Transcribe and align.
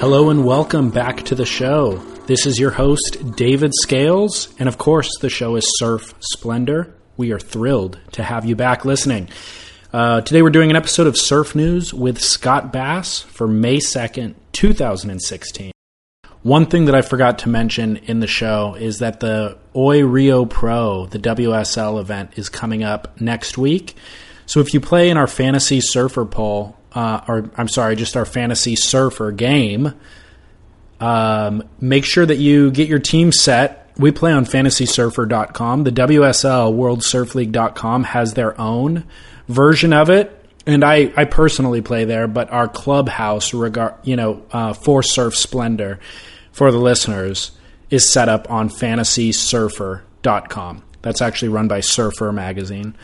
Hello 0.00 0.30
and 0.30 0.46
welcome 0.46 0.88
back 0.88 1.24
to 1.24 1.34
the 1.34 1.44
show. 1.44 1.98
This 2.26 2.46
is 2.46 2.58
your 2.58 2.70
host, 2.70 3.36
David 3.36 3.72
Scales, 3.74 4.48
and 4.58 4.66
of 4.66 4.78
course, 4.78 5.10
the 5.20 5.28
show 5.28 5.56
is 5.56 5.76
Surf 5.76 6.14
Splendor. 6.20 6.94
We 7.18 7.32
are 7.32 7.38
thrilled 7.38 8.00
to 8.12 8.22
have 8.22 8.46
you 8.46 8.56
back 8.56 8.86
listening. 8.86 9.28
Uh, 9.92 10.22
today, 10.22 10.40
we're 10.40 10.48
doing 10.48 10.70
an 10.70 10.76
episode 10.76 11.06
of 11.06 11.18
Surf 11.18 11.54
News 11.54 11.92
with 11.92 12.18
Scott 12.18 12.72
Bass 12.72 13.20
for 13.20 13.46
May 13.46 13.76
2nd, 13.76 14.36
2016. 14.52 15.70
One 16.44 16.64
thing 16.64 16.86
that 16.86 16.94
I 16.94 17.02
forgot 17.02 17.40
to 17.40 17.50
mention 17.50 17.98
in 17.98 18.20
the 18.20 18.26
show 18.26 18.76
is 18.76 19.00
that 19.00 19.20
the 19.20 19.58
Oi 19.76 20.02
Rio 20.06 20.46
Pro, 20.46 21.04
the 21.08 21.18
WSL 21.18 22.00
event, 22.00 22.38
is 22.38 22.48
coming 22.48 22.82
up 22.82 23.20
next 23.20 23.58
week. 23.58 23.96
So 24.46 24.60
if 24.60 24.72
you 24.72 24.80
play 24.80 25.10
in 25.10 25.18
our 25.18 25.26
fantasy 25.26 25.82
surfer 25.82 26.24
poll, 26.24 26.79
uh, 26.92 27.20
or 27.28 27.50
I'm 27.56 27.68
sorry, 27.68 27.96
just 27.96 28.16
our 28.16 28.24
fantasy 28.24 28.76
surfer 28.76 29.32
game, 29.32 29.94
um, 31.00 31.68
make 31.80 32.04
sure 32.04 32.24
that 32.26 32.36
you 32.36 32.70
get 32.70 32.88
your 32.88 32.98
team 32.98 33.32
set. 33.32 33.90
We 33.96 34.12
play 34.12 34.32
on 34.32 34.44
fantasysurfer.com. 34.44 35.84
The 35.84 35.92
WSL, 35.92 36.74
world 36.74 37.00
WorldSurfLeague.com, 37.00 38.04
has 38.04 38.34
their 38.34 38.60
own 38.60 39.04
version 39.48 39.92
of 39.92 40.10
it. 40.10 40.36
And 40.66 40.84
I, 40.84 41.12
I 41.16 41.24
personally 41.24 41.80
play 41.80 42.04
there, 42.04 42.28
but 42.28 42.50
our 42.50 42.68
clubhouse, 42.68 43.54
regard, 43.54 43.94
you 44.04 44.14
know, 44.16 44.42
uh, 44.52 44.74
for 44.74 45.02
Surf 45.02 45.36
Splendor, 45.36 45.98
for 46.52 46.70
the 46.70 46.78
listeners, 46.78 47.50
is 47.88 48.12
set 48.12 48.28
up 48.28 48.50
on 48.50 48.68
fantasysurfer.com. 48.68 50.82
That's 51.02 51.22
actually 51.22 51.48
run 51.48 51.66
by 51.66 51.80
Surfer 51.80 52.30
Magazine. 52.32 52.94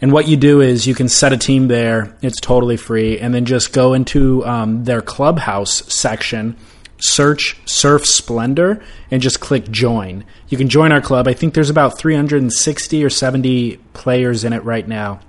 And 0.00 0.12
what 0.12 0.28
you 0.28 0.36
do 0.36 0.60
is 0.60 0.86
you 0.86 0.94
can 0.94 1.08
set 1.08 1.32
a 1.32 1.38
team 1.38 1.68
there. 1.68 2.16
It's 2.20 2.40
totally 2.40 2.76
free. 2.76 3.18
And 3.18 3.34
then 3.34 3.46
just 3.46 3.72
go 3.72 3.94
into 3.94 4.44
um, 4.44 4.84
their 4.84 5.00
clubhouse 5.00 5.92
section, 5.92 6.56
search 6.98 7.56
Surf 7.64 8.04
Splendor, 8.04 8.84
and 9.10 9.22
just 9.22 9.40
click 9.40 9.70
join. 9.70 10.24
You 10.48 10.58
can 10.58 10.68
join 10.68 10.92
our 10.92 11.00
club. 11.00 11.26
I 11.26 11.32
think 11.32 11.54
there's 11.54 11.70
about 11.70 11.98
360 11.98 13.04
or 13.04 13.10
70 13.10 13.78
players 13.94 14.44
in 14.44 14.52
it 14.52 14.64
right 14.64 14.86
now. 14.86 15.20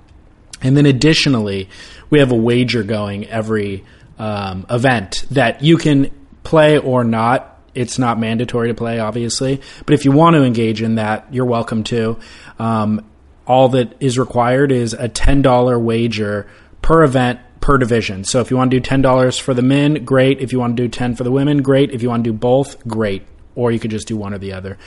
And 0.60 0.76
then 0.76 0.86
additionally, 0.86 1.68
we 2.10 2.18
have 2.18 2.32
a 2.32 2.36
wager 2.36 2.82
going 2.82 3.26
every 3.28 3.84
um, 4.18 4.66
event 4.68 5.24
that 5.30 5.62
you 5.62 5.78
can 5.78 6.10
play 6.42 6.78
or 6.78 7.04
not. 7.04 7.58
It's 7.74 7.98
not 7.98 8.18
mandatory 8.18 8.68
to 8.68 8.74
play, 8.74 8.98
obviously. 8.98 9.60
But 9.86 9.94
if 9.94 10.04
you 10.04 10.12
want 10.12 10.34
to 10.34 10.42
engage 10.42 10.82
in 10.82 10.96
that, 10.96 11.32
you're 11.32 11.44
welcome 11.44 11.84
to. 11.84 12.18
Um, 12.58 13.04
all 13.48 13.70
that 13.70 13.94
is 14.00 14.18
required 14.18 14.70
is 14.70 14.92
a 14.92 15.08
$10 15.08 15.80
wager 15.80 16.46
per 16.82 17.02
event 17.02 17.40
per 17.60 17.78
division. 17.78 18.24
So 18.24 18.40
if 18.40 18.50
you 18.50 18.56
want 18.56 18.70
to 18.70 18.78
do 18.78 18.88
$10 18.88 19.40
for 19.40 19.54
the 19.54 19.62
men, 19.62 20.04
great. 20.04 20.40
If 20.40 20.52
you 20.52 20.60
want 20.60 20.76
to 20.76 20.82
do 20.84 20.88
10 20.88 21.16
for 21.16 21.24
the 21.24 21.32
women, 21.32 21.62
great. 21.62 21.90
If 21.90 22.02
you 22.02 22.08
want 22.08 22.24
to 22.24 22.30
do 22.30 22.36
both, 22.36 22.86
great. 22.86 23.22
Or 23.54 23.72
you 23.72 23.80
could 23.80 23.90
just 23.90 24.06
do 24.06 24.16
one 24.16 24.32
or 24.32 24.38
the 24.38 24.52
other. 24.52 24.78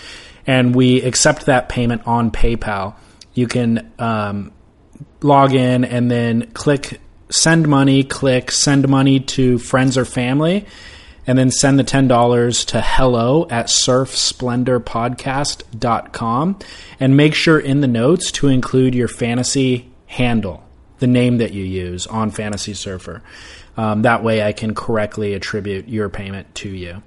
And 0.48 0.74
we 0.74 1.02
accept 1.02 1.48
that 1.48 1.68
payment 1.68 2.04
on 2.08 2.32
PayPal. 2.32 2.96
You 3.34 3.48
can 3.48 3.92
um, 4.00 4.54
log 5.22 5.54
in 5.54 5.84
and 5.84 6.10
then 6.10 6.52
click 6.52 7.02
send 7.30 7.68
money, 7.68 8.04
click 8.04 8.52
send 8.52 8.88
money 8.88 9.20
to 9.20 9.58
friends 9.58 9.98
or 9.98 10.06
family, 10.06 10.66
and 11.28 11.38
then 11.38 11.52
send 11.52 11.78
the 11.78 11.84
$10 11.84 12.66
to 12.68 12.82
hello 12.82 13.46
at 13.50 13.68
surfsplendorpodcast.com 13.68 16.60
and 17.00 17.18
make 17.18 17.34
sure 17.34 17.60
in 17.60 17.82
the 17.82 17.88
notes 17.88 18.32
to 18.32 18.48
include 18.48 18.96
your 18.96 19.08
fantasy 19.08 19.92
handle, 20.08 20.64
the 21.00 21.08
name 21.08 21.38
that 21.38 21.54
you 21.54 21.64
use 21.64 22.08
on 22.08 22.32
Fantasy 22.32 22.74
Surfer. 22.74 23.22
Um, 23.78 24.02
that 24.02 24.24
way 24.24 24.44
I 24.44 24.52
can 24.52 24.76
correctly 24.76 25.34
attribute 25.34 25.88
your 25.88 26.10
payment 26.10 26.54
to 26.56 26.70
you. 26.70 27.02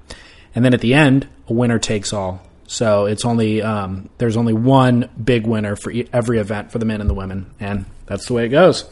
And 0.54 0.64
then 0.64 0.74
at 0.74 0.80
the 0.80 0.94
end, 0.94 1.28
a 1.48 1.52
winner 1.52 1.78
takes 1.78 2.12
all. 2.12 2.40
So 2.66 3.06
it's 3.06 3.24
only 3.24 3.60
um, 3.60 4.08
there's 4.18 4.36
only 4.36 4.54
one 4.54 5.10
big 5.22 5.46
winner 5.46 5.76
for 5.76 5.92
every 6.12 6.38
event 6.38 6.72
for 6.72 6.78
the 6.78 6.86
men 6.86 7.00
and 7.00 7.10
the 7.10 7.14
women, 7.14 7.52
and 7.60 7.84
that's 8.06 8.26
the 8.26 8.32
way 8.32 8.46
it 8.46 8.48
goes. 8.48 8.88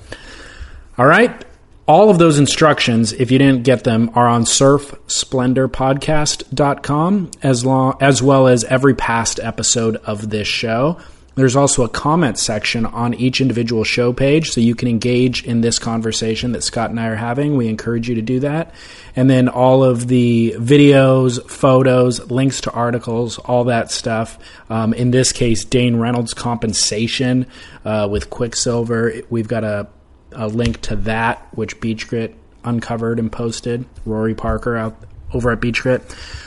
All 0.99 1.07
right, 1.07 1.45
all 1.87 2.11
of 2.11 2.19
those 2.19 2.39
instructions, 2.39 3.13
if 3.13 3.31
you 3.31 3.39
didn't 3.39 3.63
get 3.65 3.85
them, 3.85 4.11
are 4.15 4.29
on 4.29 4.45
surfsplendorpodcast.com 4.45 7.31
as 7.43 7.65
long 7.65 7.97
as 8.01 8.23
well 8.23 8.47
as 8.47 8.63
every 8.65 8.95
past 8.95 9.41
episode 9.41 9.97
of 9.97 10.31
this 10.31 10.47
show. 10.47 11.01
There's 11.35 11.57
also 11.57 11.83
a 11.83 11.89
comment 11.89 12.39
section 12.39 12.85
on 12.85 13.15
each 13.15 13.41
individual 13.41 13.85
show 13.85 14.13
page, 14.13 14.51
so 14.51 14.61
you 14.61 14.75
can 14.75 14.87
engage 14.87 15.45
in 15.45 15.63
this 15.63 15.79
conversation 15.79 16.53
that 16.53 16.63
Scott 16.63 16.91
and 16.91 17.01
I 17.01 17.07
are 17.07 17.17
having. 17.17 17.57
We 17.57 17.69
encourage 17.69 18.07
you 18.09 18.17
to 18.17 18.23
do 18.23 18.41
that. 18.41 18.75
And 19.17 19.31
then 19.31 19.49
all 19.49 19.83
of 19.83 20.09
the 20.09 20.55
videos, 20.59 21.43
photos, 21.49 22.31
links 22.31 22.61
to 22.63 22.71
articles, 22.71 23.39
all 23.39 23.65
that 23.65 23.91
stuff. 23.91 24.39
Um, 24.69 24.93
in 24.93 25.11
this 25.11 25.33
case, 25.33 25.65
Dane 25.65 25.97
Reynolds' 25.97 26.35
compensation 26.35 27.47
uh, 27.85 28.09
with 28.11 28.29
Quiksilver. 28.29 29.23
We've 29.31 29.49
got 29.49 29.65
a 29.65 29.89
a 30.35 30.49
link 30.49 30.81
to 30.83 30.97
that, 30.97 31.47
which 31.53 31.81
Beach 31.81 32.09
Grit 32.09 32.35
uncovered 32.65 33.19
and 33.19 33.31
posted. 33.31 33.85
Rory 34.05 34.35
Parker 34.35 34.77
out 34.77 34.97
over 35.33 35.51
at 35.51 35.61
Beach 35.61 35.83
Grit. 35.83 36.03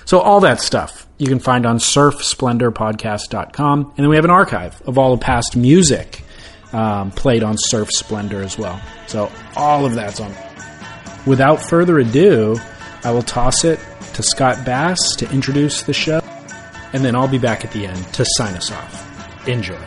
So 0.05 0.19
all 0.19 0.39
that 0.41 0.61
stuff 0.61 1.07
you 1.17 1.27
can 1.27 1.39
find 1.39 1.65
on 1.65 1.79
surfsplendorpodcast.com. 1.79 3.79
And 3.79 3.97
then 3.97 4.09
we 4.09 4.15
have 4.15 4.25
an 4.25 4.31
archive 4.31 4.81
of 4.83 4.97
all 4.97 5.15
the 5.15 5.21
past 5.21 5.55
music 5.55 6.23
um, 6.73 7.11
played 7.11 7.43
on 7.43 7.55
Surf 7.57 7.89
Splendor 7.91 8.43
as 8.43 8.57
well. 8.57 8.81
So 9.07 9.31
all 9.55 9.85
of 9.85 9.95
that's 9.95 10.19
on. 10.19 10.33
Without 11.25 11.61
further 11.61 11.99
ado, 11.99 12.59
I 13.03 13.11
will 13.11 13.23
toss 13.23 13.63
it 13.63 13.79
to 14.13 14.23
Scott 14.23 14.65
Bass 14.65 15.15
to 15.17 15.29
introduce 15.31 15.83
the 15.83 15.93
show, 15.93 16.21
and 16.93 17.03
then 17.03 17.15
I'll 17.15 17.27
be 17.27 17.37
back 17.37 17.65
at 17.65 17.71
the 17.71 17.85
end 17.85 18.13
to 18.13 18.25
sign 18.25 18.55
us 18.55 18.71
off. 18.71 19.47
Enjoy. 19.47 19.79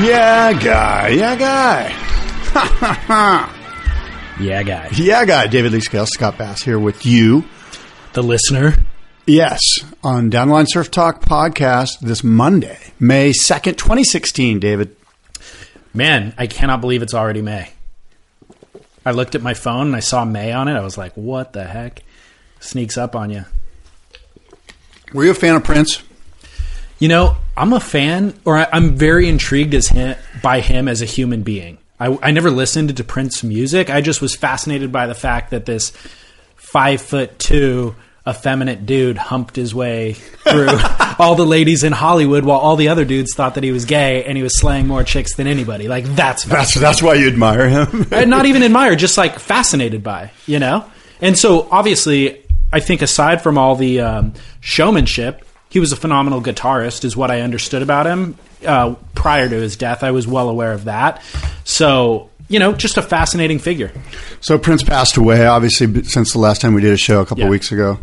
Yeah, 0.00 0.52
guy. 0.54 1.08
Yeah, 1.08 1.36
guy. 1.36 1.94
Yeah, 4.40 4.62
guy. 4.62 4.88
yeah, 4.94 5.26
guy. 5.26 5.48
David 5.48 5.72
Lee 5.72 5.80
Scales, 5.80 6.08
Scott 6.14 6.38
Bass 6.38 6.62
here 6.62 6.78
with 6.78 7.04
you. 7.04 7.44
The 8.14 8.22
listener. 8.22 8.74
Yes, 9.26 9.60
on 10.02 10.30
Downline 10.30 10.64
Surf 10.66 10.90
Talk 10.90 11.20
podcast 11.20 12.00
this 12.00 12.24
Monday, 12.24 12.78
May 12.98 13.32
2nd, 13.32 13.76
2016, 13.76 14.58
David. 14.58 14.96
Man, 15.92 16.32
I 16.38 16.46
cannot 16.46 16.80
believe 16.80 17.02
it's 17.02 17.12
already 17.12 17.42
May. 17.42 17.70
I 19.04 19.10
looked 19.10 19.34
at 19.34 19.42
my 19.42 19.52
phone 19.52 19.88
and 19.88 19.96
I 19.96 20.00
saw 20.00 20.24
May 20.24 20.52
on 20.52 20.68
it. 20.68 20.72
I 20.72 20.80
was 20.80 20.96
like, 20.96 21.14
what 21.18 21.52
the 21.52 21.64
heck? 21.64 22.02
Sneaks 22.60 22.96
up 22.96 23.14
on 23.14 23.28
you. 23.28 23.44
Were 25.12 25.26
you 25.26 25.32
a 25.32 25.34
fan 25.34 25.54
of 25.54 25.64
Prince? 25.64 26.02
You 27.00 27.08
know, 27.08 27.36
I'm 27.56 27.72
a 27.72 27.80
fan, 27.80 28.34
or 28.44 28.56
I- 28.58 28.68
I'm 28.72 28.94
very 28.94 29.28
intrigued 29.28 29.74
as 29.74 29.88
him, 29.88 30.16
by 30.42 30.60
him 30.60 30.86
as 30.86 31.02
a 31.02 31.06
human 31.06 31.42
being. 31.42 31.78
I, 31.98 32.16
I 32.22 32.30
never 32.30 32.50
listened 32.50 32.96
to 32.96 33.04
Prince 33.04 33.42
music. 33.42 33.90
I 33.90 34.00
just 34.00 34.22
was 34.22 34.34
fascinated 34.36 34.92
by 34.92 35.06
the 35.06 35.14
fact 35.14 35.50
that 35.50 35.66
this 35.66 35.92
five 36.56 37.00
foot 37.00 37.38
two 37.38 37.94
effeminate 38.28 38.84
dude 38.86 39.16
humped 39.16 39.56
his 39.56 39.74
way 39.74 40.12
through 40.12 40.68
all 41.18 41.34
the 41.34 41.44
ladies 41.46 41.84
in 41.84 41.92
Hollywood 41.92 42.44
while 42.44 42.58
all 42.58 42.76
the 42.76 42.88
other 42.88 43.04
dudes 43.06 43.34
thought 43.34 43.54
that 43.54 43.64
he 43.64 43.72
was 43.72 43.86
gay 43.86 44.24
and 44.24 44.36
he 44.36 44.42
was 44.42 44.58
slaying 44.60 44.86
more 44.86 45.02
chicks 45.02 45.34
than 45.36 45.46
anybody. 45.46 45.88
Like 45.88 46.04
that's 46.04 46.44
That's 46.44 46.74
that's 46.74 47.02
why 47.02 47.14
you 47.14 47.28
admire 47.28 47.68
him. 47.68 48.06
not 48.28 48.44
even 48.46 48.62
admire, 48.62 48.94
just 48.94 49.16
like 49.18 49.38
fascinated 49.38 50.02
by, 50.02 50.30
you 50.46 50.58
know? 50.58 50.84
And 51.22 51.36
so 51.36 51.66
obviously, 51.70 52.44
I 52.72 52.80
think 52.80 53.02
aside 53.02 53.42
from 53.42 53.56
all 53.58 53.74
the 53.74 54.00
um, 54.00 54.34
showmanship, 54.60 55.44
he 55.70 55.80
was 55.80 55.92
a 55.92 55.96
phenomenal 55.96 56.42
guitarist, 56.42 57.04
is 57.04 57.16
what 57.16 57.30
I 57.30 57.40
understood 57.40 57.80
about 57.80 58.06
him. 58.06 58.36
Uh, 58.66 58.94
prior 59.14 59.48
to 59.48 59.54
his 59.56 59.76
death, 59.76 60.02
I 60.02 60.10
was 60.10 60.26
well 60.26 60.50
aware 60.50 60.72
of 60.72 60.84
that. 60.84 61.22
So, 61.64 62.28
you 62.48 62.58
know, 62.58 62.74
just 62.74 62.98
a 62.98 63.02
fascinating 63.02 63.58
figure. 63.58 63.90
so 64.40 64.58
Prince 64.58 64.82
passed 64.82 65.16
away, 65.16 65.46
obviously, 65.46 66.02
since 66.04 66.32
the 66.34 66.38
last 66.38 66.60
time 66.60 66.74
we 66.74 66.82
did 66.82 66.92
a 66.92 66.96
show 66.98 67.20
a 67.22 67.24
couple 67.24 67.44
Yeah. 67.44 67.48
weeks 67.50 67.72
ago. 67.72 67.98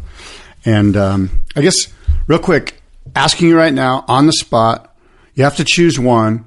And 0.66 0.98
um, 0.98 1.30
I 1.56 1.62
guess, 1.62 1.75
real 2.25 2.40
quick, 2.40 2.81
asking 3.16 3.50
you 3.50 3.58
right 3.58 3.74
now 3.74 4.04
on 4.08 4.25
the 4.25 4.34
spot, 4.34 4.96
you 5.36 5.44
have 5.44 5.58
to 5.58 5.64
choose 5.66 6.00
one: 6.00 6.46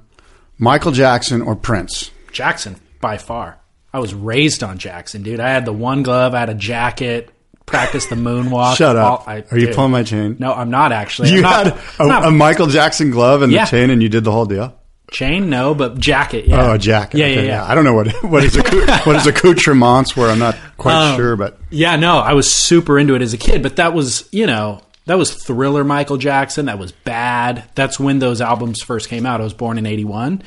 Michael 0.59 0.91
Jackson 0.93 1.41
or 1.43 1.55
Prince. 1.55 2.11
Jackson, 2.33 2.77
by 3.01 3.17
far. 3.19 3.59
I 3.93 3.99
was 4.01 4.13
raised 4.15 4.63
on 4.63 4.79
Jackson, 4.79 5.23
dude. 5.23 5.41
I 5.41 5.51
had 5.51 5.65
the 5.65 5.73
one 5.73 6.03
glove, 6.03 6.35
I 6.35 6.41
had 6.41 6.49
a 6.51 6.55
jacket, 6.55 7.31
practiced 7.71 8.11
the 8.11 8.17
moonwalk. 8.17 8.77
Shut 8.77 8.97
up. 8.97 9.27
I- 9.27 9.45
Are 9.51 9.59
you 9.59 9.67
dude. 9.67 9.75
pulling 9.77 9.93
my 9.93 10.03
chain? 10.03 10.37
No, 10.39 10.53
I'm 10.53 10.71
not 10.71 10.93
actually. 10.93 11.31
You 11.31 11.39
I'm 11.39 11.43
not, 11.43 11.67
had 11.79 12.01
a, 12.01 12.07
not- 12.07 12.25
a 12.27 12.31
Michael 12.31 12.67
Jackson 12.67 13.11
glove 13.11 13.43
and 13.43 13.51
Yeah. 13.53 13.65
the 13.65 13.71
chain, 13.71 13.91
and 13.91 14.03
you 14.03 14.09
did 14.09 14.25
the 14.25 14.33
whole 14.33 14.45
deal. 14.47 14.77
chain, 15.11 15.49
no, 15.51 15.75
but 15.75 15.99
jacket. 15.99 16.47
Yeah. 16.47 16.67
Oh, 16.71 16.75
a 16.75 16.79
jacket. 16.79 17.19
Yeah, 17.19 17.25
Okay, 17.27 17.35
yeah, 17.37 17.43
yeah. 17.43 17.65
I 17.67 17.75
don't 17.75 17.85
know 17.85 17.95
what 17.95 18.09
what 18.25 18.45
is 18.45 18.57
accou- 18.57 18.87
what 19.07 19.17
is 19.17 19.27
accoutrements 19.27 20.17
where 20.17 20.29
I'm 20.31 20.39
not 20.39 20.57
quite 20.77 20.95
Um, 21.13 21.17
sure, 21.17 21.35
but 21.37 21.59
Yeah, 21.71 21.97
no, 21.97 22.19
I 22.19 22.35
was 22.35 22.53
super 22.53 22.99
into 22.99 23.15
it 23.15 23.23
as 23.23 23.33
a 23.33 23.39
kid, 23.39 23.63
but 23.63 23.77
that 23.77 23.93
was, 23.95 24.29
you 24.31 24.47
know, 24.47 24.83
that 25.07 25.19
was 25.19 25.35
Thriller 25.35 25.83
Michael 25.83 26.17
Jackson. 26.19 26.67
That 26.67 26.79
was 26.79 26.93
bad. 26.93 27.65
That's 27.75 27.99
when 27.99 28.19
those 28.21 28.41
albums 28.41 28.83
first 28.83 29.09
came 29.09 29.27
out. 29.27 29.41
I 29.41 29.45
was 29.45 29.55
born 29.55 29.79
in 29.79 29.87
81. 29.87 30.43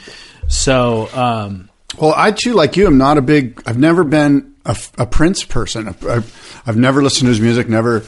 So, 0.47 1.09
um, 1.13 1.69
Well, 1.99 2.13
I 2.15 2.31
too, 2.31 2.53
like 2.53 2.77
you, 2.77 2.87
am 2.87 2.97
not 2.97 3.17
a 3.17 3.21
big. 3.21 3.61
I've 3.65 3.77
never 3.77 4.03
been 4.05 4.52
a, 4.65 4.77
a 4.97 5.05
Prince 5.05 5.43
person. 5.43 5.87
I've, 5.89 6.63
I've 6.65 6.77
never 6.77 7.01
listened 7.01 7.27
to 7.27 7.29
his 7.29 7.41
music. 7.41 7.69
Never 7.69 8.03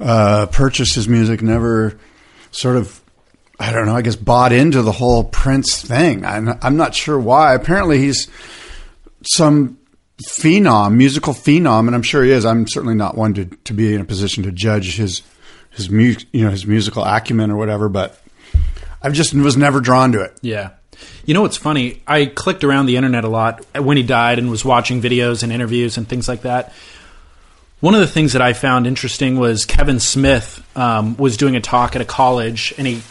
uh, 0.00 0.46
purchased 0.46 0.94
his 0.94 1.08
music. 1.08 1.42
Never 1.42 1.98
sort 2.50 2.76
of. 2.76 3.00
I 3.58 3.72
don't 3.72 3.86
know. 3.86 3.94
I 3.94 4.02
guess 4.02 4.16
bought 4.16 4.52
into 4.52 4.82
the 4.82 4.92
whole 4.92 5.24
Prince 5.24 5.80
thing. 5.80 6.24
I'm, 6.24 6.58
I'm 6.60 6.76
not 6.76 6.94
sure 6.94 7.18
why. 7.18 7.54
Apparently, 7.54 7.98
he's 7.98 8.28
some 9.22 9.78
phenom, 10.22 10.94
musical 10.94 11.32
phenom, 11.32 11.86
and 11.86 11.94
I'm 11.94 12.02
sure 12.02 12.24
he 12.24 12.30
is. 12.30 12.44
I'm 12.44 12.66
certainly 12.66 12.94
not 12.96 13.16
one 13.16 13.34
to, 13.34 13.44
to 13.44 13.72
be 13.72 13.94
in 13.94 14.00
a 14.00 14.04
position 14.04 14.42
to 14.44 14.52
judge 14.52 14.96
his 14.96 15.22
his 15.70 15.90
mu- 15.90 16.14
you 16.32 16.44
know 16.44 16.50
his 16.50 16.66
musical 16.66 17.04
acumen 17.04 17.50
or 17.50 17.56
whatever. 17.56 17.88
But 17.88 18.20
I've 19.02 19.12
just 19.12 19.34
was 19.34 19.56
never 19.56 19.80
drawn 19.80 20.12
to 20.12 20.22
it. 20.22 20.38
Yeah. 20.42 20.70
You 21.24 21.34
know 21.34 21.42
what's 21.42 21.56
funny? 21.56 22.02
I 22.06 22.26
clicked 22.26 22.64
around 22.64 22.86
the 22.86 22.96
internet 22.96 23.24
a 23.24 23.28
lot 23.28 23.64
when 23.76 23.96
he 23.96 24.02
died 24.02 24.38
and 24.38 24.50
was 24.50 24.64
watching 24.64 25.00
videos 25.00 25.42
and 25.42 25.52
interviews 25.52 25.96
and 25.96 26.08
things 26.08 26.28
like 26.28 26.42
that. 26.42 26.72
One 27.80 27.94
of 27.94 28.00
the 28.00 28.06
things 28.06 28.32
that 28.32 28.42
I 28.42 28.52
found 28.54 28.86
interesting 28.86 29.38
was 29.38 29.66
Kevin 29.66 30.00
Smith 30.00 30.64
um, 30.76 31.16
was 31.16 31.36
doing 31.36 31.54
a 31.56 31.60
talk 31.60 31.94
at 31.96 32.02
a 32.02 32.04
college 32.06 32.72
and 32.78 32.86
he 32.86 33.02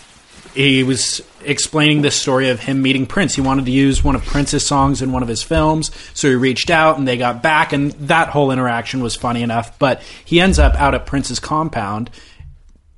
he 0.55 0.83
was 0.83 1.21
explaining 1.43 2.03
this 2.03 2.15
story 2.15 2.49
of 2.49 2.59
him 2.59 2.81
meeting 2.81 3.07
Prince. 3.07 3.33
He 3.33 3.41
wanted 3.41 3.65
to 3.65 3.71
use 3.71 4.03
one 4.03 4.15
of 4.15 4.23
Prince's 4.23 4.63
songs 4.65 5.01
in 5.01 5.11
one 5.11 5.23
of 5.23 5.27
his 5.27 5.41
films, 5.41 5.89
so 6.13 6.29
he 6.29 6.35
reached 6.35 6.69
out 6.69 6.99
and 6.99 7.07
they 7.07 7.17
got 7.17 7.41
back, 7.41 7.73
and 7.73 7.91
that 7.93 8.29
whole 8.29 8.51
interaction 8.51 9.01
was 9.01 9.15
funny 9.15 9.41
enough. 9.41 9.79
But 9.79 10.03
he 10.25 10.39
ends 10.39 10.59
up 10.59 10.75
out 10.75 10.93
at 10.93 11.07
Prince's 11.07 11.39
compound 11.39 12.11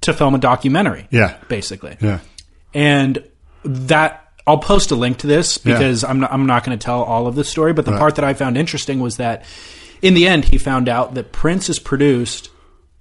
to 0.02 0.14
film 0.14 0.36
a 0.36 0.38
documentary. 0.38 1.08
Yeah. 1.12 1.38
basically 1.48 1.98
Yeah. 2.02 2.20
and 2.74 3.24
that 3.64 4.25
I'll 4.47 4.57
post 4.59 4.92
a 4.92 4.95
link 4.95 5.18
to 5.19 5.27
this 5.27 5.57
because 5.57 6.03
I'm 6.03 6.19
not, 6.19 6.31
I'm 6.31 6.45
not 6.45 6.63
going 6.63 6.77
to 6.77 6.83
tell 6.83 7.01
all 7.03 7.25
of 7.27 7.36
the 7.36 7.44
story. 7.44 7.74
But 7.74 7.86
the 7.86 7.92
Right. 7.92 8.00
part 8.00 8.15
that 8.15 8.25
I 8.25 8.33
found 8.36 8.57
interesting 8.57 9.00
was 9.00 9.18
that 9.18 9.44
in 10.01 10.13
the 10.13 10.27
end, 10.27 10.45
he 10.45 10.57
found 10.57 10.88
out 10.88 11.15
that 11.15 11.31
Prince 11.31 11.68
has 11.68 11.80
produced 11.80 12.50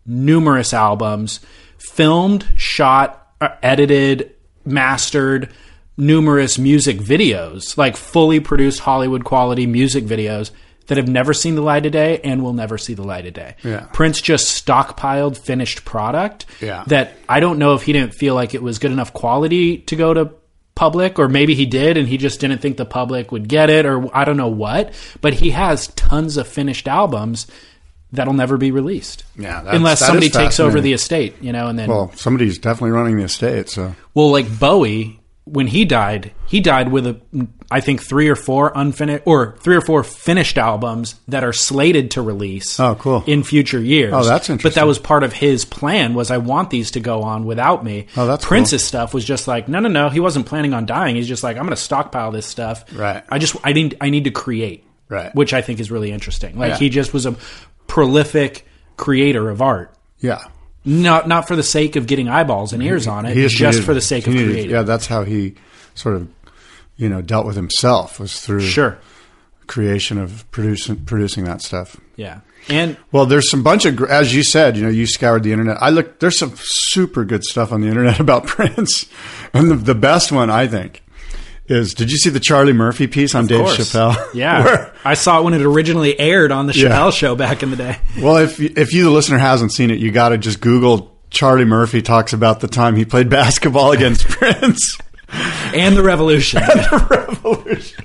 numerous 0.06 0.72
albums, 0.72 1.40
filmed, 1.78 2.46
shot, 2.56 3.26
uh, 3.40 3.48
edited, 3.62 4.30
mastered 4.64 5.50
numerous 5.96 6.58
music 6.58 6.98
videos, 6.98 7.76
like 7.76 7.96
fully 7.96 8.40
produced 8.40 8.80
Hollywood 8.80 9.24
quality 9.24 9.66
music 9.66 10.04
videos 10.04 10.50
that 10.86 10.98
have 10.98 11.08
never 11.08 11.32
seen 11.32 11.54
the 11.54 11.62
light 11.62 11.86
of 11.86 11.92
day 11.92 12.20
and 12.24 12.42
will 12.42 12.52
never 12.52 12.76
see 12.76 12.94
the 12.94 13.02
light 13.04 13.26
of 13.26 13.32
day. 13.32 13.54
Yeah. 13.62 13.86
Prince 13.92 14.20
just 14.20 14.66
stockpiled 14.66 15.38
finished 15.38 15.84
product 15.84 16.46
Yeah. 16.60 16.84
that 16.88 17.12
I 17.28 17.40
don't 17.40 17.58
know 17.58 17.74
if 17.74 17.82
he 17.82 17.92
didn't 17.92 18.14
feel 18.14 18.34
like 18.34 18.54
it 18.54 18.62
was 18.62 18.78
good 18.78 18.90
enough 18.92 19.12
quality 19.12 19.78
to 19.78 19.96
go 19.96 20.12
to 20.12 20.30
public 20.84 21.18
or 21.18 21.28
maybe 21.28 21.54
he 21.54 21.64
did 21.66 21.96
and 21.96 22.06
he 22.08 22.16
just 22.18 22.40
didn't 22.40 22.58
think 22.60 22.76
the 22.76 22.84
public 22.84 23.32
would 23.32 23.48
get 23.48 23.70
it 23.70 23.86
or 23.86 24.14
I 24.14 24.24
don't 24.24 24.36
know 24.36 24.48
what, 24.48 24.92
but 25.22 25.32
he 25.34 25.50
has 25.50 25.88
tons 25.88 26.36
of 26.36 26.46
finished 26.46 26.86
albums 26.88 27.46
that'll 28.12 28.34
never 28.34 28.56
be 28.58 28.70
released. 28.70 29.24
Yeah, 29.36 29.62
that's- 29.62 29.76
Unless 29.76 30.00
somebody 30.00 30.28
takes 30.28 30.60
over 30.60 30.80
the 30.82 30.92
estate, 30.92 31.36
you 31.40 31.52
know, 31.52 31.66
and 31.68 31.78
then 31.78 31.88
Well, 31.88 32.12
somebody's 32.14 32.58
definitely 32.58 32.90
running 32.90 33.16
the 33.16 33.24
estate. 33.24 33.70
So 33.70 33.94
well, 34.12 34.30
like 34.30 34.46
Bowie, 34.58 35.20
when 35.44 35.66
he 35.68 35.84
died, 35.86 36.32
he 36.46 36.60
died 36.60 36.90
with 36.92 37.06
a, 37.06 37.16
I 37.74 37.80
think 37.80 38.00
three 38.02 38.28
or 38.28 38.36
four 38.36 38.70
unfinished 38.74 39.24
or 39.26 39.56
three 39.58 39.74
or 39.74 39.80
four 39.80 40.04
finished 40.04 40.58
albums 40.58 41.16
that 41.28 41.42
are 41.42 41.52
slated 41.52 42.12
to 42.12 42.22
release. 42.22 42.78
Oh, 42.78 42.94
cool. 42.94 43.24
In 43.26 43.42
future 43.42 43.80
years. 43.80 44.12
Oh, 44.14 44.22
that's 44.24 44.48
interesting. 44.48 44.70
But 44.70 44.74
that 44.76 44.86
was 44.86 44.98
part 45.00 45.24
of 45.24 45.32
his 45.32 45.64
plan. 45.64 46.14
Was 46.14 46.30
I 46.30 46.38
want 46.38 46.70
these 46.70 46.92
to 46.92 47.00
go 47.00 47.22
on 47.22 47.46
without 47.46 47.84
me? 47.84 48.06
Oh, 48.16 48.26
that's 48.26 48.44
Prince's 48.44 48.84
stuff 48.84 49.12
was 49.12 49.24
just 49.24 49.48
like 49.48 49.66
no, 49.68 49.80
no, 49.80 49.88
no. 49.88 50.08
He 50.08 50.20
wasn't 50.20 50.46
planning 50.46 50.72
on 50.72 50.86
dying. 50.86 51.16
He's 51.16 51.26
just 51.26 51.42
like 51.42 51.56
I'm 51.56 51.64
going 51.64 51.76
to 51.76 51.82
stockpile 51.82 52.30
this 52.30 52.46
stuff. 52.46 52.84
Right. 52.96 53.24
I 53.28 53.38
just 53.38 53.56
I 53.64 53.72
need 53.72 53.96
I 54.00 54.10
need 54.10 54.24
to 54.24 54.30
create. 54.30 54.84
Right. 55.08 55.34
Which 55.34 55.52
I 55.52 55.60
think 55.60 55.80
is 55.80 55.90
really 55.90 56.12
interesting. 56.12 56.56
Like 56.58 56.70
Yeah. 56.70 56.78
he 56.78 56.88
just 56.88 57.12
was 57.12 57.26
a 57.26 57.34
prolific 57.86 58.66
creator 58.96 59.50
of 59.50 59.60
art. 59.60 59.94
yeah, 60.20 60.44
Not 60.84 61.28
not 61.28 61.46
for 61.48 61.56
the 61.56 61.62
sake 61.62 61.96
of 61.96 62.06
getting 62.06 62.28
eyeballs 62.28 62.72
and 62.72 62.82
ears 62.82 63.06
on 63.06 63.26
it, 63.26 63.36
He 63.36 63.46
just 63.48 63.82
for 63.82 63.94
the 63.94 64.00
sake 64.00 64.26
of 64.26 64.32
creating. 64.34 64.70
Yeah, 64.70 64.82
that's 64.82 65.06
how 65.06 65.24
he 65.24 65.54
sort 65.94 66.16
of 66.16 66.28
you 66.96 67.08
know 67.08 67.20
dealt 67.22 67.46
with 67.46 67.56
himself 67.56 68.18
was 68.20 68.40
through 68.40 68.60
Sure. 68.60 68.98
creation 69.66 70.18
of 70.18 70.50
producing 70.50 70.96
producing 71.04 71.44
that 71.44 71.62
stuff. 71.62 71.96
Yeah. 72.16 72.40
And 72.68 72.96
Well, 73.12 73.26
there's 73.26 73.50
some 73.50 73.62
bunch 73.62 73.84
of, 73.84 74.02
as 74.04 74.34
you 74.34 74.42
said, 74.42 74.76
you 74.78 74.84
know, 74.84 74.88
you 74.88 75.06
scoured 75.06 75.42
the 75.42 75.52
internet. 75.52 75.76
I 75.82 75.90
looked, 75.90 76.20
there's 76.20 76.38
some 76.38 76.54
super 76.56 77.22
good 77.24 77.44
stuff 77.44 77.72
on 77.72 77.82
the 77.82 77.88
internet 77.92 78.20
about 78.20 78.46
Prince. 78.46 79.04
And 79.52 79.70
the, 79.70 79.74
the 79.74 79.94
best 79.94 80.32
one, 80.32 80.48
I 80.48 80.66
think, 80.66 81.02
is 81.66 81.92
did 81.92 82.10
you 82.10 82.16
see 82.16 82.30
the 82.30 82.40
Charlie 82.40 82.72
Murphy 82.72 83.06
piece 83.06 83.34
on 83.34 83.46
Dave 83.46 83.60
course. 83.66 83.76
Chappelle? 83.76 84.16
Yeah. 84.34 84.64
Where- 84.64 84.94
I 85.04 85.12
saw 85.12 85.40
it 85.40 85.44
when 85.44 85.52
it 85.52 85.60
originally 85.60 86.18
aired 86.18 86.52
on 86.52 86.66
the 86.66 86.72
Yeah. 86.74 86.88
Chappelle 86.88 87.12
show 87.12 87.36
back 87.36 87.62
in 87.62 87.70
the 87.70 87.76
day. 87.76 87.98
well, 88.18 88.38
if, 88.38 88.58
if 88.60 88.94
you, 88.94 89.04
the 89.04 89.10
listener, 89.10 89.36
hasn't 89.36 89.72
seen 89.72 89.90
it, 89.90 89.98
you 89.98 90.10
got 90.10 90.30
to 90.30 90.38
just 90.38 90.60
Google 90.62 91.14
Charlie 91.28 91.66
Murphy 91.66 92.00
talks 92.00 92.32
about 92.32 92.60
the 92.60 92.68
time 92.68 92.96
he 92.96 93.04
played 93.04 93.28
basketball 93.28 93.92
against 93.98 94.26
Prince. 94.26 94.96
And 95.74 95.96
the 95.96 96.02
revolution. 96.02 96.62
Revolution. 97.10 98.04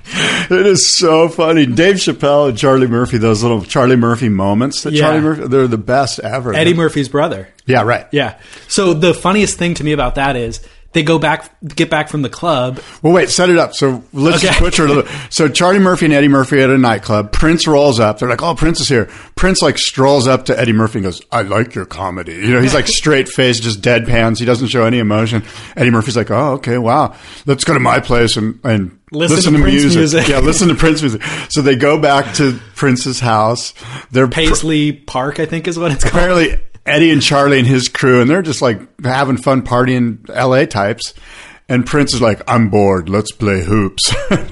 It 0.50 0.66
is 0.66 0.96
so 0.96 1.28
funny. 1.28 1.66
Dave 1.66 1.96
Chappelle 1.96 2.48
and 2.48 2.58
Charlie 2.58 2.86
Murphy, 2.88 3.18
those 3.18 3.42
little 3.42 3.62
Charlie 3.62 3.96
Murphy 3.96 4.28
moments 4.28 4.82
that 4.82 4.92
Yeah. 4.92 5.02
Charlie 5.02 5.20
Murphy, 5.20 5.46
they're 5.48 5.68
the 5.68 5.78
best 5.78 6.18
ever. 6.20 6.52
Eddie 6.54 6.74
Murphy's 6.74 7.08
brother. 7.08 7.48
Yeah, 7.66 7.82
right. 7.82 8.06
Yeah. 8.10 8.38
So 8.68 8.94
the 8.94 9.14
funniest 9.14 9.58
thing 9.58 9.74
to 9.74 9.84
me 9.84 9.92
about 9.92 10.16
that 10.16 10.34
is 10.36 10.66
they 10.92 11.02
go 11.04 11.18
back 11.18 11.54
get 11.74 11.88
back 11.90 12.08
from 12.08 12.22
the 12.22 12.28
club. 12.28 12.80
Well, 13.02 13.12
wait, 13.12 13.28
set 13.30 13.48
it 13.48 13.58
up. 13.58 13.74
So 13.74 14.02
let's 14.12 14.44
Okay. 14.44 14.52
switch 14.54 14.78
a 14.78 14.84
little. 14.84 15.04
So 15.30 15.48
Charlie 15.48 15.78
Murphy 15.78 16.06
and 16.06 16.14
Eddie 16.14 16.28
Murphy 16.28 16.60
at 16.60 16.70
a 16.70 16.78
nightclub. 16.78 17.30
Prince 17.32 17.66
rolls 17.66 18.00
up. 18.00 18.18
They're 18.18 18.28
like, 18.28 18.42
"Oh, 18.42 18.54
Prince 18.54 18.80
is 18.80 18.88
here." 18.88 19.08
Prince 19.36 19.62
like 19.62 19.78
strolls 19.78 20.26
up 20.26 20.46
to 20.46 20.58
Eddie 20.58 20.72
Murphy 20.72 20.98
and 20.98 21.04
goes, 21.04 21.20
"I 21.30 21.42
like 21.42 21.74
your 21.74 21.84
comedy." 21.84 22.32
You 22.34 22.48
know, 22.54 22.60
he's 22.60 22.74
like 22.74 22.86
straight 23.00 23.28
faced, 23.28 23.62
just 23.62 23.82
deadpans. 23.82 24.38
He 24.38 24.44
doesn't 24.44 24.68
show 24.68 24.84
any 24.84 24.98
emotion. 24.98 25.42
Eddie 25.76 25.90
Murphy's 25.90 26.16
like, 26.16 26.30
"Oh, 26.30 26.52
okay, 26.54 26.78
wow. 26.78 27.14
Let's 27.46 27.64
go 27.64 27.74
to 27.74 27.80
my 27.80 28.00
place 28.00 28.36
and 28.36 28.58
and 28.64 28.96
Listen 29.12 29.54
to 29.54 29.60
Prince 29.60 29.94
music." 29.94 30.28
Yeah, 30.28 30.38
listen 30.40 30.68
to 30.68 30.74
Prince 30.76 31.02
music. 31.02 31.22
So 31.50 31.62
they 31.62 31.76
go 31.76 31.98
back 31.98 32.34
to 32.34 32.58
Prince's 32.76 33.20
house. 33.20 33.74
They're 34.10 34.28
Paisley 34.28 34.92
Park, 34.92 35.38
I 35.40 35.46
think 35.46 35.66
is 35.68 35.78
what 35.78 35.92
it's 35.92 36.04
called. 36.04 36.56
Eddie 36.86 37.10
and 37.10 37.22
Charlie 37.22 37.58
and 37.58 37.66
his 37.68 37.88
crew, 37.88 38.20
and 38.20 38.28
they're 38.30 38.42
just 38.42 38.62
like 38.62 38.80
having 39.04 39.36
fun 39.36 39.62
partying 39.62 40.26
LA 40.28 40.64
types. 40.66 41.14
And 41.68 41.86
Prince 41.86 42.14
is 42.14 42.20
like, 42.20 42.42
I'm 42.48 42.68
bored. 42.68 43.08
Let's 43.08 43.30
play 43.30 43.62
hoops. 43.62 44.12
and 44.30 44.48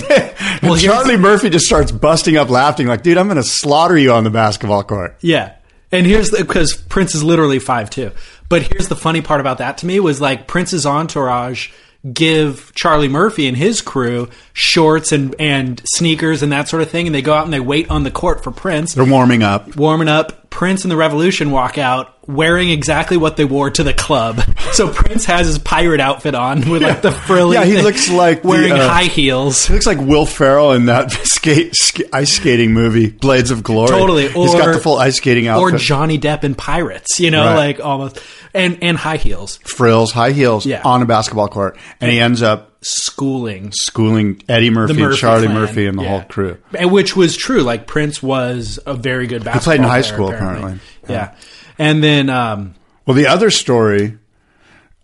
then, 0.00 0.34
Well, 0.62 0.74
here's- 0.74 0.82
Charlie 0.82 1.16
Murphy 1.16 1.50
just 1.50 1.66
starts 1.66 1.90
busting 1.90 2.36
up 2.36 2.48
laughing, 2.48 2.86
like, 2.86 3.02
dude, 3.02 3.18
I'm 3.18 3.26
going 3.26 3.38
to 3.38 3.42
slaughter 3.42 3.96
you 3.98 4.12
on 4.12 4.22
the 4.22 4.30
basketball 4.30 4.84
court. 4.84 5.16
Yeah. 5.20 5.54
And 5.90 6.06
here's 6.06 6.30
the 6.30 6.38
because 6.44 6.74
Prince 6.76 7.14
is 7.16 7.24
literally 7.24 7.58
five 7.58 7.90
two. 7.90 8.12
But 8.48 8.62
here's 8.62 8.88
the 8.88 8.94
funny 8.96 9.20
part 9.20 9.40
about 9.40 9.58
that 9.58 9.78
to 9.78 9.86
me 9.86 9.98
was 10.00 10.20
like 10.20 10.46
Prince's 10.46 10.84
entourage 10.86 11.70
give 12.12 12.72
Charlie 12.74 13.08
Murphy 13.08 13.46
and 13.46 13.56
his 13.56 13.80
crew 13.80 14.28
shorts 14.52 15.12
and, 15.12 15.34
and 15.38 15.82
sneakers 15.84 16.42
and 16.42 16.52
that 16.52 16.68
sort 16.68 16.82
of 16.82 16.90
thing, 16.90 17.06
and 17.06 17.14
they 17.14 17.22
go 17.22 17.32
out 17.32 17.44
and 17.44 17.52
they 17.52 17.60
wait 17.60 17.90
on 17.90 18.04
the 18.04 18.10
court 18.10 18.42
for 18.42 18.50
Prince. 18.50 18.94
They're 18.94 19.04
warming 19.04 19.42
up. 19.42 19.76
warming 19.76 20.08
up. 20.08 20.50
Prince 20.50 20.84
and 20.84 20.90
the 20.90 20.96
Revolution 20.96 21.50
walk 21.50 21.78
out 21.78 22.14
wearing 22.26 22.70
exactly 22.70 23.16
what 23.16 23.36
they 23.36 23.44
wore 23.44 23.70
to 23.70 23.82
the 23.82 23.94
club. 23.94 24.40
So 24.72 24.92
Prince 24.92 25.24
has 25.26 25.46
his 25.46 25.58
pirate 25.58 26.00
outfit 26.00 26.34
on 26.34 26.68
with 26.70 26.82
like 26.82 27.02
the 27.02 27.10
frilly. 27.12 27.56
Yeah, 27.56 27.64
he 27.64 27.74
thing, 27.74 27.84
looks 27.84 28.10
like 28.10 28.42
the, 28.42 28.48
wearing 28.48 28.72
uh, 28.72 28.88
high 28.88 29.04
heels. 29.04 29.66
He 29.66 29.74
looks 29.74 29.86
like 29.86 29.98
Will 29.98 30.26
Ferrell 30.26 30.72
in 30.72 30.86
that 30.86 31.10
skate, 31.24 31.74
sk- 31.74 32.02
ice 32.12 32.32
skating 32.36 32.72
movie, 32.72 33.08
Blades 33.10 33.50
of 33.50 33.62
Glory. 33.62 33.88
Totally, 33.88 34.28
He's 34.28 34.54
got 34.54 34.72
the 34.72 34.78
full 34.80 34.96
ice 34.98 35.16
skating 35.16 35.48
outfit. 35.48 35.74
Or. 35.74 35.78
Johnny 35.78 36.18
Depp 36.18 36.44
in 36.44 36.54
Pirates, 36.54 37.18
you 37.18 37.30
know, 37.30 37.44
Right. 37.44 37.56
like 37.56 37.80
almost, 37.80 38.20
and 38.54 38.78
and 38.82 38.96
high 38.96 39.16
heels, 39.16 39.56
frills, 39.64 40.12
high 40.12 40.32
heels 40.32 40.64
Yeah. 40.66 40.82
on 40.84 41.02
a 41.02 41.06
basketball 41.06 41.48
court. 41.48 41.76
And 42.00 42.10
he 42.10 42.20
ends 42.20 42.42
up 42.42 42.76
schooling, 42.82 43.72
schooling 43.72 44.42
Eddie 44.48 44.70
Murphy, 44.70 44.92
Murphy 44.94 45.04
and 45.04 45.16
Charlie 45.16 45.46
clan. 45.46 45.58
Murphy 45.58 45.86
and 45.86 45.98
the 45.98 46.02
Yeah. 46.04 46.08
whole 46.08 46.22
crew. 46.22 46.58
and 46.74 46.92
which 46.92 47.16
was 47.16 47.36
true. 47.36 47.62
Like 47.62 47.86
Prince 47.88 48.22
was 48.22 48.78
a 48.86 48.94
very 48.94 49.26
good 49.26 49.42
basketball. 49.44 49.72
He 49.72 49.78
played 49.78 49.84
in 49.84 49.90
high 49.90 50.02
player, 50.02 50.14
school, 50.14 50.28
apparently. 50.32 50.78
Yeah. 51.08 51.34
and 51.78 52.02
then 52.04 52.30
um, 52.30 52.74
Well, 53.06 53.14
the 53.16 53.26
other 53.26 53.50
story 53.50 54.18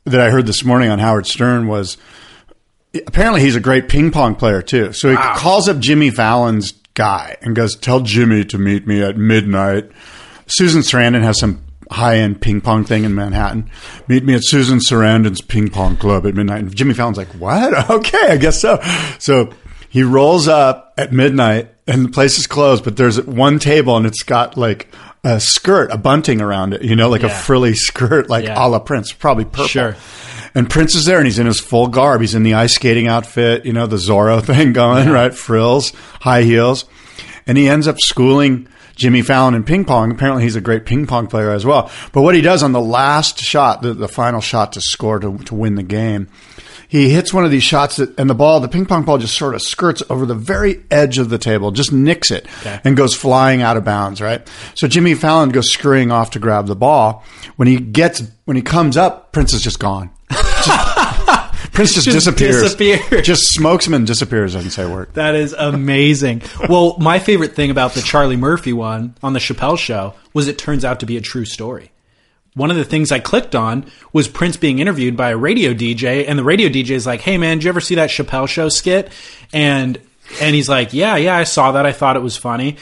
that 0.04 0.20
I 0.20 0.30
heard 0.30 0.46
this 0.46 0.64
morning 0.64 0.90
on 0.90 0.98
Howard 0.98 1.26
Stern 1.26 1.66
was 1.66 1.96
apparently 3.06 3.40
he's 3.40 3.56
a 3.56 3.60
great 3.60 3.88
ping 3.88 4.10
pong 4.10 4.34
player 4.34 4.62
too. 4.62 4.92
So 4.92 5.08
he 5.10 5.16
Wow. 5.16 5.34
calls 5.36 5.68
up 5.68 5.78
Jimmy 5.78 6.10
Fallon's 6.10 6.72
guy 6.94 7.36
and 7.42 7.56
goes, 7.56 7.74
"Tell 7.76 8.00
Jimmy 8.00 8.44
to 8.46 8.58
meet 8.58 8.86
me 8.86 9.02
at 9.02 9.16
midnight." 9.16 9.90
Susan 10.46 10.82
Sarandon 10.82 11.22
has 11.22 11.38
some 11.38 11.60
high 11.90 12.16
end 12.18 12.40
ping 12.40 12.60
pong 12.60 12.84
thing 12.84 13.04
in 13.04 13.14
Manhattan. 13.14 13.68
Meet 14.08 14.24
me 14.24 14.34
at 14.34 14.42
Susan 14.44 14.78
Sarandon's 14.78 15.40
ping 15.40 15.68
pong 15.68 15.96
club 15.96 16.26
at 16.26 16.34
midnight. 16.34 16.60
And 16.60 16.74
Jimmy 16.74 16.94
Fallon's 16.94 17.16
like, 17.18 17.32
"What? 17.38 17.90
Okay, 17.90 18.28
I 18.30 18.36
guess 18.36 18.60
so." 18.60 18.78
So 19.18 19.50
he 19.94 20.02
rolls 20.02 20.48
up 20.48 20.92
at 20.98 21.12
midnight 21.12 21.68
and 21.86 22.04
the 22.04 22.08
place 22.08 22.36
is 22.36 22.48
closed, 22.48 22.82
but 22.82 22.96
there's 22.96 23.22
one 23.22 23.60
table 23.60 23.96
and 23.96 24.06
it's 24.06 24.24
got 24.24 24.56
like 24.56 24.88
a 25.22 25.38
skirt, 25.38 25.92
a 25.92 25.96
bunting 25.96 26.40
around 26.40 26.74
it, 26.74 26.82
you 26.82 26.96
know, 26.96 27.08
like 27.08 27.22
a 27.22 27.28
frilly 27.28 27.74
skirt, 27.74 28.28
like 28.28 28.44
Yeah. 28.44 28.56
a 28.58 28.66
la 28.66 28.80
Prince, 28.80 29.12
probably 29.12 29.44
purple. 29.44 29.68
Sure. 29.68 29.96
And 30.52 30.68
Prince 30.68 30.96
is 30.96 31.04
there, 31.04 31.18
and 31.18 31.26
he's 31.26 31.38
in 31.38 31.46
his 31.46 31.60
full 31.60 31.86
garb. 31.86 32.20
He's 32.22 32.34
in 32.34 32.42
the 32.42 32.54
ice 32.54 32.74
skating 32.74 33.06
outfit, 33.06 33.64
you 33.64 33.72
know, 33.72 33.86
the 33.86 33.96
Zorro 33.96 34.42
thing 34.44 34.72
going, 34.72 35.08
right? 35.10 35.32
Frills, 35.32 35.92
high 36.20 36.42
heels. 36.42 36.86
And 37.46 37.56
he 37.56 37.68
ends 37.68 37.86
up 37.86 37.96
schooling 38.00 38.66
Jimmy 38.96 39.22
Fallon 39.22 39.54
in 39.54 39.62
ping 39.62 39.84
pong. 39.84 40.10
Apparently, 40.10 40.42
he's 40.42 40.56
a 40.56 40.60
great 40.60 40.86
ping 40.86 41.06
pong 41.06 41.28
player 41.28 41.50
as 41.50 41.64
well. 41.64 41.88
But 42.12 42.22
what 42.22 42.34
he 42.34 42.40
does 42.40 42.62
on 42.64 42.72
the 42.72 42.80
last 42.80 43.38
shot, 43.38 43.82
the, 43.82 43.94
the 43.94 44.08
final 44.08 44.40
shot 44.40 44.72
to 44.72 44.80
score 44.80 45.20
to, 45.20 45.38
to 45.38 45.54
win 45.54 45.76
the 45.76 45.82
game, 45.84 46.28
he 47.00 47.10
hits 47.10 47.32
one 47.34 47.44
of 47.44 47.50
these 47.50 47.64
shots 47.64 47.96
that, 47.96 48.18
and 48.20 48.30
the 48.30 48.34
ball, 48.34 48.60
the 48.60 48.68
ping 48.68 48.86
pong 48.86 49.02
ball 49.04 49.18
just 49.18 49.36
sort 49.36 49.54
of 49.54 49.62
skirts 49.62 50.02
over 50.08 50.24
the 50.26 50.34
very 50.34 50.84
edge 50.90 51.18
of 51.18 51.28
the 51.28 51.38
table, 51.38 51.70
just 51.72 51.92
nicks 51.92 52.30
it 52.30 52.46
Okay. 52.60 52.80
and 52.84 52.96
goes 52.96 53.14
flying 53.14 53.62
out 53.62 53.76
of 53.76 53.84
bounds, 53.84 54.20
right? 54.20 54.48
So 54.74 54.86
Jimmy 54.86 55.14
Fallon 55.14 55.48
goes 55.50 55.70
scurrying 55.72 56.12
off 56.12 56.30
to 56.32 56.38
grab 56.38 56.66
the 56.66 56.76
ball. 56.76 57.24
When 57.56 57.66
he 57.68 57.78
gets, 57.78 58.22
when 58.44 58.56
he 58.56 58.62
comes 58.62 58.96
up, 58.96 59.32
Prince 59.32 59.52
is 59.54 59.62
just 59.62 59.78
gone. 59.80 60.10
Just- 60.30 61.50
Prince 61.72 61.92
just, 61.94 62.04
Just 62.04 62.18
disappears. 62.26 62.62
disappears. 62.62 63.26
Just 63.26 63.42
smokes 63.52 63.84
him 63.84 63.94
and 63.94 64.06
disappears, 64.06 64.52
doesn't 64.52 64.70
say 64.70 64.84
a 64.84 64.88
word. 64.88 65.12
That 65.14 65.34
is 65.34 65.52
amazing. 65.54 66.42
well, 66.68 66.96
my 67.00 67.18
favorite 67.18 67.56
thing 67.56 67.70
about 67.72 67.94
the 67.94 68.00
Charlie 68.02 68.36
Murphy 68.36 68.72
one 68.72 69.16
on 69.24 69.32
the 69.32 69.40
Chappelle 69.40 69.76
show 69.76 70.14
was 70.32 70.46
it 70.46 70.56
turns 70.56 70.84
out 70.84 71.00
to 71.00 71.06
be 71.06 71.16
a 71.16 71.20
true 71.20 71.44
story. 71.44 71.90
One 72.54 72.70
of 72.70 72.76
the 72.76 72.84
things 72.84 73.10
I 73.10 73.18
clicked 73.18 73.54
on 73.56 73.84
was 74.12 74.28
Prince 74.28 74.56
being 74.56 74.78
interviewed 74.78 75.16
by 75.16 75.30
a 75.30 75.36
radio 75.36 75.74
DJ, 75.74 76.24
and 76.28 76.38
the 76.38 76.44
radio 76.44 76.68
DJ 76.68 76.90
is 76.90 77.04
like, 77.06 77.20
"Hey 77.20 77.36
man, 77.36 77.58
did 77.58 77.64
you 77.64 77.68
ever 77.68 77.80
see 77.80 77.96
that 77.96 78.10
Chappelle 78.10 78.48
show 78.48 78.68
skit?" 78.68 79.10
And 79.52 79.98
and 80.40 80.54
he's 80.54 80.68
like, 80.68 80.92
"Yeah, 80.92 81.16
yeah, 81.16 81.36
I 81.36 81.44
saw 81.44 81.72
that. 81.72 81.84
I 81.84 81.92
thought 81.92 82.16
it 82.16 82.22
was 82.22 82.36
funny." 82.36 82.76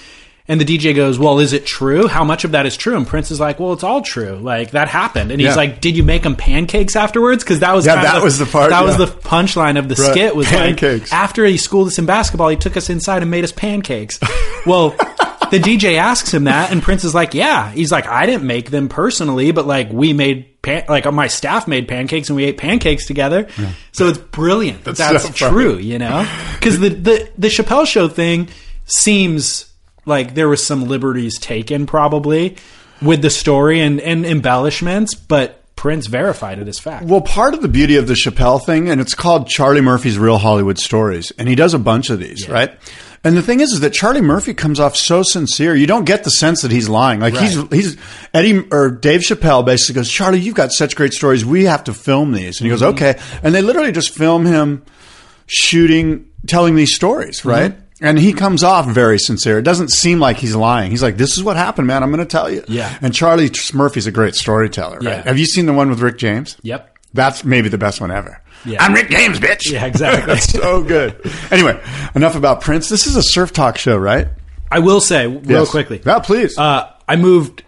And 0.49 0.61
the 0.61 0.65
DJ 0.67 0.95
goes, 0.95 1.19
"Well, 1.19 1.39
is 1.39 1.55
it 1.55 1.65
true? 1.65 2.07
How 2.07 2.23
much 2.25 2.45
of 2.45 2.51
that 2.51 2.67
is 2.67 2.77
true?" 2.77 2.97
And 2.99 3.07
Prince 3.07 3.31
is 3.31 3.41
like, 3.41 3.59
"Well, 3.61 3.73
it's 3.73 3.83
all 3.85 4.03
true. 4.03 4.35
Like 4.43 4.73
that 4.73 4.89
happened." 4.89 5.31
And 5.31 5.41
he's 5.41 5.51
Yeah. 5.51 5.55
like, 5.57 5.81
"Did 5.81 5.97
you 5.97 6.03
make 6.03 6.25
them 6.25 6.37
pancakes 6.37 6.95
afterwards?" 6.95 7.43
Because 7.43 7.61
that 7.61 7.75
was 7.75 7.87
Yeah, 7.87 8.03
that 8.03 8.23
was 8.23 8.39
the 8.39 8.45
part, 8.47 8.69
That 8.71 8.85
was 8.85 8.99
the 8.99 9.07
punchline 9.07 9.79
of 9.79 9.89
the 9.89 9.95
Right. 9.95 10.11
skit 10.11 10.37
was 10.37 10.49
Pancakes. 10.49 11.11
like 11.11 11.19
after 11.19 11.47
he 11.47 11.57
schooled 11.57 11.89
us 11.89 11.99
in 11.99 12.05
basketball, 12.05 12.49
he 12.51 12.57
took 12.57 12.77
us 12.77 12.91
inside 12.91 13.23
and 13.23 13.31
made 13.31 13.45
us 13.45 13.53
pancakes. 13.53 14.19
well, 14.67 14.95
the 15.53 15.59
DJ 15.59 15.99
asks 15.99 16.33
him 16.33 16.45
that, 16.45 16.73
and 16.73 16.83
Prince 16.83 17.05
is 17.05 17.15
like, 17.15 17.35
"Yeah." 17.35 17.71
He's 17.73 17.93
like, 17.93 18.07
"I 18.07 18.25
didn't 18.25 18.45
make 18.45 18.71
them 18.71 18.89
personally, 18.89 19.53
but 19.53 19.67
like 19.67 19.93
we 19.93 20.15
made 20.15 20.63
pan- 20.63 20.87
like 20.89 21.05
my 21.13 21.27
staff 21.27 21.69
made 21.69 21.89
pancakes 21.89 22.31
and 22.31 22.37
we 22.37 22.45
ate 22.45 22.57
pancakes 22.57 23.07
together." 23.07 23.47
So 23.93 24.09
it's 24.09 24.17
brilliant. 24.17 24.83
That's 24.83 24.99
That's, 24.99 25.25
so 25.25 25.51
true, 25.51 25.77
you 25.77 25.99
know? 25.99 26.27
Because 26.55 26.81
the, 26.81 26.89
the 26.89 27.31
the 27.37 27.49
Chappelle 27.49 27.87
show 27.87 28.09
thing 28.09 28.49
seems 28.87 29.71
like 30.07 30.35
there 30.35 30.49
was 30.49 30.65
some 30.65 30.87
liberties 30.87 31.39
taken 31.39 31.85
probably 31.85 32.57
with 33.03 33.21
the 33.21 33.29
story 33.29 33.83
and 33.83 34.01
and 34.01 34.25
embellishments, 34.25 35.15
but 35.15 35.63
Prince 35.77 36.07
verified 36.07 36.61
it 36.61 36.69
as 36.69 36.79
fact. 36.79 37.05
Well, 37.05 37.21
part 37.21 37.53
of 37.53 37.61
the 37.61 37.69
beauty 37.69 37.97
of 37.97 38.07
the 38.07 38.15
Chappelle 38.15 38.65
thing, 38.65 38.89
and 38.89 39.03
it's 39.03 39.15
called 39.15 39.49
Charlie 39.49 39.83
Murphy's 39.83 40.17
Real 40.17 40.39
Hollywood 40.39 40.79
Stories, 40.79 41.31
and 41.37 41.47
he 41.47 41.55
does 41.55 41.75
a 41.75 41.79
bunch 41.79 42.09
of 42.09 42.19
these, 42.21 42.49
right? 42.49 42.71
And 43.25 43.37
the 43.37 43.43
thing 43.43 43.61
is, 43.61 43.73
is 43.73 43.81
that 43.81 43.93
Charlie 43.93 44.21
Murphy 44.21 44.53
comes 44.53 44.81
off 44.81 44.97
so 44.97 45.23
sincere. 45.23 45.77
You 45.77 45.87
don't 45.87 46.05
get 46.05 46.25
the 46.25 46.31
sense 46.31 46.63
that 46.63 46.73
he's 46.73 46.89
lying. 46.89 47.21
Like 47.21 47.37
he's 47.37 47.57
Right. 47.57 47.73
he's 47.73 47.97
Eddie 48.35 48.67
or 48.73 48.91
Dave 48.91 49.21
Chappelle 49.21 49.65
basically 49.65 50.01
goes, 50.01 50.11
Charlie, 50.11 50.41
you've 50.41 50.57
got 50.57 50.73
such 50.73 50.97
great 50.97 51.13
stories. 51.13 51.45
We 51.45 51.65
have 51.65 51.85
to 51.85 51.95
film 51.95 52.33
these, 52.33 52.61
and 52.61 52.67
he 52.67 52.71
goes, 52.71 52.83
mm-hmm. 52.83 52.97
okay. 52.97 53.21
And 53.43 53.55
they 53.55 53.63
literally 53.63 53.93
just 53.93 54.11
film 54.11 54.45
him 54.45 54.85
shooting, 55.47 56.27
telling 56.49 56.75
these 56.75 56.95
stories, 56.95 57.41
mm-hmm. 57.41 57.49
right? 57.49 57.79
And 58.01 58.19
he 58.19 58.33
comes 58.33 58.65
off 58.65 58.89
very 58.89 59.21
sincere. 59.21 59.61
It 59.61 59.63
doesn't 59.63 59.93
seem 59.93 60.19
like 60.19 60.39
he's 60.39 60.57
lying. 60.57 60.91
He's 60.91 61.05
like, 61.05 61.17
"This 61.17 61.37
is 61.37 61.45
what 61.45 61.57
happened, 61.57 61.87
man. 61.87 62.03
I'm 62.03 62.11
going 62.11 62.19
to 62.19 62.27
tell 62.27 62.51
you." 62.51 62.65
Yeah. 62.67 62.99
And 63.01 63.15
Charlie 63.15 63.49
Murphy's 63.73 64.09
a 64.09 64.11
great 64.11 64.35
storyteller. 64.35 64.97
Right? 64.97 65.19
Yeah. 65.19 65.23
Have 65.23 65.39
you 65.39 65.47
seen 65.47 65.67
the 65.67 65.73
one 65.73 65.89
with 65.89 66.01
Rick 66.01 66.19
James? 66.19 66.57
Yep. 66.63 66.99
That's 67.15 67.45
maybe 67.45 67.69
the 67.69 67.79
best 67.79 68.01
one 68.01 68.11
ever. 68.11 68.42
Yeah. 68.65 68.83
I'm 68.83 68.93
Rick 68.95 69.11
James, 69.11 69.39
bitch. 69.41 69.71
Yeah, 69.71 69.85
exactly. 69.87 70.27
That's 70.35 70.53
so 70.53 70.83
good. 70.83 71.19
Anyway, 71.51 71.81
enough 72.15 72.37
about 72.37 72.61
Prince. 72.61 72.89
This 72.89 73.07
is 73.07 73.17
a 73.17 73.23
surf 73.23 73.53
talk 73.53 73.77
show, 73.79 73.97
right? 73.97 74.29
I 74.71 74.79
will 74.79 75.01
say 75.01 75.27
real 75.27 75.61
Yes. 75.61 75.71
quickly. 75.71 76.01
Yeah, 76.05 76.21
please. 76.21 76.57
Uh, 76.57 76.89
I 77.09 77.17
moved. 77.17 77.63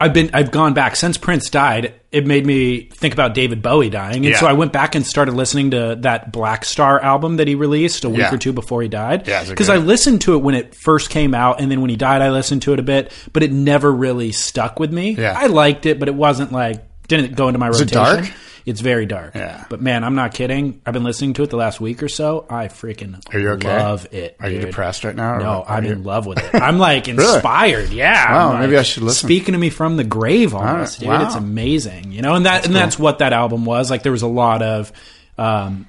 I've 0.00 0.12
been. 0.14 0.30
I've 0.32 0.50
gone 0.50 0.74
back 0.74 0.96
since 0.96 1.18
Prince 1.18 1.50
died. 1.50 1.94
It 2.12 2.26
made 2.26 2.46
me 2.46 2.82
think 2.94 3.12
about 3.14 3.34
David 3.34 3.60
Bowie 3.62 3.90
dying, 3.90 4.16
and 4.16 4.24
Yeah. 4.26 4.38
so 4.40 4.46
I 4.46 4.52
went 4.54 4.72
back 4.72 4.94
and 4.94 5.04
started 5.06 5.34
listening 5.34 5.72
to 5.72 5.96
that 6.00 6.32
Blackstar 6.32 7.02
album 7.02 7.36
that 7.36 7.46
he 7.48 7.54
released 7.54 8.04
a 8.04 8.08
week 8.08 8.20
Yeah. 8.20 8.32
or 8.34 8.38
two 8.38 8.52
before 8.52 8.80
he 8.80 8.88
died. 8.88 9.26
Yeah, 9.28 9.44
because? 9.44 9.68
I 9.68 9.76
listened 9.76 10.22
to 10.22 10.34
it 10.34 10.38
when 10.38 10.54
it 10.54 10.74
first 10.74 11.10
came 11.10 11.34
out, 11.34 11.60
and 11.60 11.70
then 11.70 11.80
when 11.82 11.90
he 11.90 11.96
died, 11.96 12.22
I 12.22 12.30
listened 12.30 12.62
to 12.62 12.72
it 12.72 12.78
a 12.78 12.82
bit, 12.82 13.12
but 13.32 13.42
it 13.42 13.52
never 13.52 13.92
really 13.92 14.32
stuck 14.32 14.78
with 14.80 14.92
me. 14.92 15.16
Yeah. 15.18 15.34
I 15.36 15.46
liked 15.46 15.84
it, 15.84 15.98
but 15.98 16.08
it 16.08 16.14
wasn't 16.14 16.52
like 16.52 16.82
didn't 17.08 17.34
go 17.36 17.48
into 17.48 17.58
my 17.58 17.66
it 17.68 17.72
rotation. 17.72 17.88
dark? 17.94 18.30
It's 18.68 18.80
very 18.80 19.06
dark. 19.06 19.34
Yeah. 19.34 19.64
But 19.70 19.80
man, 19.80 20.04
I'm 20.04 20.14
not 20.14 20.34
kidding. 20.34 20.80
I've 20.86 20.92
been 20.94 21.04
listening 21.04 21.32
to 21.34 21.42
it 21.42 21.50
the 21.50 21.56
last 21.56 21.80
week 21.80 22.02
or 22.02 22.08
so. 22.08 22.46
I 22.50 22.68
freaking 22.68 23.20
Are 23.34 23.38
you 23.38 23.50
okay? 23.50 23.68
love 23.76 24.06
it. 24.12 24.36
Are 24.40 24.48
you 24.48 24.58
dude. 24.60 24.66
depressed 24.70 25.04
right 25.04 25.16
now, 25.16 25.38
No, 25.38 25.64
I'm 25.66 25.84
you- 25.84 25.92
in 25.92 26.04
love 26.04 26.26
with 26.26 26.38
it. 26.38 26.54
I'm 26.62 26.78
like 26.78 27.08
inspired. 27.08 27.90
Yeah. 27.90 28.32
Wow, 28.32 28.52
I'm 28.52 28.60
maybe 28.60 28.72
like, 28.72 28.80
I 28.80 28.82
should 28.84 29.02
listen. 29.04 29.26
Speaking 29.26 29.52
to 29.52 29.58
me 29.58 29.70
from 29.70 29.96
the 29.96 30.04
grave, 30.04 30.54
almost, 30.54 30.98
right, 30.98 31.00
dude. 31.00 31.08
wow. 31.08 31.26
It's 31.26 31.34
amazing. 31.34 32.12
You 32.12 32.22
know, 32.22 32.34
and 32.34 32.46
that 32.46 32.66
and 32.66 32.74
that's 32.74 32.98
what 32.98 33.18
that 33.20 33.32
album 33.32 33.64
was. 33.64 33.90
Like 33.90 34.02
there 34.02 34.12
was 34.12 34.22
a 34.22 34.28
lot 34.28 34.62
of 34.62 34.92
um, 35.38 35.86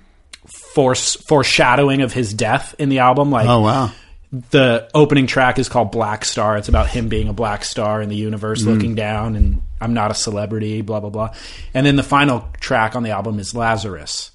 force 0.48 1.15
foreshadowing 1.15 2.01
of 2.01 2.13
his 2.13 2.33
death 2.33 2.75
in 2.79 2.89
the 2.89 3.00
album. 3.00 3.31
Like 3.31 3.48
oh 3.48 3.62
wow. 3.62 3.91
The 4.31 4.88
opening 4.93 5.25
track 5.25 5.57
is 5.57 5.69
called 5.69 5.91
Blackstar. 5.91 6.59
It's 6.59 6.69
about 6.69 6.88
him 6.88 7.09
being 7.09 7.29
a 7.29 7.33
black 7.33 7.63
star 7.65 8.00
in 8.01 8.09
the 8.09 8.15
universe, 8.15 8.62
Mm-hmm. 8.62 8.71
looking 8.74 8.95
down, 8.95 9.36
and 9.36 9.62
I'm 9.81 9.93
not 9.95 10.12
a 10.12 10.13
celebrity, 10.13 10.81
blah 10.81 11.00
blah 11.00 11.09
blah. 11.09 11.33
And 11.74 11.86
then 11.86 11.95
the 11.95 12.03
final 12.03 12.48
track 12.59 12.95
on 12.95 13.01
the 13.03 13.09
album 13.09 13.39
is 13.39 13.55
Lazarus, 13.55 14.29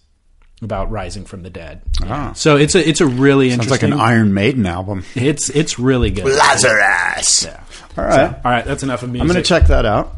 about 0.62 0.90
rising 0.90 1.24
from 1.24 1.42
the 1.44 1.50
dead. 1.50 1.82
Ah. 2.02 2.32
So 2.34 2.56
it's 2.56 2.74
a 2.74 2.88
it's 2.88 3.00
a 3.00 3.06
really 3.06 3.50
It's 3.50 3.70
like 3.70 3.84
an 3.84 3.92
Iron 3.92 4.34
Maiden 4.34 4.66
album. 4.66 5.04
it's 5.14 5.48
it's 5.50 5.78
really 5.78 6.10
good. 6.10 6.24
Lazarus. 6.24 7.44
Yeah. 7.44 7.60
All 7.96 8.04
right. 8.04 8.34
All 8.44 8.50
right, 8.50 8.64
that's 8.64 8.82
enough 8.82 9.04
of 9.04 9.10
me. 9.10 9.20
I'm 9.20 9.28
going 9.28 9.36
to 9.36 9.42
check 9.48 9.68
that 9.68 9.86
out. 9.86 10.14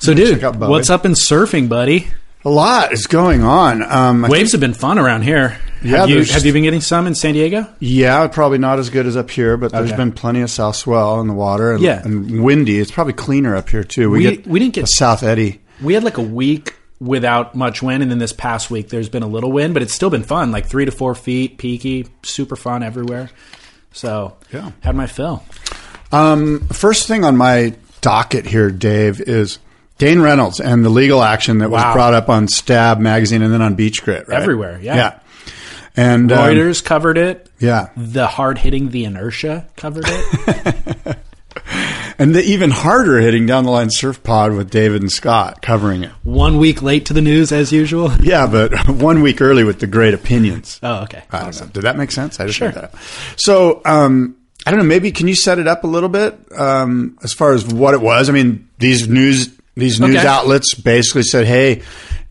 So, 0.00 0.12
dude, 0.12 0.34
check 0.34 0.42
out 0.42 0.58
Bowie. 0.58 0.70
what's 0.70 0.90
up 0.90 1.06
in 1.06 1.12
surfing, 1.12 1.68
buddy? 1.68 2.08
A 2.46 2.50
lot 2.50 2.92
is 2.92 3.08
going 3.08 3.42
on. 3.42 3.82
Um, 3.82 4.22
Waves 4.22 4.52
have 4.52 4.60
been 4.60 4.72
fun 4.72 4.98
around 5.00 5.22
here. 5.22 5.58
Yeah, 5.82 5.98
have 5.98 6.08
you, 6.10 6.22
have 6.24 6.46
you 6.46 6.52
been 6.52 6.62
getting 6.62 6.80
some 6.80 7.08
in 7.08 7.14
San 7.16 7.34
Diego? 7.34 7.66
Yeah, 7.80 8.28
probably 8.28 8.58
not 8.58 8.78
as 8.78 8.88
good 8.88 9.04
as 9.06 9.16
up 9.16 9.30
here, 9.30 9.56
but 9.56 9.72
there's 9.72 9.88
Okay. 9.90 9.96
been 9.96 10.12
plenty 10.12 10.40
of 10.42 10.50
south 10.50 10.76
swell 10.76 11.20
in 11.20 11.26
the 11.26 11.34
water 11.34 11.72
and, 11.72 11.82
Yeah. 11.82 12.00
and 12.04 12.42
windy. 12.44 12.78
It's 12.78 12.92
probably 12.92 13.14
cleaner 13.14 13.56
up 13.56 13.68
here 13.68 13.82
too. 13.82 14.10
We, 14.10 14.18
We- 14.18 14.24
get 14.36 14.46
we 14.46 14.60
didn't 14.60 14.74
get- 14.74 14.84
a 14.84 14.88
south 14.96 15.24
eddy. 15.24 15.60
We 15.82 15.94
had 15.94 16.04
like 16.04 16.18
a 16.18 16.22
week 16.22 16.74
without 17.00 17.56
much 17.56 17.82
wind, 17.82 18.02
and 18.02 18.10
then 18.12 18.18
this 18.18 18.32
past 18.32 18.70
week 18.70 18.88
there's 18.90 19.08
been 19.08 19.24
a 19.24 19.28
little 19.28 19.50
wind, 19.52 19.74
but 19.74 19.82
it's 19.82 19.92
still 19.92 20.08
been 20.10 20.22
fun. 20.22 20.52
Like 20.52 20.66
three 20.66 20.84
to 20.84 20.92
four 20.92 21.14
feet, 21.16 21.58
peaky, 21.58 22.06
super 22.22 22.54
fun 22.56 22.82
everywhere. 22.84 23.28
So, 23.92 24.34
Yeah. 24.52 24.70
had 24.80 24.94
my 24.94 25.06
fill. 25.08 25.42
Um, 26.12 26.60
first 26.72 27.08
thing 27.08 27.24
on 27.24 27.36
my 27.36 27.74
docket 28.02 28.46
here, 28.46 28.70
Dave, 28.70 29.20
is 29.20 29.58
Dane 29.98 30.20
Reynolds 30.20 30.60
and 30.60 30.84
the 30.84 30.90
legal 30.90 31.22
action 31.22 31.58
that 31.58 31.70
was 31.70 31.82
Wow. 31.82 31.92
brought 31.94 32.14
up 32.14 32.28
on 32.28 32.48
Stab 32.48 32.98
magazine 33.00 33.42
and 33.42 33.52
then 33.52 33.62
on 33.62 33.74
Beach 33.74 34.02
Grit. 34.02 34.28
Right? 34.28 34.40
Everywhere, 34.42 34.78
yeah. 34.82 34.94
yeah. 34.96 35.18
And 35.96 36.30
um, 36.30 36.38
Reuters 36.50 36.84
covered 36.84 37.16
it. 37.16 37.48
yeah, 37.58 37.88
The 37.96 38.26
hard 38.26 38.58
hitting 38.58 38.90
the 38.90 39.04
inertia 39.06 39.66
covered 39.76 40.04
it. 40.06 41.16
and 42.18 42.34
the 42.34 42.42
even 42.42 42.70
harder 42.70 43.18
hitting 43.18 43.46
down 43.46 43.64
the 43.64 43.70
line 43.70 43.88
Surf 43.90 44.22
Pod 44.22 44.52
with 44.52 44.70
David 44.70 45.00
and 45.00 45.10
Scott 45.10 45.62
covering 45.62 46.04
it. 46.04 46.10
One 46.22 46.58
week 46.58 46.82
late 46.82 47.06
to 47.06 47.14
the 47.14 47.22
news 47.22 47.50
as 47.52 47.72
usual. 47.72 48.10
Yeah, 48.20 48.46
but 48.46 48.88
one 48.88 49.22
week 49.22 49.40
early 49.40 49.64
with 49.64 49.80
the 49.80 49.86
great 49.86 50.12
opinions. 50.12 50.78
Oh, 50.82 51.04
okay. 51.04 51.22
I 51.30 51.40
don't 51.44 51.58
know. 51.60 51.66
Did 51.68 51.84
that 51.84 51.96
make 51.96 52.10
sense? 52.10 52.40
I 52.40 52.46
just 52.46 52.58
Sure. 52.58 52.68
made 52.68 52.74
that 52.74 52.84
up. 52.84 52.96
So, 53.36 53.80
um, 53.86 54.36
I 54.66 54.70
don't 54.72 54.80
know. 54.80 54.86
Maybe 54.86 55.12
can 55.12 55.28
you 55.28 55.34
set 55.36 55.58
it 55.60 55.68
up 55.68 55.84
a 55.84 55.86
little 55.86 56.08
bit 56.08 56.36
um, 56.58 57.16
as 57.22 57.32
far 57.32 57.52
as 57.54 57.64
what 57.66 57.94
it 57.94 58.00
was? 58.00 58.28
I 58.28 58.32
mean, 58.32 58.68
these 58.78 59.08
news 59.08 59.48
these 59.76 60.00
news 60.00 60.16
Okay. 60.16 60.26
outlets 60.26 60.74
basically 60.74 61.22
said, 61.22 61.46
"Hey, 61.46 61.82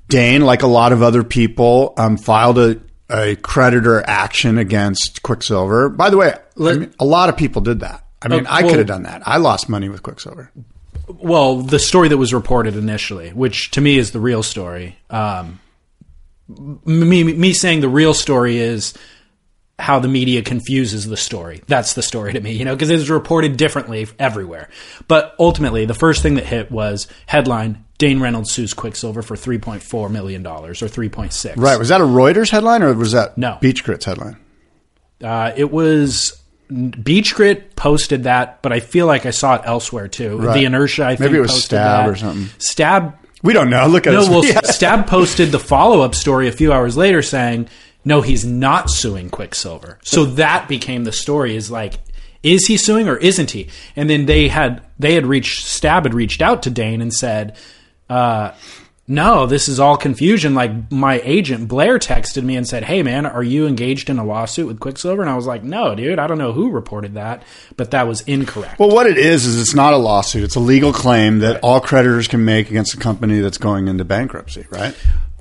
Dane, 0.10 0.42
like 0.42 0.64
a 0.64 0.68
lot 0.68 0.92
of 0.94 1.02
other 1.02 1.24
people, 1.24 1.94
um, 1.98 2.18
filed 2.18 2.58
a, 2.58 2.78
a 3.10 3.36
creditor 3.38 4.04
action 4.08 4.58
against 4.58 5.22
Quiksilver." 5.24 5.90
By 5.90 6.10
the 6.10 6.18
way, 6.18 6.34
I 6.60 6.74
mean, 6.74 6.94
a 7.00 7.06
lot 7.06 7.30
of 7.30 7.38
people 7.38 7.62
did 7.62 7.80
that. 7.82 8.04
I 8.22 8.28
mean, 8.28 8.46
Oh, 8.48 8.50
I 8.50 8.62
well- 8.62 8.70
could 8.72 8.80
have 8.80 8.88
done 8.88 9.04
that. 9.04 9.22
I 9.26 9.38
lost 9.38 9.70
money 9.70 9.90
with 9.90 10.02
Quiksilver. 10.04 10.50
well, 11.08 11.58
the 11.58 11.78
story 11.80 12.08
that 12.10 12.18
was 12.18 12.34
reported 12.34 12.76
initially, 12.76 13.30
which 13.30 13.70
to 13.72 13.82
me 13.82 13.98
is 13.98 14.12
the 14.12 14.20
real 14.20 14.42
story. 14.42 14.98
Um, 15.12 15.60
me, 16.86 17.24
me 17.24 17.54
saying 17.54 17.82
the 17.82 17.90
real 17.90 18.14
story 18.14 18.58
is 18.58 18.94
how 19.78 20.00
the 20.00 20.08
media 20.08 20.42
confuses 20.42 21.06
the 21.06 21.18
story. 21.18 21.62
That's 21.68 21.94
the 21.94 22.02
story 22.04 22.34
to 22.34 22.40
me, 22.40 22.54
you 22.54 22.64
know, 22.66 22.76
because 22.76 22.90
it 22.90 22.96
was 22.96 23.10
reported 23.10 23.58
differently 23.58 24.08
everywhere. 24.18 24.70
But 25.08 25.36
ultimately, 25.40 25.86
the 25.86 25.94
first 25.94 26.22
thing 26.24 26.36
that 26.36 26.46
hit 26.46 26.72
was 26.72 27.08
headline: 27.26 27.84
Dane 27.98 28.20
Reynolds 28.22 28.52
sues 28.52 28.74
Quiksilver 28.74 29.22
for 29.22 29.36
three 29.36 29.58
point 29.58 29.84
four 29.84 30.08
million 30.10 30.44
dollars 30.44 30.82
or 30.82 30.88
three 30.88 31.10
point 31.10 31.34
six. 31.34 31.58
Right? 31.58 31.78
Was 31.78 31.90
that 31.90 32.00
a 32.02 32.06
Reuters 32.06 32.50
headline 32.52 32.84
or 32.84 32.94
was 32.94 33.12
that 33.12 33.38
No. 33.38 33.58
Beach 33.62 33.84
Grit's 33.84 34.06
headline? 34.06 34.38
Uh, 35.24 35.52
it 35.56 35.72
was. 35.72 36.42
Beach 37.04 37.36
Grit 37.36 37.76
posted 37.76 38.24
that, 38.24 38.64
but 38.64 38.74
I 38.74 38.80
feel 38.80 39.06
like 39.06 39.28
I 39.28 39.30
saw 39.30 39.56
it 39.56 39.62
elsewhere 39.66 40.08
too. 40.08 40.40
Right. 40.40 40.56
The 40.56 40.66
inertia, 40.66 41.06
I 41.06 41.10
think, 41.16 41.20
Maybe 41.32 41.38
it 41.38 41.42
was 41.42 41.64
Stab 41.64 42.06
that. 42.06 42.10
or 42.10 42.16
something. 42.16 42.48
Stab 42.58 43.14
We 43.44 43.54
don't 43.54 43.70
know. 43.70 43.86
Look 43.86 44.08
at 44.08 44.14
No, 44.14 44.22
us. 44.22 44.30
well, 44.30 44.44
Yeah. 44.46 44.62
Stab 44.64 45.06
posted 45.06 45.52
the 45.52 45.60
follow 45.60 46.02
up 46.02 46.16
story 46.16 46.48
a 46.48 46.52
few 46.52 46.74
hours 46.74 46.98
later 46.98 47.22
saying, 47.22 47.68
no, 48.06 48.22
he's 48.22 48.46
not 48.46 48.90
suing 48.90 49.30
Quiksilver. 49.30 50.00
So 50.04 50.26
that 50.26 50.70
became 50.70 51.04
the 51.04 51.12
story 51.12 51.56
is 51.56 51.70
like, 51.70 51.96
is 52.44 52.68
he 52.68 52.78
suing 52.78 53.10
or 53.10 53.18
isn't 53.18 53.52
he? 53.52 53.68
And 53.96 54.10
then 54.10 54.28
they 54.28 54.48
had, 54.48 54.84
they 55.00 55.16
had 55.16 55.26
reached, 55.26 55.66
Stab 55.66 56.04
had 56.04 56.14
reached 56.14 56.42
out 56.42 56.64
to 56.64 56.70
Dane 56.70 57.02
and 57.02 57.12
said, 57.12 57.58
uh, 58.10 58.52
no, 59.08 59.46
this 59.46 59.68
is 59.68 59.80
all 59.80 59.98
confusion. 59.98 60.56
Like 60.56 60.92
my 60.92 61.22
agent 61.24 61.68
Blair 61.68 62.00
texted 62.00 62.44
me 62.44 62.56
and 62.56 62.68
said, 62.68 62.84
"Hey 62.84 63.04
man, 63.04 63.26
are 63.28 63.44
you 63.44 63.68
engaged 63.68 64.10
in 64.10 64.18
a 64.18 64.26
lawsuit 64.26 64.66
with 64.66 64.80
Quiksilver?" 64.80 65.22
And 65.22 65.30
I 65.30 65.36
was 65.36 65.46
like, 65.46 65.64
"No, 65.64 65.94
dude, 65.94 66.18
I 66.18 66.26
don't 66.26 66.40
know 66.40 66.54
who 66.54 66.72
reported 66.72 67.14
that, 67.14 67.44
but 67.78 67.92
that 67.92 68.08
was 68.08 68.22
incorrect." 68.22 68.80
Well, 68.80 68.90
what 68.90 69.06
it 69.06 69.18
is 69.18 69.46
is 69.46 69.62
it's 69.62 69.76
not 69.76 69.94
a 69.94 69.98
lawsuit. 69.98 70.44
It's 70.44 70.56
a 70.56 70.60
legal 70.60 70.92
claim 70.92 71.40
that 71.40 71.60
all 71.62 71.80
creditors 71.80 72.28
can 72.28 72.46
make 72.46 72.70
against 72.72 72.96
a 72.96 72.98
company 72.98 73.42
that's 73.42 73.60
going 73.60 73.88
into 73.88 74.04
bankruptcy, 74.04 74.66
right? 74.72 74.96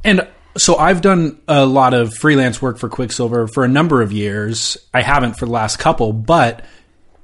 And 0.04 0.28
so 0.56 0.76
I've 0.76 1.00
done 1.00 1.40
a 1.48 1.66
lot 1.66 1.94
of 1.94 2.14
freelance 2.14 2.60
work 2.62 2.78
for 2.78 2.88
Quiksilver 2.88 3.48
for 3.48 3.64
a 3.64 3.68
number 3.68 4.02
of 4.02 4.12
years. 4.12 4.76
I 4.92 5.02
haven't 5.02 5.34
for 5.38 5.46
the 5.46 5.52
last 5.52 5.78
couple, 5.78 6.12
but 6.12 6.64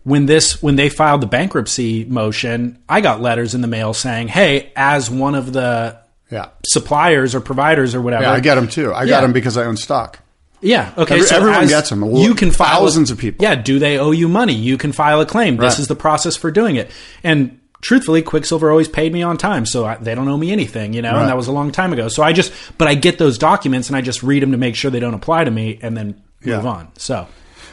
when 0.04 0.26
this 0.26 0.62
when 0.62 0.76
they 0.76 0.88
filed 0.88 1.20
the 1.20 1.26
bankruptcy 1.26 2.04
motion, 2.04 2.78
I 2.88 3.00
got 3.00 3.20
letters 3.20 3.54
in 3.54 3.60
the 3.60 3.68
mail 3.68 3.92
saying, 3.94 4.28
"Hey, 4.28 4.72
as 4.74 5.10
one 5.10 5.34
of 5.34 5.52
the 5.52 5.96
Yeah. 6.30 6.46
suppliers 6.66 7.34
or 7.34 7.40
providers 7.40 7.94
or 7.94 8.00
whatever, 8.00 8.22
Yeah, 8.24 8.32
I 8.32 8.40
get 8.40 8.54
them 8.54 8.68
too. 8.68 8.92
I 8.92 9.02
Yeah. 9.04 9.10
got 9.10 9.20
them 9.22 9.32
because 9.32 9.56
I 9.56 9.64
own 9.64 9.76
stock. 9.76 10.20
Yeah. 10.62 10.90
Okay. 10.98 11.14
Every- 11.16 11.26
so 11.26 11.36
everyone 11.36 11.66
gets 11.68 11.88
them. 11.90 12.04
You 12.16 12.34
can 12.34 12.50
file 12.50 12.80
Thousands 12.80 13.10
of 13.10 13.18
people. 13.18 13.42
Yeah. 13.42 13.54
Do 13.54 13.78
they 13.78 13.98
owe 13.98 14.10
you 14.10 14.28
money? 14.28 14.54
You 14.54 14.76
can 14.76 14.92
file 14.92 15.20
a 15.20 15.26
claim. 15.26 15.56
This 15.56 15.78
is 15.78 15.88
the 15.88 15.96
process 15.96 16.36
for 16.36 16.50
doing 16.50 16.76
it. 16.76 16.90
And 17.24 17.58
truthfully, 17.80 18.22
Quiksilver 18.22 18.70
always 18.70 18.88
paid 18.88 19.12
me 19.12 19.22
on 19.22 19.36
time, 19.36 19.66
so 19.66 19.84
I, 19.86 19.96
they 19.96 20.14
don't 20.14 20.28
owe 20.28 20.36
me 20.36 20.50
anything. 20.52 20.92
You 20.92 21.02
know, 21.02 21.12
Right. 21.12 21.20
and 21.20 21.28
that 21.28 21.36
was 21.36 21.46
a 21.48 21.52
long 21.52 21.72
time 21.72 21.92
ago. 21.92 22.08
So 22.08 22.22
I 22.22 22.32
just, 22.32 22.52
but 22.78 22.88
I 22.88 22.94
get 22.94 23.18
those 23.18 23.38
documents 23.38 23.88
and 23.88 23.96
I 23.96 24.00
just 24.00 24.22
read 24.22 24.42
them 24.42 24.52
to 24.52 24.58
make 24.58 24.74
sure 24.76 24.90
they 24.90 25.00
don't 25.00 25.14
apply 25.14 25.44
to 25.44 25.50
me, 25.50 25.78
and 25.82 25.96
then 25.96 26.06
move 26.44 26.64
Yeah. 26.64 26.70
on. 26.70 26.88
So 26.96 27.26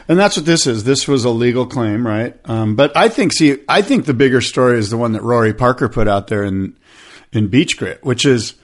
And 0.08 0.18
that's 0.18 0.36
what 0.38 0.46
this 0.46 0.66
is. 0.66 0.84
This 0.84 1.06
was 1.06 1.24
a 1.26 1.30
legal 1.30 1.66
claim, 1.66 2.06
right? 2.06 2.34
Um, 2.46 2.76
but 2.76 2.96
I 2.96 3.08
think, 3.10 3.32
see, 3.34 3.58
I 3.68 3.82
think 3.82 4.06
the 4.06 4.14
bigger 4.14 4.40
story 4.40 4.78
is 4.78 4.88
the 4.88 4.96
one 4.96 5.12
that 5.12 5.22
Rory 5.22 5.52
Parker 5.52 5.88
put 5.88 6.08
out 6.08 6.28
there 6.28 6.42
in 6.44 6.74
in 7.30 7.48
Beach 7.48 7.76
Grit, 7.76 8.02
which 8.02 8.24
is, 8.24 8.54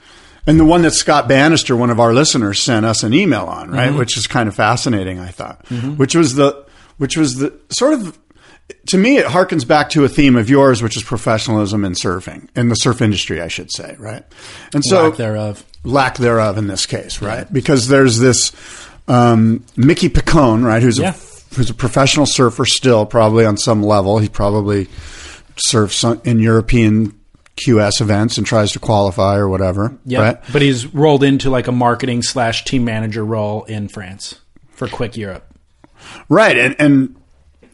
and 0.47 0.59
the 0.59 0.65
one 0.65 0.81
that 0.81 0.93
Scott 0.93 1.27
Bannister, 1.27 1.75
one 1.75 1.91
of 1.91 1.99
our 1.99 2.13
listeners, 2.15 2.63
sent 2.63 2.83
us 2.83 3.03
an 3.03 3.13
email 3.13 3.43
on, 3.45 3.69
right? 3.69 3.93
Which 3.93 4.17
is 4.17 4.25
kind 4.25 4.49
of 4.49 4.55
fascinating. 4.55 5.19
I 5.19 5.27
thought, 5.27 5.63
which 5.97 6.15
was 6.15 6.33
the, 6.33 6.65
which 6.97 7.15
was 7.15 7.35
the 7.35 7.53
sort 7.69 7.93
of. 7.93 8.17
To 8.87 8.97
me, 8.97 9.17
it 9.17 9.25
harkens 9.27 9.67
back 9.67 9.89
to 9.91 10.03
a 10.05 10.09
theme 10.09 10.35
of 10.35 10.49
yours, 10.49 10.81
which 10.81 10.97
is 10.97 11.03
professionalism 11.03 11.85
in 11.85 11.93
surfing, 11.93 12.47
in 12.55 12.69
the 12.69 12.75
surf 12.75 13.01
industry, 13.01 13.41
I 13.41 13.47
should 13.47 13.71
say, 13.71 13.95
right? 13.99 14.23
And 14.73 14.83
so, 14.83 15.09
lack 15.09 15.17
thereof. 15.17 15.65
lack 15.83 16.17
thereof 16.17 16.57
in 16.57 16.67
this 16.67 16.85
case, 16.85 17.21
right? 17.21 17.51
Because 17.51 17.87
there's 17.87 18.17
this 18.19 18.51
um, 19.07 19.63
Mickey 19.77 20.09
Picone, 20.09 20.63
right, 20.65 20.81
who's 20.81 20.97
Yeah. 20.97 21.13
a, 21.13 21.55
who's 21.55 21.69
a 21.69 21.75
professional 21.75 22.25
surfer 22.25 22.65
still, 22.65 23.05
probably 23.05 23.45
on 23.45 23.55
some 23.57 23.83
level. 23.83 24.17
He 24.17 24.29
probably 24.29 24.87
surfs 25.57 26.03
in 26.03 26.39
European 26.39 27.13
QS 27.57 28.01
events 28.01 28.37
and 28.37 28.45
tries 28.47 28.71
to 28.73 28.79
qualify 28.79 29.37
or 29.37 29.47
whatever, 29.47 29.95
Yeah. 30.05 30.19
right? 30.21 30.37
But 30.51 30.61
he's 30.63 30.87
rolled 30.93 31.23
into 31.23 31.49
like 31.51 31.67
a 31.67 31.71
marketing 31.71 32.23
slash 32.23 32.65
team 32.65 32.83
manager 32.83 33.23
role 33.23 33.63
in 33.65 33.87
France 33.89 34.35
for 34.71 34.87
Quick 34.87 35.15
Europe. 35.17 35.45
Right, 36.29 36.57
and 36.57 36.75
and 36.79 37.15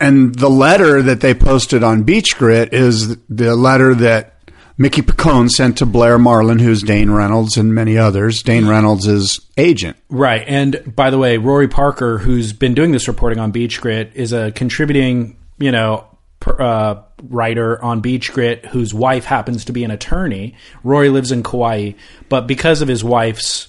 and 0.02 0.36
the 0.36 0.50
letter 0.50 1.02
that 1.02 1.22
they 1.22 1.34
posted 1.34 1.84
on 1.84 2.04
Beach 2.04 2.36
Grit 2.38 2.74
is 2.74 3.18
the 3.28 3.56
letter 3.56 3.94
that 3.96 4.32
Mickey 4.78 5.04
Picone 5.04 5.50
sent 5.50 5.78
to 5.78 5.86
Blair 5.86 6.18
Marlin, 6.18 6.58
who's 6.58 6.82
Dane 6.82 7.12
Reynolds 7.12 7.56
and 7.56 7.76
many 7.76 8.00
others. 8.00 8.42
Dane 8.42 8.68
Reynolds' 8.68 9.40
agent. 9.58 9.96
Right. 10.10 10.44
And 10.48 10.96
by 10.96 11.12
the 11.12 11.20
way, 11.20 11.38
Rory 11.38 11.68
Parker, 11.68 12.18
who's 12.18 12.52
been 12.52 12.74
doing 12.74 12.92
this 12.92 13.08
reporting 13.08 13.38
on 13.38 13.52
Beach 13.52 13.80
Grit, 13.80 14.12
is 14.16 14.34
a 14.34 14.52
contributing, 14.52 15.38
you 15.60 15.72
know, 15.72 16.08
uh, 16.48 17.04
writer 17.22 17.84
on 17.84 18.02
Beach 18.02 18.34
Grit 18.34 18.66
whose 18.66 18.94
wife 18.94 19.26
happens 19.26 19.66
to 19.66 19.72
be 19.72 19.84
an 19.84 19.92
attorney. 19.92 20.56
Rory 20.84 21.10
lives 21.10 21.32
in 21.32 21.44
Kauai, 21.44 21.92
but 22.28 22.48
because 22.48 22.82
of 22.82 22.88
his 22.88 23.04
wife's, 23.04 23.68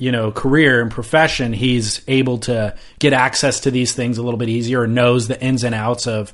you 0.00 0.10
know, 0.10 0.32
career 0.32 0.80
and 0.82 0.90
profession, 0.90 1.52
he's 1.52 2.02
able 2.08 2.38
to 2.38 2.74
get 2.98 3.12
access 3.12 3.60
to 3.60 3.70
these 3.70 3.92
things 3.92 4.18
a 4.18 4.22
little 4.22 4.38
bit 4.38 4.48
easier 4.48 4.84
and 4.84 4.94
knows 4.94 5.28
the 5.28 5.40
ins 5.40 5.62
and 5.62 5.74
outs 5.74 6.06
of 6.06 6.32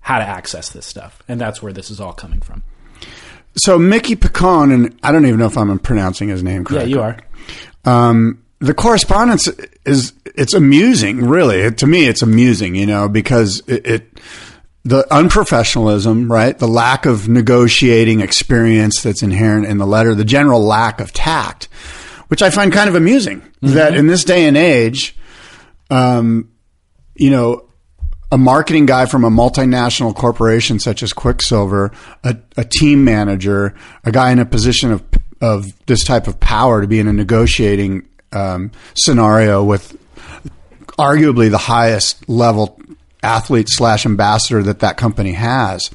how 0.00 0.18
to 0.18 0.24
access 0.24 0.70
this 0.70 0.86
stuff. 0.86 1.22
And 1.28 1.40
that's 1.40 1.60
where 1.60 1.72
this 1.72 1.90
is 1.90 2.00
all 2.00 2.12
coming 2.12 2.40
from. 2.40 2.62
So 3.56 3.78
Mickey 3.78 4.16
Picone, 4.16 4.72
and 4.72 4.98
I 5.02 5.12
don't 5.12 5.26
even 5.26 5.38
know 5.38 5.46
if 5.46 5.56
I'm 5.58 5.78
pronouncing 5.78 6.28
his 6.28 6.42
name 6.42 6.62
Yeah, 6.62 6.64
correctly. 6.68 6.90
you 6.90 7.00
are. 7.02 7.18
Um, 7.84 8.42
the 8.60 8.74
correspondence 8.74 9.48
is 9.84 10.12
it's 10.36 10.54
amusing, 10.54 11.26
really. 11.26 11.60
It, 11.60 11.78
to 11.78 11.86
me, 11.86 12.06
it's 12.06 12.22
amusing, 12.22 12.74
you 12.74 12.86
know, 12.86 13.08
because 13.08 13.62
it, 13.66 13.86
it 13.86 14.20
the 14.84 15.02
unprofessionalism, 15.10 16.30
right? 16.30 16.56
The 16.58 16.68
lack 16.68 17.06
of 17.06 17.28
negotiating 17.28 18.20
experience 18.20 19.02
that's 19.02 19.22
inherent 19.22 19.66
in 19.66 19.78
the 19.78 19.86
letter, 19.86 20.14
the 20.14 20.24
general 20.24 20.60
lack 20.62 21.00
of 21.00 21.12
tact, 21.12 21.68
which 22.28 22.42
I 22.42 22.50
find 22.50 22.72
kind 22.72 22.88
of 22.88 22.94
amusing. 22.94 23.42
That 23.62 23.94
in 23.96 24.06
this 24.06 24.24
day 24.24 24.46
and 24.46 24.56
age, 24.56 25.16
um, 25.90 26.50
you 27.14 27.30
know, 27.30 27.62
a 28.32 28.38
marketing 28.38 28.86
guy 28.86 29.06
from 29.06 29.24
a 29.24 29.30
multinational 29.30 30.14
corporation 30.14 30.78
such 30.78 31.02
as 31.02 31.12
Quiksilver, 31.12 31.92
a, 32.24 32.36
a 32.56 32.64
team 32.64 33.04
manager, 33.04 33.74
a 34.04 34.12
guy 34.12 34.30
in 34.32 34.38
a 34.38 34.46
position 34.46 34.90
of 34.92 35.02
of 35.40 35.66
this 35.86 36.02
type 36.02 36.26
of 36.26 36.40
power 36.40 36.80
to 36.80 36.86
be 36.88 36.98
in 36.98 37.06
a 37.08 37.12
negotiating 37.12 38.08
um, 38.32 38.70
scenario 38.94 39.62
with 39.62 39.96
arguably 40.98 41.50
the 41.50 41.58
highest 41.58 42.26
level 42.28 42.80
athlete 43.22 43.68
slash 43.68 44.06
ambassador 44.06 44.62
that 44.62 44.80
that 44.80 44.96
company 44.96 45.32
has, 45.32 45.90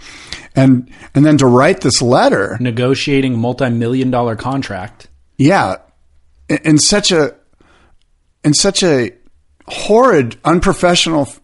and 0.56 0.90
and 1.16 1.26
then 1.26 1.38
to 1.38 1.46
write 1.48 1.82
this 1.82 2.02
letter, 2.02 2.58
Negotiating 2.60 3.38
multi-million 3.38 4.12
dollar 4.12 4.36
contract. 4.36 5.08
yeah, 5.38 5.78
in, 6.58 6.78
such 6.78 7.12
a 7.12 7.36
in 8.44 8.54
such 8.54 8.84
a 8.84 9.12
horrid, 9.68 10.38
unprofessional 10.44 11.24
f- 11.24 11.40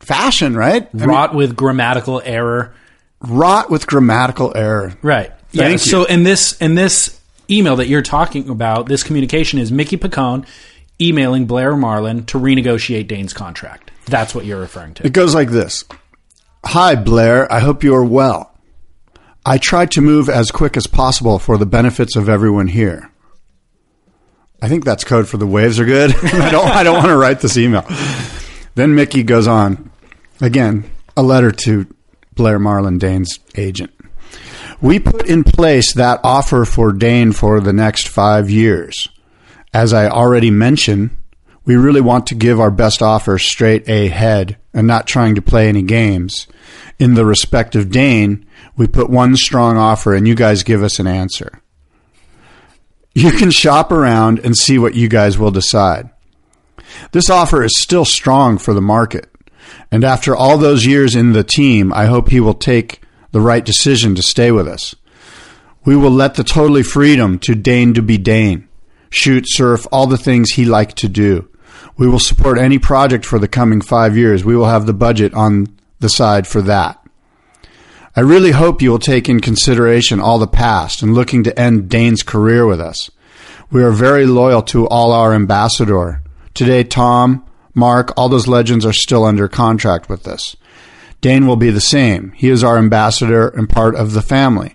fashion, 0.00 0.56
right? 0.56 0.88
I 0.92 0.96
mean, 0.96 1.08
Wrought 1.08 1.34
with 1.34 1.56
grammatical 1.56 2.22
error. 2.24 2.74
wrought 3.20 3.70
with 3.70 3.86
grammatical 3.86 4.52
error. 4.56 4.94
Right. 5.02 5.32
Yeah. 5.52 5.68
You. 5.68 5.78
So 5.78 6.04
in 6.04 6.22
this 6.22 6.56
in 6.60 6.74
this 6.74 7.18
email 7.50 7.76
that 7.76 7.88
you're 7.88 8.02
talking 8.02 8.48
about, 8.48 8.86
this 8.86 9.02
communication 9.02 9.58
is 9.58 9.72
Mickey 9.72 9.96
Picone 9.96 10.46
emailing 11.00 11.46
Blair 11.46 11.76
Marlin 11.76 12.24
to 12.26 12.38
renegotiate 12.38 13.06
Dane's 13.08 13.32
contract. 13.32 13.90
That's 14.06 14.34
what 14.34 14.44
you're 14.44 14.60
referring 14.60 14.94
to. 14.94 15.06
It 15.06 15.12
goes 15.12 15.34
like 15.34 15.50
this 15.50 15.84
Hi, 16.64 16.94
Blair. 16.96 17.50
I 17.52 17.60
hope 17.60 17.84
you 17.84 17.94
are 17.94 18.04
well. 18.04 18.54
I 19.46 19.56
tried 19.58 19.90
to 19.92 20.00
move 20.02 20.28
as 20.28 20.50
quick 20.50 20.76
as 20.76 20.86
possible 20.86 21.38
for 21.38 21.56
the 21.56 21.64
benefits 21.66 22.16
of 22.16 22.28
everyone 22.28 22.66
here. 22.68 23.10
I 24.60 24.68
think 24.68 24.84
that's 24.84 25.04
code 25.04 25.28
for 25.28 25.36
the 25.36 25.46
waves 25.46 25.78
are 25.78 25.84
good. 25.84 26.14
I 26.22 26.50
don't 26.50 26.68
I 26.68 26.82
don't 26.82 26.96
want 26.96 27.08
to 27.08 27.16
write 27.16 27.40
this 27.40 27.56
email. 27.56 27.86
Then 28.74 28.94
Mickey 28.94 29.22
goes 29.22 29.46
on. 29.46 29.90
Again, 30.40 30.90
a 31.16 31.22
letter 31.22 31.50
to 31.50 31.86
Blair 32.34 32.58
Marlin, 32.58 32.98
Dane's 32.98 33.38
agent. 33.56 33.92
We 34.80 35.00
put 35.00 35.26
in 35.26 35.42
place 35.42 35.94
that 35.94 36.20
offer 36.22 36.64
for 36.64 36.92
Dane 36.92 37.32
for 37.32 37.60
the 37.60 37.72
next 37.72 38.06
five 38.06 38.48
years. 38.48 39.08
As 39.74 39.92
I 39.92 40.08
already 40.08 40.50
mentioned, 40.50 41.10
we 41.64 41.76
really 41.76 42.00
want 42.00 42.28
to 42.28 42.34
give 42.36 42.60
our 42.60 42.70
best 42.70 43.02
offer 43.02 43.38
straight 43.38 43.88
ahead 43.88 44.56
and 44.72 44.86
not 44.86 45.06
trying 45.06 45.34
to 45.34 45.42
play 45.42 45.68
any 45.68 45.82
games. 45.82 46.46
In 46.98 47.14
the 47.14 47.26
respect 47.26 47.74
of 47.74 47.90
Dane, 47.90 48.46
we 48.76 48.86
put 48.86 49.10
one 49.10 49.36
strong 49.36 49.76
offer 49.76 50.14
and 50.14 50.26
you 50.26 50.34
guys 50.36 50.62
give 50.62 50.82
us 50.82 50.98
an 51.00 51.06
answer. 51.08 51.60
You 53.14 53.32
can 53.32 53.50
shop 53.50 53.90
around 53.90 54.40
and 54.40 54.56
see 54.56 54.78
what 54.78 54.94
you 54.94 55.08
guys 55.08 55.38
will 55.38 55.50
decide. 55.50 56.10
This 57.12 57.30
offer 57.30 57.62
is 57.62 57.80
still 57.80 58.04
strong 58.04 58.58
for 58.58 58.74
the 58.74 58.80
market. 58.80 59.28
And 59.90 60.04
after 60.04 60.36
all 60.36 60.58
those 60.58 60.86
years 60.86 61.14
in 61.14 61.32
the 61.32 61.44
team, 61.44 61.92
I 61.92 62.06
hope 62.06 62.28
he 62.28 62.40
will 62.40 62.54
take 62.54 63.00
the 63.32 63.40
right 63.40 63.64
decision 63.64 64.14
to 64.14 64.22
stay 64.22 64.50
with 64.50 64.68
us. 64.68 64.94
We 65.84 65.96
will 65.96 66.10
let 66.10 66.34
the 66.34 66.44
totally 66.44 66.82
freedom 66.82 67.38
to 67.40 67.54
Dane 67.54 67.94
to 67.94 68.02
be 68.02 68.18
Dane, 68.18 68.68
shoot, 69.10 69.44
surf, 69.46 69.86
all 69.90 70.06
the 70.06 70.18
things 70.18 70.50
he 70.50 70.64
liked 70.64 70.96
to 70.98 71.08
do. 71.08 71.48
We 71.96 72.08
will 72.08 72.18
support 72.18 72.58
any 72.58 72.78
project 72.78 73.24
for 73.24 73.38
the 73.38 73.48
coming 73.48 73.80
five 73.80 74.16
years. 74.16 74.44
We 74.44 74.56
will 74.56 74.66
have 74.66 74.86
the 74.86 74.92
budget 74.92 75.34
on 75.34 75.66
the 76.00 76.08
side 76.08 76.46
for 76.46 76.62
that. 76.62 76.97
I 78.18 78.22
really 78.22 78.50
hope 78.50 78.82
you 78.82 78.90
will 78.90 78.98
take 78.98 79.28
in 79.28 79.38
consideration 79.38 80.18
all 80.18 80.40
the 80.40 80.48
past 80.48 81.02
and 81.02 81.14
looking 81.14 81.44
to 81.44 81.56
end 81.56 81.88
Dane's 81.88 82.24
career 82.24 82.66
with 82.66 82.80
us. 82.80 83.12
We 83.70 83.84
are 83.84 83.92
very 83.92 84.26
loyal 84.26 84.60
to 84.62 84.88
all 84.88 85.12
our 85.12 85.32
ambassador. 85.32 86.24
Today, 86.52 86.82
Tom, 86.82 87.46
Mark, 87.76 88.12
all 88.16 88.28
those 88.28 88.48
legends 88.48 88.84
are 88.84 88.92
still 88.92 89.24
under 89.24 89.46
contract 89.46 90.08
with 90.08 90.26
us. 90.26 90.56
Dane 91.20 91.46
will 91.46 91.54
be 91.54 91.70
the 91.70 91.80
same. 91.80 92.32
He 92.32 92.48
is 92.48 92.64
our 92.64 92.76
ambassador 92.76 93.50
and 93.50 93.70
part 93.70 93.94
of 93.94 94.14
the 94.14 94.22
family. 94.22 94.74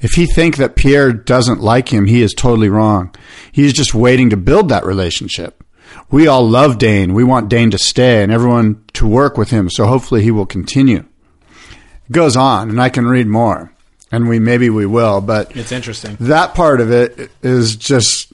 If 0.00 0.14
he 0.14 0.26
think 0.26 0.56
that 0.56 0.74
Pierre 0.74 1.12
doesn't 1.12 1.60
like 1.60 1.90
him, 1.90 2.06
he 2.06 2.22
is 2.22 2.34
totally 2.34 2.70
wrong. 2.70 3.14
He 3.52 3.66
is 3.66 3.72
just 3.72 3.94
waiting 3.94 4.30
to 4.30 4.36
build 4.36 4.68
that 4.68 4.84
relationship. 4.84 5.62
We 6.10 6.26
all 6.26 6.42
love 6.42 6.78
Dane. 6.78 7.14
We 7.14 7.22
want 7.22 7.50
Dane 7.50 7.70
to 7.70 7.78
stay 7.78 8.20
and 8.20 8.32
everyone 8.32 8.84
to 8.94 9.06
work 9.06 9.38
with 9.38 9.50
him. 9.50 9.70
So 9.70 9.86
hopefully 9.86 10.24
he 10.24 10.32
will 10.32 10.44
continue. 10.44 11.04
Goes 12.10 12.36
on, 12.36 12.70
and 12.70 12.80
I 12.80 12.88
can 12.88 13.06
read 13.06 13.26
more, 13.28 13.70
and 14.10 14.28
we 14.28 14.38
maybe 14.40 14.68
we 14.70 14.84
will, 14.86 15.20
but 15.20 15.56
It's 15.56 15.70
interesting. 15.72 16.16
that 16.20 16.54
part 16.54 16.80
of 16.80 16.90
it 16.90 17.30
is 17.42 17.76
just 17.76 18.32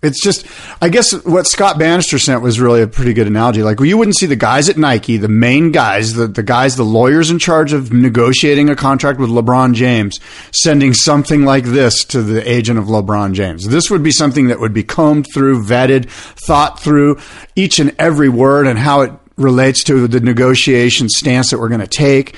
it's 0.00 0.22
just 0.22 0.46
i 0.80 0.88
guess 0.88 1.12
what 1.24 1.44
scott 1.44 1.76
bannister 1.76 2.20
sent 2.20 2.40
was 2.40 2.60
really 2.60 2.82
a 2.82 2.86
pretty 2.86 3.12
good 3.12 3.26
analogy. 3.26 3.64
Like 3.64 3.80
you 3.80 3.98
wouldn't 3.98 4.16
see 4.16 4.26
the 4.26 4.36
guys 4.36 4.68
at 4.68 4.76
nike 4.76 5.16
the 5.16 5.26
main 5.28 5.72
guys 5.72 6.14
the, 6.14 6.28
the 6.28 6.44
guys 6.44 6.76
the 6.76 6.84
lawyers 6.84 7.30
in 7.32 7.40
charge 7.40 7.72
of 7.72 7.92
negotiating 7.92 8.70
a 8.70 8.76
contract 8.76 9.18
with 9.18 9.28
lebron 9.28 9.74
james 9.74 10.20
sending 10.52 10.94
something 10.94 11.44
like 11.44 11.64
this 11.64 12.04
to 12.04 12.22
the 12.22 12.48
agent 12.48 12.78
of 12.78 12.84
lebron 12.84 13.32
james. 13.32 13.66
This 13.66 13.90
would 13.90 14.04
be 14.04 14.12
something 14.12 14.46
that 14.48 14.60
would 14.60 14.72
be 14.72 14.84
combed 14.84 15.26
through 15.34 15.64
vetted 15.64 16.08
thought 16.46 16.78
through 16.80 17.18
each 17.56 17.80
and 17.80 17.92
every 17.98 18.28
word 18.28 18.68
and 18.68 18.78
how 18.78 19.00
it 19.00 19.12
relates 19.36 19.82
to 19.84 20.06
the 20.06 20.20
negotiation 20.20 21.08
stance 21.08 21.50
that 21.50 21.58
we're 21.58 21.68
going 21.68 21.80
to 21.80 21.86
take 21.88 22.36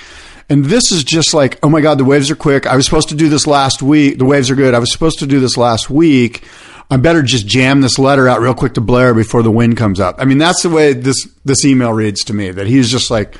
and 0.51 0.65
this 0.67 0.93
is 0.93 1.05
just 1.05 1.33
like, 1.33 1.59
oh 1.63 1.69
my 1.69 1.81
God, 1.81 1.97
the 1.99 2.05
waves 2.05 2.31
are 2.31 2.37
quick. 2.37 2.67
I 2.67 2.77
was 2.77 2.85
supposed 2.85 3.09
to 3.11 3.15
do 3.15 3.29
this 3.29 3.47
last 3.47 3.81
week. 3.83 4.19
The 4.19 4.25
waves 4.27 4.51
are 4.51 4.55
good. 4.57 4.75
I 4.75 4.79
was 4.81 4.93
supposed 4.93 5.21
to 5.21 5.27
do 5.27 5.41
this 5.41 5.57
last 5.57 5.89
week. 5.89 6.45
I 6.91 6.97
better 6.97 7.23
just 7.23 7.47
jam 7.47 7.81
this 7.83 7.99
letter 8.01 8.29
out 8.29 8.41
real 8.41 8.53
quick 8.55 8.75
to 8.75 8.81
Blair 8.81 9.15
before 9.15 9.43
the 9.45 9.51
wind 9.51 9.77
comes 9.77 10.01
up. 10.01 10.17
I 10.19 10.25
mean, 10.25 10.39
that's 10.39 10.63
the 10.63 10.69
way 10.71 10.93
this, 10.93 11.25
this 11.45 11.65
email 11.65 11.93
reads 11.93 12.25
to 12.25 12.35
me 12.35 12.51
that 12.51 12.67
he's 12.67 12.91
just 12.91 13.11
like, 13.13 13.37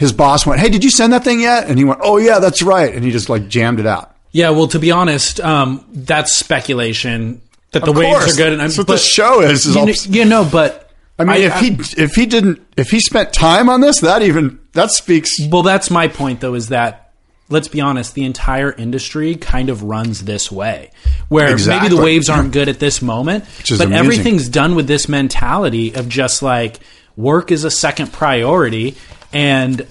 his 0.00 0.12
boss 0.12 0.44
went, 0.44 0.60
Hey, 0.60 0.68
did 0.68 0.82
you 0.84 0.90
send 0.90 1.12
that 1.12 1.22
thing 1.24 1.40
yet? 1.40 1.68
And 1.68 1.78
he 1.78 1.84
went, 1.84 2.00
Oh 2.02 2.16
yeah, 2.18 2.40
that's 2.40 2.60
right. 2.62 2.92
And 2.92 3.04
he 3.04 3.10
just 3.12 3.28
like 3.28 3.48
jammed 3.48 3.78
it 3.80 3.86
out. 3.86 4.14
Yeah, 4.32 4.50
well, 4.50 4.68
to 4.68 4.78
be 4.78 4.90
honest, 4.90 5.40
um, 5.40 5.84
that's 5.92 6.34
speculation 6.36 7.40
that 7.72 7.84
the 7.84 7.92
waves 7.92 8.32
are 8.34 8.36
good. 8.36 8.52
And 8.52 8.60
That's 8.60 8.76
what 8.76 8.86
but- 8.86 8.94
the 8.94 8.98
show 8.98 9.40
is. 9.42 9.64
is 9.64 9.74
You 9.74 9.80
all- 9.80 9.86
know, 9.86 9.92
you 10.08 10.24
know, 10.24 10.48
but 10.50 10.87
I 11.18 11.24
mean, 11.24 11.42
if 11.42 11.54
he, 11.56 12.02
if 12.02 12.12
he 12.12 12.26
didn't, 12.26 12.60
if 12.76 12.90
he 12.90 13.00
spent 13.00 13.32
time 13.32 13.68
on 13.68 13.80
this, 13.80 14.00
that 14.00 14.22
even, 14.22 14.60
that 14.72 14.90
speaks. 14.92 15.30
Well, 15.50 15.62
that's 15.62 15.90
my 15.90 16.06
point, 16.08 16.40
though, 16.40 16.54
is 16.54 16.68
that 16.68 17.08
let's 17.48 17.68
be 17.68 17.80
honest, 17.80 18.14
the 18.14 18.24
entire 18.24 18.72
industry 18.72 19.34
kind 19.34 19.70
of 19.70 19.82
runs 19.82 20.24
this 20.24 20.52
way, 20.52 20.90
where 21.28 21.56
maybe 21.56 21.88
the 21.88 22.00
waves 22.00 22.28
aren't 22.28 22.52
good 22.52 22.68
at 22.68 22.78
this 22.78 23.00
moment, 23.00 23.44
but 23.44 23.70
amusing. 23.70 23.92
everything's 23.92 24.48
done 24.48 24.74
with 24.74 24.86
this 24.86 25.08
mentality 25.08 25.94
of 25.94 26.08
just 26.08 26.42
like 26.42 26.78
work 27.16 27.50
is 27.50 27.64
a 27.64 27.70
second 27.70 28.12
priority, 28.12 28.96
and 29.32 29.86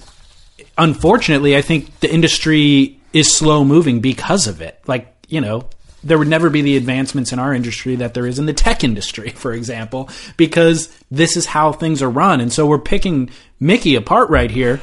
unfortunately, 0.76 1.56
I 1.56 1.62
think 1.62 1.98
the 2.00 2.12
industry 2.12 3.00
is 3.12 3.34
slow 3.34 3.64
moving 3.64 4.00
because 4.00 4.46
of 4.46 4.60
it. 4.60 4.80
Like 4.86 5.14
you 5.28 5.40
know. 5.40 5.68
There 6.04 6.18
would 6.18 6.28
never 6.28 6.48
be 6.50 6.62
the 6.62 6.76
advancements 6.76 7.32
in 7.32 7.38
our 7.38 7.52
industry 7.52 7.96
that 7.96 8.14
there 8.14 8.26
is 8.26 8.38
in 8.38 8.46
the 8.46 8.52
tech 8.52 8.84
industry, 8.84 9.30
for 9.36 9.52
example, 9.52 10.08
because 10.36 10.88
this 11.10 11.36
is 11.36 11.46
how 11.46 11.72
things 11.72 12.02
are 12.02 12.10
run. 12.10 12.40
And 12.40 12.52
so 12.52 12.66
we're 12.66 12.78
picking 12.78 13.30
Mickey 13.60 13.94
apart 13.96 14.30
right 14.30 14.50
here. 14.50 14.80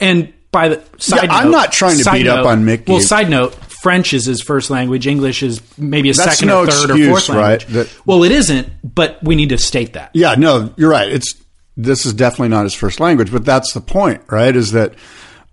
And 0.00 0.32
by 0.52 0.68
the 0.68 0.82
side 0.98 1.24
Yeah, 1.24 1.32
I'm 1.32 1.50
not 1.50 1.72
trying 1.72 1.98
to 1.98 2.10
beat 2.10 2.26
up 2.26 2.46
on 2.46 2.64
Mickey. 2.64 2.92
Well, 2.92 3.00
side 3.00 3.30
note, 3.30 3.54
French 3.54 4.12
is 4.12 4.26
his 4.26 4.42
first 4.42 4.68
language. 4.70 5.06
English 5.06 5.42
is 5.42 5.62
maybe 5.78 6.10
a 6.10 6.12
That's 6.12 6.32
second 6.36 6.48
no 6.48 6.60
or 6.62 6.66
third 6.66 6.90
excuse, 6.90 7.06
or 7.06 7.10
fourth 7.10 7.28
language. 7.30 7.64
right? 7.64 7.74
That- 7.74 8.06
well, 8.06 8.24
it 8.24 8.32
isn't, 8.32 8.68
but 8.82 9.22
we 9.22 9.36
need 9.36 9.50
to 9.50 9.58
state 9.58 9.94
that. 9.94 10.10
Yeah, 10.12 10.34
no, 10.34 10.74
you're 10.76 10.90
right. 10.90 11.08
It's 11.10 11.34
this 11.76 12.04
is 12.04 12.12
definitely 12.12 12.48
not 12.48 12.64
his 12.64 12.74
first 12.74 13.00
language, 13.00 13.32
but 13.32 13.44
that's 13.44 13.72
the 13.72 13.80
point, 13.80 14.22
right? 14.30 14.54
Is 14.54 14.72
that 14.72 14.94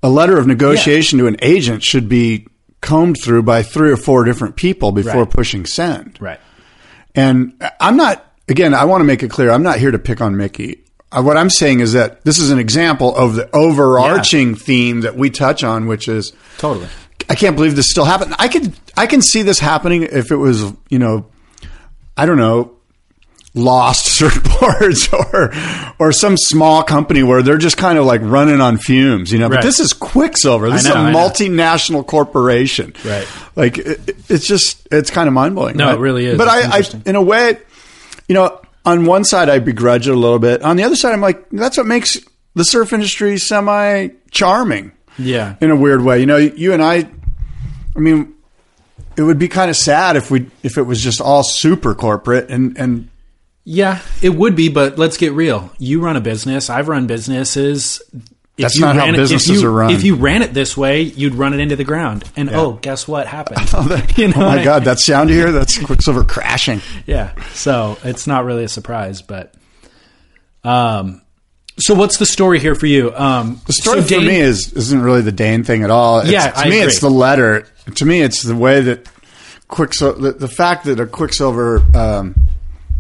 a 0.04 0.10
letter 0.10 0.38
of 0.38 0.46
negotiation 0.46 1.20
to 1.20 1.28
an 1.28 1.38
agent 1.41 1.84
should 1.84 2.10
be 2.10 2.48
combed 2.82 3.18
through 3.24 3.44
by 3.44 3.63
three 3.63 3.92
or 3.92 3.98
four 3.98 4.24
different 4.24 4.56
people 4.56 4.92
before 4.92 5.22
Right. 5.24 5.30
pushing 5.30 5.66
send. 5.66 6.18
Right. 6.20 6.40
And 7.16 7.54
I'm 7.80 7.98
not, 7.98 8.26
again, 8.48 8.74
I 8.74 8.86
want 8.86 9.02
to 9.02 9.06
make 9.06 9.24
it 9.24 9.30
clear, 9.30 9.52
I'm 9.52 9.63
not 9.63 9.80
here 9.80 9.92
to 9.92 10.00
pick 10.00 10.22
on 10.22 10.38
Mickey. 10.38 10.84
Uh, 11.12 11.22
What 11.24 11.38
I'm 11.38 11.50
saying 11.50 11.80
is 11.80 11.94
that 11.94 12.24
this 12.26 12.38
is 12.38 12.52
an 12.52 12.60
example 12.60 13.16
of 13.16 13.36
the 13.36 13.50
overarching 13.56 14.56
theme 14.56 15.02
that 15.02 15.16
we 15.18 15.30
touch 15.30 15.63
on, 15.63 15.88
which 15.88 16.08
is 16.08 16.34
Totally. 16.58 16.88
I 17.30 17.36
can't 17.36 17.56
believe 17.56 17.76
this 17.76 17.90
still 17.90 18.06
happened. 18.06 18.36
I 18.40 18.48
could 18.48 18.74
I 18.96 19.06
can 19.08 19.22
see 19.22 19.42
this 19.42 19.60
happening 19.60 20.04
if 20.04 20.32
it 20.32 20.36
was, 20.38 20.72
you 20.90 21.00
know, 21.00 21.26
I 22.16 22.26
don't 22.26 22.38
know, 22.38 22.77
lost 23.58 24.08
surfboards 24.20 25.12
or 25.34 25.52
or 26.08 26.12
some 26.12 26.38
small 26.38 26.84
company 26.84 27.24
where 27.24 27.41
they're 27.41 27.58
just 27.58 27.76
kind 27.78 27.98
of 27.98 28.06
like 28.06 28.22
running 28.24 28.62
on 28.62 28.78
fumes, 28.78 29.32
you 29.32 29.39
know. 29.39 29.50
But 29.50 29.56
Right. 29.56 29.63
this 29.63 29.80
is 29.80 29.93
Quiksilver. 29.93 30.70
This 30.70 30.84
know, 30.86 30.91
is 30.91 30.96
I 30.96 31.10
a 31.10 31.12
know. 31.12 31.17
multinational 31.17 32.06
corporation. 32.06 32.93
Right. 33.04 33.28
Like 33.56 33.78
it, 33.78 34.10
it- 34.10 34.15
it's 34.30 34.48
just 34.48 34.88
it's 34.91 35.10
kind 35.10 35.28
of 35.28 35.34
mind 35.34 35.56
blowing. 35.56 35.78
No, 35.78 35.93
it 35.93 36.00
really 36.00 36.26
is. 36.26 36.38
But 36.38 36.48
I, 36.48 36.78
I 36.80 36.84
in 37.06 37.15
a 37.15 37.22
way, 37.22 37.58
you 38.28 38.36
know, 38.36 38.62
on 38.86 39.06
one 39.06 39.24
side 39.26 39.50
I 39.50 39.60
begrudge 39.60 40.08
it 40.08 40.12
a 40.12 40.15
little 40.17 40.39
bit. 40.39 40.62
On 40.62 40.78
the 40.78 40.84
other 40.84 40.96
side, 40.96 41.13
I'm 41.13 41.22
like, 41.22 41.50
that's 41.52 41.78
what 41.78 41.86
makes 41.86 42.17
the 42.56 42.63
surf 42.63 42.93
industry 42.93 43.38
semi 43.38 44.10
charming 44.32 44.91
Yeah. 45.17 45.56
in 45.62 45.72
a 45.72 45.76
weird 45.76 46.02
way. 46.04 46.20
You 46.20 46.26
know, 46.26 46.38
you 46.38 46.74
and 46.74 46.82
I, 46.84 47.08
I 47.96 48.00
mean, 48.00 48.34
it 49.15 49.24
would 49.24 49.39
be 49.39 49.48
kind 49.48 49.70
of 49.70 49.76
sad 49.76 50.15
if 50.15 50.30
we 50.30 50.48
if 50.63 50.78
it 50.78 50.84
was 50.84 51.02
just 51.02 51.22
all 51.22 51.41
super 51.43 51.96
corporate 51.96 52.50
and 52.50 52.78
and 52.78 53.10
Yeah, 53.70 54.00
it 54.22 54.30
would 54.30 54.56
be, 54.56 54.70
but 54.70 54.98
let's 54.98 55.18
get 55.18 55.34
real. 55.34 55.70
You 55.78 56.00
run 56.00 56.16
a 56.16 56.22
business. 56.22 56.70
I've 56.70 56.88
run 56.88 57.06
businesses. 57.06 58.02
If 58.14 58.64
That's 58.64 58.76
you 58.76 58.82
not 58.82 58.96
how 58.96 59.08
it- 59.10 59.16
businesses 59.18 59.62
you- 59.62 59.68
are 59.68 59.72
run. 59.72 59.92
If 59.92 60.04
you 60.06 60.16
ran 60.16 60.42
it 60.42 60.54
this 60.54 60.78
way, 60.78 61.02
you'd 61.02 61.36
run 61.36 61.54
it 61.54 61.60
into 61.60 61.76
the 61.76 61.84
ground. 61.84 62.24
And 62.38 62.50
oh, 62.50 62.80
guess 62.82 63.10
what 63.10 63.28
happened? 63.28 63.60
You 64.18 64.30
know 64.30 64.36
oh 64.38 64.40
my 64.40 64.62
I- 64.62 64.64
god, 64.64 64.86
that 64.86 65.00
sound 65.02 65.30
you 65.30 65.36
hear? 65.36 65.52
That's 65.52 65.78
Quiksilver 65.80 66.24
crashing. 66.24 66.82
Yeah. 67.06 67.34
So 67.54 67.98
it's 68.06 68.26
not 68.26 68.46
really 68.46 68.64
a 68.64 68.70
surprise, 68.70 69.22
but 69.22 69.54
um 70.64 71.22
so 71.80 71.94
what's 71.94 72.18
the 72.18 72.26
story 72.26 72.60
here 72.60 72.74
for 72.74 72.88
you? 72.88 73.14
Um 73.16 73.62
The 73.68 73.74
story 73.74 74.02
so 74.02 74.16
for 74.20 74.22
me 74.22 74.38
is 74.40 74.72
isn't 74.74 75.02
really 75.02 75.22
the 75.22 75.32
Dane 75.34 75.64
thing 75.66 75.84
at 75.84 75.92
all. 75.92 76.20
It's, 76.22 76.30
Yeah, 76.30 76.50
to 76.52 76.58
I 76.58 76.70
me 76.70 76.78
agree. 76.80 76.88
it's 76.88 77.00
the 77.02 77.10
letter. 77.12 77.68
To 77.96 78.06
me, 78.06 78.22
it's 78.22 78.44
the 78.44 78.56
way 78.56 78.82
that 78.82 79.08
Quiksilver, 79.68 80.20
the, 80.20 80.32
the 80.32 80.48
fact 80.48 80.86
that 80.86 81.00
a 81.02 81.06
Quiksilver 81.06 81.84
um, 81.96 82.36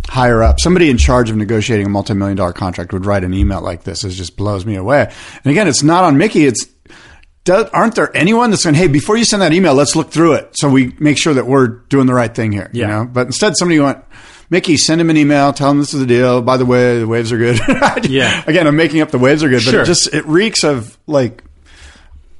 higher 0.07 0.41
up, 0.43 0.59
somebody 0.59 0.89
in 0.89 0.97
charge 0.97 1.29
of 1.29 1.35
negotiating 1.35 1.85
a 1.85 1.89
multi-million 1.89 2.37
dollar 2.37 2.53
contract 2.53 2.93
would 2.93 3.05
write 3.05 3.23
an 3.23 3.33
email 3.33 3.61
like 3.61 3.83
this. 3.83 4.03
It 4.03 4.09
just 4.11 4.37
blows 4.37 4.65
me 4.65 4.75
away. 4.75 5.11
And 5.43 5.51
again, 5.51 5.67
it's 5.67 5.83
not 5.83 6.03
on 6.03 6.17
Mickey. 6.17 6.45
It's 6.45 6.65
does, 7.43 7.69
aren't 7.69 7.95
there 7.95 8.15
anyone 8.15 8.49
that's 8.49 8.63
saying, 8.63 8.75
"Hey, 8.75 8.87
before 8.87 9.15
you 9.15 9.23
send 9.23 9.41
that 9.41 9.53
email, 9.53 9.73
let's 9.73 9.95
look 9.95 10.11
through 10.11 10.33
it 10.33 10.49
so 10.57 10.69
we 10.69 10.93
make 10.99 11.17
sure 11.17 11.33
that 11.33 11.47
we're 11.47 11.67
doing 11.67 12.05
the 12.05 12.13
right 12.13 12.33
thing 12.33 12.51
here." 12.51 12.69
You 12.73 12.85
know, 12.87 13.05
but 13.11 13.27
instead, 13.27 13.55
somebody 13.57 13.79
went. 13.79 14.03
Mickey, 14.49 14.77
send 14.77 15.01
him 15.01 15.09
an 15.09 15.17
email. 15.17 15.51
Tell 15.51 15.71
him 15.71 15.77
this 15.79 15.93
is 15.93 15.99
the 15.99 16.05
deal. 16.05 16.41
By 16.41 16.55
the 16.55 16.65
way, 16.65 16.99
the 16.99 17.07
waves 17.07 17.31
are 17.33 17.37
good. 17.37 17.59
Yeah. 18.09 18.43
Again, 18.47 18.65
I'm 18.67 18.75
making 18.77 19.01
up 19.01 19.11
the 19.11 19.17
waves 19.17 19.43
are 19.43 19.49
good, 19.49 19.63
but 19.65 19.71
Sure. 19.71 19.81
it 19.81 19.85
just 19.85 20.13
it 20.13 20.25
reeks 20.25 20.63
of 20.63 20.97
like 21.07 21.43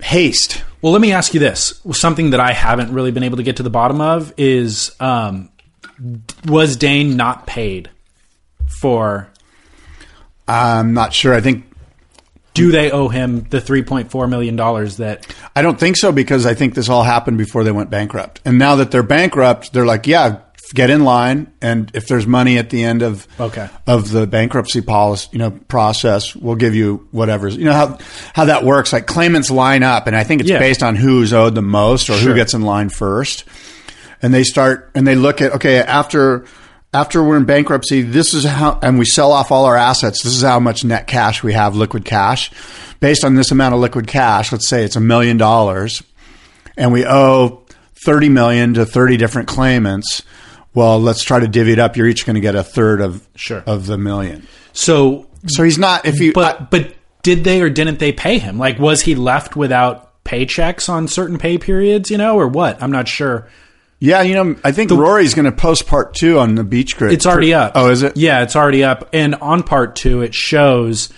haste. 0.02 0.64
Well, 0.82 0.92
let 0.94 1.02
me 1.02 1.12
ask 1.12 1.34
you 1.34 1.40
this. 1.40 1.82
Something 1.92 2.30
that 2.32 2.40
I 2.40 2.54
haven't 2.54 2.94
really 2.94 3.12
been 3.12 3.24
able 3.24 3.38
to 3.38 3.44
get 3.44 3.58
to 3.58 3.64
the 3.64 3.70
bottom 3.70 4.00
of 4.02 4.34
is 4.38 4.96
um, 5.00 5.50
was 6.46 6.76
Dane 6.78 7.16
not 7.18 7.48
paid 7.48 7.90
for 8.82 9.30
I'm 10.48 10.94
not 10.94 11.14
sure. 11.14 11.34
I 11.34 11.42
think 11.42 11.66
do 12.54 12.72
they 12.72 12.90
owe 12.92 13.08
him 13.10 13.42
the 13.50 13.60
3.4 13.60 14.30
million 14.30 14.56
dollars 14.56 14.98
that 14.98 15.28
I 15.56 15.62
don't 15.62 15.80
think 15.80 15.98
so 15.98 16.12
because 16.12 16.46
I 16.46 16.54
think 16.54 16.74
this 16.74 16.90
all 16.90 17.04
happened 17.04 17.38
before 17.38 17.64
they 17.64 17.72
went 17.72 17.90
bankrupt. 17.90 18.42
And 18.46 18.58
now 18.58 18.76
that 18.78 18.90
they're 18.92 19.04
bankrupt, 19.04 19.74
they're 19.74 19.86
like, 19.86 20.08
yeah, 20.08 20.40
get 20.74 20.90
in 20.90 21.04
line. 21.04 21.52
And 21.62 21.92
if 21.94 22.08
there's 22.08 22.26
money 22.26 22.58
at 22.58 22.70
the 22.70 22.84
end 22.84 23.02
of 23.02 23.28
Okay. 23.40 23.70
of 23.86 24.10
the 24.12 24.26
bankruptcy 24.26 24.82
policy, 24.82 25.30
you 25.34 25.40
know, 25.40 25.52
process, 25.52 26.36
we'll 26.36 26.56
give 26.56 26.74
you 26.76 27.08
whatever's. 27.12 27.56
You 27.58 27.66
know 27.66 27.74
how 27.74 27.98
how 28.34 28.46
that 28.46 28.64
works. 28.64 28.92
Like 28.94 29.06
claimants 29.06 29.52
line 29.52 29.84
up, 29.84 30.08
and 30.08 30.16
I 30.16 30.24
think 30.24 30.42
it's 30.42 30.50
Yeah. 30.50 30.60
based 30.60 30.82
on 30.84 30.96
who's 30.96 31.34
owed 31.34 31.56
the 31.56 31.62
most 31.62 32.10
or 32.10 32.14
Sure. 32.18 32.30
who 32.30 32.36
gets 32.36 32.54
in 32.54 32.62
line 32.64 32.90
first. 32.90 33.44
And 34.22 34.34
they 34.34 34.44
start 34.44 34.92
and 34.96 35.06
they 35.06 35.16
look 35.16 35.42
at 35.42 35.54
okay 35.54 35.78
after. 35.80 36.46
After 36.94 37.22
we're 37.22 37.36
in 37.38 37.44
bankruptcy, 37.44 38.02
this 38.02 38.34
is 38.34 38.46
how, 38.46 38.80
and 38.82 38.98
we 38.98 39.04
sell 39.04 39.34
off 39.34 39.52
all 39.52 39.66
our 39.66 39.76
assets. 39.76 40.24
This 40.24 40.34
is 40.34 40.42
how 40.42 40.60
much 40.62 40.86
net 40.86 41.06
cash 41.06 41.44
we 41.44 41.52
have, 41.52 41.76
liquid 41.76 42.06
cash. 42.06 42.50
Based 43.02 43.26
on 43.26 43.36
this 43.36 43.52
amount 43.52 43.76
of 43.76 43.82
liquid 43.82 44.08
cash, 44.08 44.54
let's 44.54 44.70
say 44.70 44.84
it's 44.84 44.96
a 44.96 45.02
million 45.02 45.36
dollars, 45.36 46.02
and 46.78 46.94
we 46.94 47.06
owe 47.06 47.66
30 48.06 48.30
million 48.30 48.74
to 48.76 48.86
30 48.86 49.18
different 49.18 49.50
claimants. 49.50 50.24
Well, 50.74 51.00
let's 51.00 51.24
try 51.24 51.40
to 51.42 51.48
divvy 51.48 51.74
it 51.74 51.78
up. 51.80 51.98
You're 51.98 52.08
each 52.08 52.26
going 52.26 52.36
to 52.36 52.40
get 52.42 52.56
a 52.56 52.64
third 52.64 53.02
of 53.02 53.28
Sure. 53.36 53.64
of 53.68 53.86
the 53.86 53.98
million. 53.98 54.48
so 54.72 55.28
So 55.46 55.64
he's 55.64 55.78
not. 55.78 56.06
If 56.06 56.20
you, 56.22 56.32
but 56.32 56.72
but 56.72 56.96
did 57.22 57.44
they 57.44 57.62
or 57.62 57.70
didn't 57.70 58.00
they 58.00 58.14
pay 58.14 58.40
him? 58.40 58.58
Like 58.58 58.80
was 58.80 59.02
he 59.02 59.14
left 59.14 59.58
without 59.58 60.24
paychecks 60.24 60.88
on 60.90 61.10
certain 61.10 61.38
pay 61.38 61.58
periods, 61.58 62.10
you 62.10 62.18
know, 62.18 62.38
or 62.40 62.48
what? 62.48 62.82
I'm 62.82 62.92
not 62.92 63.10
sure. 63.10 63.48
Yeah, 64.00 64.22
you 64.22 64.36
know, 64.36 64.56
I 64.64 64.72
think 64.72 64.92
Rory's 64.92 65.34
going 65.34 65.46
to 65.46 65.52
post 65.52 65.88
part 65.88 66.14
two 66.14 66.38
on 66.38 66.56
the 66.56 66.64
Beach 66.64 66.96
Grit. 66.96 67.14
It's 67.14 67.26
already 67.26 67.54
up. 67.54 67.72
Oh, 67.76 67.90
is 67.90 68.04
it? 68.04 68.16
Yeah, 68.16 68.44
it's 68.44 68.56
already 68.56 68.84
up. 68.84 69.10
And 69.12 69.36
on 69.36 69.64
part 69.64 69.96
2 69.96 70.22
it 70.22 70.36
shows 70.36 71.10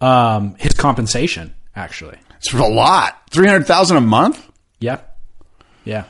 um, 0.00 0.56
his 0.58 0.72
compensation 0.72 1.54
actually. 1.76 2.18
It's 2.36 2.52
a 2.52 2.58
lot. 2.58 3.20
Three 3.30 3.46
hundred 3.46 3.66
thousand 3.66 3.96
a 3.96 4.02
month. 4.02 4.46
Yeah. 4.78 5.00
Yeah. 5.84 6.04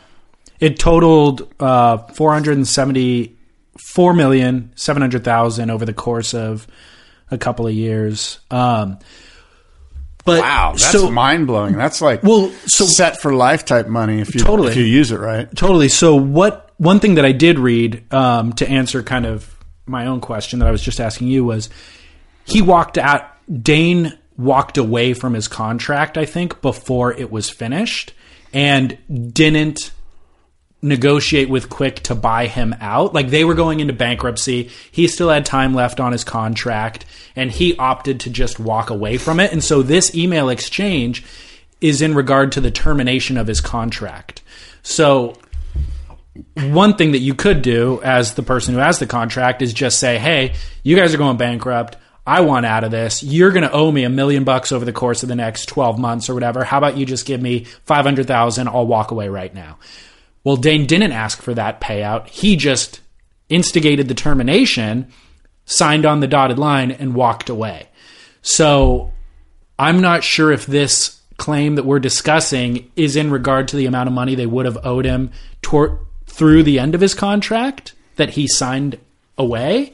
It 0.61 0.79
totaled 0.79 1.55
uh, 1.61 1.99
four 1.99 2.33
hundred 2.33 2.57
and 2.57 2.67
seventy 2.67 3.37
four 3.79 4.15
million 4.15 4.73
seven 4.75 5.01
hundred 5.03 5.25
thousand 5.25 5.71
over 5.71 5.85
the 5.85 5.93
course 5.93 6.35
of 6.35 6.67
a 7.31 7.39
couple 7.39 7.67
of 7.67 7.73
years. 7.75 8.41
Um, 8.51 8.99
but 10.25 10.41
Wow, 10.41 10.71
that's 10.73 10.91
so, 10.91 11.11
mind 11.11 11.47
blowing. 11.47 11.75
That's 11.77 12.01
like 12.01 12.23
Well, 12.23 12.51
so- 12.67 12.87
set 12.87 13.21
for 13.21 13.35
life 13.35 13.65
type 13.65 13.87
money 13.89 14.21
if 14.21 14.35
you 14.35 14.41
Totally. 14.41 14.71
if 14.71 14.77
you 14.77 14.85
use 14.85 15.11
it 15.13 15.19
right. 15.21 15.55
Totally. 15.55 15.89
So 15.89 16.17
what? 16.17 16.73
One 16.77 16.99
thing 17.01 17.15
that 17.17 17.25
I 17.25 17.33
did 17.33 17.59
read 17.59 18.13
um, 18.13 18.53
to 18.55 18.69
answer 18.69 19.03
kind 19.03 19.27
of 19.27 19.49
my 19.87 20.07
own 20.07 20.21
question 20.21 20.59
that 20.59 20.67
I 20.69 20.71
was 20.73 20.83
just 20.83 20.99
asking 21.01 21.29
you 21.29 21.45
was 21.45 21.69
he 22.45 22.63
walked 22.63 22.99
out. 22.99 23.23
Dane 23.63 24.19
walked 24.37 24.79
away 24.79 25.15
from 25.15 25.35
his 25.35 25.47
contract, 25.47 26.17
I 26.19 26.25
think, 26.25 26.61
before 26.63 27.13
it 27.13 27.31
was 27.31 27.49
finished, 27.51 28.13
and 28.53 28.99
didn't 29.33 29.93
negotiate 30.85 31.49
with 31.49 31.71
Quick 31.71 31.97
to 32.01 32.15
buy 32.15 32.47
him 32.47 32.77
out. 32.81 33.15
Like 33.15 33.31
they 33.31 33.45
were 33.45 33.55
going 33.55 33.81
into 33.81 33.95
bankruptcy. 33.95 34.71
He 34.93 35.09
still 35.09 35.31
had 35.31 35.47
time 35.47 35.75
left 35.75 35.99
on 35.99 36.13
his 36.13 36.25
contract 36.25 37.07
and 37.35 37.51
he 37.51 37.77
opted 37.77 38.21
to 38.21 38.31
just 38.31 38.61
walk 38.61 38.91
away 38.91 39.17
from 39.17 39.41
it. 39.41 39.51
And 39.51 39.65
so 39.65 39.83
this 39.83 40.15
email 40.15 40.51
exchange 40.51 41.25
is 41.81 42.03
in 42.03 42.15
regard 42.15 42.53
to 42.53 42.61
the 42.61 42.71
termination 42.71 43.37
of 43.39 43.47
his 43.47 43.61
contract. 43.61 44.43
So 44.83 45.37
one 46.55 46.97
thing 46.97 47.13
that 47.13 47.19
you 47.19 47.35
could 47.35 47.63
do 47.63 48.01
as 48.03 48.35
the 48.35 48.43
person 48.43 48.75
who 48.75 48.81
has 48.81 48.99
the 48.99 49.07
contract 49.07 49.63
is 49.63 49.73
just 49.73 49.99
say, 49.99 50.19
"Hey, 50.19 50.55
you 50.83 50.97
guys 50.97 51.15
are 51.15 51.19
going 51.19 51.37
bankrupt. 51.37 51.97
I 52.27 52.41
want 52.43 52.67
out 52.67 52.85
of 52.85 52.91
this. 52.91 53.23
You're 53.23 53.51
going 53.51 53.65
to 53.65 53.73
owe 53.73 53.91
me 53.91 54.05
a 54.05 54.11
million 54.11 54.45
bucks 54.45 54.73
over 54.73 54.85
the 54.85 54.93
course 54.93 55.23
of 55.23 55.29
the 55.29 55.35
next 55.35 55.67
12 55.67 55.99
months 55.99 56.29
or 56.29 56.35
whatever. 56.35 56.65
How 56.65 56.79
about 56.79 56.97
you 56.97 57.05
just 57.05 57.27
give 57.27 57.41
me 57.41 57.65
500,000? 57.85 58.69
I'll 58.69 58.87
walk 58.87 59.11
away 59.11 59.29
right 59.29 59.55
now." 59.55 59.79
Well, 60.45 60.57
Dane 60.57 60.87
didn't 60.87 61.13
ask 61.13 61.41
for 61.43 61.55
that 61.55 61.81
payout. 61.81 62.29
He 62.29 62.55
just 62.57 63.01
instigated 63.49 64.09
the 64.09 64.15
termination, 64.15 65.11
signed 65.65 66.05
on 66.07 66.21
the 66.21 66.27
dotted 66.27 66.59
line, 66.59 66.91
and 66.91 67.15
walked 67.15 67.49
away. 67.49 67.89
So 68.43 69.13
I'm 69.79 70.01
not 70.01 70.23
sure 70.23 70.53
if 70.53 70.67
this 70.67 71.21
claim 71.39 71.75
that 71.77 71.85
we're 71.85 71.99
discussing 71.99 72.91
is 72.95 73.17
in 73.17 73.31
regard 73.31 73.67
to 73.69 73.77
the 73.77 73.87
amount 73.87 74.07
of 74.09 74.13
money 74.13 74.35
they 74.35 74.47
would 74.47 74.67
have 74.67 74.79
owed 74.87 75.05
him 75.05 75.31
through 76.27 76.63
the 76.63 76.79
end 76.79 76.95
of 76.95 77.01
his 77.01 77.15
contract 77.15 77.95
that 78.17 78.31
he 78.31 78.47
signed 78.47 78.99
away 79.39 79.93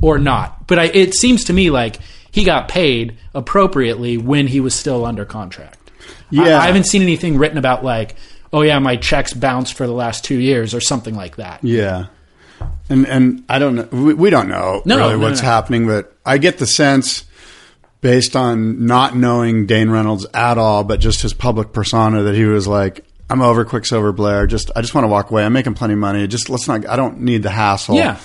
or 0.00 0.18
not. 0.18 0.66
But 0.68 0.78
I, 0.78 0.84
it 0.84 1.14
seems 1.14 1.44
to 1.44 1.52
me 1.52 1.70
like 1.70 1.98
he 2.30 2.44
got 2.44 2.68
paid 2.68 3.16
appropriately 3.34 4.16
when 4.18 4.46
he 4.48 4.60
was 4.60 4.74
still 4.74 5.04
under 5.04 5.24
contract. 5.24 5.90
I- 6.32 6.48
Yeah. 6.48 6.58
I, 6.58 6.66
haven't 6.66 6.86
seen 6.86 7.02
anything 7.02 7.38
written 7.38 7.58
about 7.58 7.84
like, 7.84 8.14
oh 8.52 8.62
yeah, 8.62 8.78
my 8.78 8.96
checks 8.96 9.32
bounced 9.32 9.74
for 9.74 9.86
the 9.86 9.92
last 9.92 10.24
two 10.24 10.38
years 10.38 10.74
or 10.74 10.80
something 10.80 11.14
like 11.14 11.36
that. 11.36 11.62
Yeah. 11.64 12.06
And 12.88 13.06
and 13.08 13.44
I 13.48 13.58
don't 13.58 13.74
know. 13.74 13.88
We, 13.90 14.14
we 14.14 14.30
don't 14.30 14.48
know 14.48 14.82
No, 14.84 14.96
really 14.98 15.12
no, 15.16 15.18
what's 15.18 15.40
no. 15.42 15.48
happening, 15.48 15.86
but 15.86 16.16
I 16.24 16.38
get 16.38 16.58
the 16.58 16.66
sense, 16.66 17.24
based 18.00 18.36
on 18.36 18.86
not 18.86 19.16
knowing 19.16 19.66
Dane 19.66 19.90
Reynolds 19.90 20.26
at 20.32 20.58
all, 20.58 20.84
but 20.84 21.00
just 21.00 21.22
his 21.22 21.32
public 21.34 21.72
persona, 21.72 22.22
that 22.24 22.34
he 22.36 22.44
was 22.44 22.68
like, 22.68 23.04
"I'm 23.28 23.42
over 23.42 23.64
Quiksilver 23.64 24.12
Blair. 24.12 24.46
Just 24.46 24.70
I 24.76 24.80
just 24.80 24.94
want 24.94 25.04
to 25.04 25.08
walk 25.08 25.30
away. 25.30 25.44
I'm 25.44 25.52
making 25.52 25.74
plenty 25.74 25.94
of 25.94 26.00
money. 26.00 26.26
Just 26.28 26.48
let's 26.50 26.68
not. 26.68 26.86
I 26.88 26.94
don't 26.96 27.20
need 27.22 27.42
the 27.42 27.50
hassle." 27.50 27.96
Yeah, 27.96 28.18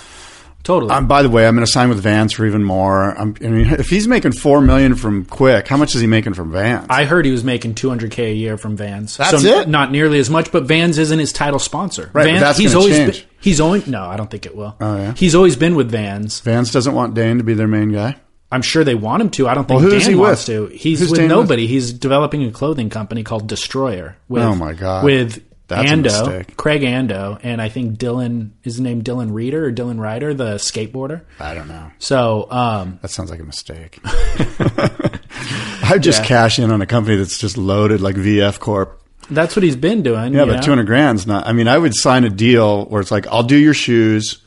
totally. 0.68 0.92
Um, 0.92 1.08
by 1.08 1.22
the 1.22 1.30
way, 1.30 1.48
I'm 1.48 1.54
going 1.56 1.66
to 1.66 1.72
sign 1.72 1.88
with 1.88 2.00
Vans 2.00 2.32
for 2.32 2.46
even 2.46 2.62
more. 2.62 3.18
I'm, 3.18 3.34
I 3.42 3.48
mean, 3.48 3.66
if 3.72 3.88
he's 3.88 4.06
making 4.06 4.32
four 4.32 4.60
million 4.60 4.94
from 4.94 5.24
Quick, 5.24 5.66
how 5.66 5.76
much 5.76 5.94
is 5.94 6.00
he 6.00 6.06
making 6.06 6.34
from 6.34 6.52
Vans? 6.52 6.86
I 6.90 7.04
heard 7.04 7.24
he 7.24 7.32
was 7.32 7.42
making 7.42 7.74
200k 7.74 8.18
a 8.30 8.34
year 8.34 8.56
from 8.58 8.76
Vans. 8.76 9.16
That's 9.16 9.42
so 9.42 9.60
it? 9.60 9.68
Not 9.68 9.90
nearly 9.90 10.18
as 10.18 10.28
much, 10.30 10.52
but 10.52 10.64
Vans 10.64 10.98
isn't 10.98 11.18
his 11.18 11.32
title 11.32 11.58
sponsor. 11.58 12.10
Right, 12.12 12.24
Vans, 12.26 12.40
that's 12.40 12.58
he's 12.58 12.74
always 12.74 12.96
change. 12.96 13.20
Been, 13.22 13.28
he's 13.40 13.60
always 13.60 13.86
no, 13.86 14.04
I 14.04 14.16
don't 14.16 14.30
think 14.30 14.46
it 14.46 14.54
will. 14.54 14.76
Oh, 14.80 14.96
yeah? 14.96 15.14
He's 15.14 15.34
always 15.34 15.56
been 15.56 15.74
with 15.74 15.90
Vans. 15.90 16.40
Vans 16.40 16.70
doesn't 16.70 16.94
want 16.94 17.14
Dane 17.14 17.38
to 17.38 17.44
be 17.44 17.54
their 17.54 17.66
main 17.68 17.90
guy. 17.90 18.16
I'm 18.50 18.62
sure 18.62 18.82
they 18.84 18.94
want 18.94 19.20
him 19.22 19.30
to. 19.30 19.48
I 19.48 19.54
don't 19.54 19.66
think 19.68 19.80
Well, 19.80 19.90
Dan 19.90 20.00
he 20.00 20.14
wants 20.14 20.48
with? 20.48 20.70
to. 20.70 20.74
He's 20.76 21.00
Who's 21.00 21.10
with 21.10 21.20
Dan 21.20 21.28
with? 21.28 21.36
nobody. 21.36 21.66
He's 21.66 21.92
developing 21.92 22.44
a 22.44 22.50
clothing 22.50 22.88
company 22.88 23.22
called 23.22 23.46
Destroyer. 23.46 24.16
With, 24.28 24.42
Oh, 24.42 24.54
my 24.54 24.72
God. 24.72 25.04
With 25.04 25.44
That's 25.68 25.90
a 25.90 25.94
Ando, 25.94 26.02
mistake. 26.04 26.56
Craig 26.56 26.82
Ando, 26.82 27.38
and 27.42 27.60
I 27.62 27.68
think 27.68 27.98
Dylan 27.98 28.50
is 28.64 28.74
his 28.76 28.80
name 28.80 29.02
Dylan 29.02 29.30
Rieder 29.30 29.54
or 29.68 29.72
Dylan 29.72 30.00
Ryder, 30.00 30.32
the 30.34 30.54
skateboarder. 30.54 31.22
I 31.38 31.54
don't 31.54 31.68
know. 31.68 31.90
So 31.98 32.50
um, 32.50 32.98
That 33.02 33.10
sounds 33.10 33.30
like 33.30 33.40
a 33.40 33.44
mistake. 33.44 33.98
I 34.04 35.90
would 35.92 36.02
just 36.02 36.22
Yeah. 36.22 36.26
cash 36.26 36.58
in 36.58 36.70
on 36.70 36.80
a 36.82 36.86
company 36.86 37.16
that's 37.16 37.38
just 37.38 37.56
loaded 37.56 38.00
like 38.00 38.16
VF 38.16 38.58
Corp. 38.58 39.00
that's 39.30 39.54
what 39.56 39.62
he's 39.62 39.76
been 39.76 40.02
doing. 40.02 40.32
Yeah, 40.34 40.40
you 40.44 40.46
but 40.50 40.56
know? 40.56 40.62
two 40.62 40.70
hundred 40.70 40.86
grand's 40.86 41.26
not. 41.26 41.46
I 41.46 41.52
mean, 41.52 41.68
I 41.68 41.76
would 41.78 41.94
sign 41.94 42.24
a 42.24 42.30
deal 42.30 42.86
where 42.86 43.00
it's 43.00 43.10
like, 43.10 43.26
I'll 43.26 43.42
do 43.42 43.56
your 43.56 43.74
shoes. 43.74 44.38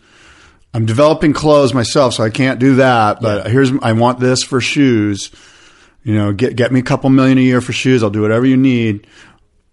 I'm 0.74 0.86
developing 0.86 1.34
clothes 1.34 1.74
myself, 1.74 2.14
so 2.16 2.24
I 2.24 2.30
can't 2.30 2.60
do 2.60 2.76
that. 2.78 3.20
But 3.22 3.52
here's, 3.52 3.72
I 3.82 3.92
want 3.94 4.20
this 4.20 4.42
for 4.42 4.62
shoes. 4.62 5.30
You 6.04 6.16
know, 6.16 6.34
get 6.34 6.56
get 6.56 6.72
me 6.72 6.80
a 6.80 6.84
couple 6.84 7.10
million 7.12 7.38
a 7.38 7.42
year 7.42 7.62
for 7.62 7.74
shoes. 7.74 8.02
I'll 8.04 8.10
do 8.10 8.22
whatever 8.22 8.46
you 8.46 8.58
need, 8.58 9.06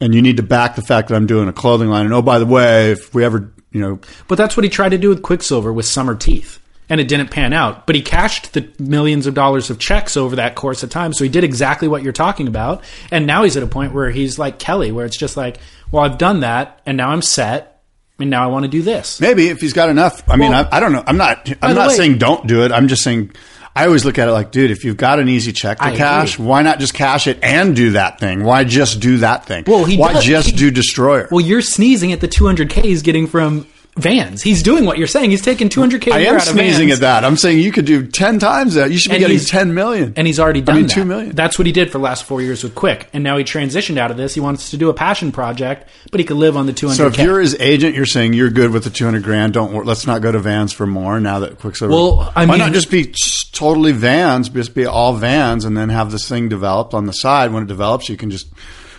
and 0.00 0.14
you 0.14 0.22
need 0.22 0.37
to 0.38 0.42
back 0.42 0.76
the 0.76 0.82
fact 0.82 1.08
that 1.08 1.14
I'm 1.14 1.26
doing 1.26 1.48
a 1.48 1.52
clothing 1.52 1.88
line. 1.88 2.04
And 2.04 2.14
oh, 2.14 2.22
by 2.22 2.38
the 2.38 2.46
way, 2.46 2.92
if 2.92 3.14
we 3.14 3.24
ever, 3.24 3.52
you 3.72 3.80
know, 3.80 4.00
But 4.28 4.37
that's 4.38 4.56
what 4.56 4.64
he 4.64 4.70
tried 4.70 4.90
to 4.90 4.98
do 4.98 5.08
with 5.08 5.22
Quiksilver 5.22 5.72
with 5.72 5.87
Summer 5.87 6.14
Teeth. 6.14 6.58
And 6.90 7.00
it 7.02 7.08
didn't 7.08 7.30
pan 7.30 7.52
out. 7.52 7.87
But 7.87 7.96
he 7.96 8.02
cashed 8.02 8.54
the 8.54 8.66
millions 8.78 9.26
of 9.26 9.34
dollars 9.34 9.68
of 9.68 9.78
checks 9.78 10.16
over 10.16 10.37
that 10.37 10.54
course 10.54 10.82
of 10.82 10.88
time. 10.88 11.12
So 11.12 11.22
he 11.22 11.28
did 11.28 11.44
exactly 11.44 11.87
what 11.87 12.02
you're 12.02 12.14
talking 12.14 12.48
about. 12.48 12.82
And 13.11 13.26
now 13.26 13.42
he's 13.44 13.58
at 13.58 13.62
a 13.62 13.66
point 13.66 13.92
where 13.92 14.11
he's 14.11 14.38
like 14.38 14.58
Kelly, 14.58 14.90
where 14.90 15.04
it's 15.04 15.18
just 15.18 15.37
like, 15.37 15.58
well, 15.92 16.02
I've 16.02 16.16
done 16.16 16.40
that, 16.40 16.80
and 16.87 16.96
now 16.96 17.11
I'm 17.11 17.20
set, 17.20 17.82
and 18.18 18.30
now 18.30 18.42
I 18.42 18.46
want 18.46 18.64
to 18.64 18.70
do 18.70 18.80
this. 18.80 19.20
Maybe 19.20 19.48
if 19.48 19.61
he's 19.61 19.74
got 19.74 19.90
enough. 19.90 20.22
I 20.30 20.37
mean, 20.37 20.50
Well, 20.50 20.66
I, 20.72 20.78
I 20.78 20.80
don't 20.80 20.92
know. 20.92 21.04
I'm 21.06 21.18
not. 21.18 21.50
I'm 21.62 21.74
not 21.74 21.88
way- 21.88 21.94
saying 21.94 22.16
don't 22.18 22.46
do 22.46 22.62
it. 22.64 22.72
I'm 22.72 22.88
just 22.88 23.02
saying. 23.02 23.32
I 23.78 23.86
always 23.86 24.04
look 24.04 24.18
at 24.18 24.26
it 24.28 24.32
like, 24.32 24.50
dude, 24.50 24.70
if 24.72 24.84
you've 24.84 24.96
got 24.96 25.20
an 25.20 25.28
easy 25.28 25.52
check 25.52 25.78
to 25.78 25.84
I 25.84 25.94
cash, 25.96 26.34
agree. 26.34 26.46
why 26.46 26.62
not 26.62 26.80
just 26.80 26.94
cash 26.94 27.26
it 27.28 27.38
and 27.42 27.76
do 27.76 27.92
that 27.92 28.18
thing? 28.18 28.42
Why 28.42 28.64
just 28.64 28.98
do 29.00 29.18
that 29.18 29.46
thing? 29.46 29.64
Well, 29.66 29.84
he 29.84 29.96
why 29.96 30.14
does- 30.14 30.24
just 30.24 30.50
he- 30.50 30.56
do 30.56 30.70
Destroyer? 30.72 31.28
Well, 31.30 31.40
you're 31.44 31.62
sneezing 31.62 32.12
at 32.12 32.20
the 32.20 32.26
200K 32.28 32.82
he's 32.82 33.02
getting 33.02 33.26
from 33.28 33.66
Vans. 33.98 34.42
He's 34.42 34.62
doing 34.62 34.84
what 34.84 34.96
you're 34.98 35.06
saying. 35.06 35.30
He's 35.30 35.42
taking 35.42 35.68
200K 35.68 36.08
a 36.12 36.14
I 36.14 36.18
am 36.20 36.40
sneezing 36.40 36.90
at 36.90 37.00
that. 37.00 37.24
I'm 37.24 37.37
saying 37.37 37.58
you 37.61 37.72
could 37.72 37.84
do 37.84 38.06
ten 38.06 38.38
times 38.38 38.74
that. 38.74 38.90
You 38.90 38.98
should 38.98 39.11
be 39.11 39.16
And 39.16 39.20
getting 39.26 39.38
ten 39.38 39.74
million, 39.74 40.14
And 40.16 40.26
he's 40.26 40.38
already 40.40 40.61
I 40.61 40.64
done 40.64 40.76
mean, 40.76 40.87
that. 40.87 40.92
two 40.94 41.04
million. 41.04 41.34
That's 41.34 41.58
what 41.58 41.66
he 41.66 41.72
did 41.72 41.88
for 41.90 41.98
the 41.98 42.04
last 42.04 42.24
four 42.24 42.40
years 42.40 42.62
with 42.62 42.74
Quick. 42.74 43.08
And 43.12 43.22
now 43.24 43.37
he 43.37 43.44
transitioned 43.44 43.98
out 43.98 44.11
of 44.11 44.16
this. 44.16 44.34
He 44.34 44.40
wants 44.40 44.70
to 44.70 44.76
do 44.76 44.88
a 44.88 44.94
passion 44.94 45.32
project, 45.32 45.88
but 46.11 46.20
he 46.20 46.24
could 46.24 46.37
live 46.37 46.56
on 46.56 46.66
the 46.66 46.72
200K. 46.72 46.94
so 46.96 47.06
if 47.08 47.18
you're 47.18 47.40
his 47.40 47.54
agent, 47.61 47.94
you're 47.94 48.06
saying 48.06 48.32
you're 48.32 48.50
good 48.50 48.70
with 48.70 48.84
the 48.84 48.90
two 48.90 49.04
hundred 49.04 49.24
grand. 49.24 49.52
Don't 49.54 49.84
let's 49.84 50.06
not 50.06 50.22
go 50.22 50.32
to 50.32 50.38
Vans 50.38 50.72
for 50.72 50.87
more 50.87 51.20
now 51.20 51.40
that 51.40 51.58
Quiksilver. 51.58 51.92
Well, 51.92 52.32
I 52.34 52.46
why 52.46 52.56
not 52.56 52.72
just 52.72 52.90
be 52.90 53.12
totally 53.52 53.92
Vans, 53.92 54.48
just 54.48 54.74
be 54.74 54.87
all 54.87 55.14
Vans, 55.14 55.64
and 55.64 55.76
then 55.76 55.88
have 55.88 56.11
this 56.12 56.28
thing 56.28 56.48
developed 56.48 56.94
on 56.94 57.06
the 57.06 57.12
side. 57.12 57.52
When 57.52 57.64
it 57.64 57.66
develops, 57.66 58.08
you 58.08 58.16
can 58.16 58.30
just 58.30 58.46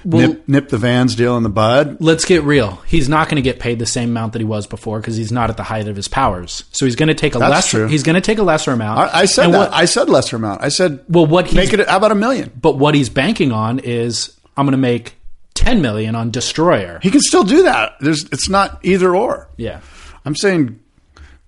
nip, 0.03 0.47
nip 0.47 0.69
the 0.69 0.77
Vans 0.77 1.15
deal 1.15 1.35
in 1.37 1.43
the 1.43 1.49
bud. 1.49 1.97
let's 1.99 2.25
get 2.25 2.43
real. 2.43 2.75
He's 2.87 3.09
not 3.09 3.27
going 3.29 3.35
to 3.37 3.41
get 3.41 3.59
paid 3.59 3.79
the 3.79 3.85
same 3.85 4.09
amount 4.09 4.33
that 4.33 4.39
he 4.39 4.45
was 4.45 4.67
before 4.67 4.99
because 4.99 5.15
he's 5.17 5.31
not 5.31 5.49
at 5.49 5.57
the 5.57 5.63
height 5.63 5.87
of 5.87 5.95
his 5.95 6.07
powers. 6.07 6.63
So 6.71 6.85
he's 6.85 6.95
going 6.95 7.07
to 7.07 7.13
take 7.13 7.35
a 7.35 7.39
That's 7.39 7.51
lesser. 7.51 7.77
true. 7.79 7.87
He's 7.87 8.03
going 8.03 8.15
to 8.15 8.21
take 8.21 8.37
a 8.37 8.43
lesser 8.43 8.71
amount. 8.71 8.99
I, 8.99 9.21
I 9.21 9.25
said 9.25 9.45
And 9.45 9.53
that. 9.53 9.57
what- 9.59 9.73
I 9.73 9.85
said 9.85 10.09
lesser 10.09 10.35
amount. 10.35 10.61
I 10.63 10.69
said 10.69 11.03
well, 11.09 11.25
what 11.25 11.53
make 11.53 11.73
it. 11.73 11.87
How 11.87 11.97
about 11.97 12.11
a 12.11 12.15
million? 12.15 12.51
but 12.59 12.77
what 12.77 12.95
he's 12.95 13.09
banking 13.09 13.51
on 13.51 13.79
is 13.79 14.35
I'm 14.57 14.65
going 14.65 14.71
to 14.73 14.77
make 14.77 15.15
10 15.55 15.81
million 15.81 16.15
on 16.15 16.31
Destroyer. 16.31 16.99
He 17.03 17.11
can 17.11 17.21
still 17.21 17.43
do 17.43 17.63
that. 17.63 17.93
There's. 17.99 18.23
It's 18.31 18.47
not 18.49 18.79
either 18.83 19.15
or. 19.15 19.49
Yeah. 19.57 19.81
I'm 20.25 20.35
saying 20.35 20.79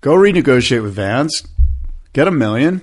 go 0.00 0.12
renegotiate 0.14 0.82
with 0.82 0.94
Vans, 0.94 1.42
get 2.12 2.26
a 2.28 2.30
million, 2.30 2.82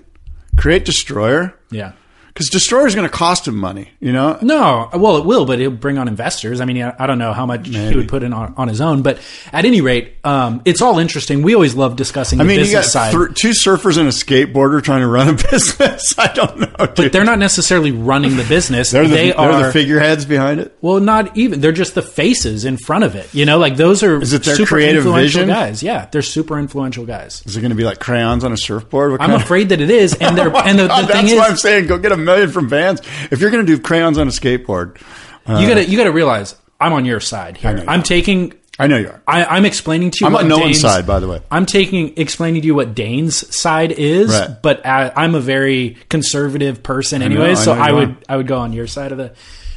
create 0.58 0.86
Destroyer. 0.86 1.54
Yeah. 1.70 1.92
Because 2.40 2.52
Destroyer 2.52 2.88
is 2.88 2.96
going 2.96 3.06
to 3.06 3.14
cost 3.14 3.50
him 3.50 3.58
money, 3.58 3.90
you 4.00 4.14
know? 4.14 4.40
No, 4.42 4.90
well, 4.94 5.18
it 5.18 5.26
will, 5.26 5.44
but 5.46 5.60
it'll 5.60 5.74
bring 5.74 5.98
on 5.98 6.08
investors. 6.08 6.62
I 6.62 6.66
mean, 6.66 6.82
I 6.82 6.96
I 6.98 7.06
don't 7.06 7.18
know 7.18 7.34
how 7.34 7.46
much 7.46 7.68
he 7.68 7.94
would 7.98 8.08
put 8.08 8.24
in 8.24 8.32
on, 8.32 8.54
on 8.56 8.70
his 8.70 8.80
own, 8.80 9.02
but 9.02 9.20
at 9.52 9.66
any 9.66 9.82
rate, 9.82 10.14
um, 10.24 10.62
it's 10.64 10.82
all 10.82 11.00
interesting. 11.00 11.42
We 11.42 11.54
always 11.54 11.76
love 11.76 11.98
discussing 11.98 12.38
the 12.38 12.46
I 12.46 12.48
mean, 12.48 12.62
you 12.66 12.72
got 12.72 12.86
side. 12.86 13.12
thr- 13.12 13.28
two 13.28 13.50
surfers 13.50 13.98
and 13.98 14.08
a 14.08 14.12
skateboarder 14.12 14.82
trying 14.82 15.02
to 15.02 15.08
run 15.08 15.28
a 15.28 15.34
business. 15.52 16.16
I 16.18 16.32
don't 16.34 16.60
know. 16.62 16.88
but 16.96 17.12
they're 17.12 17.26
not 17.26 17.40
necessarily 17.40 17.92
running 17.92 18.38
the 18.38 18.46
business. 18.46 18.92
They're 18.92 19.04
the, 19.06 19.14
they 19.14 19.32
they're 19.32 19.38
are 19.40 19.64
the 19.66 19.74
figureheads 19.74 20.24
behind 20.24 20.62
it. 20.62 20.78
Well, 20.80 21.02
not 21.02 21.36
even. 21.36 21.60
They're 21.60 21.74
just 21.74 21.94
the 21.94 22.02
faces 22.02 22.64
in 22.64 22.78
front 22.78 23.04
of 23.04 23.16
it. 23.16 23.34
You 23.36 23.46
know, 23.46 23.58
like 23.58 23.76
those 23.76 24.02
are 24.02 24.22
Is 24.22 24.32
it 24.32 24.44
their 24.44 24.56
super 24.56 24.70
creative 24.76 25.06
influential 25.06 25.42
vision? 25.42 25.50
guys. 25.50 25.84
Yeah, 25.84 26.08
they're 26.10 26.22
super 26.22 26.58
influential 26.58 27.06
guys. 27.06 27.44
Is 27.46 27.58
it 27.58 27.60
going 27.60 27.72
to 27.72 27.76
be 27.76 27.84
like 27.84 28.00
crayons 28.00 28.46
on 28.46 28.54
a 28.54 28.58
surfboard? 28.58 29.12
What 29.12 29.20
I'm 29.22 29.32
kind 29.32 29.42
of- 29.42 29.46
afraid 29.46 29.68
that 29.70 29.82
it 29.82 29.90
is, 29.90 30.14
and 30.16 30.38
they're 30.38 30.56
and 30.56 30.80
the, 30.80 30.88
God, 30.88 31.02
the 31.10 31.14
that's 31.14 31.28
thing 31.30 31.38
why 31.38 31.48
I'm 31.48 31.58
saying 31.58 31.88
go 31.88 31.98
get 31.98 32.14
a 32.14 32.18
million 32.30 32.50
from 32.52 32.70
Vans. 32.70 33.02
If 33.32 33.40
you're 33.42 33.52
going 33.52 33.66
to 33.66 33.76
do 33.76 33.82
crayons 33.82 34.18
on 34.18 34.28
a 34.28 34.32
skateboard, 34.32 35.02
uh, 35.48 35.58
you 35.60 35.68
gotta 35.68 35.86
you 35.90 35.98
gotta 35.98 36.12
realize 36.12 36.56
I'm 36.80 36.94
on 36.94 37.06
your 37.06 37.20
side 37.20 37.58
here. 37.58 37.84
I'm 37.88 38.00
are. 38.00 38.04
taking. 38.04 38.54
I 38.82 38.88
know 38.88 38.96
you 38.98 39.10
are. 39.10 39.22
I, 39.28 39.44
I'm 39.44 39.66
explaining 39.66 40.12
to 40.12 40.18
you. 40.22 40.28
I'm 40.28 40.36
on 40.38 40.48
no 40.48 40.56
one's 40.58 40.68
Dane's- 40.78 40.82
side, 40.82 41.06
by 41.06 41.20
the 41.20 41.28
way. 41.28 41.42
I'm 41.52 41.66
taking 41.66 42.14
explaining 42.18 42.62
to 42.62 42.68
you 42.68 42.76
what 42.76 42.96
Dane's 42.96 43.36
side 43.58 43.92
is, 43.92 44.30
Right. 44.30 44.62
but 44.62 44.86
I, 44.86 45.12
I'm 45.16 45.36
a 45.36 45.42
very 45.42 45.98
conservative 46.10 46.82
person 46.82 47.20
know, 47.20 47.26
anyway, 47.26 47.52
I 47.52 47.54
so 47.56 47.76
know 47.76 47.82
I 47.82 47.90
are. 47.90 47.96
would 47.96 48.26
I 48.30 48.38
would 48.38 48.48
go 48.48 48.58
on 48.60 48.72
your 48.72 48.88
side 48.88 49.12
of 49.12 49.18
the. 49.18 49.34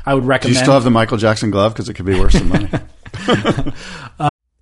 I 0.06 0.14
would 0.14 0.22
Do 0.22 0.26
recommend. 0.28 0.56
you 0.56 0.62
still 0.62 0.74
have 0.74 0.84
the 0.84 0.90
Michael 0.90 1.16
Jackson 1.16 1.50
glove? 1.50 1.72
Because 1.74 1.88
it 1.88 1.94
could 1.94 2.06
be 2.06 2.18
worse 2.18 2.34
than 2.34 2.48
money. 2.48 2.68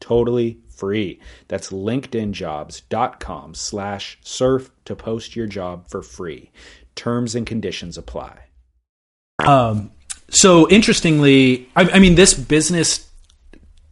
totally 0.00 0.58
free. 0.68 1.20
That's 1.48 1.70
linkedinjobs.com 1.70 3.54
slash 3.54 4.18
surf 4.22 4.70
to 4.84 4.96
post 4.96 5.36
your 5.36 5.46
job 5.46 5.88
for 5.88 6.02
free. 6.02 6.50
Terms 6.94 7.34
and 7.34 7.46
conditions 7.46 7.98
apply. 7.98 8.38
Um, 9.46 9.92
so 10.28 10.68
interestingly, 10.68 11.68
I, 11.76 11.90
I 11.90 11.98
mean, 11.98 12.14
this 12.14 12.34
business 12.34 13.08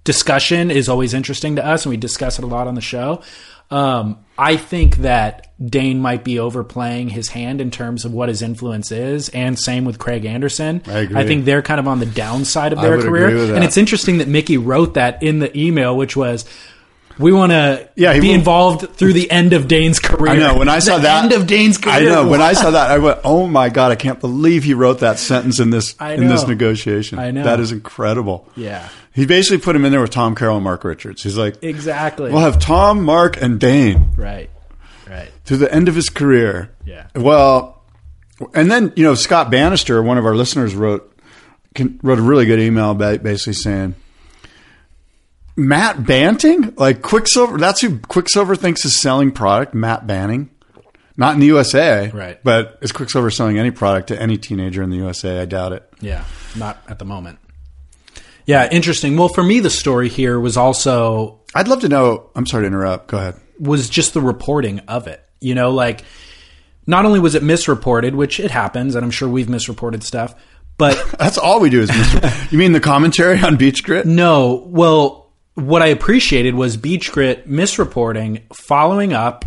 discussion 0.04 0.70
is 0.70 0.88
always 0.88 1.14
interesting 1.14 1.56
to 1.56 1.66
us 1.66 1.84
and 1.84 1.90
we 1.90 1.96
discuss 1.96 2.38
it 2.38 2.44
a 2.44 2.48
lot 2.48 2.66
on 2.66 2.74
the 2.74 2.80
show. 2.80 3.22
Um, 3.70 4.24
I 4.36 4.56
think 4.56 4.96
that 4.98 5.53
Dane 5.64 6.00
might 6.00 6.24
be 6.24 6.38
overplaying 6.38 7.10
his 7.10 7.28
hand 7.28 7.60
in 7.60 7.70
terms 7.70 8.04
of 8.04 8.12
what 8.12 8.28
his 8.28 8.42
influence 8.42 8.90
is, 8.90 9.28
and 9.28 9.58
same 9.58 9.84
with 9.84 9.98
Craig 10.00 10.24
Anderson. 10.24 10.82
I 10.86 10.98
agree. 11.00 11.16
I 11.16 11.26
think 11.26 11.44
they're 11.44 11.62
kind 11.62 11.78
of 11.78 11.86
on 11.86 12.00
the 12.00 12.06
downside 12.06 12.72
of 12.72 12.80
their 12.80 13.00
career, 13.00 13.26
agree 13.28 13.38
with 13.40 13.48
that. 13.50 13.54
and 13.56 13.64
it's 13.64 13.76
interesting 13.76 14.18
that 14.18 14.26
Mickey 14.28 14.58
wrote 14.58 14.94
that 14.94 15.22
in 15.22 15.38
the 15.38 15.56
email, 15.58 15.96
which 15.96 16.16
was. 16.16 16.44
We 17.16 17.30
want 17.30 17.52
to 17.52 17.88
Yeah, 17.94 18.12
be 18.18 18.26
will- 18.30 18.34
involved 18.34 18.96
through 18.96 19.12
the 19.12 19.30
end 19.30 19.52
of 19.52 19.68
Dane's 19.68 20.00
career. 20.00 20.32
I 20.32 20.36
know. 20.36 20.58
When 20.58 20.68
I 20.68 20.78
saw 20.80 20.96
The 20.96 21.02
that, 21.02 21.22
end 21.22 21.32
of 21.32 21.46
Dane's 21.46 21.78
career. 21.78 21.94
I 21.94 22.00
know. 22.00 22.26
When 22.26 22.40
I 22.42 22.54
saw 22.54 22.70
that, 22.72 22.90
I 22.90 22.98
went, 22.98 23.20
"Oh 23.22 23.46
my 23.46 23.68
god! 23.68 23.92
I 23.92 23.94
can't 23.94 24.18
believe 24.18 24.64
he 24.64 24.74
wrote 24.74 24.98
that 24.98 25.20
sentence 25.20 25.60
in 25.60 25.70
this 25.70 25.94
in 26.00 26.26
this 26.26 26.44
negotiation. 26.48 27.20
I 27.20 27.30
know. 27.30 27.44
That 27.44 27.60
is 27.60 27.70
incredible. 27.70 28.48
Yeah. 28.56 28.88
He 29.12 29.26
basically 29.26 29.58
put 29.58 29.76
him 29.76 29.84
in 29.84 29.92
there 29.92 30.00
with 30.00 30.10
Tom 30.10 30.34
Carroll 30.34 30.56
and 30.56 30.64
Mark 30.64 30.82
Richards. 30.82 31.22
He's 31.22 31.38
like, 31.38 31.62
exactly 31.62 32.32
"We'll 32.32 32.40
have 32.40 32.58
Tom, 32.58 33.04
Mark, 33.04 33.40
and 33.40 33.60
Dane 33.60 34.08
right, 34.16 34.50
right. 35.08 35.30
to 35.46 35.56
the 35.56 35.72
end 35.72 35.88
of 35.88 35.94
his 35.94 36.08
career." 36.08 36.74
Yeah. 36.84 37.06
Well, 37.14 37.82
and 38.54 38.70
then 38.70 38.92
you 38.96 39.02
know 39.04 39.14
Scott 39.14 39.50
Bannister, 39.50 40.02
one 40.02 40.18
of 40.18 40.26
our 40.26 40.34
listeners, 40.34 40.74
wrote 40.74 41.14
can, 41.74 41.98
wrote 42.02 42.18
a 42.18 42.22
really 42.22 42.46
good 42.46 42.60
email 42.60 42.94
basically 42.94 43.54
saying. 43.54 43.94
Matt 45.56 46.04
Banting, 46.04 46.74
like 46.76 47.00
Quiksilver. 47.00 47.58
That's 47.58 47.80
who 47.80 48.00
Quiksilver 48.00 48.56
thinks 48.56 48.84
is 48.84 49.00
selling 49.00 49.30
product. 49.30 49.72
Matt 49.72 50.04
Banting, 50.04 50.50
not 51.16 51.34
in 51.34 51.40
the 51.40 51.46
USA, 51.46 52.10
Right. 52.12 52.42
But 52.42 52.78
is 52.80 52.90
Quiksilver 52.90 53.30
selling 53.30 53.58
any 53.58 53.70
product 53.70 54.08
to 54.08 54.20
any 54.20 54.36
teenager 54.36 54.82
in 54.82 54.90
the 54.90 54.96
USA? 54.96 55.40
I 55.40 55.44
doubt 55.44 55.72
it. 55.72 55.88
Yeah, 56.00 56.24
not 56.56 56.82
at 56.88 56.98
the 56.98 57.04
moment. 57.04 57.38
Yeah, 58.46 58.68
interesting. 58.70 59.16
Well, 59.16 59.28
for 59.28 59.44
me, 59.44 59.60
the 59.60 59.70
story 59.70 60.08
here 60.08 60.40
was 60.40 60.56
also 60.56 61.40
I'd 61.54 61.68
love 61.68 61.80
to 61.80 61.88
know. 61.88 62.30
I'm 62.34 62.46
sorry 62.46 62.64
to 62.64 62.66
interrupt. 62.66 63.06
Go 63.06 63.18
ahead. 63.18 63.40
Was 63.58 63.88
just 63.88 64.14
the 64.14 64.20
reporting 64.20 64.80
of 64.80 65.06
it. 65.06 65.22
You 65.40 65.54
know, 65.54 65.70
like 65.70 66.02
not 66.86 67.04
only 67.04 67.20
was 67.20 67.34
it 67.34 67.42
misreported, 67.42 68.14
which 68.14 68.40
it 68.40 68.50
happens, 68.50 68.94
and 68.94 69.04
I'm 69.04 69.10
sure 69.10 69.28
we've 69.28 69.48
misreported 69.48 70.02
stuff, 70.02 70.34
but 70.76 71.02
That's 71.18 71.38
all 71.38 71.60
we 71.60 71.70
do 71.70 71.80
is 71.80 71.90
Mr. 71.90 72.52
you 72.52 72.58
mean 72.58 72.72
the 72.72 72.80
commentary 72.80 73.40
on 73.40 73.56
Beach 73.56 73.82
Grit? 73.84 74.06
no. 74.06 74.64
Well, 74.66 75.30
what 75.54 75.82
I 75.82 75.86
appreciated 75.86 76.54
was 76.54 76.76
Beach 76.76 77.12
Grit 77.12 77.48
misreporting, 77.48 78.42
following 78.52 79.12
up, 79.12 79.44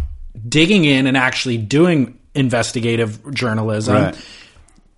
digging 0.47 0.85
in, 0.85 1.05
and 1.05 1.17
actually 1.17 1.57
doing 1.57 2.17
investigative 2.33 3.33
journalism. 3.33 3.95
Right. 3.95 4.27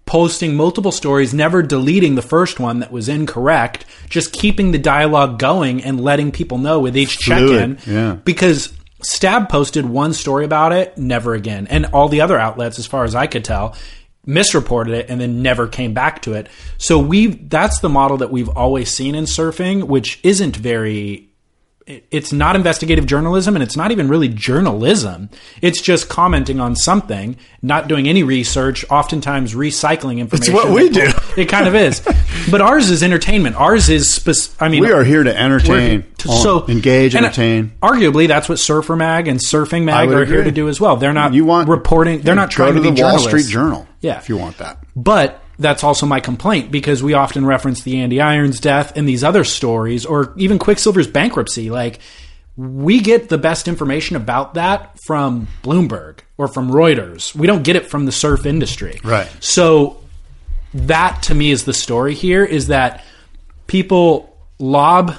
posting 0.05 0.55
multiple 0.55 0.91
stories, 0.91 1.33
never 1.35 1.61
deleting 1.61 2.15
the 2.15 2.21
first 2.21 2.59
one 2.59 2.79
that 2.79 2.91
was 2.91 3.07
incorrect, 3.07 3.85
just 4.09 4.33
keeping 4.33 4.71
the 4.71 4.79
dialogue 4.79 5.37
going 5.37 5.83
and 5.83 6.01
letting 6.01 6.31
people 6.31 6.57
know 6.57 6.79
with 6.79 6.97
each 6.97 7.19
check 7.19 7.41
in. 7.41 7.77
Yeah. 7.85 8.15
Because 8.25 8.73
Stab 9.01 9.49
posted 9.49 9.85
one 9.85 10.13
story 10.13 10.45
about 10.45 10.73
it, 10.73 10.97
never 10.97 11.33
again. 11.33 11.67
And 11.67 11.87
all 11.87 12.09
the 12.09 12.21
other 12.21 12.37
outlets, 12.37 12.79
as 12.79 12.85
far 12.85 13.03
as 13.05 13.15
I 13.15 13.27
could 13.27 13.45
tell, 13.45 13.75
misreported 14.25 14.93
it 14.93 15.09
and 15.09 15.19
then 15.19 15.41
never 15.41 15.67
came 15.67 15.93
back 15.93 16.21
to 16.23 16.33
it. 16.33 16.47
So 16.77 16.99
we 16.99 17.27
that's 17.27 17.79
the 17.79 17.89
model 17.89 18.17
that 18.17 18.31
we've 18.31 18.49
always 18.49 18.93
seen 18.93 19.15
in 19.15 19.25
surfing, 19.25 19.83
which 19.83 20.19
isn't 20.23 20.55
very 20.55 21.28
it's 21.89 22.31
not 22.31 22.55
investigative 22.55 23.07
journalism 23.07 23.55
and 23.55 23.63
it's 23.63 23.75
not 23.75 23.89
even 23.91 24.07
really 24.07 24.27
journalism. 24.27 25.29
It's 25.61 25.81
just 25.81 26.07
commenting 26.07 26.59
on 26.59 26.75
something, 26.75 27.35
not 27.63 27.87
doing 27.87 28.07
any 28.07 28.21
research, 28.21 28.85
oftentimes 28.91 29.55
recycling 29.55 30.19
information. 30.19 30.53
It's 30.53 30.63
what 30.63 30.71
we 30.73 30.89
do. 30.89 31.11
It 31.35 31.45
kind 31.49 31.67
of 31.67 31.73
is. 31.75 32.01
But 32.51 32.61
ours 32.61 32.89
is 32.89 33.01
entertainment. 33.01 33.55
Ours 33.55 33.89
is 33.89 34.13
spec- 34.13 34.61
I 34.61 34.69
mean 34.69 34.81
We 34.81 34.91
are 34.91 35.03
here 35.03 35.23
to 35.23 35.35
entertain, 35.35 36.03
to- 36.19 36.27
so 36.27 36.67
engage, 36.67 37.15
entertain. 37.15 37.71
Arguably, 37.81 38.27
that's 38.27 38.47
what 38.47 38.59
Surfer 38.59 38.95
Mag 38.95 39.27
and 39.27 39.39
Surfing 39.39 39.83
Mag 39.83 40.11
are 40.11 40.25
here 40.25 40.43
to 40.43 40.51
do 40.51 40.69
as 40.69 40.79
well. 40.79 40.95
They're 40.97 41.13
not 41.13 41.33
You 41.33 41.45
want 41.45 41.69
reporting. 41.69 42.21
They're 42.21 42.35
not 42.35 42.51
trying 42.51 42.75
to, 42.75 42.81
to, 42.83 42.91
be 42.91 42.95
the 42.95 43.03
Wall. 43.03 43.19
Street 43.19 43.47
Journal. 43.47 43.87
Yeah. 44.01 44.17
if 44.19 44.29
you 44.29 44.37
want 44.37 44.57
that. 44.59 44.77
But 44.95 45.41
that's 45.59 45.83
also 45.83 46.05
my 46.05 46.21
complaint 46.21 46.71
because 46.71 47.03
we 47.03 47.13
often 47.13 47.45
reference 47.45 47.83
the 47.83 47.99
Andy 47.99 48.21
Irons 48.21 48.59
death 48.59 48.93
and 48.95 49.07
these 49.07 49.23
other 49.23 49.43
stories, 49.43 50.05
or 50.05 50.33
even 50.37 50.57
Quiksilver's 50.57 51.07
bankruptcy. 51.07 51.69
Like, 51.69 51.99
we 52.55 53.01
get 53.01 53.29
the 53.29 53.37
best 53.37 53.67
information 53.67 54.15
about 54.15 54.53
that 54.55 54.97
from 55.05 55.47
Bloomberg 55.61 56.19
or 56.37 56.47
from 56.47 56.71
Reuters. 56.71 57.35
We 57.35 57.45
don't 57.45 57.63
get 57.63 57.75
it 57.75 57.89
from 57.89 58.05
the 58.05 58.11
surf 58.11 58.45
industry. 58.45 58.99
Right. 59.03 59.29
So, 59.41 60.01
that 60.73 61.23
to 61.23 61.35
me 61.35 61.51
is 61.51 61.65
the 61.65 61.73
story 61.73 62.13
here 62.13 62.45
is 62.45 62.67
that 62.67 63.03
people 63.67 64.37
lob 64.59 65.15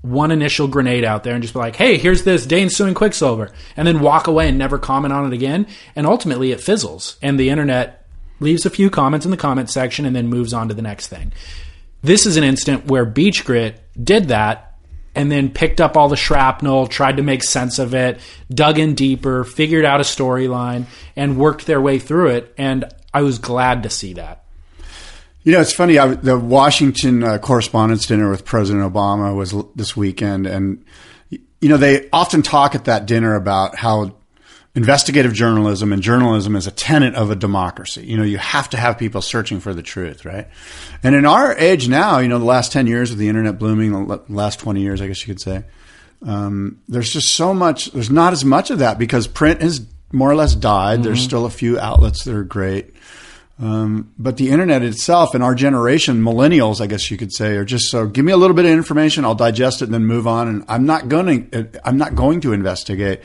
one 0.00 0.30
initial 0.30 0.68
grenade 0.68 1.04
out 1.04 1.24
there 1.24 1.34
and 1.34 1.42
just 1.42 1.54
be 1.54 1.60
like, 1.60 1.76
hey, 1.76 1.96
here's 1.98 2.24
this 2.24 2.46
Dane 2.46 2.70
suing 2.70 2.94
Quiksilver, 2.94 3.50
and 3.76 3.86
then 3.86 4.00
walk 4.00 4.26
away 4.28 4.48
and 4.48 4.58
never 4.58 4.78
comment 4.78 5.12
on 5.12 5.26
it 5.26 5.34
again. 5.34 5.66
And 5.96 6.06
ultimately, 6.06 6.52
it 6.52 6.60
fizzles, 6.60 7.16
and 7.22 7.38
the 7.38 7.50
internet 7.50 8.03
leaves 8.40 8.66
a 8.66 8.70
few 8.70 8.90
comments 8.90 9.24
in 9.24 9.30
the 9.30 9.36
comment 9.36 9.70
section 9.70 10.04
and 10.04 10.14
then 10.14 10.28
moves 10.28 10.52
on 10.52 10.68
to 10.68 10.74
the 10.74 10.82
next 10.82 11.08
thing. 11.08 11.32
This 12.02 12.26
is 12.26 12.36
an 12.36 12.44
instant 12.44 12.86
where 12.86 13.04
Beach 13.04 13.44
Grit 13.44 13.82
did 14.02 14.28
that 14.28 14.74
and 15.14 15.30
then 15.30 15.50
picked 15.50 15.80
up 15.80 15.96
all 15.96 16.08
the 16.08 16.16
shrapnel, 16.16 16.86
tried 16.86 17.16
to 17.16 17.22
make 17.22 17.42
sense 17.42 17.78
of 17.78 17.94
it, 17.94 18.20
dug 18.52 18.78
in 18.78 18.94
deeper, 18.94 19.44
figured 19.44 19.84
out 19.84 20.00
a 20.00 20.04
storyline, 20.04 20.86
and 21.16 21.38
worked 21.38 21.66
their 21.66 21.80
way 21.80 21.98
through 21.98 22.28
it. 22.30 22.52
And 22.58 22.84
I 23.12 23.22
was 23.22 23.38
glad 23.38 23.84
to 23.84 23.90
see 23.90 24.14
that. 24.14 24.44
You 25.44 25.52
know, 25.52 25.60
it's 25.60 25.72
funny. 25.72 25.98
I, 25.98 26.08
the 26.08 26.38
Washington 26.38 27.22
uh, 27.22 27.38
Correspondents' 27.38 28.06
Dinner 28.06 28.30
with 28.30 28.44
President 28.44 28.90
Obama 28.90 29.36
was 29.36 29.52
l- 29.52 29.70
this 29.76 29.94
weekend, 29.94 30.46
and 30.46 30.84
you 31.30 31.68
know 31.68 31.76
they 31.76 32.08
often 32.12 32.40
talk 32.40 32.74
at 32.74 32.86
that 32.86 33.04
dinner 33.04 33.34
about 33.34 33.76
how 33.76 34.16
investigative 34.74 35.32
journalism 35.32 35.92
and 35.92 36.02
journalism 36.02 36.56
is 36.56 36.66
a 36.66 36.70
tenet 36.70 37.14
of 37.14 37.30
a 37.30 37.36
democracy. 37.36 38.04
You 38.04 38.16
know, 38.16 38.24
you 38.24 38.38
have 38.38 38.68
to 38.70 38.76
have 38.76 38.98
people 38.98 39.22
searching 39.22 39.60
for 39.60 39.72
the 39.72 39.82
truth, 39.82 40.24
right? 40.24 40.48
And 41.02 41.14
in 41.14 41.26
our 41.26 41.56
age 41.56 41.88
now, 41.88 42.18
you 42.18 42.28
know, 42.28 42.38
the 42.38 42.44
last 42.44 42.72
ten 42.72 42.86
years 42.86 43.10
of 43.10 43.18
the 43.18 43.28
internet 43.28 43.58
blooming, 43.58 44.06
the 44.06 44.22
last 44.28 44.60
twenty 44.60 44.82
years, 44.82 45.00
I 45.00 45.06
guess 45.06 45.20
you 45.26 45.32
could 45.32 45.40
say, 45.40 45.64
um, 46.26 46.80
there's 46.88 47.12
just 47.12 47.34
so 47.34 47.54
much. 47.54 47.86
There's 47.92 48.10
not 48.10 48.32
as 48.32 48.44
much 48.44 48.70
of 48.70 48.78
that 48.80 48.98
because 48.98 49.26
print 49.26 49.62
has 49.62 49.86
more 50.12 50.30
or 50.30 50.36
less 50.36 50.54
died. 50.54 51.02
There's 51.02 51.22
still 51.22 51.44
a 51.44 51.50
few 51.50 51.78
outlets 51.78 52.24
that 52.24 52.34
are 52.34 52.44
great. 52.44 52.93
Um, 53.60 54.12
but 54.18 54.36
the 54.36 54.50
internet 54.50 54.82
itself 54.82 55.34
and 55.34 55.44
our 55.44 55.54
generation, 55.54 56.22
millennials, 56.22 56.80
I 56.80 56.86
guess 56.86 57.08
you 57.10 57.16
could 57.16 57.32
say, 57.32 57.56
are 57.56 57.64
just 57.64 57.88
so. 57.88 58.06
Give 58.06 58.24
me 58.24 58.32
a 58.32 58.36
little 58.36 58.56
bit 58.56 58.64
of 58.64 58.72
information, 58.72 59.24
I'll 59.24 59.36
digest 59.36 59.80
it, 59.80 59.84
and 59.84 59.94
then 59.94 60.04
move 60.04 60.26
on. 60.26 60.48
And 60.48 60.64
I'm 60.68 60.86
not 60.86 61.08
going 61.08 61.50
to. 61.50 61.68
I'm 61.84 61.96
not 61.96 62.16
going 62.16 62.40
to 62.42 62.52
investigate. 62.52 63.20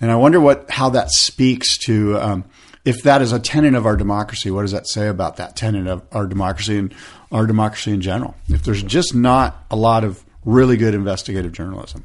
And 0.00 0.10
I 0.10 0.16
wonder 0.16 0.40
what 0.40 0.70
how 0.70 0.90
that 0.90 1.10
speaks 1.10 1.76
to. 1.78 2.18
Um, 2.18 2.44
if 2.84 3.02
that 3.02 3.22
is 3.22 3.32
a 3.32 3.38
tenet 3.38 3.74
of 3.74 3.86
our 3.86 3.96
democracy, 3.96 4.50
what 4.50 4.62
does 4.62 4.72
that 4.72 4.86
say 4.86 5.08
about 5.08 5.36
that 5.36 5.56
tenet 5.56 5.86
of 5.86 6.02
our 6.12 6.26
democracy 6.26 6.76
and 6.76 6.94
our 7.32 7.46
democracy 7.46 7.92
in 7.92 8.00
general? 8.02 8.34
If 8.48 8.62
there's 8.62 8.82
just 8.82 9.14
not 9.14 9.64
a 9.70 9.76
lot 9.76 10.04
of 10.04 10.22
really 10.44 10.76
good 10.76 10.94
investigative 10.94 11.52
journalism. 11.52 12.04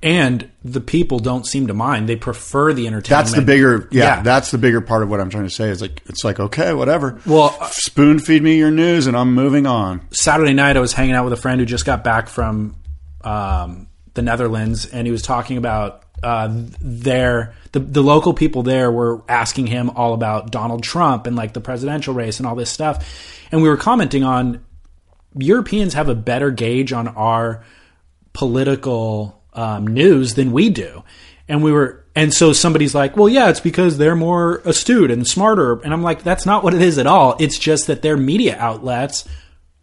And 0.00 0.48
the 0.62 0.80
people 0.80 1.18
don't 1.18 1.44
seem 1.44 1.66
to 1.66 1.74
mind. 1.74 2.08
They 2.08 2.14
prefer 2.14 2.72
the 2.72 2.86
entertainment. 2.86 3.26
That's 3.26 3.32
the 3.36 3.42
bigger, 3.42 3.88
yeah, 3.90 4.16
yeah, 4.16 4.22
That's 4.22 4.52
the 4.52 4.58
bigger 4.58 4.80
part 4.80 5.02
of 5.02 5.10
what 5.10 5.20
I'm 5.20 5.28
trying 5.28 5.44
to 5.44 5.50
say. 5.50 5.70
Is 5.70 5.82
like 5.82 6.02
it's 6.06 6.22
like 6.22 6.38
okay, 6.38 6.72
whatever. 6.72 7.20
Well, 7.26 7.56
uh, 7.60 7.68
spoon 7.70 8.20
feed 8.20 8.42
me 8.42 8.58
your 8.58 8.70
news, 8.70 9.08
and 9.08 9.16
I'm 9.16 9.34
moving 9.34 9.66
on. 9.66 10.06
Saturday 10.12 10.52
night, 10.52 10.76
I 10.76 10.80
was 10.80 10.92
hanging 10.92 11.16
out 11.16 11.24
with 11.24 11.32
a 11.32 11.36
friend 11.36 11.58
who 11.58 11.66
just 11.66 11.84
got 11.84 12.04
back 12.04 12.28
from 12.28 12.76
um, 13.22 13.88
the 14.14 14.22
Netherlands, 14.22 14.86
and 14.86 15.04
he 15.04 15.10
was 15.10 15.22
talking 15.22 15.56
about 15.56 16.04
uh, 16.22 16.48
their 16.80 17.54
the 17.72 17.80
the 17.80 18.02
local 18.02 18.34
people 18.34 18.62
there 18.62 18.92
were 18.92 19.22
asking 19.28 19.66
him 19.66 19.90
all 19.90 20.14
about 20.14 20.52
Donald 20.52 20.84
Trump 20.84 21.26
and 21.26 21.34
like 21.34 21.54
the 21.54 21.60
presidential 21.60 22.14
race 22.14 22.38
and 22.38 22.46
all 22.46 22.54
this 22.54 22.70
stuff, 22.70 23.04
and 23.50 23.62
we 23.62 23.68
were 23.68 23.76
commenting 23.76 24.22
on 24.22 24.64
Europeans 25.36 25.94
have 25.94 26.08
a 26.08 26.14
better 26.14 26.50
gauge 26.50 26.92
on 26.92 27.08
our 27.08 27.64
political 28.32 29.37
um, 29.58 29.88
news 29.88 30.34
than 30.34 30.52
we 30.52 30.70
do. 30.70 31.02
And 31.48 31.64
we 31.64 31.72
were, 31.72 32.04
and 32.14 32.32
so 32.32 32.52
somebody's 32.52 32.94
like, 32.94 33.16
well, 33.16 33.28
yeah, 33.28 33.48
it's 33.48 33.58
because 33.58 33.98
they're 33.98 34.14
more 34.14 34.58
astute 34.64 35.10
and 35.10 35.26
smarter. 35.26 35.80
And 35.80 35.92
I'm 35.92 36.02
like, 36.02 36.22
that's 36.22 36.46
not 36.46 36.62
what 36.62 36.74
it 36.74 36.82
is 36.82 36.96
at 36.98 37.08
all. 37.08 37.34
It's 37.40 37.58
just 37.58 37.88
that 37.88 38.02
their 38.02 38.16
media 38.16 38.56
outlets 38.56 39.26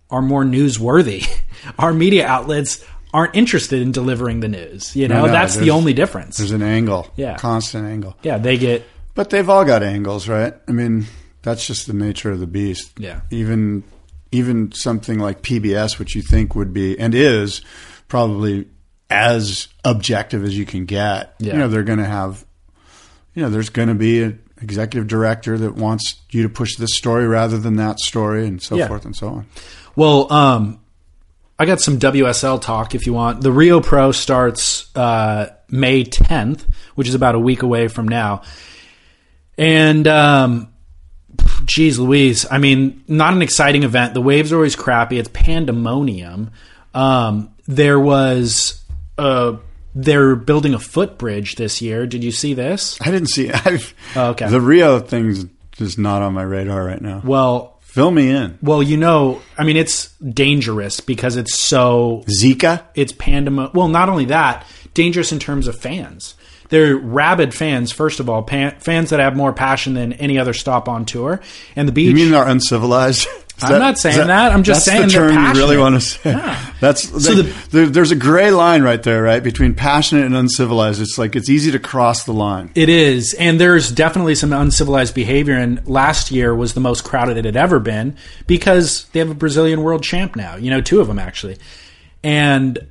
are 0.10 0.22
more 0.22 0.46
newsworthy. 0.46 1.28
Our 1.80 1.92
media 1.92 2.26
outlets 2.26 2.86
aren't 3.14 3.36
interested 3.36 3.82
in 3.82 3.92
delivering 3.92 4.40
the 4.40 4.48
news. 4.48 4.96
You 4.96 5.10
know, 5.10 5.22
no, 5.22 5.26
no, 5.26 5.32
that's 5.34 5.58
the 5.58 5.72
only 5.72 5.94
difference. 5.94 6.38
There's 6.38 6.52
an 6.52 6.62
angle. 6.62 7.12
Yeah. 7.18 7.36
Constant 7.36 7.86
angle. 7.86 8.16
Yeah. 8.24 8.38
They 8.38 8.58
get. 8.58 8.84
But 9.14 9.30
they've 9.30 9.50
all 9.50 9.66
got 9.66 9.84
angles, 9.84 10.30
right? 10.30 10.54
I 10.70 10.72
mean, 10.72 11.06
that's 11.42 11.68
just 11.68 11.88
the 11.88 11.94
nature 11.94 12.32
of 12.32 12.40
the 12.40 12.48
beast. 12.48 12.94
Yeah. 12.98 13.22
Even, 13.30 13.84
even 14.32 14.72
something 14.72 15.20
like 15.20 15.42
PBS, 15.42 16.00
which 16.00 16.16
you 16.16 16.22
think 16.22 16.56
would 16.56 16.74
be 16.74 16.98
and 16.98 17.14
is 17.14 17.62
probably 18.08 18.68
as 19.10 19.68
objective 19.84 20.44
as 20.44 20.58
you 20.58 20.66
can 20.66 20.86
get. 20.86 21.36
Yeah. 21.40 21.54
You 21.54 21.60
know, 21.60 21.68
they're 21.68 21.84
going 21.84 22.00
to 22.00 22.06
have, 22.06 22.46
you 23.34 23.44
know, 23.44 23.50
there's 23.50 23.70
going 23.70 23.90
to 23.90 23.96
be 23.96 24.24
an 24.24 24.42
executive 24.62 25.08
director 25.08 25.58
that 25.58 25.76
wants 25.76 26.16
you 26.32 26.44
to 26.44 26.50
push 26.50 26.76
this 26.78 26.96
story 26.96 27.28
rather 27.28 27.58
than 27.58 27.76
that 27.78 28.00
story, 28.00 28.48
and 28.48 28.62
so 28.62 28.76
yeah. 28.76 28.88
forth 28.88 29.06
and 29.06 29.16
so 29.16 29.28
on. 29.28 29.48
Well, 29.96 30.32
um, 30.32 30.80
I 31.58 31.66
got 31.66 31.80
some 31.80 32.00
WSL 32.00 32.62
talk 32.62 32.96
if 32.96 33.06
you 33.06 33.14
want. 33.14 33.42
The 33.42 33.52
Rio 33.52 33.80
Pro 33.80 34.12
starts 34.12 34.94
uh, 34.96 35.54
May 35.70 36.04
10th, 36.04 36.66
which 36.96 37.08
is 37.08 37.16
about 37.16 37.36
a 37.36 37.40
week 37.40 37.62
away 37.62 37.88
from 37.88 38.08
now. 38.08 38.42
And, 39.58 40.06
um, 40.08 40.74
geez 41.66 42.00
Louise, 42.00 42.46
I 42.50 42.58
mean, 42.58 43.04
not 43.08 43.34
an 43.34 43.42
exciting 43.42 43.84
event. 43.84 44.14
The 44.14 44.22
waves 44.22 44.52
are 44.52 44.58
always 44.58 44.76
crappy. 44.76 45.18
It's 45.18 45.30
pandemonium. 45.32 46.52
Um, 46.94 47.54
there 47.68 48.00
was 48.00 48.85
uh, 49.18 49.58
they're 49.94 50.36
building 50.36 50.74
a 50.74 50.80
footbridge 50.80 51.56
this 51.56 51.82
year. 51.82 52.06
Did 52.06 52.24
you 52.24 52.32
see 52.32 52.54
this? 52.54 53.00
I 53.02 53.12
didn't 53.12 53.30
see. 53.30 53.52
I've, 53.54 53.94
oh, 54.16 54.30
okay. 54.32 54.50
The 54.50 54.62
Rio 54.62 55.00
thing's 55.00 55.46
just 55.72 55.98
not 55.98 56.22
on 56.22 56.34
my 56.34 56.44
radar 56.44 56.84
right 56.84 57.02
now. 57.02 57.22
Well, 57.24 57.80
fill 57.82 58.12
me 58.12 58.30
in. 58.30 58.60
Well, 58.62 58.84
you 58.84 58.98
know, 58.98 59.42
I 59.58 59.64
mean, 59.64 59.78
it's 59.78 60.10
dangerous 60.20 61.00
because 61.00 61.38
it's 61.38 61.58
so 61.58 62.24
Zika. 62.28 62.84
It's 62.94 63.14
pandemonium. 63.14 63.74
Well, 63.74 63.88
not 63.88 64.10
only 64.10 64.26
that, 64.26 64.66
dangerous 64.94 65.32
in 65.32 65.40
terms 65.40 65.68
of 65.68 65.78
fans. 65.78 66.36
They're 66.70 66.98
rabid 66.98 67.54
fans, 67.54 67.92
first 67.92 68.20
of 68.20 68.30
all, 68.30 68.42
pan- 68.42 68.80
fans 68.80 69.12
that 69.12 69.20
have 69.20 69.36
more 69.36 69.54
passion 69.54 69.94
than 69.94 70.14
any 70.14 70.40
other 70.40 70.54
stop 70.54 70.90
on 70.90 71.06
tour. 71.06 71.40
And 71.76 71.88
the 71.88 71.92
beach. 71.92 72.10
You 72.10 72.16
mean 72.16 72.32
they're 72.32 72.48
uncivilized? 72.48 73.28
I'm 73.62 73.72
that, 73.72 73.80
not 73.80 73.98
saying 73.98 74.18
that, 74.18 74.28
that, 74.28 74.52
I'm 74.52 74.64
just 74.64 74.84
saying 74.84 75.08
the 75.08 75.14
term 75.14 75.34
you 75.34 75.54
really 75.54 75.78
want 75.78 75.96
to 75.96 76.02
say. 76.02 76.32
Yeah. 76.32 76.74
That's 76.82 77.08
so 77.24 77.36
the, 77.36 77.44
there, 77.70 77.86
there's 77.86 78.12
a 78.12 78.16
gray 78.16 78.52
line 78.52 78.84
right 78.84 79.02
there, 79.02 79.24
right, 79.24 79.42
between 79.42 79.76
passionate 79.76 80.26
and 80.26 80.36
uncivilized. 80.36 81.02
It's 81.02 81.18
like 81.18 81.38
it's 81.38 81.50
easy 81.50 81.72
to 81.72 81.80
cross 81.80 82.26
the 82.26 82.34
line. 82.34 82.72
It 82.76 82.90
is, 82.90 83.34
and 83.36 83.60
there's 83.60 83.92
definitely 83.92 84.36
some 84.36 84.52
uncivilized 84.52 85.16
behavior. 85.16 85.56
And 85.56 85.88
last 85.88 86.32
year 86.32 86.54
was 86.54 86.74
the 86.74 86.82
most 86.82 87.06
crowded 87.06 87.38
it 87.38 87.46
had 87.46 87.56
ever 87.56 87.80
been 87.80 88.18
because 88.46 89.06
they 89.14 89.20
have 89.20 89.32
a 89.32 89.36
Brazilian 89.36 89.84
world 89.84 90.04
champ 90.04 90.36
now. 90.36 90.58
You 90.58 90.70
know, 90.70 90.82
two 90.82 91.00
of 91.00 91.08
them 91.08 91.18
actually, 91.18 91.58
and 92.24 92.86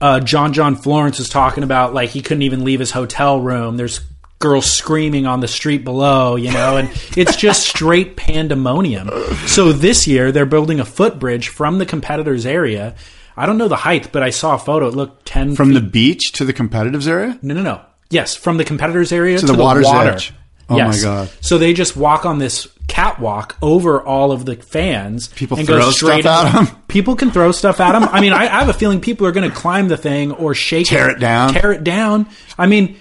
uh, 0.00 0.18
John 0.18 0.52
John 0.52 0.74
Florence 0.74 1.18
was 1.18 1.28
talking 1.28 1.62
about 1.62 1.94
like 1.94 2.10
he 2.10 2.22
couldn't 2.22 2.42
even 2.42 2.64
leave 2.64 2.80
his 2.80 2.90
hotel 2.90 3.40
room. 3.40 3.76
There's 3.76 4.00
girls 4.40 4.70
screaming 4.70 5.26
on 5.26 5.40
the 5.40 5.48
street 5.48 5.84
below, 5.84 6.34
you 6.34 6.50
know, 6.50 6.78
and 6.78 6.88
it's 7.14 7.36
just 7.36 7.68
straight 7.68 8.16
pandemonium. 8.16 9.10
So 9.46 9.70
this 9.70 10.08
year 10.08 10.32
they're 10.32 10.46
building 10.46 10.80
a 10.80 10.84
footbridge 10.84 11.48
from 11.48 11.78
the 11.78 11.86
competitors 11.86 12.46
area. 12.46 12.96
I 13.36 13.46
don't 13.46 13.58
know 13.58 13.68
the 13.68 13.76
height, 13.76 14.10
but 14.12 14.22
I 14.22 14.30
saw 14.30 14.54
a 14.54 14.58
photo. 14.58 14.88
It 14.88 14.94
looked 14.94 15.26
ten 15.26 15.54
from 15.54 15.68
feet. 15.68 15.74
the 15.74 15.80
beach 15.82 16.32
to 16.32 16.44
the 16.44 16.52
competitors 16.54 17.06
area. 17.06 17.38
No, 17.42 17.54
no, 17.54 17.62
no. 17.62 17.82
Yes, 18.08 18.34
from 18.34 18.56
the 18.56 18.64
competitors 18.64 19.12
area 19.12 19.36
to, 19.36 19.42
to 19.42 19.46
the, 19.46 19.52
the 19.56 19.62
water's 19.62 19.84
water. 19.84 20.12
edge. 20.12 20.32
Oh 20.70 20.76
yes. 20.76 20.96
my 20.96 21.02
god! 21.02 21.30
So 21.40 21.58
they 21.58 21.74
just 21.74 21.96
walk 21.96 22.24
on 22.24 22.38
this 22.38 22.66
catwalk 22.88 23.56
over 23.60 24.02
all 24.02 24.32
of 24.32 24.46
the 24.46 24.56
fans. 24.56 25.28
People 25.28 25.58
and 25.58 25.66
throw 25.66 25.78
go 25.80 25.90
straight 25.90 26.22
stuff 26.22 26.46
at 26.46 26.64
them. 26.66 26.82
People 26.88 27.14
can 27.14 27.30
throw 27.30 27.52
stuff 27.52 27.78
at 27.78 27.92
them. 27.92 28.04
I 28.04 28.20
mean, 28.20 28.32
I, 28.32 28.44
I 28.44 28.60
have 28.60 28.68
a 28.68 28.72
feeling 28.72 29.00
people 29.00 29.26
are 29.26 29.32
going 29.32 29.48
to 29.48 29.54
climb 29.54 29.88
the 29.88 29.96
thing 29.96 30.32
or 30.32 30.54
shake 30.54 30.86
tear 30.86 31.10
it, 31.10 31.18
it 31.18 31.20
down, 31.20 31.52
tear 31.54 31.72
it 31.72 31.84
down. 31.84 32.26
I 32.58 32.66
mean, 32.66 32.98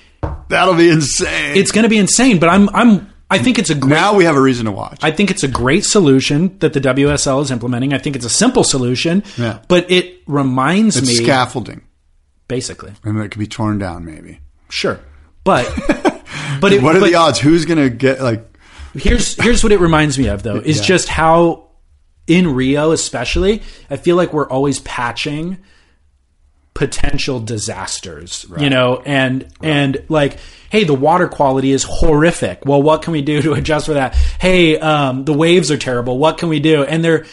That'll 0.49 0.75
be 0.75 0.89
insane. 0.89 1.55
It's 1.55 1.71
going 1.71 1.83
to 1.83 1.89
be 1.89 1.97
insane, 1.97 2.39
but 2.39 2.49
I'm 2.49 2.69
I'm 2.69 3.13
I 3.29 3.37
think 3.37 3.59
it's 3.59 3.69
a 3.69 3.75
great, 3.75 3.91
now 3.91 4.15
we 4.15 4.25
have 4.25 4.35
a 4.35 4.41
reason 4.41 4.65
to 4.65 4.71
watch. 4.71 4.99
I 5.03 5.11
think 5.11 5.29
it's 5.29 5.43
a 5.43 5.47
great 5.47 5.85
solution 5.85 6.57
that 6.59 6.73
the 6.73 6.81
WSL 6.81 7.41
is 7.43 7.51
implementing. 7.51 7.93
I 7.93 7.99
think 7.99 8.15
it's 8.15 8.25
a 8.25 8.29
simple 8.29 8.63
solution, 8.63 9.23
yeah. 9.37 9.59
but 9.67 9.89
it 9.91 10.21
reminds 10.25 10.97
it's 10.97 11.07
me 11.07 11.13
scaffolding, 11.13 11.83
basically, 12.47 12.93
and 13.03 13.19
it 13.19 13.29
could 13.29 13.39
be 13.39 13.47
torn 13.47 13.77
down, 13.77 14.03
maybe. 14.03 14.39
Sure, 14.69 14.99
but 15.43 15.71
but 16.59 16.73
it, 16.73 16.81
what 16.81 16.95
are 16.95 16.99
but 16.99 17.09
the 17.09 17.15
odds? 17.15 17.39
Who's 17.39 17.65
going 17.65 17.77
to 17.77 17.89
get 17.89 18.19
like? 18.21 18.45
Here's 18.95 19.35
here's 19.35 19.61
what 19.61 19.71
it 19.71 19.79
reminds 19.79 20.17
me 20.17 20.27
of 20.27 20.41
though 20.41 20.55
is 20.55 20.77
yeah. 20.77 20.83
just 20.83 21.09
how 21.09 21.69
in 22.25 22.55
Rio, 22.55 22.91
especially, 22.91 23.61
I 23.91 23.97
feel 23.97 24.15
like 24.15 24.33
we're 24.33 24.49
always 24.49 24.79
patching 24.79 25.59
potential 26.73 27.39
disasters, 27.39 28.45
right. 28.49 28.61
you 28.61 28.69
know, 28.69 29.01
and 29.05 29.43
right. 29.43 29.69
and 29.69 30.05
like, 30.09 30.37
hey, 30.69 30.83
the 30.83 30.93
water 30.93 31.27
quality 31.27 31.71
is 31.71 31.83
horrific. 31.83 32.65
Well, 32.65 32.81
what 32.81 33.01
can 33.01 33.13
we 33.13 33.21
do 33.21 33.41
to 33.41 33.53
adjust 33.53 33.87
for 33.87 33.93
that? 33.93 34.15
Hey, 34.15 34.79
um, 34.79 35.25
the 35.25 35.33
waves 35.33 35.71
are 35.71 35.77
terrible. 35.77 36.17
What 36.17 36.37
can 36.37 36.49
we 36.49 36.59
do? 36.59 36.83
And 36.83 37.03
they're 37.03 37.25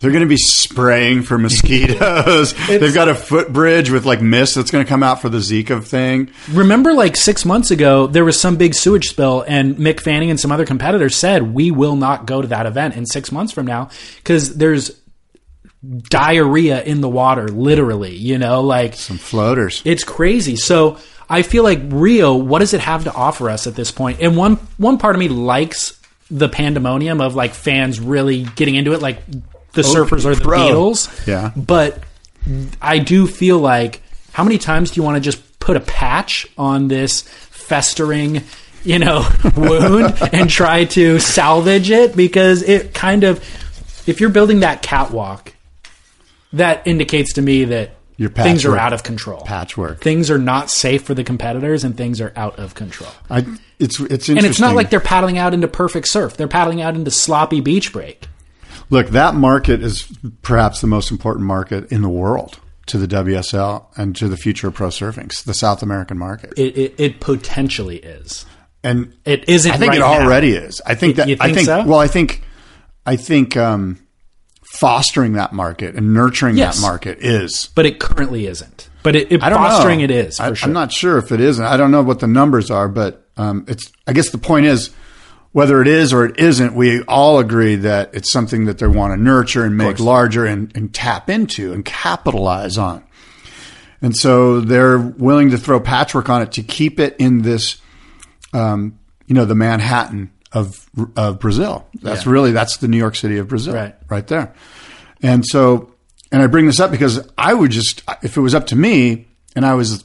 they're 0.00 0.12
going 0.12 0.22
to 0.22 0.28
be 0.28 0.38
spraying 0.38 1.22
for 1.22 1.36
mosquitoes. 1.36 2.54
They've 2.66 2.94
got 2.94 3.08
a 3.08 3.14
footbridge 3.14 3.90
with 3.90 4.06
like 4.06 4.22
mist 4.22 4.54
that's 4.54 4.70
going 4.70 4.82
to 4.82 4.88
come 4.88 5.02
out 5.02 5.20
for 5.20 5.28
the 5.28 5.38
Zika 5.38 5.84
thing. 5.84 6.30
Remember, 6.50 6.94
like 6.94 7.16
six 7.16 7.44
months 7.44 7.70
ago, 7.70 8.06
there 8.06 8.24
was 8.24 8.40
some 8.40 8.56
big 8.56 8.74
sewage 8.74 9.10
spill, 9.10 9.44
and 9.46 9.76
Mick 9.76 10.00
Fanning 10.00 10.30
and 10.30 10.40
some 10.40 10.50
other 10.50 10.64
competitors 10.64 11.16
said 11.16 11.54
we 11.54 11.70
will 11.70 11.96
not 11.96 12.24
go 12.24 12.40
to 12.40 12.48
that 12.48 12.64
event 12.64 12.96
in 12.96 13.04
six 13.04 13.30
months 13.30 13.52
from 13.52 13.66
now 13.66 13.90
because 14.16 14.56
there's 14.56 14.90
diarrhea 15.82 16.82
in 16.82 17.00
the 17.00 17.08
water, 17.08 17.48
literally, 17.48 18.14
you 18.14 18.38
know, 18.38 18.60
like 18.62 18.94
some 18.94 19.18
floaters. 19.18 19.82
It's 19.84 20.04
crazy. 20.04 20.56
So 20.56 20.98
I 21.28 21.42
feel 21.42 21.64
like 21.64 21.80
Rio, 21.84 22.34
what 22.34 22.58
does 22.58 22.74
it 22.74 22.80
have 22.80 23.04
to 23.04 23.14
offer 23.14 23.48
us 23.48 23.66
at 23.66 23.74
this 23.74 23.90
point? 23.90 24.20
And 24.20 24.36
one 24.36 24.56
one 24.76 24.98
part 24.98 25.14
of 25.14 25.20
me 25.20 25.28
likes 25.28 25.98
the 26.30 26.48
pandemonium 26.48 27.20
of 27.20 27.34
like 27.34 27.54
fans 27.54 27.98
really 27.98 28.44
getting 28.56 28.74
into 28.74 28.92
it, 28.92 29.00
like 29.00 29.24
the 29.72 29.82
oh, 29.82 29.94
surfers 29.94 30.24
or 30.24 30.34
the 30.34 30.42
pro. 30.42 30.58
Beatles. 30.58 31.26
Yeah. 31.26 31.52
But 31.56 32.02
I 32.80 32.98
do 32.98 33.26
feel 33.26 33.58
like 33.58 34.02
how 34.32 34.44
many 34.44 34.58
times 34.58 34.90
do 34.90 35.00
you 35.00 35.04
want 35.04 35.16
to 35.16 35.20
just 35.20 35.60
put 35.60 35.76
a 35.76 35.80
patch 35.80 36.46
on 36.56 36.88
this 36.88 37.22
festering 37.22 38.42
you 38.82 38.98
know 38.98 39.28
wound 39.56 40.16
and 40.32 40.48
try 40.48 40.84
to 40.84 41.18
salvage 41.18 41.90
it 41.90 42.16
because 42.16 42.62
it 42.62 42.94
kind 42.94 43.24
of 43.24 43.38
if 44.08 44.20
you're 44.20 44.30
building 44.30 44.60
that 44.60 44.82
catwalk 44.82 45.52
that 46.52 46.86
indicates 46.86 47.34
to 47.34 47.42
me 47.42 47.64
that 47.66 47.92
things 48.34 48.64
are 48.64 48.76
out 48.76 48.92
of 48.92 49.02
control. 49.02 49.40
Patchwork. 49.42 50.00
Things 50.00 50.30
are 50.30 50.38
not 50.38 50.70
safe 50.70 51.02
for 51.04 51.14
the 51.14 51.24
competitors, 51.24 51.84
and 51.84 51.96
things 51.96 52.20
are 52.20 52.32
out 52.36 52.58
of 52.58 52.74
control. 52.74 53.10
I, 53.30 53.46
it's 53.78 53.98
it's 54.00 54.28
and 54.28 54.44
it's 54.44 54.60
not 54.60 54.74
like 54.74 54.90
they're 54.90 55.00
paddling 55.00 55.38
out 55.38 55.54
into 55.54 55.68
perfect 55.68 56.08
surf. 56.08 56.36
They're 56.36 56.48
paddling 56.48 56.82
out 56.82 56.94
into 56.94 57.10
sloppy 57.10 57.60
beach 57.60 57.92
break. 57.92 58.26
Look, 58.90 59.08
that 59.10 59.34
market 59.34 59.82
is 59.82 60.12
perhaps 60.42 60.80
the 60.80 60.86
most 60.88 61.10
important 61.10 61.46
market 61.46 61.90
in 61.92 62.02
the 62.02 62.08
world 62.08 62.58
to 62.86 62.98
the 62.98 63.06
WSL 63.06 63.86
and 63.96 64.16
to 64.16 64.28
the 64.28 64.36
future 64.36 64.66
of 64.68 64.74
pro 64.74 64.88
surfing. 64.88 65.44
The 65.44 65.54
South 65.54 65.82
American 65.82 66.18
market. 66.18 66.52
It, 66.56 66.76
it, 66.76 66.94
it 66.98 67.20
potentially 67.20 67.98
is. 67.98 68.44
and 68.82 69.14
It 69.24 69.48
isn't 69.48 69.70
I 69.70 69.76
think 69.76 69.90
right 69.90 69.98
it 69.98 70.00
now. 70.00 70.24
already 70.24 70.52
is. 70.52 70.82
I 70.84 70.96
think 70.96 71.16
that 71.16 71.28
I 71.40 71.46
think 71.46 71.54
think 71.54 71.66
so? 71.66 71.84
well, 71.86 72.00
I 72.00 72.08
think 72.08 72.42
I 73.06 73.14
think 73.16 73.56
um, 73.56 74.00
fostering 74.72 75.32
that 75.34 75.52
market 75.52 75.94
and 75.94 76.14
nurturing 76.14 76.56
Yes. 76.56 76.76
that 76.76 76.82
market 76.82 77.18
is. 77.20 77.68
but 77.74 77.86
it 77.86 77.98
currently 78.00 78.46
isn't. 78.46 78.88
But 79.02 79.16
it, 79.16 79.32
it 79.32 79.42
I 79.42 79.48
don't 79.48 79.58
fostering 79.58 79.98
know. 79.98 80.04
it 80.04 80.10
is 80.10 80.36
for 80.36 80.42
I, 80.44 80.54
sure. 80.54 80.68
I'm 80.68 80.72
not 80.74 80.92
sure 80.92 81.18
if 81.18 81.32
it 81.32 81.40
isn't. 81.40 81.64
I 81.64 81.76
don't 81.76 81.90
know 81.90 82.02
what 82.02 82.20
the 82.20 82.26
numbers 82.26 82.70
are, 82.70 82.88
but 82.88 83.26
um, 83.36 83.64
it's. 83.66 83.90
I 84.06 84.12
guess 84.12 84.28
the 84.30 84.38
point 84.38 84.66
is, 84.66 84.90
whether 85.52 85.80
it 85.80 85.88
is 85.88 86.12
or 86.12 86.26
it 86.26 86.38
isn't, 86.38 86.74
we 86.74 87.02
all 87.04 87.38
agree 87.38 87.76
that 87.76 88.10
it's 88.14 88.30
something 88.30 88.66
that 88.66 88.78
they 88.78 88.86
want 88.86 89.12
to 89.12 89.16
nurture 89.22 89.64
and 89.64 89.76
make 89.76 89.98
larger 90.00 90.44
and, 90.44 90.70
and 90.76 90.92
tap 90.94 91.30
into 91.30 91.72
and 91.72 91.84
capitalize 91.84 92.76
on. 92.78 93.02
And 94.02 94.14
so 94.16 94.60
they're 94.60 94.98
willing 94.98 95.50
to 95.50 95.58
throw 95.58 95.80
patchwork 95.80 96.28
on 96.28 96.42
it 96.42 96.52
to 96.52 96.62
keep 96.62 97.00
it 97.00 97.16
in 97.18 97.42
this, 97.42 97.80
um, 98.52 98.98
you 99.26 99.34
know, 99.34 99.44
the 99.46 99.54
Manhattan 99.54 100.30
of 100.52 100.84
of 101.16 101.38
Brazil. 101.38 101.86
That's 102.02 102.26
Yeah. 102.26 102.32
really 102.32 102.52
that's 102.52 102.78
the 102.78 102.88
New 102.88 102.96
York 102.98 103.16
City 103.16 103.38
of 103.38 103.48
Brazil, 103.48 103.74
Right. 103.74 103.94
right 104.08 104.26
there. 104.26 104.52
And 105.22 105.44
so, 105.46 105.92
and 106.32 106.42
I 106.42 106.46
bring 106.46 106.66
this 106.66 106.80
up 106.80 106.90
because 106.90 107.20
I 107.38 107.52
would 107.54 107.70
just, 107.70 108.02
if 108.22 108.36
it 108.36 108.40
was 108.40 108.54
up 108.54 108.66
to 108.68 108.76
me, 108.76 109.28
and 109.54 109.64
I 109.66 109.74
was, 109.74 110.04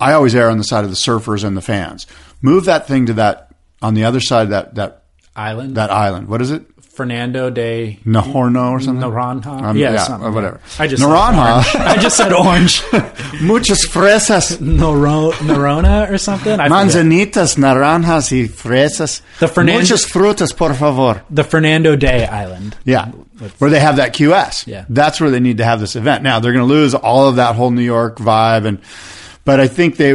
I 0.00 0.12
always 0.14 0.34
err 0.34 0.50
on 0.50 0.58
the 0.58 0.64
side 0.64 0.84
of 0.84 0.90
the 0.90 0.96
surfers 0.96 1.44
and 1.44 1.56
the 1.56 1.60
fans. 1.62 2.06
Move 2.42 2.64
that 2.64 2.86
thing 2.88 3.06
to 3.06 3.12
that 3.14 3.54
on 3.82 3.94
the 3.94 4.04
other 4.04 4.20
side 4.20 4.44
of 4.44 4.50
that 4.50 4.74
that 4.76 5.04
Island. 5.36 5.76
that 5.76 5.90
island. 5.90 6.28
What 6.28 6.40
is 6.42 6.50
it? 6.50 6.64
Fernando 7.00 7.48
de 7.48 7.98
Nahorno 8.04 8.72
or 8.72 8.80
something? 8.80 9.08
Naranja. 9.08 9.46
Um, 9.62 9.74
yeah, 9.76 9.92
yeah, 9.92 10.04
something. 10.04 10.28
or 10.28 10.32
whatever. 10.32 10.60
I 10.78 10.86
just 10.86 11.02
Naranja. 11.02 11.64
I 11.80 11.96
just 11.96 12.14
said 12.18 12.30
orange. 12.30 12.82
Muchas 13.40 13.86
fresas. 13.86 14.58
Noro, 14.58 15.32
Narona 15.32 16.10
or 16.10 16.18
something. 16.18 16.60
I 16.60 16.68
forget. 16.68 16.70
Manzanitas, 16.70 17.56
naranjas 17.56 18.30
y 18.32 18.48
fresas. 18.48 19.22
The 19.38 19.48
Fernan- 19.48 19.76
Muchas 19.80 20.04
frutas, 20.04 20.54
por 20.54 20.74
favor. 20.74 21.22
The 21.30 21.42
Fernando 21.44 21.96
Day 21.96 22.26
Island. 22.26 22.76
Yeah. 22.84 23.06
Where 23.58 23.70
they 23.70 23.80
have 23.80 23.96
that 23.96 24.12
QS. 24.12 24.66
Yeah. 24.66 24.84
That's 24.90 25.22
where 25.22 25.30
they 25.30 25.40
need 25.40 25.56
to 25.56 25.64
have 25.64 25.80
this 25.80 25.96
event. 25.96 26.22
Now 26.22 26.38
they're 26.40 26.52
going 26.52 26.68
to 26.68 26.74
lose 26.74 26.94
all 26.94 27.28
of 27.30 27.36
that 27.36 27.54
whole 27.56 27.70
New 27.70 27.80
York 27.80 28.18
vibe 28.18 28.66
and 28.66 28.78
but 29.46 29.58
I 29.58 29.68
think 29.68 29.96
they 29.96 30.12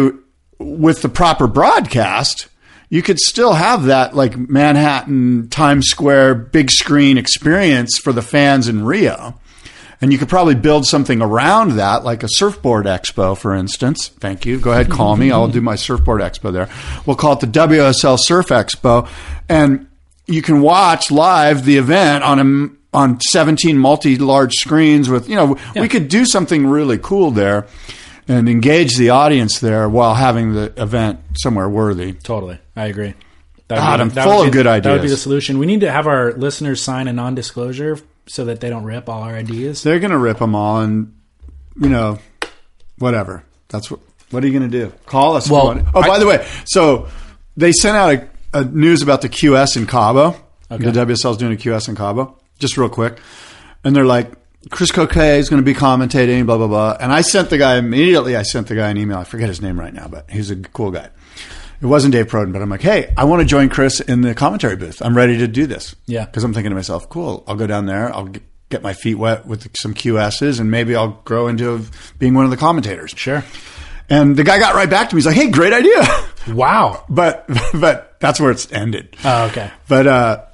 with 0.59 1.01
the 1.01 1.09
proper 1.09 1.47
broadcast, 1.47 2.47
you 2.89 3.01
could 3.01 3.19
still 3.19 3.53
have 3.53 3.85
that 3.85 4.15
like 4.15 4.37
Manhattan 4.37 5.49
Times 5.49 5.87
Square 5.87 6.35
big 6.35 6.71
screen 6.71 7.17
experience 7.17 7.97
for 7.97 8.13
the 8.13 8.21
fans 8.21 8.67
in 8.67 8.85
Rio. 8.85 9.39
And 10.01 10.11
you 10.11 10.19
could 10.19 10.29
probably 10.29 10.55
build 10.55 10.85
something 10.85 11.21
around 11.21 11.73
that, 11.73 12.03
like 12.03 12.21
a 12.21 12.27
surfboard 12.29 12.85
expo, 12.85 13.37
for 13.37 13.55
instance. 13.55 14.09
Thank 14.09 14.45
you. 14.45 14.59
Go 14.59 14.71
ahead, 14.71 14.89
call 14.91 15.15
me. 15.15 15.31
I'll 15.31 15.47
do 15.47 15.61
my 15.61 15.75
surfboard 15.75 16.21
expo 16.21 16.51
there. 16.51 16.69
We'll 17.05 17.15
call 17.15 17.33
it 17.33 17.39
the 17.39 17.47
WSL 17.47 18.19
Surf 18.19 18.47
Expo. 18.47 19.07
And 19.47 19.87
you 20.27 20.41
can 20.41 20.61
watch 20.61 21.11
live 21.11 21.63
the 21.63 21.77
event 21.77 22.23
on 22.23 22.39
a, 22.93 22.97
on 22.97 23.21
17 23.21 23.77
multi 23.77 24.17
large 24.17 24.53
screens 24.53 25.09
with, 25.09 25.29
you 25.29 25.35
know, 25.35 25.57
we 25.75 25.87
could 25.87 26.09
do 26.09 26.25
something 26.25 26.67
really 26.67 26.97
cool 26.97 27.31
there 27.31 27.65
and 28.27 28.49
engage 28.49 28.97
the 28.97 29.09
audience 29.09 29.59
there 29.59 29.87
while 29.87 30.15
having 30.15 30.53
the 30.53 30.73
event 30.81 31.19
somewhere 31.35 31.69
worthy. 31.69 32.13
Totally. 32.13 32.59
I 32.75 32.87
agree. 32.87 33.13
That 33.67 33.77
God, 33.77 34.01
I'm 34.01 34.09
that 34.09 34.23
full 34.25 34.43
be, 34.43 34.47
of 34.47 34.53
good 34.53 34.65
That 34.65 34.85
would 34.85 35.01
be 35.01 35.07
the 35.07 35.17
solution. 35.17 35.57
We 35.57 35.65
need 35.65 35.81
to 35.81 35.91
have 35.91 36.07
our 36.07 36.33
listeners 36.33 36.83
sign 36.83 37.07
a 37.07 37.13
non-disclosure 37.13 37.99
so 38.27 38.45
that 38.45 38.59
they 38.59 38.69
don't 38.69 38.83
rip 38.83 39.09
all 39.09 39.23
our 39.23 39.35
ideas. 39.35 39.81
They're 39.83 39.99
going 39.99 40.11
to 40.11 40.17
rip 40.17 40.39
them 40.39 40.55
all 40.55 40.81
and, 40.81 41.15
you 41.79 41.89
know, 41.89 42.19
whatever. 42.99 43.43
That's 43.69 43.89
what, 43.89 43.99
what 44.29 44.43
are 44.43 44.47
you 44.47 44.57
going 44.57 44.69
to 44.69 44.85
do? 44.85 44.93
Call 45.05 45.35
us. 45.35 45.49
Well, 45.49 45.83
oh, 45.93 46.01
by 46.01 46.19
the 46.19 46.27
way, 46.27 46.47
so 46.65 47.07
they 47.57 47.71
sent 47.71 47.95
out 47.97 48.13
a, 48.13 48.59
a 48.59 48.65
news 48.65 49.01
about 49.01 49.21
the 49.21 49.29
QS 49.29 49.77
in 49.77 49.87
Cabo. 49.87 50.35
Okay. 50.69 50.89
The 50.89 51.05
WSL 51.05 51.31
is 51.31 51.37
doing 51.37 51.53
a 51.53 51.57
QS 51.57 51.89
in 51.89 51.95
Cabo, 51.95 52.37
just 52.59 52.77
real 52.77 52.89
quick. 52.89 53.19
And 53.83 53.95
they're 53.95 54.05
like, 54.05 54.31
Chris 54.71 54.91
Cote 54.91 55.15
is 55.15 55.49
going 55.49 55.61
to 55.61 55.65
be 55.65 55.77
commentating, 55.77 56.45
blah, 56.45 56.57
blah, 56.57 56.67
blah. 56.67 56.97
And 56.99 57.11
I 57.11 57.21
sent 57.21 57.49
the 57.49 57.57
guy 57.57 57.77
immediately, 57.77 58.35
I 58.35 58.41
sent 58.41 58.67
the 58.67 58.75
guy 58.75 58.89
an 58.89 58.97
email. 58.97 59.19
I 59.19 59.23
forget 59.23 59.47
his 59.47 59.61
name 59.61 59.79
right 59.79 59.93
now, 59.93 60.07
but 60.07 60.29
he's 60.29 60.49
a 60.49 60.55
cool 60.55 60.91
guy. 60.91 61.09
It 61.81 61.85
wasn't 61.85 62.13
Dave 62.13 62.27
Prodan, 62.27 62.53
but 62.53 62.61
I'm 62.61 62.69
like, 62.69 62.81
hey, 62.81 63.13
I 63.15 63.25
want 63.25 63.41
to 63.41 63.45
join 63.45 63.69
Chris 63.69 63.99
in 63.99 64.21
the 64.21 64.33
commentary 64.33 64.75
booth. 64.75 65.01
I'm 65.01 65.15
ready 65.15 65.37
to 65.39 65.47
do 65.47 65.67
this. 65.67 65.95
Yeah. 66.07 66.25
Because 66.25 66.43
I'm 66.43 66.53
thinking 66.53 66.71
to 66.71 66.75
myself, 66.75 67.09
cool, 67.09 67.43
I'll 67.47 67.55
go 67.55 67.67
down 67.67 67.85
there, 67.85 68.13
I'll 68.13 68.25
get, 68.25 68.43
my 68.81 68.93
feet 68.93 69.15
wet 69.15 69.45
with 69.45 69.73
some 69.77 69.93
QSs, 69.93 70.59
and 70.59 70.69
maybe 70.69 70.97
I'll 70.97 71.21
grow 71.23 71.47
into 71.47 71.85
being 72.19 72.33
one 72.33 72.43
of 72.43 72.51
the 72.51 72.57
commentators. 72.57 73.13
Sure. 73.15 73.41
And 74.09 74.35
the 74.35 74.43
guy 74.43 74.59
got 74.59 74.75
right 74.75 74.89
back 74.89 75.09
to 75.09 75.15
me. 75.15 75.19
He's 75.19 75.25
like, 75.25 75.35
hey, 75.35 75.49
great 75.49 75.71
idea. 75.71 76.03
Wow. 76.49 77.05
but, 77.09 77.47
but 77.73 78.19
that's 78.19 78.41
where 78.41 78.51
it's 78.51 78.69
ended. 78.73 79.15
Oh, 79.23 79.45
okay. 79.45 79.71
But 79.87 80.07
uh, 80.07 80.45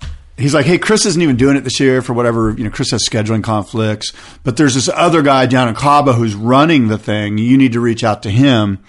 he's 0.42 0.54
like, 0.54 0.66
hey, 0.66 0.78
Chris 0.78 1.06
isn't 1.06 1.22
even 1.22 1.38
doing 1.38 1.56
it 1.56 1.64
this 1.64 1.80
year 1.80 2.02
for 2.02 2.14
whatever, 2.14 2.52
you 2.52 2.64
know, 2.64 2.70
Chris 2.70 2.92
has 2.92 3.08
scheduling 3.08 3.44
conflicts. 3.44 4.14
But 4.44 4.58
there's 4.58 4.76
this 4.76 4.90
other 4.90 5.22
guy 5.22 5.46
down 5.46 5.68
in 5.68 5.76
Cabo 5.76 6.14
who's 6.14 6.36
running 6.36 6.88
the 6.88 6.98
thing. 6.98 7.38
You 7.38 7.58
need 7.58 7.74
to 7.74 7.80
reach 7.80 8.04
out 8.04 8.24
to 8.24 8.30
him. 8.30 8.84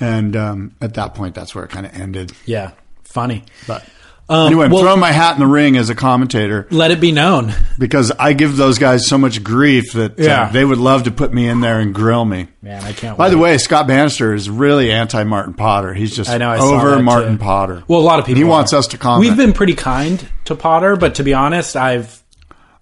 And 0.00 0.34
um, 0.36 0.74
at 0.80 0.94
that 0.94 1.14
point, 1.14 1.34
that's 1.34 1.54
where 1.54 1.64
it 1.64 1.70
kind 1.70 1.86
of 1.86 1.94
ended. 1.94 2.32
Yeah. 2.46 2.72
Funny. 3.04 3.44
But 3.66 3.88
Um, 4.28 4.46
anyway, 4.46 4.64
I'm 4.66 4.70
well- 4.70 4.82
throwing 4.82 5.00
my 5.00 5.12
hat 5.12 5.34
in 5.34 5.40
the 5.40 5.46
ring 5.46 5.76
as 5.76 5.90
a 5.90 5.94
commentator 5.94 6.66
Let 6.70 6.90
it 6.90 6.98
be 7.00 7.12
known. 7.12 7.52
because 7.78 8.10
I 8.12 8.32
give 8.32 8.56
those 8.56 8.78
guys 8.78 9.06
so 9.06 9.18
much 9.18 9.44
grief 9.44 9.92
that 9.92 10.18
uh, 10.18 10.48
they 10.50 10.64
would 10.64 10.78
love 10.78 11.02
to 11.02 11.10
put 11.10 11.32
me 11.34 11.46
in 11.46 11.60
there 11.60 11.78
and 11.78 11.94
grill 11.94 12.24
me. 12.24 12.48
Man, 12.62 12.82
I 12.82 12.92
can't 12.94 13.18
By 13.18 13.26
wait. 13.26 13.30
the 13.32 13.38
way, 13.38 13.58
Scott 13.58 13.86
Bannister 13.86 14.32
is 14.32 14.48
really 14.48 14.90
anti 14.90 15.24
Martin 15.24 15.52
Potter. 15.52 15.92
He's 15.92 16.16
just 16.16 16.30
I 16.30 16.38
know, 16.38 16.48
I 16.50 16.58
over 16.58 17.02
Martin 17.02 17.36
too. 17.36 17.44
Potter. 17.44 17.84
Well, 17.86 18.00
a 18.00 18.02
lot 18.02 18.18
of 18.18 18.24
people. 18.24 18.38
He 18.38 18.44
are. 18.44 18.48
wants 18.50 18.72
us 18.72 18.86
to 18.88 18.98
comment. 18.98 19.28
We've 19.28 19.36
been 19.36 19.52
pretty 19.52 19.74
kind 19.74 20.26
to 20.46 20.54
Potter, 20.54 20.96
but 20.96 21.16
to 21.16 21.22
be 21.22 21.34
honest, 21.34 21.76
I've 21.76 22.22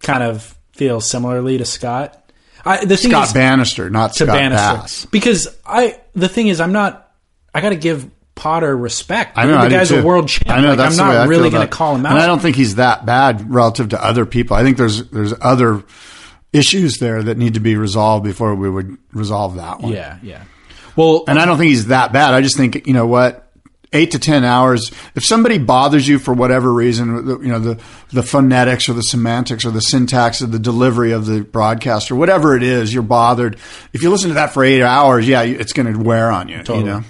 kind 0.00 0.22
of 0.22 0.56
feel 0.72 1.00
similarly 1.00 1.58
to 1.58 1.64
Scott. 1.64 2.18
I, 2.64 2.84
the 2.84 2.96
thing 2.96 3.10
Scott 3.10 3.26
is, 3.26 3.32
Bannister, 3.32 3.90
not 3.90 4.12
to 4.12 4.24
Scott 4.24 4.36
Bannister 4.36 4.76
Bass. 4.80 5.06
because 5.06 5.48
I. 5.66 5.98
The 6.14 6.28
thing 6.28 6.46
is, 6.46 6.60
I'm 6.60 6.72
not. 6.72 7.10
I 7.52 7.60
got 7.60 7.70
to 7.70 7.76
give 7.76 8.08
Potter 8.34 8.76
respect. 8.76 9.36
I 9.36 9.44
know 9.44 9.52
the 9.52 9.58
I 9.58 9.68
guy's 9.68 9.90
a 9.90 10.02
world 10.02 10.28
champ. 10.28 10.48
I 10.48 10.60
know 10.60 10.68
Like, 10.70 10.78
that's 10.78 10.98
I'm 10.98 11.06
the 11.06 11.10
way 11.12 11.18
not 11.18 11.28
really 11.28 11.50
going 11.50 11.66
to 11.68 11.72
call 11.72 11.94
him 11.96 12.06
out. 12.06 12.12
And 12.12 12.20
I 12.22 12.26
don't 12.26 12.40
think 12.40 12.56
he's 12.56 12.76
that 12.76 13.04
bad 13.04 13.52
relative 13.52 13.90
to 13.90 14.02
other 14.04 14.24
people. 14.26 14.56
I 14.56 14.62
think 14.62 14.78
there's 14.78 15.08
there's 15.10 15.34
other 15.40 15.84
issues 16.52 16.98
there 16.98 17.22
that 17.22 17.38
need 17.38 17.54
to 17.54 17.60
be 17.60 17.76
resolved 17.76 18.24
before 18.24 18.54
we 18.54 18.68
would 18.68 18.96
resolve 19.12 19.56
that 19.56 19.80
one. 19.80 19.92
yeah, 19.92 20.18
yeah. 20.22 20.44
Well, 20.96 21.24
And 21.26 21.38
I 21.38 21.46
don't 21.46 21.56
think 21.56 21.70
he's 21.70 21.86
that 21.86 22.12
bad. 22.12 22.34
I 22.34 22.40
just 22.42 22.56
think 22.56 22.86
you 22.86 22.92
know 22.94 23.06
what. 23.06 23.48
Eight 23.94 24.12
to 24.12 24.18
ten 24.18 24.42
hours. 24.42 24.90
If 25.14 25.22
somebody 25.22 25.58
bothers 25.58 26.08
you 26.08 26.18
for 26.18 26.32
whatever 26.32 26.72
reason, 26.72 27.26
the- 27.26 27.38
you 27.40 27.48
know 27.48 27.58
the 27.58 27.78
the 28.10 28.22
phonetics 28.22 28.88
or 28.88 28.94
the 28.94 29.02
semantics 29.02 29.66
or 29.66 29.70
the 29.70 29.82
syntax 29.82 30.40
or 30.40 30.46
the 30.46 30.58
delivery 30.58 31.12
of 31.12 31.26
the 31.26 31.42
broadcast 31.42 32.10
or 32.10 32.16
whatever 32.16 32.56
it 32.56 32.62
is, 32.62 32.94
you're 32.94 33.02
bothered. 33.02 33.58
If 33.92 34.02
you 34.02 34.08
listen 34.08 34.28
to 34.28 34.34
that 34.36 34.54
for 34.54 34.64
eight 34.64 34.80
hours, 34.82 35.28
yeah, 35.28 35.42
it's 35.42 35.74
going 35.74 35.92
to 35.92 35.98
wear 35.98 36.30
on 36.30 36.48
you. 36.48 36.62
You 36.66 36.82
know, 36.84 37.02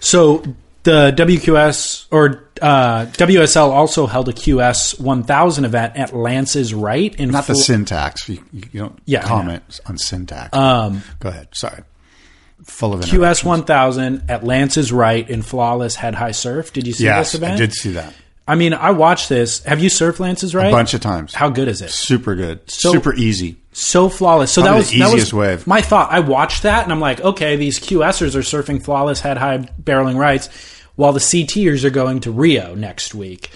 So 0.00 0.42
the 0.84 1.12
WQS 1.16 2.06
or 2.10 2.44
uh, 2.62 3.06
WSL 3.12 3.70
also 3.70 4.06
held 4.06 4.28
a 4.28 4.32
QS 4.32 5.00
1000 5.00 5.64
event 5.64 5.96
at 5.96 6.14
Lance's 6.14 6.72
Right 6.74 7.14
in 7.16 7.30
not 7.30 7.46
the 7.46 7.54
syntax. 7.54 8.28
You, 8.28 8.42
you 8.52 8.80
don't 8.80 8.98
Yeah, 9.04 9.22
comment 9.22 9.62
on 9.86 9.98
syntax. 9.98 10.56
Um, 10.56 11.02
Go 11.20 11.28
ahead. 11.28 11.48
Sorry. 11.52 11.82
Full 12.64 12.94
of 12.94 13.00
QS 13.00 13.44
1000 13.44 14.24
at 14.30 14.44
Lance's 14.44 14.92
Right 14.92 15.28
in 15.28 15.42
Flawless 15.42 15.94
Head 15.96 16.14
High 16.14 16.32
Surf. 16.32 16.72
Did 16.72 16.86
you 16.86 16.92
see 16.92 17.04
Yes, 17.04 17.32
this 17.32 17.40
event? 17.40 17.54
I 17.54 17.56
did 17.56 17.72
see 17.72 17.92
that 17.92 18.14
I 18.48 18.54
mean, 18.54 18.72
I 18.72 18.92
watched 18.92 19.28
this. 19.28 19.62
Have 19.64 19.80
you 19.80 19.90
surfed 19.90 20.20
Lance's 20.20 20.54
Right? 20.54 20.68
a 20.68 20.70
bunch 20.70 20.94
of 20.94 21.02
times. 21.02 21.34
How 21.34 21.50
good 21.50 21.68
is 21.68 21.82
it? 21.82 21.90
Super 21.90 22.34
good. 22.34 22.60
So- 22.70 22.92
Super 22.92 23.14
easy. 23.14 23.56
So 23.78 24.08
flawless. 24.08 24.50
So 24.50 24.62
Probably 24.62 24.74
that 24.74 24.78
was 24.78 24.90
the 24.90 24.98
that 24.98 25.04
was 25.06 25.14
easiest 25.14 25.32
wave. 25.32 25.66
my 25.66 25.80
thought. 25.80 26.10
I 26.10 26.18
watched 26.20 26.64
that 26.64 26.82
and 26.82 26.92
I'm 26.92 26.98
like, 27.00 27.20
okay, 27.20 27.54
these 27.54 27.78
QSers 27.78 28.34
are 28.34 28.40
surfing 28.40 28.82
flawless 28.82 29.20
head 29.20 29.38
high 29.38 29.58
barreling 29.80 30.16
rights, 30.16 30.48
while 30.96 31.12
the 31.12 31.20
CTers 31.20 31.84
are 31.84 31.90
going 31.90 32.20
to 32.20 32.32
Rio 32.32 32.74
next 32.74 33.14
week. 33.14 33.50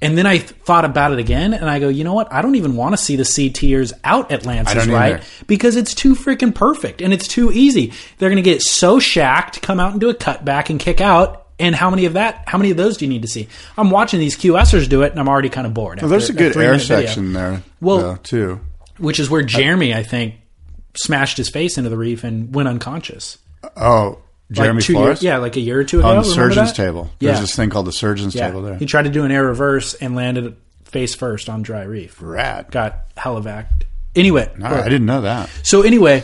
And 0.00 0.18
then 0.18 0.26
I 0.26 0.38
thought 0.38 0.84
about 0.84 1.12
it 1.12 1.18
again, 1.18 1.54
and 1.54 1.68
I 1.68 1.78
go, 1.78 1.88
you 1.88 2.04
know 2.04 2.12
what? 2.14 2.30
I 2.32 2.42
don't 2.42 2.56
even 2.56 2.76
want 2.76 2.92
to 2.94 2.96
see 2.96 3.16
the 3.16 3.24
C 3.24 3.48
tiers 3.50 3.92
out 4.02 4.30
at 4.32 4.44
Lance's 4.44 4.86
right 4.88 5.22
because 5.46 5.76
it's 5.76 5.94
too 5.94 6.14
freaking 6.14 6.54
perfect 6.54 7.00
and 7.00 7.12
it's 7.12 7.28
too 7.28 7.52
easy. 7.52 7.92
They're 8.18 8.28
going 8.28 8.42
to 8.42 8.50
get 8.50 8.60
so 8.62 8.98
shacked, 8.98 9.62
come 9.62 9.80
out 9.80 9.92
and 9.92 10.00
do 10.00 10.10
a 10.10 10.14
cutback 10.14 10.68
and 10.70 10.80
kick 10.80 11.00
out. 11.00 11.46
And 11.58 11.74
how 11.74 11.88
many 11.88 12.06
of 12.06 12.14
that? 12.14 12.44
How 12.48 12.58
many 12.58 12.70
of 12.72 12.76
those 12.76 12.96
do 12.96 13.04
you 13.04 13.08
need 13.10 13.22
to 13.22 13.28
see? 13.28 13.48
I'm 13.78 13.90
watching 13.90 14.18
these 14.18 14.36
QSers 14.36 14.88
do 14.88 15.02
it, 15.02 15.12
and 15.12 15.20
I'm 15.20 15.28
already 15.28 15.50
kind 15.50 15.66
of 15.66 15.72
bored. 15.74 16.00
Well, 16.00 16.10
there's 16.10 16.28
a 16.28 16.32
good 16.32 16.46
air 16.48 16.52
three-minute 16.52 16.82
video 16.82 17.06
section 17.06 17.32
there, 17.32 17.62
Well- 17.80 17.98
though, 17.98 18.16
too. 18.16 18.60
Which 18.98 19.18
is 19.20 19.28
where 19.30 19.42
Jeremy, 19.42 19.94
I 19.94 20.02
think, 20.02 20.34
smashed 20.96 21.36
his 21.36 21.48
face 21.50 21.76
into 21.78 21.90
the 21.90 21.96
reef 21.96 22.24
and 22.24 22.54
went 22.54 22.68
unconscious. 22.68 23.38
Oh, 23.76 24.18
Jeremy 24.52 24.80
like 24.80 24.84
Flores? 24.90 25.06
Years, 25.08 25.22
yeah, 25.22 25.38
like 25.38 25.56
a 25.56 25.60
year 25.60 25.80
or 25.80 25.84
two 25.84 26.00
ago. 26.00 26.08
On 26.08 26.16
the 26.18 26.24
surgeon's 26.24 26.70
that? 26.70 26.76
table. 26.76 27.10
There's 27.18 27.40
this 27.40 27.56
thing 27.56 27.70
called 27.70 27.86
the 27.86 27.92
surgeon's 27.92 28.34
Yeah. 28.34 28.48
table 28.48 28.62
there. 28.62 28.76
He 28.76 28.86
tried 28.86 29.04
to 29.04 29.10
do 29.10 29.24
an 29.24 29.30
air 29.32 29.44
reverse 29.44 29.94
and 29.94 30.14
landed 30.14 30.56
face 30.84 31.14
first 31.14 31.48
on 31.48 31.62
dry 31.62 31.82
reef. 31.82 32.18
Rad. 32.20 32.70
Got 32.70 33.14
helivac. 33.16 33.66
Anyway, 34.14 34.48
No, 34.56 34.66
I 34.66 34.84
didn't 34.84 35.06
know 35.06 35.22
that. 35.22 35.50
so 35.64 35.82
anyway, 35.82 36.22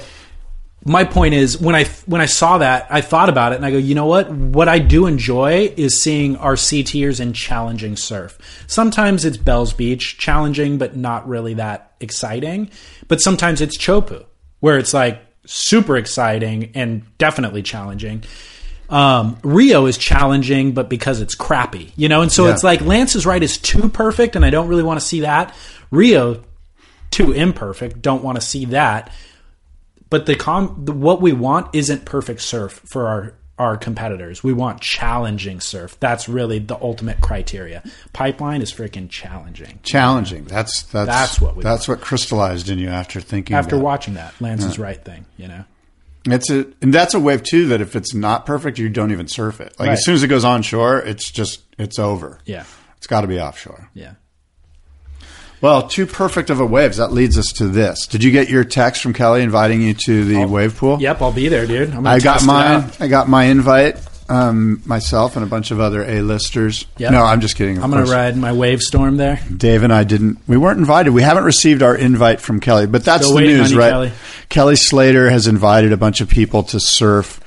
my 0.85 1.05
point 1.05 1.35
is 1.35 1.61
when 1.61 1.75
I 1.75 1.85
when 2.07 2.21
I 2.21 2.27
saw 2.27 2.59
that, 2.59 2.87
I 2.89 3.03
thought 3.03 3.29
about 3.29 3.53
it 3.53 3.57
and 3.57 3.67
I 3.67 3.71
go, 3.71 3.77
you 3.77 3.95
know 3.95 4.07
what? 4.07 4.31
What 4.31 4.69
I 4.69 4.79
do 4.79 5.07
enjoy 5.07 5.73
is 5.77 6.03
seeing 6.03 6.37
our 6.37 6.57
C 6.57 6.83
tiers 6.83 7.21
in 7.21 7.35
challenging 7.35 7.97
surf. 7.97 8.39
Sometimes 8.67 9.25
it's 9.27 9.37
Bells 9.37 9.73
Beach, 9.75 10.17
challenging 10.17 10.79
but 10.79 10.97
not 10.97 11.29
really 11.29 11.55
that 11.55 11.93
exciting. 12.01 12.71
But 13.09 13.21
sometimes 13.21 13.61
it's 13.61 13.77
Teahupoo, 13.77 14.25
where 14.61 14.79
it's 14.79 14.95
like 14.95 15.21
super 15.45 15.97
exciting 15.99 16.71
and 16.75 17.03
definitely 17.19 17.63
challenging. 17.63 18.25
Um, 18.89 19.39
Rio 19.45 19.87
is 19.87 19.99
challenging, 19.99 20.73
but 20.73 20.89
because 20.89 21.21
it's 21.21 21.35
crappy, 21.35 21.93
you 21.95 22.09
know, 22.09 22.23
and 22.23 22.33
so 22.33 22.47
Yeah. 22.47 22.53
it's 22.55 22.65
like 22.65 22.81
Lance's 22.81 23.25
right 23.27 23.43
is 23.43 23.57
too 23.59 23.89
perfect, 23.89 24.35
and 24.35 24.45
I 24.45 24.51
don't 24.51 24.67
really 24.67 24.83
want 24.83 24.99
to 24.99 25.07
see 25.07 25.21
that. 25.21 25.55
Rio 25.91 26.43
too 27.11 27.33
imperfect, 27.33 28.01
don't 28.03 28.25
want 28.25 28.37
to 28.41 28.41
see 28.41 28.65
that 28.67 29.13
but 30.11 30.27
the 30.27 30.35
com 30.37 30.83
the, 30.85 30.93
what 30.93 31.21
we 31.23 31.33
want 31.33 31.75
isn't 31.75 32.05
perfect 32.05 32.43
surf 32.43 32.81
for 32.85 33.07
our 33.09 33.35
our 33.59 33.77
competitors. 33.77 34.43
We 34.43 34.55
want 34.55 34.81
challenging 34.81 35.61
surf. 35.61 35.99
That's 36.01 36.31
really 36.31 36.59
the 36.61 36.77
ultimate 36.81 37.21
criteria. 37.21 37.83
Pipeline 38.15 38.63
is 38.63 38.73
freaking 38.73 39.11
challenging. 39.11 39.81
Challenging. 39.83 40.45
That's 40.45 40.83
that's 40.85 41.07
That's 41.09 41.41
what 41.41 41.57
we 41.57 41.63
that's 41.63 41.87
what 41.87 42.01
crystallized 42.01 42.71
in 42.71 42.79
you 42.79 42.89
after 42.89 43.21
thinking. 43.21 43.55
After 43.55 43.79
watching 43.79 44.15
that, 44.15 44.35
Lance's 44.41 44.73
is 44.73 44.79
right 44.79 45.03
thing, 45.05 45.27
you 45.37 45.47
know. 45.49 45.65
It's 46.27 46.51
a 46.51 46.67
and 46.83 46.93
that's 46.93 47.15
a 47.15 47.21
wave 47.21 47.43
too 47.43 47.69
that 47.69 47.81
if 47.81 47.97
it's 47.97 48.15
not 48.15 48.47
perfect, 48.47 48.79
you 48.79 48.89
don't 48.89 49.11
even 49.13 49.29
surf 49.29 49.61
it. 49.61 49.75
Like 49.79 49.89
Right. 49.89 49.93
as 49.93 50.05
soon 50.05 50.15
as 50.15 50.23
it 50.23 50.29
goes 50.29 50.45
onshore, 50.45 50.99
it's 51.01 51.31
just 51.31 51.63
it's 51.79 51.99
over. 51.99 52.39
Yeah. 52.47 52.65
It's 52.97 53.07
got 53.07 53.23
to 53.23 53.27
be 53.27 53.41
offshore. 53.41 53.91
Yeah. 53.95 54.13
Well, 55.61 55.89
too 55.89 56.07
perfect 56.07 56.49
of 56.49 56.59
a 56.61 56.65
waves. 56.67 56.97
That 56.97 57.13
leads 57.13 57.37
us 57.37 57.53
to 57.55 57.69
this. 57.69 58.07
Did 58.07 58.25
you 58.25 58.31
get 58.31 58.49
your 58.49 58.65
text 58.65 59.03
from 59.03 59.13
Kelly 59.13 59.43
inviting 59.43 59.83
you 59.83 59.95
to 60.07 60.25
the 60.25 60.47
wave 60.47 60.77
pool? 60.77 61.01
Yep, 61.01 61.21
I'll 61.21 61.33
be 61.33 61.49
there, 61.49 61.67
dude. 61.67 61.91
I'm 61.93 62.07
I 62.07 62.19
got 62.19 62.45
mine. 62.45 62.91
I 62.99 63.09
got 63.09 63.29
my 63.29 63.45
invite. 63.45 63.99
Um, 64.31 64.81
myself 64.87 65.35
and 65.35 65.45
a 65.45 65.49
bunch 65.49 65.73
of 65.73 65.81
other 65.81 66.05
A-listers. 66.05 66.87
Yep. 66.99 67.11
No, 67.11 67.25
I'm 67.25 67.41
just 67.41 67.57
kidding. 67.57 67.83
I'm 67.83 67.91
gonna 67.91 68.05
ride 68.05 68.37
my 68.37 68.53
Wavestorm 68.53 69.17
there. 69.17 69.41
Dave 69.55 69.83
and 69.83 69.93
I 69.93 70.05
didn't. 70.05 70.39
We 70.47 70.57
weren't 70.57 70.79
invited. 70.79 71.11
We 71.11 71.23
haven't 71.23 71.43
received 71.43 71.83
our 71.83 71.97
invite 71.97 72.41
from 72.41 72.61
Kelly, 72.61 72.87
but 72.87 73.05
that's 73.05 73.25
Still 73.25 73.39
the 73.39 73.43
news, 73.43 73.75
right? 73.75 73.91
Kelly. 73.91 74.13
Kelly 74.49 74.77
Slater 74.77 75.29
has 75.31 75.49
invited 75.49 75.91
a 75.93 75.97
bunch 75.97 76.21
of 76.21 76.29
people 76.29 76.63
to 76.63 76.79
surf 76.79 77.41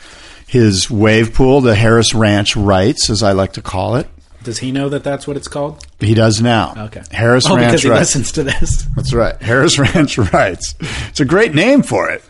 his 0.46 0.92
wave 0.92 1.34
pool, 1.34 1.62
the 1.62 1.74
Harris 1.74 2.14
Ranch 2.14 2.58
Rights, 2.58 3.10
as 3.10 3.24
I 3.24 3.32
like 3.32 3.54
to 3.54 3.62
call 3.62 3.96
it. 3.96 4.08
Does 4.44 4.60
he 4.60 4.72
know 4.72 4.90
that 4.90 5.04
that's 5.04 5.26
what 5.28 5.38
it's 5.38 5.48
called? 5.48 5.86
He 6.00 6.14
does 6.14 6.42
now. 6.42 6.74
Okay. 6.86 7.02
Harris 7.12 7.46
oh, 7.48 7.56
Ranch 7.56 7.68
because 7.68 7.84
he 7.84 7.90
Rights. 7.90 8.00
listens 8.02 8.32
to 8.34 8.44
this. 8.44 8.84
That's 8.96 9.14
right. 9.14 9.42
Harris 9.42 9.80
Ranch 9.80 10.18
Rights. 10.18 10.76
It's 11.10 11.20
a 11.20 11.26
great 11.26 11.54
name 11.56 11.82
for 11.82 12.10
it. 12.10 12.24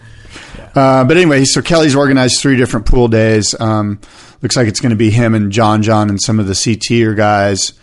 Uh, 0.75 1.03
but 1.03 1.17
anyway, 1.17 1.43
so 1.45 1.61
Kelly's 1.61 1.95
organized 1.95 2.39
three 2.39 2.55
different 2.55 2.85
pool 2.85 3.07
days. 3.07 3.59
Um, 3.59 3.99
looks 4.41 4.55
like 4.55 4.67
it's 4.67 4.79
going 4.79 4.91
to 4.91 4.95
be 4.95 5.09
him 5.11 5.35
and 5.35 5.51
John 5.51 5.83
John 5.83 6.09
and 6.09 6.21
some 6.21 6.39
of 6.39 6.47
the 6.47 6.53
CTer 6.53 7.15
guys. 7.15 7.73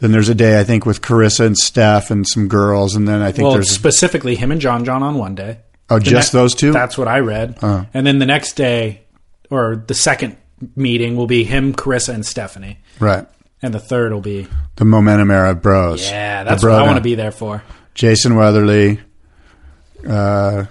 Then 0.00 0.12
there's 0.12 0.28
a 0.28 0.34
day 0.34 0.60
I 0.60 0.64
think 0.64 0.84
with 0.84 1.00
Carissa 1.00 1.46
and 1.46 1.56
Steph 1.56 2.10
and 2.10 2.26
some 2.28 2.48
girls, 2.48 2.94
and 2.96 3.08
then 3.08 3.22
I 3.22 3.32
think 3.32 3.44
Well, 3.44 3.54
there's 3.54 3.70
specifically 3.70 4.34
him 4.34 4.50
and 4.50 4.60
John 4.60 4.84
John 4.84 5.02
on 5.02 5.16
one 5.16 5.34
day. 5.34 5.60
oh 5.88 5.98
The 5.98 6.04
just 6.04 6.34
ne- 6.34 6.40
those 6.40 6.54
two. 6.54 6.72
That's 6.72 6.98
what 6.98 7.08
I 7.08 7.20
read. 7.20 7.58
And 7.62 8.06
then 8.06 8.18
the 8.18 8.26
next 8.26 8.54
day, 8.54 9.02
or 9.50 9.76
the 9.86 9.94
second 9.94 10.36
meeting, 10.76 11.16
will 11.16 11.26
be 11.26 11.44
him, 11.44 11.72
Carissa, 11.72 12.12
and 12.12 12.26
Stephanie. 12.26 12.78
right. 12.98 13.26
And 13.64 13.72
the 13.72 13.80
third 13.80 14.12
will 14.12 14.20
be 14.20 14.46
The 14.76 14.84
Momentum 14.84 15.30
Era 15.30 15.54
Bros. 15.54 16.06
yeah, 16.06 16.44
that's 16.44 16.62
bro 16.62 16.74
what 16.74 16.82
I 16.82 16.84
want 16.86 16.96
to 16.98 17.02
be 17.02 17.14
there 17.14 17.30
for. 17.32 17.62
Jason 17.94 18.36
Weatherly, 18.36 19.00
uh, 20.06 20.66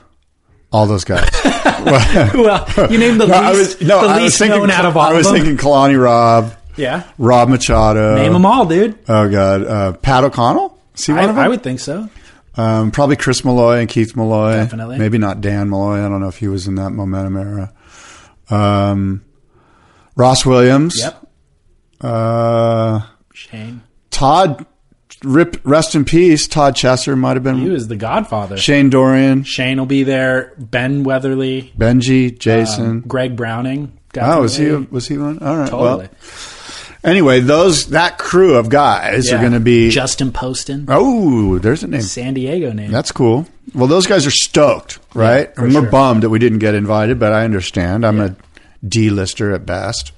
all 0.72 0.86
those 0.86 1.04
guys. 1.04 1.28
well, 1.84 2.68
you 2.92 3.00
named 3.00 3.20
the 3.20 3.26
No, 3.28 3.34
I 3.34 3.52
least, 3.54 3.80
was 3.80 3.88
no, 3.88 4.02
the 4.02 4.08
I 4.08 4.14
was 4.16 4.24
least 4.24 4.38
thinking. 4.38 4.60
known 4.60 4.70
out 4.70 4.86
of 4.86 4.96
all 4.96 5.04
I 5.04 5.14
was 5.14 5.26
of 5.26 5.34
thinking 5.34 5.58
Kalani 5.58 6.02
Robb, 6.02 6.54
yeah, 6.78 7.10
Rob 7.18 7.50
Machado. 7.50 8.16
name 8.16 8.32
them 8.34 8.46
all, 8.46 8.66
dude. 8.68 8.98
Oh 9.10 9.28
God, 9.28 9.64
uh, 9.66 9.94
Pat 9.94 10.24
O'Connell. 10.24 10.78
See 10.94 11.12
one 11.14 11.22
I, 11.22 11.24
of 11.24 11.36
them? 11.36 11.40
I 11.40 11.48
would 11.48 11.64
think 11.64 11.80
so. 11.80 12.10
Um, 12.56 12.92
probably 12.92 13.16
Chris 13.16 13.44
Malloy 13.44 13.80
and 13.80 13.90
Keith 13.90 14.16
Malloy. 14.16 14.52
Definitely. 14.54 15.00
Maybe 15.00 15.18
not 15.18 15.42
Dan 15.42 15.72
Malloy. 15.72 16.06
I 16.06 16.10
don't 16.10 16.22
know 16.22 16.28
if 16.28 16.38
he 16.38 16.48
was 16.48 16.68
in 16.68 16.76
that 16.76 16.92
momentum 16.92 17.38
era. 17.38 17.74
Um, 18.52 19.26
Ross 20.16 20.46
Williams. 20.46 21.00
Yep, 21.00 21.23
Uh, 22.04 23.02
Shane. 23.34 23.82
Todd. 24.12 24.66
Rip. 25.24 25.62
Rest 25.64 25.96
in 25.96 26.04
peace. 26.04 26.48
Todd 26.48 26.76
Chesser 26.76 27.18
might 27.18 27.36
have 27.38 27.44
been. 27.44 27.58
He 27.58 27.70
was 27.70 27.88
the 27.88 27.96
Godfather. 27.96 28.58
Shane 28.58 28.90
Dorian. 28.90 29.44
Shane 29.44 29.78
will 29.78 29.86
be 29.86 30.04
there. 30.04 30.54
Ben 30.58 31.04
Weatherly, 31.04 31.72
Benji. 31.78 32.38
Jason. 32.38 33.02
Greg 33.02 33.36
Browning. 33.38 33.98
oh, 34.20 34.42
was 34.42 34.58
he? 34.58 34.66
definitely. 34.66 34.88
Was 34.92 35.08
he 35.08 35.18
one? 35.18 35.40
All 35.40 35.58
right. 35.58 35.70
Totally. 35.70 36.08
Well, 36.08 36.10
anyway, 37.06 37.40
those 37.40 37.88
that 37.88 38.18
crew 38.18 38.56
of 38.56 38.68
guys 38.70 39.30
Yeah. 39.30 39.38
are 39.38 39.40
going 39.40 39.54
to 39.54 39.60
be. 39.62 39.92
Justin 39.92 40.32
Poston, 40.34 40.86
oh, 40.90 41.58
there's 41.60 41.84
a 41.84 41.88
name. 41.88 42.02
San 42.02 42.34
Diego 42.34 42.74
name. 42.74 42.92
That's 42.92 43.12
cool. 43.14 43.48
Well, 43.74 43.88
those 43.88 44.08
guys 44.08 44.26
are 44.28 44.32
stoked, 44.32 45.00
right? 45.14 45.56
and 45.58 45.68
we're 45.74 45.82
sure. 45.84 45.90
bummed 45.90 46.24
that 46.24 46.30
we 46.30 46.40
didn't 46.40 46.60
get 46.60 46.76
invited, 46.76 47.18
but 47.18 47.32
I 47.32 47.46
understand. 47.46 48.06
I'm 48.06 48.20
a 48.20 48.36
D-lister 48.86 49.54
at 49.54 49.66
best. 49.66 50.12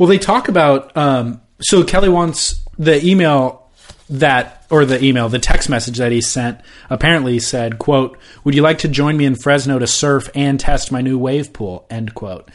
Well, 0.00 0.08
they 0.08 0.16
talk 0.16 0.48
about. 0.48 0.96
Um, 0.96 1.42
so 1.60 1.84
Kelly 1.84 2.08
wants 2.08 2.64
the 2.78 3.06
email 3.06 3.68
that, 4.08 4.64
or 4.70 4.86
the 4.86 5.04
email, 5.04 5.28
the 5.28 5.38
text 5.38 5.68
message 5.68 5.98
that 5.98 6.10
he 6.10 6.22
sent. 6.22 6.58
Apparently 6.88 7.38
said, 7.38 7.78
"quote 7.78 8.16
Would 8.42 8.54
you 8.54 8.62
like 8.62 8.78
to 8.78 8.88
join 8.88 9.18
me 9.18 9.26
in 9.26 9.34
Fresno 9.34 9.78
to 9.78 9.86
surf 9.86 10.30
and 10.34 10.58
test 10.58 10.90
my 10.90 11.02
new 11.02 11.18
wave 11.18 11.52
pool?" 11.52 11.84
End 11.90 12.14
quote, 12.14 12.50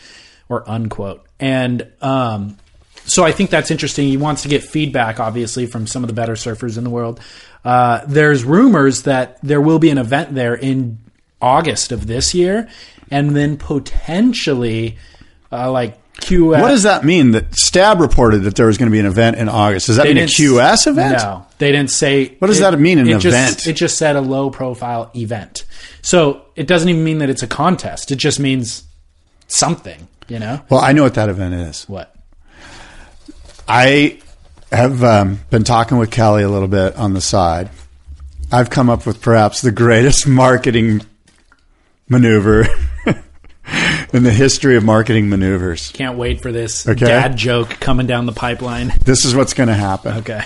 or 0.50 0.68
unquote. 0.68 1.24
And 1.40 1.88
um, 2.02 2.58
so 3.04 3.24
I 3.24 3.32
think 3.32 3.52
that's 3.52 3.70
interesting. 3.70 4.08
He 4.08 4.18
wants 4.18 4.42
to 4.42 4.48
get 4.48 4.64
feedback, 4.64 5.20
obviously, 5.20 5.68
from 5.68 5.86
some 5.86 6.04
of 6.04 6.08
the 6.08 6.16
better 6.16 6.34
surfers 6.34 6.80
in 6.80 6.84
the 6.84 6.90
world. 6.90 7.20
Uh, 7.64 8.02
there's 8.08 8.44
rumors 8.44 9.04
that 9.04 9.38
there 9.44 9.62
will 9.62 9.78
be 9.78 9.92
an 9.92 10.00
event 10.00 10.34
there 10.34 10.56
in 10.56 10.98
August 11.40 11.92
of 11.92 12.08
this 12.08 12.34
year, 12.34 12.68
and 13.12 13.36
then 13.36 13.56
potentially, 13.56 14.98
uh, 15.52 15.72
like 15.72 16.00
QS. 16.22 16.62
What 16.62 16.70
does 16.70 16.84
that 16.84 17.04
mean? 17.04 17.32
That 17.32 17.54
Stab 17.56 18.00
reported 18.00 18.40
that 18.44 18.56
there 18.56 18.66
was 18.68 18.78
going 18.78 18.90
to 18.90 18.92
be 18.92 19.00
an 19.00 19.06
event 19.06 19.38
in 19.38 19.48
August. 19.50 19.88
Does 19.88 19.98
that 19.98 20.04
They 20.08 20.14
mean 20.14 20.24
a 20.24 20.28
QS 20.28 20.88
event? 20.88 21.18
No, 21.18 21.46
they 21.58 21.72
didn't 21.72 21.92
say. 21.92 22.36
What 22.40 22.48
does 22.48 22.60
that 22.60 22.80
mean, 22.80 22.98
an 23.00 23.08
it 23.08 23.20
just- 23.20 23.26
event? 23.26 23.68
it 23.68 23.74
just 23.74 23.98
said 23.98 24.16
a 24.16 24.22
low 24.22 24.50
profile 24.50 25.12
event. 25.16 25.66
So 26.02 26.46
it 26.56 26.68
doesn't 26.68 26.88
even 26.90 27.04
mean 27.04 27.20
that 27.20 27.30
it's 27.30 27.44
a 27.44 27.48
contest. 27.48 28.12
It 28.12 28.16
just 28.18 28.40
means 28.40 28.84
something. 29.48 30.08
You 30.28 30.40
know 30.40 30.60
Well, 30.70 30.80
I 30.80 30.92
know 30.94 31.04
what 31.04 31.14
that 31.16 31.30
event 31.30 31.54
is. 31.54 31.84
what? 31.88 32.16
I 33.68 34.20
have 34.72 35.04
um, 35.04 35.40
been 35.52 35.64
talking 35.64 35.98
with 36.00 36.10
Kelly 36.12 36.42
a 36.44 36.50
little 36.50 36.68
bit 36.68 36.96
on 36.96 37.14
the 37.14 37.22
side. 37.22 37.70
I've 38.52 38.70
come 38.72 38.90
up 38.90 39.06
with 39.06 39.22
perhaps 39.22 39.62
the 39.62 39.72
greatest 39.72 40.28
marketing 40.28 41.02
maneuver 42.10 42.68
in 44.16 44.24
the 44.24 44.32
history 44.32 44.76
of 44.78 44.84
marketing 44.84 45.30
maneuvers. 45.30 45.92
Can't 45.92 46.18
wait 46.18 46.42
for 46.42 46.52
this 46.52 46.88
Okay. 46.88 47.06
dad 47.06 47.36
joke 47.36 47.70
coming 47.80 48.08
down 48.08 48.26
the 48.26 48.32
pipeline. 48.32 48.94
This 49.04 49.26
is 49.26 49.36
what's 49.36 49.54
going 49.54 49.68
to 49.68 49.76
happen. 49.76 50.18
Okay. 50.18 50.44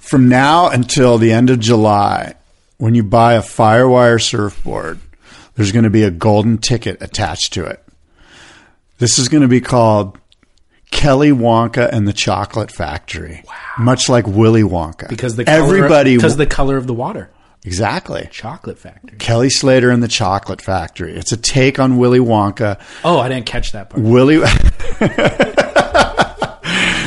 From 0.00 0.28
now 0.28 0.68
until 0.68 1.18
the 1.18 1.32
end 1.32 1.50
of 1.50 1.58
July, 1.58 2.34
when 2.78 2.94
you 2.94 3.02
buy 3.02 3.34
a 3.34 3.42
Firewire 3.42 4.22
surfboard, 4.22 5.00
there's 5.56 5.72
going 5.72 5.84
to 5.84 5.90
be 5.90 6.04
a 6.04 6.10
golden 6.10 6.58
ticket 6.58 7.02
attached 7.02 7.52
to 7.54 7.64
it. 7.64 7.82
This 8.98 9.18
is 9.18 9.28
going 9.28 9.42
to 9.42 9.48
be 9.48 9.60
called 9.60 10.16
Kelly 10.90 11.30
Wonka 11.30 11.88
and 11.92 12.06
the 12.08 12.12
Chocolate 12.12 12.70
Factory. 12.70 13.42
Wow. 13.46 13.54
Much 13.84 14.08
like 14.08 14.26
Willy 14.26 14.62
Wonka. 14.62 15.08
Because 15.08 15.36
the 15.36 15.44
color, 15.44 15.62
everybody 15.64 16.16
because 16.16 16.36
the 16.36 16.46
color 16.46 16.76
of 16.76 16.86
the 16.86 16.94
water. 16.94 17.30
Exactly. 17.68 18.28
Chocolate 18.32 18.78
factory. 18.78 19.18
Kelly 19.18 19.50
Slater 19.50 19.90
and 19.90 20.02
the 20.02 20.08
Chocolate 20.08 20.62
Factory. 20.62 21.12
It's 21.14 21.32
a 21.32 21.36
take 21.36 21.78
on 21.78 21.98
Willy 21.98 22.18
Wonka. 22.18 22.80
Oh, 23.04 23.18
I 23.18 23.28
didn't 23.28 23.44
catch 23.46 23.72
that 23.72 23.90
part. 23.90 24.02
Willy 24.02 24.38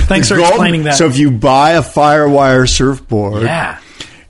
Thanks 0.07 0.27
for 0.27 0.35
Golden- 0.35 0.51
explaining 0.53 0.83
that. 0.83 0.95
So 0.95 1.05
if 1.07 1.17
you 1.17 1.31
buy 1.31 1.71
a 1.71 1.81
Firewire 1.81 2.67
surfboard, 2.69 3.43
yeah. 3.43 3.79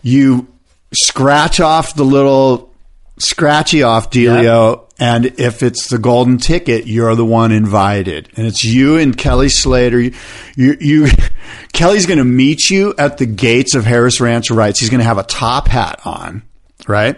you 0.01 0.47
scratch 0.93 1.59
off 1.59 1.95
the 1.95 2.05
little 2.05 2.73
scratchy 3.17 3.83
off 3.83 4.09
dealio 4.11 4.87
and 5.01 5.25
if 5.37 5.63
it's 5.63 5.89
the 5.89 5.97
golden 5.97 6.37
ticket 6.37 6.87
you're 6.87 7.15
the 7.15 7.25
one 7.25 7.51
invited. 7.51 8.29
And 8.37 8.47
it's 8.47 8.63
you 8.63 8.97
and 8.97 9.17
kelly 9.17 9.49
slater. 9.49 9.99
You, 9.99 10.13
you, 10.55 10.77
you 10.79 11.07
kelly's 11.73 12.05
going 12.05 12.19
to 12.19 12.23
meet 12.23 12.69
you 12.69 12.93
at 12.97 13.17
the 13.17 13.25
gates 13.25 13.75
of 13.75 13.83
harris 13.83 14.21
ranch 14.21 14.49
rights. 14.49 14.79
He's 14.79 14.89
going 14.89 14.99
to 15.01 15.05
have 15.05 15.17
a 15.17 15.23
top 15.23 15.67
hat 15.67 15.99
on 16.05 16.43
right? 16.87 17.17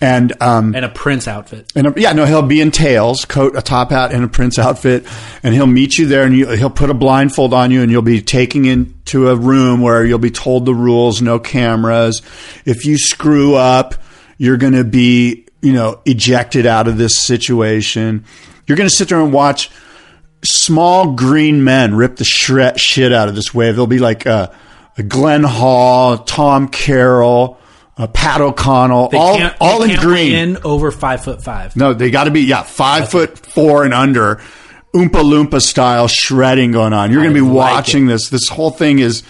And 0.00 0.32
um 0.40 0.74
And 0.74 0.84
a 0.84 0.88
Prince 0.88 1.26
outfit. 1.28 1.72
and 1.74 1.88
a, 1.88 1.94
yeah, 1.96 2.12
no, 2.12 2.24
he'll 2.24 2.42
be 2.42 2.60
in 2.60 2.70
tails, 2.70 3.24
coat, 3.24 3.56
a 3.56 3.62
top 3.62 3.90
hat, 3.90 4.12
and 4.12 4.24
a 4.24 4.28
prince 4.28 4.58
outfit, 4.58 5.06
and 5.42 5.54
he'll 5.54 5.66
meet 5.66 5.98
you 5.98 6.06
there, 6.06 6.24
and 6.24 6.36
you, 6.36 6.48
he'll 6.50 6.70
put 6.70 6.90
a 6.90 6.94
blindfold 6.94 7.52
on 7.52 7.70
you, 7.70 7.82
and 7.82 7.90
you'll 7.90 8.02
be 8.02 8.22
taken 8.22 8.64
into 8.64 9.28
a 9.28 9.36
room 9.36 9.80
where 9.80 10.04
you'll 10.04 10.18
be 10.18 10.30
told 10.30 10.64
the 10.64 10.74
rules, 10.74 11.20
no 11.20 11.38
cameras. 11.38 12.22
If 12.64 12.84
you 12.84 12.98
screw 12.98 13.54
up, 13.54 13.94
you're 14.38 14.56
going 14.56 14.74
to 14.74 14.84
be 14.84 15.43
you 15.64 15.72
know, 15.72 16.00
ejected 16.04 16.66
out 16.66 16.86
of 16.88 16.98
this 16.98 17.18
situation. 17.20 18.24
You're 18.66 18.76
going 18.76 18.88
to 18.88 18.94
sit 18.94 19.08
there 19.08 19.20
and 19.20 19.32
watch 19.32 19.70
small 20.44 21.12
green 21.12 21.64
men 21.64 21.94
rip 21.94 22.16
the 22.16 22.24
shred, 22.24 22.78
shit 22.78 23.12
out 23.12 23.28
of 23.28 23.34
this 23.34 23.54
wave. 23.54 23.74
There'll 23.74 23.86
be 23.86 23.98
like 23.98 24.26
uh, 24.26 24.48
Glenn 25.08 25.42
Hall, 25.42 26.18
Tom 26.18 26.68
Carroll, 26.68 27.58
uh, 27.96 28.06
Pat 28.08 28.40
O'Connell, 28.40 29.08
They 29.08 29.16
all 29.16 29.40
all 29.60 29.78
they 29.80 29.84
in 29.86 29.90
can't 29.92 30.02
green. 30.02 30.34
in 30.34 30.56
over 30.64 30.90
five 30.90 31.24
foot 31.24 31.42
five. 31.42 31.76
No, 31.76 31.94
they 31.94 32.10
got 32.10 32.24
to 32.24 32.30
be 32.30 32.42
yeah 32.42 32.62
five 32.62 33.10
foot 33.10 33.38
four 33.38 33.84
and 33.84 33.94
under, 33.94 34.42
Oompa 34.94 35.10
Loompa 35.22 35.62
style 35.62 36.08
shredding 36.08 36.72
going 36.72 36.92
on. 36.92 37.10
You're 37.10 37.22
going 37.22 37.34
to 37.34 37.40
be 37.40 37.46
like 37.46 37.54
watching 37.54 38.06
this. 38.06 38.28
This 38.28 38.48
whole 38.48 38.70
thing 38.70 38.98
is. 38.98 39.22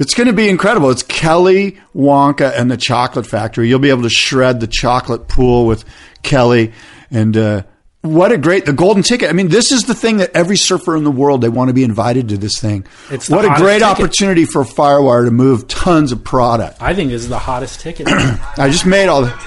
It's 0.00 0.14
going 0.14 0.28
to 0.28 0.32
be 0.32 0.48
incredible. 0.48 0.88
It's 0.88 1.02
Kelly 1.02 1.78
Wonka 1.94 2.58
and 2.58 2.70
the 2.70 2.78
Chocolate 2.78 3.26
Factory. 3.26 3.68
You'll 3.68 3.80
be 3.80 3.90
able 3.90 4.04
to 4.04 4.08
shred 4.08 4.58
the 4.58 4.66
chocolate 4.66 5.28
pool 5.28 5.66
with 5.66 5.84
Kelly, 6.22 6.72
and 7.10 7.36
uh, 7.36 7.62
what 8.00 8.32
a 8.32 8.38
great 8.38 8.64
the 8.64 8.72
golden 8.72 9.02
ticket. 9.02 9.28
I 9.28 9.34
mean, 9.34 9.48
this 9.48 9.70
is 9.70 9.82
the 9.82 9.94
thing 9.94 10.16
that 10.16 10.30
every 10.34 10.56
surfer 10.56 10.96
in 10.96 11.04
the 11.04 11.10
world 11.10 11.42
they 11.42 11.50
want 11.50 11.68
to 11.68 11.74
be 11.74 11.84
invited 11.84 12.30
to 12.30 12.38
this 12.38 12.58
thing. 12.58 12.86
It's 13.10 13.28
what 13.28 13.44
a 13.44 13.48
great 13.60 13.80
ticket. 13.80 14.00
opportunity 14.00 14.46
for 14.46 14.64
Firewire 14.64 15.26
to 15.26 15.30
move 15.30 15.68
tons 15.68 16.12
of 16.12 16.24
product. 16.24 16.80
I 16.80 16.94
think 16.94 17.10
this 17.10 17.20
is 17.20 17.28
the 17.28 17.38
hottest 17.38 17.80
ticket. 17.80 18.08
I 18.08 18.70
just 18.70 18.86
made 18.86 19.08
all. 19.08 19.20
the 19.20 19.28
ticket. 19.28 19.44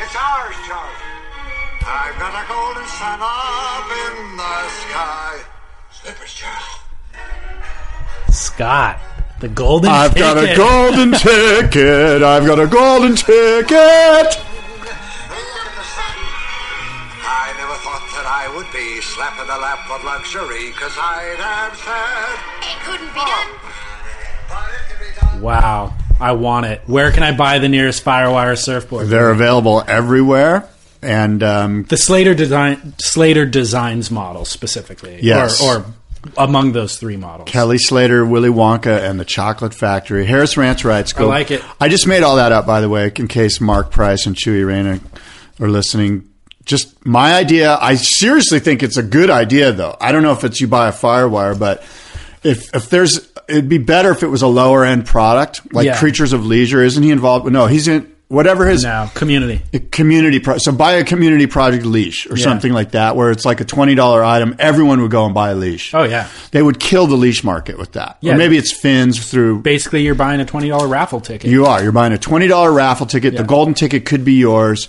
It's 0.00 0.16
ours, 0.16 0.56
Charlie. 0.66 0.94
I've 1.86 2.18
got 2.18 2.44
a 2.44 2.48
golden 2.48 2.86
sun 2.88 3.20
up 3.22 3.86
in 3.86 4.36
the 4.36 4.68
sky. 4.68 5.38
Slippers, 5.92 6.34
Charlie. 6.34 6.66
Scott, 8.32 9.00
the 9.40 9.48
golden 9.48 9.90
I've 9.90 10.14
ticket. 10.14 10.22
got 10.22 10.36
a 10.38 10.56
golden 10.56 11.12
ticket. 11.12 12.22
I've 12.22 12.46
got 12.46 12.58
a 12.60 12.66
golden 12.66 13.16
ticket. 13.16 13.30
Look 13.30 13.76
at 13.76 14.26
the 15.76 15.84
sun. 15.84 16.16
I 17.24 17.54
never 17.58 17.74
thought 17.80 18.04
that 18.16 18.26
I 18.26 18.52
would 18.54 18.70
be 18.72 19.00
slapping 19.00 19.46
the 19.46 19.58
lap 19.58 19.80
of 19.90 20.04
luxury, 20.04 20.70
cause 20.72 20.92
I'd 20.98 21.36
have 21.38 21.76
said, 21.76 22.38
It 22.70 22.78
couldn't 22.84 23.14
be 23.14 23.20
done. 23.20 23.50
but 24.48 24.68
it 24.70 24.88
can 24.88 24.98
be 25.08 25.20
done. 25.20 25.40
Wow, 25.42 25.94
I 26.20 26.32
want 26.32 26.66
it. 26.66 26.82
Where 26.86 27.10
can 27.12 27.22
I 27.22 27.32
buy 27.36 27.58
the 27.58 27.68
nearest 27.68 28.04
Firewire 28.04 28.58
surfboard? 28.58 29.08
They're 29.08 29.30
available 29.30 29.82
everywhere, 29.86 30.68
and 31.00 31.42
um, 31.42 31.84
The 31.84 31.96
Slater 31.96 32.34
design 32.34 32.92
Slater 32.98 33.46
designs 33.46 34.10
model 34.10 34.44
specifically, 34.44 35.20
Yes. 35.22 35.62
or, 35.62 35.78
or 35.78 35.84
among 36.36 36.72
those 36.72 36.98
three 36.98 37.16
models. 37.16 37.48
Kelly 37.48 37.78
Slater, 37.78 38.24
Willy 38.24 38.48
Wonka, 38.50 39.00
and 39.08 39.18
the 39.18 39.24
Chocolate 39.24 39.74
Factory. 39.74 40.24
Harris 40.26 40.56
Ranch 40.56 40.84
Rights. 40.84 41.12
Go. 41.12 41.26
I 41.26 41.28
like 41.28 41.50
it. 41.50 41.62
I 41.80 41.88
just 41.88 42.06
made 42.06 42.22
all 42.22 42.36
that 42.36 42.52
up, 42.52 42.66
by 42.66 42.80
the 42.80 42.88
way, 42.88 43.10
in 43.16 43.28
case 43.28 43.60
Mark 43.60 43.90
Price 43.90 44.26
and 44.26 44.36
Chewy 44.36 44.64
Rayna 44.64 45.00
are 45.60 45.68
listening. 45.68 46.28
Just 46.64 47.04
my 47.06 47.34
idea. 47.34 47.76
I 47.80 47.94
seriously 47.96 48.60
think 48.60 48.82
it's 48.82 48.96
a 48.98 49.02
good 49.02 49.30
idea, 49.30 49.72
though. 49.72 49.96
I 50.00 50.12
don't 50.12 50.22
know 50.22 50.32
if 50.32 50.44
it's 50.44 50.60
you 50.60 50.68
buy 50.68 50.88
a 50.88 50.92
Firewire, 50.92 51.58
but 51.58 51.82
if 52.42 52.74
if 52.74 52.90
there's, 52.90 53.28
it'd 53.48 53.68
be 53.68 53.78
better 53.78 54.10
if 54.10 54.22
it 54.22 54.28
was 54.28 54.42
a 54.42 54.46
lower 54.46 54.84
end 54.84 55.06
product 55.06 55.72
like 55.72 55.86
Yeah. 55.86 55.98
Creatures 55.98 56.32
of 56.32 56.44
Leisure. 56.46 56.82
Isn't 56.82 57.02
he 57.02 57.10
involved? 57.10 57.50
No, 57.50 57.66
he's 57.66 57.88
in 57.88 58.10
whatever 58.30 58.64
his 58.66 58.84
now 58.84 59.06
community. 59.08 59.60
community 59.90 60.38
pro- 60.38 60.56
so 60.58 60.70
buy 60.72 60.92
a 60.92 61.04
community 61.04 61.46
project 61.46 61.84
leash 61.84 62.26
or 62.30 62.36
Yeah. 62.36 62.44
something 62.44 62.72
like 62.72 62.92
that 62.92 63.16
where 63.16 63.30
it's 63.32 63.44
like 63.44 63.60
a 63.60 63.64
$20 63.64 64.24
item 64.24 64.54
everyone 64.58 65.02
would 65.02 65.10
go 65.10 65.24
and 65.26 65.34
buy 65.34 65.50
a 65.50 65.54
leash 65.54 65.92
Oh 65.92 66.04
yeah, 66.04 66.28
they 66.52 66.62
would 66.62 66.78
kill 66.78 67.06
the 67.08 67.16
leash 67.16 67.42
market 67.44 67.76
with 67.76 67.92
that 67.92 68.16
Yeah. 68.20 68.34
or 68.34 68.36
maybe 68.38 68.56
it's 68.56 68.72
fins 68.72 69.18
through 69.28 69.62
basically 69.62 70.02
you're 70.02 70.14
buying 70.14 70.40
a 70.40 70.44
twenty 70.44 70.68
dollar 70.68 70.86
raffle 70.86 71.20
ticket. 71.20 71.50
you 71.50 71.66
are 71.66 71.82
you're 71.82 71.92
buying 71.92 72.12
a 72.12 72.18
$20 72.18 72.72
raffle 72.74 73.06
ticket 73.06 73.36
the 73.36 73.42
golden 73.44 73.74
ticket 73.74 74.04
could 74.06 74.24
be 74.24 74.34
yours 74.34 74.88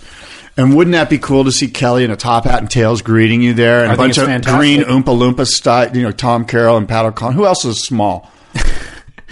and 0.56 0.76
wouldn't 0.76 0.92
that 0.92 1.10
be 1.10 1.18
cool 1.18 1.44
to 1.44 1.50
see 1.50 1.66
Kelly 1.66 2.04
in 2.04 2.10
a 2.12 2.16
top 2.16 2.44
hat 2.44 2.60
and 2.60 2.70
tails 2.70 3.02
greeting 3.02 3.42
you 3.42 3.54
there 3.54 3.82
and 3.82 3.90
I 3.90 3.94
a 3.94 3.96
bunch 3.96 4.18
of 4.18 4.26
fantastic. 4.26 4.58
green 4.60 4.82
Oompa 4.82 5.04
Loompa 5.18 5.46
style, 5.46 5.96
you 5.96 6.02
know, 6.02 6.12
Tom 6.12 6.44
Carroll 6.44 6.76
and 6.76 6.86
Pat 6.88 7.06
O'Connell. 7.06 7.32
Who 7.32 7.46
else 7.46 7.64
is 7.64 7.82
small? 7.82 8.30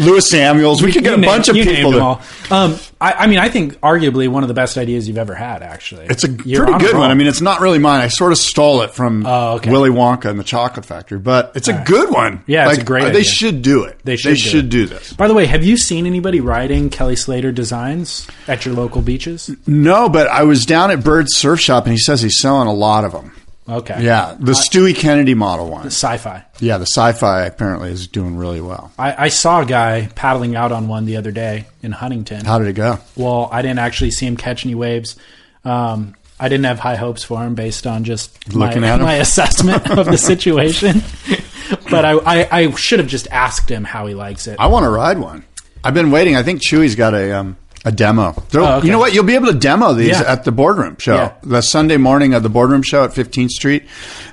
Lewis 0.01 0.29
Samuels. 0.31 0.83
We 0.83 0.93
could 0.93 1.05
get 1.05 1.17
You 1.19 1.23
a 1.25 1.27
bunch 1.27 1.49
of 1.49 1.57
you 1.57 1.65
people. 1.65 1.93
to- 1.93 2.01
all. 2.01 2.23
Um, 2.51 2.79
I, 3.01 3.13
I 3.13 3.27
mean, 3.29 3.39
I 3.39 3.49
think 3.49 3.79
arguably 3.81 4.29
one 4.29 4.43
of 4.43 4.49
the 4.49 4.55
best 4.55 4.77
ideas 4.77 5.07
you've 5.09 5.17
ever 5.19 5.35
had. 5.35 5.63
Actually, 5.63 6.07
It's 6.07 6.25
a 6.25 6.31
You're 6.45 6.67
pretty 6.67 6.85
good 6.87 6.97
one. 6.97 7.11
I 7.11 7.15
mean, 7.15 7.27
it's 7.29 7.41
not 7.41 7.61
really 7.61 7.79
mine. 7.79 8.01
I 8.01 8.09
sort 8.09 8.33
of 8.33 8.39
stole 8.39 8.83
it 8.83 8.91
from 8.91 9.25
Oh, 9.25 9.55
okay. 9.57 9.71
Willy 9.71 9.91
Wonka 9.91 10.27
and 10.27 10.39
the 10.39 10.45
Chocolate 10.45 10.85
Factory, 10.85 11.19
but 11.19 11.53
it's 11.55 11.69
a 11.69 11.83
good 11.87 12.11
one. 12.11 12.43
Yeah, 12.47 12.65
it's 12.69 12.75
like, 12.79 12.83
a 12.83 12.87
great 12.87 13.03
They 13.05 13.09
idea. 13.21 13.25
should 13.25 13.63
do 13.63 13.85
it. 13.85 13.99
They 14.05 14.17
should 14.17 14.69
do 14.69 14.87
do, 14.87 14.95
it. 14.95 14.99
this. 14.99 15.13
By 15.13 15.29
the 15.29 15.35
way, 15.35 15.47
have 15.47 15.65
you 15.65 15.77
seen 15.77 16.07
anybody 16.07 16.41
riding 16.41 16.91
Kelly 16.91 17.17
Slater 17.17 17.53
designs 17.53 18.27
at 18.49 18.65
your 18.67 18.75
local 18.75 19.01
beaches? 19.03 19.51
No, 19.67 20.09
but 20.09 20.27
I 20.29 20.43
was 20.43 20.67
down 20.67 20.91
at 20.91 21.03
Bird's 21.05 21.37
Surf 21.37 21.61
Shop, 21.61 21.85
and 21.85 21.93
he 21.93 21.99
says 21.99 22.21
he's 22.23 22.41
selling 22.41 22.69
a 22.69 22.73
lot 22.75 23.05
of 23.05 23.13
them. 23.13 23.33
Okay, 23.71 24.03
Yeah, 24.03 24.37
the 24.39 24.53
Stewie 24.53 24.95
Kennedy 24.97 25.35
model 25.35 25.71
one. 25.71 25.83
The 25.83 25.91
sci-fi. 25.91 26.45
Yeah, 26.59 26.79
the 26.79 26.87
sci-fi 26.87 27.43
apparently 27.47 27.91
is 27.91 28.09
doing 28.09 28.37
really 28.37 28.61
well. 28.61 28.93
I, 28.99 29.27
I 29.27 29.29
saw 29.29 29.63
a 29.63 29.67
guy 29.67 30.09
paddling 30.15 30.57
out 30.57 30.73
on 30.73 30.89
one 30.89 31.05
the 31.05 31.17
other 31.17 31.31
day 31.31 31.67
in 31.83 31.93
Huntington. 31.93 32.45
How 32.45 32.59
did 32.59 32.69
it 32.69 32.73
go? 32.73 32.99
Well, 33.17 33.49
I 33.53 33.63
didn't 33.63 33.79
actually 33.79 34.11
see 34.11 34.27
him 34.27 34.37
catch 34.37 34.67
any 34.67 34.75
waves. 34.75 35.17
Um, 35.65 36.15
I 36.39 36.49
didn't 36.49 36.65
have 36.65 36.79
high 36.79 36.97
hopes 36.97 37.23
for 37.23 37.45
him 37.45 37.55
based 37.55 37.87
on 37.87 38.05
just 38.05 38.55
Looking 38.55 38.81
my, 38.81 38.89
at 38.89 38.99
him? 38.99 39.07
my 39.07 39.15
assessment 39.17 39.89
of 39.91 40.07
the 40.07 40.17
situation. 40.19 41.03
but 41.91 42.05
I, 42.05 42.13
I, 42.13 42.49
I 42.51 42.71
should 42.73 42.99
have 42.99 43.09
just 43.09 43.29
asked 43.31 43.71
him 43.71 43.85
how 43.85 44.07
he 44.07 44.15
likes 44.15 44.47
it. 44.47 44.59
I 44.59 44.67
want 44.69 44.85
to 44.85 44.91
ride 44.91 45.19
one. 45.19 45.45
I've 45.85 45.95
been 45.95 46.11
waiting. 46.11 46.37
I 46.37 46.43
think 46.43 46.63
Chewy's 46.63 46.95
got 46.97 47.15
a 47.15 47.33
um, 47.33 47.57
a 47.85 47.93
demo. 47.93 48.35
Oh, 48.55 48.77
okay. 48.79 48.87
You 48.87 48.93
know 48.93 48.99
what? 48.99 49.15
You'll 49.15 49.25
be 49.25 49.35
able 49.35 49.47
to 49.47 49.59
demo 49.59 49.95
these 49.95 50.09
Yeah. 50.21 50.23
at 50.31 50.45
the 50.45 50.53
boardroom 50.53 50.97
show. 50.99 51.15
Yeah. 51.15 51.33
The 51.43 51.61
Sunday 51.63 51.97
morning 51.97 52.35
at 52.35 52.43
the 52.43 52.49
boardroom 52.51 52.83
show 52.83 53.05
at 53.05 53.15
15th 53.15 53.51
Street 53.51 53.85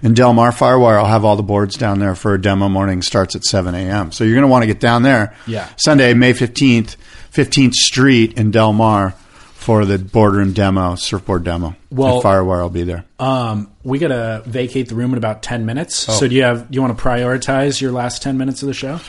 in 0.04 0.14
Del 0.14 0.34
Mar 0.34 0.52
Firewire. 0.52 0.98
I'll 0.98 1.06
have 1.06 1.24
all 1.24 1.36
the 1.38 1.43
boards 1.43 1.76
down 1.76 2.00
there 2.00 2.14
for 2.16 2.34
a 2.34 2.41
demo 2.41 2.68
morning. 2.68 3.02
Starts 3.02 3.36
at 3.36 3.43
7 3.43 3.74
a.m. 3.74 4.12
So 4.12 4.24
you're 4.26 4.34
going 4.36 4.41
to 4.43 4.48
want 4.50 4.64
to 4.64 4.68
get 4.68 4.80
down 4.82 5.04
there. 5.04 5.34
Yeah. 5.45 5.68
Sunday, 5.78 6.14
May 6.14 6.34
15th, 6.34 6.98
15th 7.34 7.74
Street 7.74 8.34
in 8.38 8.52
Del 8.52 8.74
Mar 8.74 9.12
for 9.54 9.86
the 9.86 9.98
boardroom 9.98 10.54
demo, 10.54 10.95
surfboard 10.95 11.43
demo. 11.43 11.76
Well- 11.89 12.16
and 12.16 12.24
Firewire 12.24 12.62
will 12.64 12.70
be 12.70 12.84
there. 12.84 13.06
Um, 13.20 13.70
we 13.84 13.98
gotta 14.00 14.43
vacate 14.45 14.89
the 14.89 14.95
room 14.95 15.12
in 15.14 15.18
about 15.18 15.41
ten 15.41 15.66
minutes. 15.66 16.08
Oh. 16.10 16.14
So 16.14 16.28
do 16.28 16.36
you 16.36 16.43
have? 16.43 16.70
Do 16.70 16.76
you 16.76 16.82
want 16.82 16.98
to 16.98 17.04
prioritize 17.04 17.82
your 17.82 17.91
last 17.91 18.22
ten 18.22 18.38
minutes 18.38 18.62
of 18.62 18.68
the 18.68 18.74
show? 18.74 19.00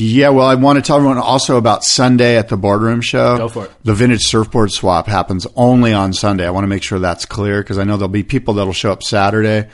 Yeah, 0.00 0.28
well, 0.28 0.46
I 0.46 0.54
want 0.54 0.76
to 0.76 0.82
tell 0.82 0.96
everyone 0.96 1.18
also 1.18 1.56
about 1.56 1.82
Sunday 1.82 2.36
at 2.36 2.48
the 2.48 2.56
boardroom 2.56 3.00
show. 3.00 3.36
Go 3.36 3.48
for 3.48 3.64
it. 3.64 3.72
The 3.82 3.94
vintage 3.94 4.22
surfboard 4.22 4.70
swap 4.70 5.08
happens 5.08 5.44
only 5.56 5.92
on 5.92 6.12
Sunday. 6.12 6.46
I 6.46 6.50
want 6.50 6.62
to 6.62 6.68
make 6.68 6.84
sure 6.84 7.00
that's 7.00 7.24
clear 7.24 7.60
because 7.60 7.78
I 7.78 7.84
know 7.84 7.96
there'll 7.96 8.08
be 8.08 8.22
people 8.22 8.54
that'll 8.54 8.72
show 8.72 8.92
up 8.92 9.02
Saturday. 9.02 9.68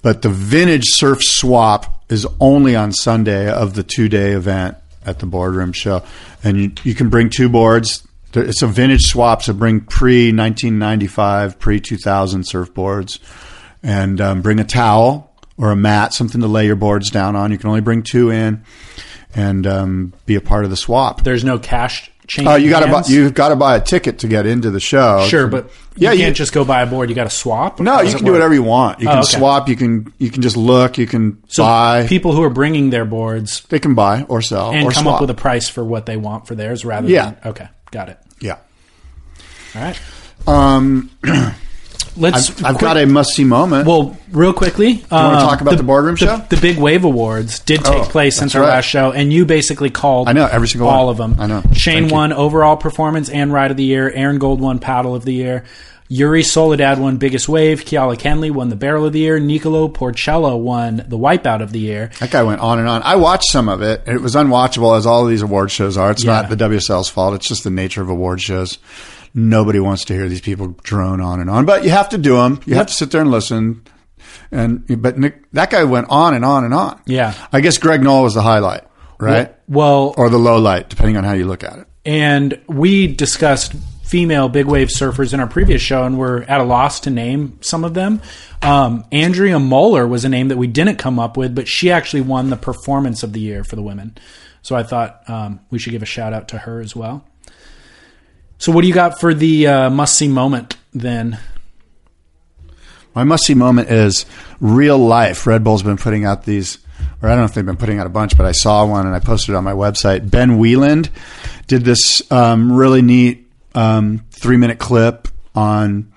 But 0.00 0.22
the 0.22 0.28
vintage 0.28 0.84
surf 0.86 1.18
swap 1.22 2.04
is 2.08 2.24
only 2.38 2.76
on 2.76 2.92
Sunday 2.92 3.50
of 3.50 3.74
the 3.74 3.82
two 3.82 4.08
day 4.08 4.30
event 4.30 4.76
at 5.04 5.18
the 5.18 5.26
boardroom 5.26 5.72
show. 5.72 6.04
And 6.44 6.56
you, 6.56 6.72
you 6.84 6.94
can 6.94 7.08
bring 7.08 7.28
two 7.28 7.48
boards. 7.48 8.06
It's 8.34 8.62
a 8.62 8.68
vintage 8.68 9.06
swap, 9.06 9.42
so 9.42 9.54
bring 9.54 9.80
pre 9.80 10.26
1995, 10.26 11.58
pre 11.58 11.80
2000 11.80 12.42
surfboards 12.42 13.18
and 13.82 14.20
um, 14.20 14.40
bring 14.40 14.60
a 14.60 14.64
towel 14.64 15.34
or 15.56 15.72
a 15.72 15.76
mat, 15.76 16.14
something 16.14 16.42
to 16.42 16.46
lay 16.46 16.66
your 16.66 16.76
boards 16.76 17.10
down 17.10 17.34
on. 17.34 17.50
You 17.50 17.58
can 17.58 17.68
only 17.68 17.80
bring 17.80 18.04
two 18.04 18.30
in 18.30 18.64
and 19.34 19.66
um, 19.66 20.12
be 20.26 20.34
a 20.34 20.40
part 20.40 20.64
of 20.64 20.70
the 20.70 20.76
swap. 20.76 21.22
There's 21.22 21.44
no 21.44 21.58
cash 21.58 22.10
change. 22.26 22.48
Oh, 22.48 22.56
you 22.56 22.70
got 22.70 22.80
to 22.80 22.90
buy. 22.92 23.02
You've 23.06 23.34
got 23.34 23.48
to 23.50 23.56
buy 23.56 23.76
a 23.76 23.80
ticket 23.80 24.18
to 24.20 24.28
get 24.28 24.46
into 24.46 24.70
the 24.70 24.80
show. 24.80 25.24
Sure, 25.28 25.46
but 25.46 25.70
Yeah, 25.96 26.12
you 26.12 26.18
you- 26.18 26.24
can't 26.26 26.36
just 26.36 26.52
go 26.52 26.64
buy 26.64 26.82
a 26.82 26.86
board. 26.86 27.08
You 27.08 27.14
got 27.14 27.24
to 27.24 27.30
swap. 27.30 27.80
no, 27.80 28.00
you 28.02 28.14
can 28.14 28.24
do 28.24 28.32
whatever 28.32 28.52
you 28.54 28.62
want. 28.62 29.00
You 29.00 29.08
Oh, 29.08 29.12
can 29.12 29.18
okay. 29.20 29.36
swap. 29.38 29.68
You 29.68 29.76
can 29.76 30.12
you 30.18 30.30
can 30.30 30.42
just 30.42 30.56
look. 30.56 30.98
You 30.98 31.06
can 31.06 31.38
So 31.48 31.62
buy. 31.62 32.06
people 32.06 32.32
who 32.32 32.42
are 32.42 32.50
bringing 32.50 32.90
their 32.90 33.04
boards 33.04 33.62
they 33.68 33.78
can 33.78 33.94
buy 33.94 34.22
or 34.24 34.40
sell 34.42 34.70
and 34.72 34.86
or 34.86 34.90
come 34.90 35.04
swap. 35.04 35.14
up 35.16 35.20
with 35.22 35.30
a 35.30 35.34
price 35.34 35.68
for 35.68 35.84
what 35.84 36.06
they 36.06 36.16
want 36.16 36.46
for 36.46 36.54
theirs, 36.54 36.84
rather 36.84 37.08
Yeah. 37.08 37.30
than 37.30 37.36
okay, 37.46 37.68
got 37.90 38.08
it. 38.08 38.18
yeah. 38.40 38.56
All 39.74 39.82
right, 39.82 39.98
Um, 40.46 41.10
let's. 42.18 42.50
I've, 42.50 42.64
I've 42.64 42.78
got 42.78 42.96
a 42.96 43.06
must 43.06 43.30
see 43.30 43.44
moment. 43.44 43.86
Well, 43.86 44.16
real 44.30 44.52
quickly, 44.52 44.88
you 44.90 45.04
wanna 45.10 45.38
uh, 45.38 45.40
talk 45.40 45.60
about 45.60 45.76
the 45.76 45.82
boardroom 45.82 46.16
show? 46.16 46.36
The 46.48 46.56
Big 46.56 46.78
Wave 46.78 47.04
Awards 47.04 47.60
did 47.60 47.84
take 47.84 48.02
Oh, 48.02 48.04
place 48.04 48.36
since 48.36 48.54
our 48.54 48.62
right. 48.62 48.68
last 48.68 48.84
show, 48.86 49.12
and 49.12 49.32
you 49.32 49.44
basically 49.44 49.90
called. 49.90 50.28
I 50.28 50.32
know, 50.32 50.46
every 50.46 50.68
single 50.68 50.88
all 50.88 51.06
one. 51.06 51.12
of 51.12 51.16
them. 51.16 51.36
I 51.40 51.46
know. 51.46 51.62
Shane 51.72 51.94
Thank 52.02 52.10
you. 52.10 52.14
won 52.14 52.32
overall 52.32 52.76
performance 52.76 53.28
and 53.28 53.52
ride 53.52 53.70
of 53.70 53.76
the 53.76 53.84
year. 53.84 54.10
Aaron 54.10 54.38
Gold 54.38 54.60
won 54.60 54.78
paddle 54.78 55.14
of 55.14 55.24
the 55.24 55.32
year. 55.32 55.64
Yuri 56.10 56.42
Soledad 56.42 56.98
won 56.98 57.18
biggest 57.18 57.50
wave. 57.50 57.84
Kiala 57.84 58.16
Kenley 58.16 58.50
won 58.50 58.70
the 58.70 58.76
barrel 58.76 59.04
of 59.04 59.12
the 59.12 59.18
year. 59.18 59.38
Nicola 59.38 59.90
Porcella 59.90 60.58
won 60.58 61.04
the 61.06 61.18
wipeout 61.18 61.60
of 61.60 61.70
the 61.70 61.80
year. 61.80 62.10
that 62.18 62.30
guy 62.30 62.42
went 62.44 62.62
on 62.62 62.78
and 62.78 62.88
on. 62.88 63.02
I 63.02 63.16
watched 63.16 63.50
some 63.50 63.68
of 63.68 63.82
it. 63.82 64.04
It 64.06 64.22
was 64.22 64.34
unwatchable, 64.34 64.96
as 64.96 65.04
all 65.04 65.24
of 65.24 65.28
these 65.28 65.42
award 65.42 65.70
shows 65.70 65.98
are. 65.98 66.10
It's 66.10 66.24
Yeah. 66.24 66.40
not 66.40 66.48
the 66.48 66.56
WSL's 66.56 67.10
fault. 67.10 67.34
It's 67.34 67.46
just 67.46 67.62
the 67.62 67.68
nature 67.70 68.00
of 68.00 68.08
award 68.08 68.40
shows. 68.40 68.78
Nobody 69.38 69.78
wants 69.78 70.04
to 70.06 70.14
hear 70.14 70.28
these 70.28 70.40
people 70.40 70.74
drone 70.82 71.20
on 71.20 71.40
and 71.40 71.48
on, 71.48 71.64
but 71.64 71.84
you 71.84 71.90
have 71.90 72.08
to 72.10 72.18
do 72.18 72.36
them. 72.36 72.60
You 72.66 72.74
have 72.74 72.88
to 72.88 72.92
sit 72.92 73.10
there 73.12 73.20
and 73.20 73.30
listen. 73.30 73.84
And 74.50 74.84
but 75.00 75.16
Nick, 75.18 75.50
that 75.52 75.70
guy 75.70 75.84
went 75.84 76.08
on 76.10 76.34
and 76.34 76.44
on 76.44 76.64
and 76.64 76.74
on. 76.74 77.00
Yeah. 77.06 77.34
I 77.52 77.60
guess 77.60 77.78
Greg 77.78 78.02
Noll 78.02 78.24
was 78.24 78.34
the 78.34 78.42
highlight, 78.42 78.82
right? 79.18 79.54
Well, 79.68 80.14
or 80.16 80.28
the 80.28 80.38
low 80.38 80.58
light, 80.58 80.88
depending 80.88 81.16
on 81.16 81.24
how 81.24 81.32
you 81.34 81.46
look 81.46 81.62
at 81.62 81.78
it. 81.78 81.86
and 82.04 82.60
we 82.66 83.06
discussed 83.06 83.74
female 84.02 84.48
big 84.48 84.64
wave 84.66 84.88
surfers 84.88 85.34
in 85.34 85.40
our 85.40 85.46
previous 85.46 85.82
show, 85.82 86.04
and 86.04 86.18
we're 86.18 86.42
at 86.44 86.60
a 86.60 86.64
loss 86.64 87.00
to 87.00 87.10
name 87.10 87.58
some 87.60 87.84
of 87.84 87.92
them. 87.94 88.20
Um, 88.62 89.04
Andrea 89.12 89.58
Moeller 89.58 90.06
was 90.06 90.24
a 90.24 90.28
name 90.30 90.48
that 90.48 90.56
we 90.56 90.66
didn't 90.66 90.96
come 90.96 91.18
up 91.18 91.36
with, 91.36 91.54
but 91.54 91.68
she 91.68 91.90
actually 91.90 92.22
won 92.22 92.48
the 92.50 92.56
performance 92.56 93.22
of 93.22 93.34
the 93.34 93.40
year 93.40 93.62
for 93.64 93.76
the 93.76 93.82
women. 93.82 94.16
So 94.62 94.74
I 94.74 94.82
thought 94.82 95.22
um, 95.28 95.60
we 95.70 95.78
should 95.78 95.90
give 95.92 96.02
a 96.02 96.06
shout 96.06 96.32
out 96.32 96.48
to 96.48 96.58
her 96.58 96.80
as 96.80 96.96
well. 96.96 97.24
So, 98.58 98.72
what 98.72 98.82
do 98.82 98.88
you 98.88 98.94
got 98.94 99.20
for 99.20 99.34
the 99.34 99.66
uh, 99.66 99.90
must 99.90 100.16
see 100.16 100.28
moment 100.28 100.76
then? 100.92 101.38
My 103.14 103.24
must 103.24 103.44
see 103.44 103.54
moment 103.54 103.90
is 103.90 104.26
real 104.60 104.98
life. 104.98 105.46
Red 105.46 105.64
Bull's 105.64 105.82
been 105.82 105.96
putting 105.96 106.24
out 106.24 106.44
these, 106.44 106.78
or 107.22 107.28
I 107.28 107.32
don't 107.32 107.40
know 107.40 107.44
if 107.44 107.54
they've 107.54 107.64
been 107.64 107.76
putting 107.76 107.98
out 107.98 108.06
a 108.06 108.10
bunch, 108.10 108.36
but 108.36 108.46
I 108.46 108.52
saw 108.52 108.84
one 108.84 109.06
and 109.06 109.14
I 109.14 109.20
posted 109.20 109.54
it 109.54 109.56
on 109.56 109.64
my 109.64 109.72
website. 109.72 110.30
Ben 110.30 110.58
Weiland 110.58 111.08
did 111.66 111.84
this 111.84 112.20
um, 112.30 112.72
really 112.72 113.02
neat 113.02 113.46
um, 113.74 114.24
three 114.30 114.56
minute 114.56 114.78
clip 114.78 115.28
on 115.54 116.12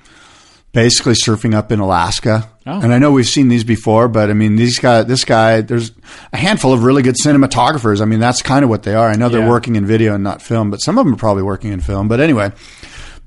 basically 0.73 1.13
surfing 1.13 1.53
up 1.53 1.71
in 1.71 1.79
Alaska. 1.79 2.50
Oh. 2.67 2.79
And 2.79 2.93
I 2.93 2.99
know 2.99 3.11
we've 3.11 3.27
seen 3.27 3.47
these 3.47 3.63
before, 3.63 4.07
but 4.07 4.29
I 4.29 4.33
mean, 4.33 4.55
these 4.55 4.77
guy, 4.77 5.01
this 5.01 5.25
guy, 5.25 5.61
there's 5.61 5.91
a 6.31 6.37
handful 6.37 6.73
of 6.73 6.83
really 6.83 7.01
good 7.01 7.15
cinematographers. 7.15 8.01
I 8.01 8.05
mean, 8.05 8.19
that's 8.19 8.43
kind 8.43 8.63
of 8.63 8.69
what 8.69 8.83
they 8.83 8.93
are. 8.93 9.09
I 9.09 9.15
know 9.15 9.29
they're 9.29 9.41
Yeah. 9.41 9.49
working 9.49 9.75
in 9.75 9.85
video 9.85 10.13
and 10.13 10.23
not 10.23 10.43
film, 10.43 10.69
but 10.69 10.77
some 10.77 10.97
of 10.99 11.05
them 11.05 11.13
are 11.15 11.17
probably 11.17 11.41
working 11.43 11.71
in 11.71 11.79
film. 11.81 12.07
But 12.07 12.19
anyway, 12.19 12.51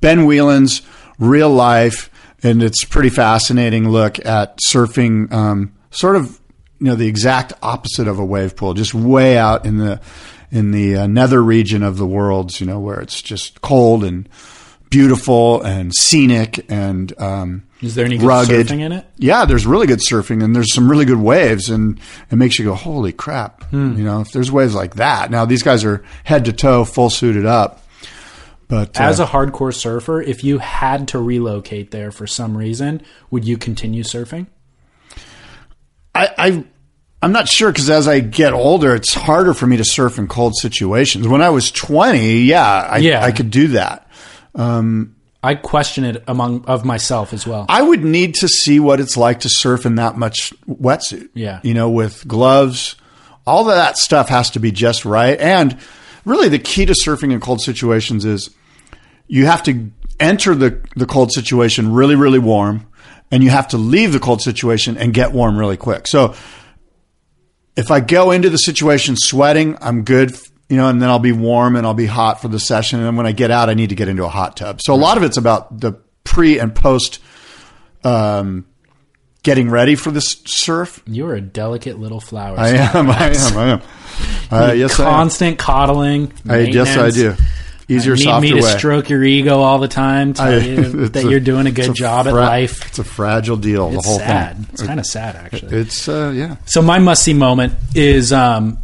Ben 0.01 0.21
Weiland's 0.27 0.83
real 1.19 1.51
life, 1.51 2.11
and 2.45 2.63
it's 2.63 2.85
pretty 2.85 3.09
fascinating 3.09 3.89
look 3.89 4.25
at 4.25 4.59
surfing, 4.69 5.33
um, 5.33 5.73
sort 5.91 6.15
of, 6.15 6.39
you 6.79 6.87
know, 6.87 6.95
the 6.95 7.09
exact 7.09 7.55
opposite 7.61 8.07
of 8.07 8.19
a 8.21 8.25
wave 8.25 8.55
pool, 8.55 8.73
just 8.75 8.95
way 8.95 9.37
out 9.37 9.67
in 9.67 9.79
the 9.79 10.01
in 10.53 10.71
the 10.71 10.95
uh, 10.97 11.07
nether 11.09 11.43
region 11.43 11.83
of 11.83 11.97
the 11.97 12.07
worlds, 12.07 12.61
you 12.61 12.67
know, 12.67 12.79
where 12.79 13.01
it's 13.01 13.21
just 13.21 13.61
cold 13.63 14.05
and 14.05 14.29
beautiful 14.95 15.61
and 15.63 15.93
scenic 15.95 16.65
and 16.71 17.13
um, 17.21 17.63
Is 17.83 17.95
there 17.97 18.05
any 18.05 18.17
good 18.19 18.27
rugged. 18.27 18.67
surfing 18.69 18.81
in 18.81 18.93
it? 18.93 19.05
Yeah, 19.17 19.45
there's 19.45 19.67
really 19.67 19.87
good 19.87 19.99
surfing 19.99 20.43
and 20.43 20.55
there's 20.55 20.73
some 20.73 20.89
really 20.91 21.05
good 21.05 21.19
waves, 21.19 21.69
and 21.69 21.99
it 22.31 22.37
makes 22.37 22.59
you 22.59 22.65
go, 22.65 22.75
"Holy 22.75 23.13
crap!" 23.13 23.65
Hmm. 23.71 23.97
You 23.97 24.05
know, 24.05 24.21
if 24.21 24.31
there's 24.33 24.53
waves 24.53 24.75
like 24.75 24.95
that. 24.97 25.31
Now 25.31 25.45
these 25.45 25.63
guys 25.63 25.85
are 25.85 26.05
head 26.23 26.45
to 26.45 26.53
toe, 26.53 26.85
full 26.85 27.11
suited 27.11 27.45
up. 27.47 27.83
But 28.69 28.99
uh, 29.01 29.05
As 29.05 29.21
a 29.21 29.27
hardcore 29.27 29.75
surfer, 29.75 30.23
if 30.23 30.43
you 30.45 30.59
had 30.59 31.09
to 31.09 31.19
relocate 31.19 31.91
there 31.91 32.11
for 32.11 32.27
some 32.27 32.57
reason, 32.57 33.03
would 33.31 33.45
you 33.45 33.59
continue 33.59 34.03
surfing? 34.05 34.47
I, 36.15 36.29
I 36.39 36.65
I'm 37.23 37.33
not 37.33 37.49
sure 37.49 37.71
because 37.73 37.91
as 37.91 38.07
I 38.09 38.21
get 38.21 38.53
older, 38.53 38.95
it's 38.95 39.13
harder 39.15 39.53
for 39.55 39.67
me 39.67 39.77
to 39.79 39.85
surf 39.85 40.19
in 40.19 40.29
cold 40.29 40.55
situations. 40.57 41.27
When 41.27 41.41
I 41.43 41.49
was 41.51 41.71
20, 41.71 42.41
yeah, 42.43 42.65
I, 42.91 42.99
Yeah. 42.99 43.25
I 43.25 43.33
could 43.33 43.51
do 43.51 43.69
that. 43.69 44.04
Um, 44.55 45.17
I 45.43 45.57
question 45.57 46.05
it 46.05 46.25
among 46.27 46.65
of 46.65 46.85
myself 46.85 47.33
as 47.35 47.47
well. 47.47 47.67
I 47.69 47.83
would 47.83 48.03
need 48.03 48.35
to 48.37 48.49
see 48.49 48.81
what 48.81 48.99
it's 48.99 49.17
like 49.17 49.41
to 49.41 49.49
surf 49.51 49.85
in 49.85 49.97
that 49.97 50.17
much 50.17 50.55
wetsuit. 50.67 51.29
Yeah. 51.35 51.61
You 51.63 51.75
know, 51.75 51.91
with 51.91 52.27
gloves, 52.27 52.97
all 53.47 53.69
of 53.69 53.77
that 53.77 53.99
stuff 53.99 54.31
has 54.31 54.51
to 54.51 54.59
be 54.59 54.73
just 54.73 55.05
right. 55.05 55.39
And 55.39 55.77
really, 56.25 56.49
the 56.49 56.59
key 56.59 56.87
to 56.87 56.95
surfing 56.95 57.33
in 57.33 57.41
cold 57.41 57.61
situations 57.61 58.25
is 58.25 58.51
you 59.27 59.45
have 59.47 59.63
to 59.65 59.91
enter 60.19 60.55
the, 60.55 60.81
the 60.97 61.07
cold 61.07 61.33
situation 61.33 61.93
really, 61.93 62.15
really 62.15 62.39
warm, 62.39 62.87
and 63.31 63.43
you 63.43 63.51
have 63.51 63.69
to 63.69 63.77
leave 63.77 64.13
the 64.13 64.21
cold 64.21 64.41
situation 64.41 64.97
and 64.97 65.13
get 65.13 65.33
warm 65.33 65.59
really 65.59 65.77
quick. 65.77 66.07
So 66.07 66.35
if 67.77 67.91
I 67.91 68.01
go 68.01 68.31
into 68.31 68.49
the 68.49 68.57
situation 68.57 69.17
sweating, 69.19 69.77
I'm 69.81 70.05
good, 70.05 70.37
you 70.69 70.77
know, 70.77 70.89
and 70.89 71.01
then 71.03 71.09
I'll 71.11 71.19
be 71.19 71.33
warm 71.33 71.77
and 71.77 71.87
I'll 71.87 71.95
be 71.95 72.07
hot 72.07 72.41
for 72.41 72.49
the 72.49 72.59
session. 72.59 72.99
And 72.99 73.07
then 73.07 73.17
when 73.17 73.27
I 73.27 73.33
get 73.33 73.51
out, 73.51 73.69
I 73.69 73.75
need 73.75 73.91
to 73.91 73.95
get 73.95 74.09
into 74.09 74.25
a 74.25 74.29
hot 74.29 74.57
tub. 74.57 74.81
So 74.83 74.95
a 74.95 74.97
lot 74.97 75.17
of 75.17 75.23
it's 75.23 75.37
about 75.37 75.81
the 75.81 75.93
pre 76.25 76.59
and 76.59 76.75
post 76.75 77.19
um, 78.03 78.67
getting 79.43 79.71
ready 79.71 79.95
for 79.95 80.11
this 80.11 80.43
surf. 80.47 81.03
You're 81.07 81.35
a 81.35 81.41
delicate 81.41 81.99
little 81.99 82.21
flower. 82.21 82.59
I 82.59 82.69
am, 82.71 83.11
I 83.11 83.29
am, 83.35 83.57
I 83.57 83.65
am. 83.73 83.83
Uh, 84.51 84.73
yes, 84.73 84.99
I 84.99 85.05
am. 85.05 85.11
Constant 85.11 85.59
coddling. 85.59 86.33
I, 86.49 86.59
yes, 86.61 86.97
I 86.97 87.11
do. 87.11 87.35
Easier, 87.87 88.15
Need 88.17 88.23
softer 88.23 88.41
me 88.41 88.49
to 88.61 88.63
way. 88.67 88.79
stroke 88.79 89.11
your 89.11 89.23
ego 89.23 89.59
all 89.59 89.79
the 89.79 89.89
time, 89.89 90.33
tell 90.33 90.47
I- 90.49 90.57
you 90.57 91.09
that 91.09 91.23
a- 91.23 91.29
you're 91.29 91.39
doing 91.41 91.67
a 91.67 91.71
good 91.71 91.91
it's 91.91 91.99
job 91.99 92.27
at 92.27 92.33
life. 92.33 92.87
It's 92.87 92.99
a 92.99 93.05
fragile 93.05 93.59
deal. 93.59 93.89
It's 93.93 94.03
the 94.05 94.09
whole 94.09 94.19
sad. 94.21 94.57
thing. 94.57 94.67
It's 94.73 94.83
kind 94.83 94.99
of 94.99 95.05
sad, 95.05 95.37
actually. 95.37 95.77
It's 95.77 96.09
uh, 96.09 96.33
yeah. 96.35 96.57
So 96.65 96.81
my 96.81 96.99
must 96.99 97.23
see 97.23 97.35
moment 97.35 97.75
is 97.95 98.33
um, 98.33 98.79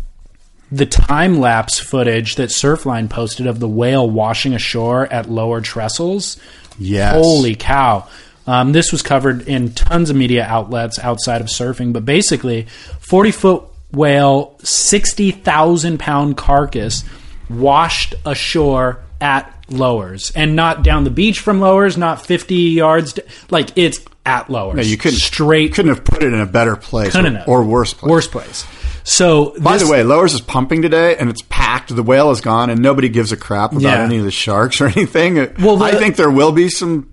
the 0.72 0.86
time 0.86 1.40
lapse 1.40 1.78
footage 1.78 2.36
that 2.36 2.50
Surfline 2.50 3.10
posted 3.10 3.46
of 3.46 3.58
the 3.60 3.68
whale 3.68 4.08
washing 4.08 4.54
ashore 4.54 5.06
at 5.12 5.30
Lower 5.30 5.60
Trestles. 5.60 6.38
Yes. 6.78 7.14
Holy 7.14 7.54
cow! 7.56 8.08
Um, 8.46 8.72
this 8.72 8.90
was 8.90 9.02
covered 9.02 9.46
in 9.48 9.72
tons 9.74 10.10
of 10.10 10.16
media 10.16 10.44
outlets 10.44 10.98
outside 10.98 11.40
of 11.40 11.48
surfing, 11.48 11.92
but 11.92 12.04
basically, 12.04 12.66
forty 13.00 13.30
foot 13.32 13.64
whale, 13.92 14.56
sixty 14.62 15.30
thousand 15.30 15.98
pound 15.98 16.36
carcass 16.36 17.04
washed 17.48 18.14
ashore 18.24 19.02
at 19.20 19.52
Lowers, 19.68 20.32
and 20.34 20.56
not 20.56 20.82
down 20.82 21.04
the 21.04 21.10
beach 21.10 21.40
from 21.40 21.60
Lowers, 21.60 21.96
not 21.96 22.24
fifty 22.24 22.54
yards. 22.56 23.12
d- 23.14 23.22
like 23.50 23.76
it's 23.76 24.00
at 24.24 24.48
Lowers. 24.50 24.78
Yeah, 24.78 24.90
you 24.90 24.96
couldn't 24.96 25.18
straight 25.18 25.74
couldn't 25.74 25.94
have 25.94 26.04
put 26.04 26.22
it 26.22 26.32
in 26.32 26.40
a 26.40 26.46
better 26.46 26.76
place 26.76 27.14
or, 27.14 27.44
or 27.46 27.64
worse 27.64 27.92
place. 27.92 28.10
Worse 28.10 28.26
place. 28.26 28.66
So 29.05 29.55
By 29.61 29.74
this- 29.74 29.82
the 29.86 29.90
way, 29.92 30.03
Lowers 30.03 30.34
is 30.34 30.40
pumping 30.40 30.82
today, 30.82 31.16
and 31.16 31.30
it's 31.30 31.42
packed. 31.48 31.94
The 31.94 32.03
whale 32.03 32.30
is 32.30 32.40
gone, 32.40 32.70
and 32.70 32.80
nobody 32.80 33.09
gives 33.09 33.32
a 33.32 33.36
crap 33.36 33.72
about 33.72 33.82
Yeah. 33.82 34.03
any 34.03 34.18
of 34.18 34.24
the 34.24 34.30
sharks 34.30 34.80
or 34.80 34.86
anything. 34.96 35.36
Well, 35.61 35.76
the- 35.76 35.84
I 35.86 35.92
think 35.92 36.16
there 36.16 36.30
will 36.30 36.53
be 36.53 36.68
some 36.68 37.09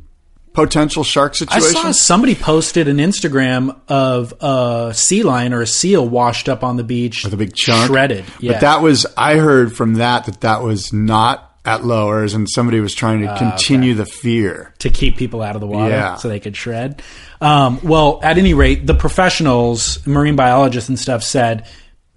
potential 0.54 1.04
shark 1.04 1.36
I 1.52 1.60
saw 1.60 1.92
somebody 1.92 2.34
posted 2.34 2.88
an 2.88 2.98
Instagram 2.98 3.76
of 3.88 4.34
a 4.42 4.92
sea 4.96 5.22
lion 5.22 5.54
or 5.54 5.62
a 5.62 5.68
seal 5.68 6.08
washed 6.08 6.50
up 6.50 6.64
on 6.64 6.78
the 6.78 6.84
beach 6.84 7.24
with 7.24 7.32
a 7.34 7.38
big 7.38 7.54
chunk, 7.56 7.86
shredded. 7.92 8.26
Yeah. 8.40 8.54
But 8.54 8.62
that 8.62 8.82
was 8.82 9.06
I 9.16 9.36
heard 9.36 9.76
from 9.76 9.96
that 9.96 10.26
that 10.26 10.42
that 10.42 10.64
was 10.64 10.92
not 10.92 11.47
at 11.68 11.86
Lowers, 11.86 12.34
and 12.34 12.50
somebody 12.50 12.80
was 12.80 12.94
trying 12.96 13.22
to 13.22 13.38
continue 13.38 13.94
the 13.94 14.06
fear. 14.06 14.74
to 14.80 14.90
keep 14.90 15.18
people 15.18 15.42
out 15.42 15.56
of 15.56 15.62
the 15.62 15.68
water 15.68 15.90
Yeah. 15.92 16.16
so 16.16 16.30
they 16.30 16.40
could 16.40 16.56
shred. 16.56 17.02
Um, 17.42 17.80
well, 17.84 18.20
at 18.24 18.38
any 18.38 18.54
rate, 18.54 18.88
the 18.88 18.94
professionals, 18.96 20.00
marine 20.08 20.36
biologists 20.36 20.88
and 20.90 20.98
stuff 20.98 21.22
said 21.24 21.66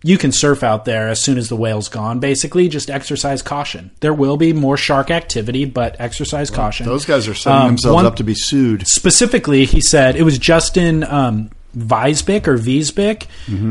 you 0.03 0.17
can 0.17 0.33
surf 0.33 0.63
out 0.63 0.85
there 0.87 1.09
as 1.09 1.21
soon 1.21 1.37
as 1.37 1.49
the 1.51 1.57
whale's 1.57 1.89
gone. 1.91 2.21
Basically, 2.21 2.69
just 2.69 2.89
exercise 2.89 3.43
caution. 3.43 3.91
There 4.01 4.15
will 4.15 4.37
be 4.39 4.53
more 4.55 4.77
shark 4.79 5.11
activity, 5.11 5.65
but 5.67 5.97
exercise 5.99 6.49
caution. 6.49 6.87
Those 6.87 7.05
guys 7.05 7.29
are 7.29 7.35
setting 7.35 7.61
Um, 7.61 7.67
themselves 7.67 7.95
one- 7.97 8.07
up 8.07 8.17
to 8.17 8.25
be 8.25 8.35
sued. 8.35 8.87
specifically, 8.87 9.67
he 9.67 9.81
said 9.83 10.17
it 10.17 10.23
was 10.23 10.39
Justin 10.39 11.05
um, 11.05 11.51
Weisbick 11.77 12.47
or 12.47 12.57
Wiesbick 12.57 13.25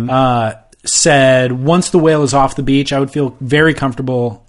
uh, 0.10 0.54
said 0.86 1.52
once 1.52 1.90
the 1.90 2.00
whale 2.00 2.24
is 2.24 2.34
off 2.34 2.56
the 2.56 2.64
beach, 2.64 2.94
I 2.94 3.00
would 3.00 3.12
feel 3.12 3.36
very 3.42 3.74
comfortable 3.74 4.46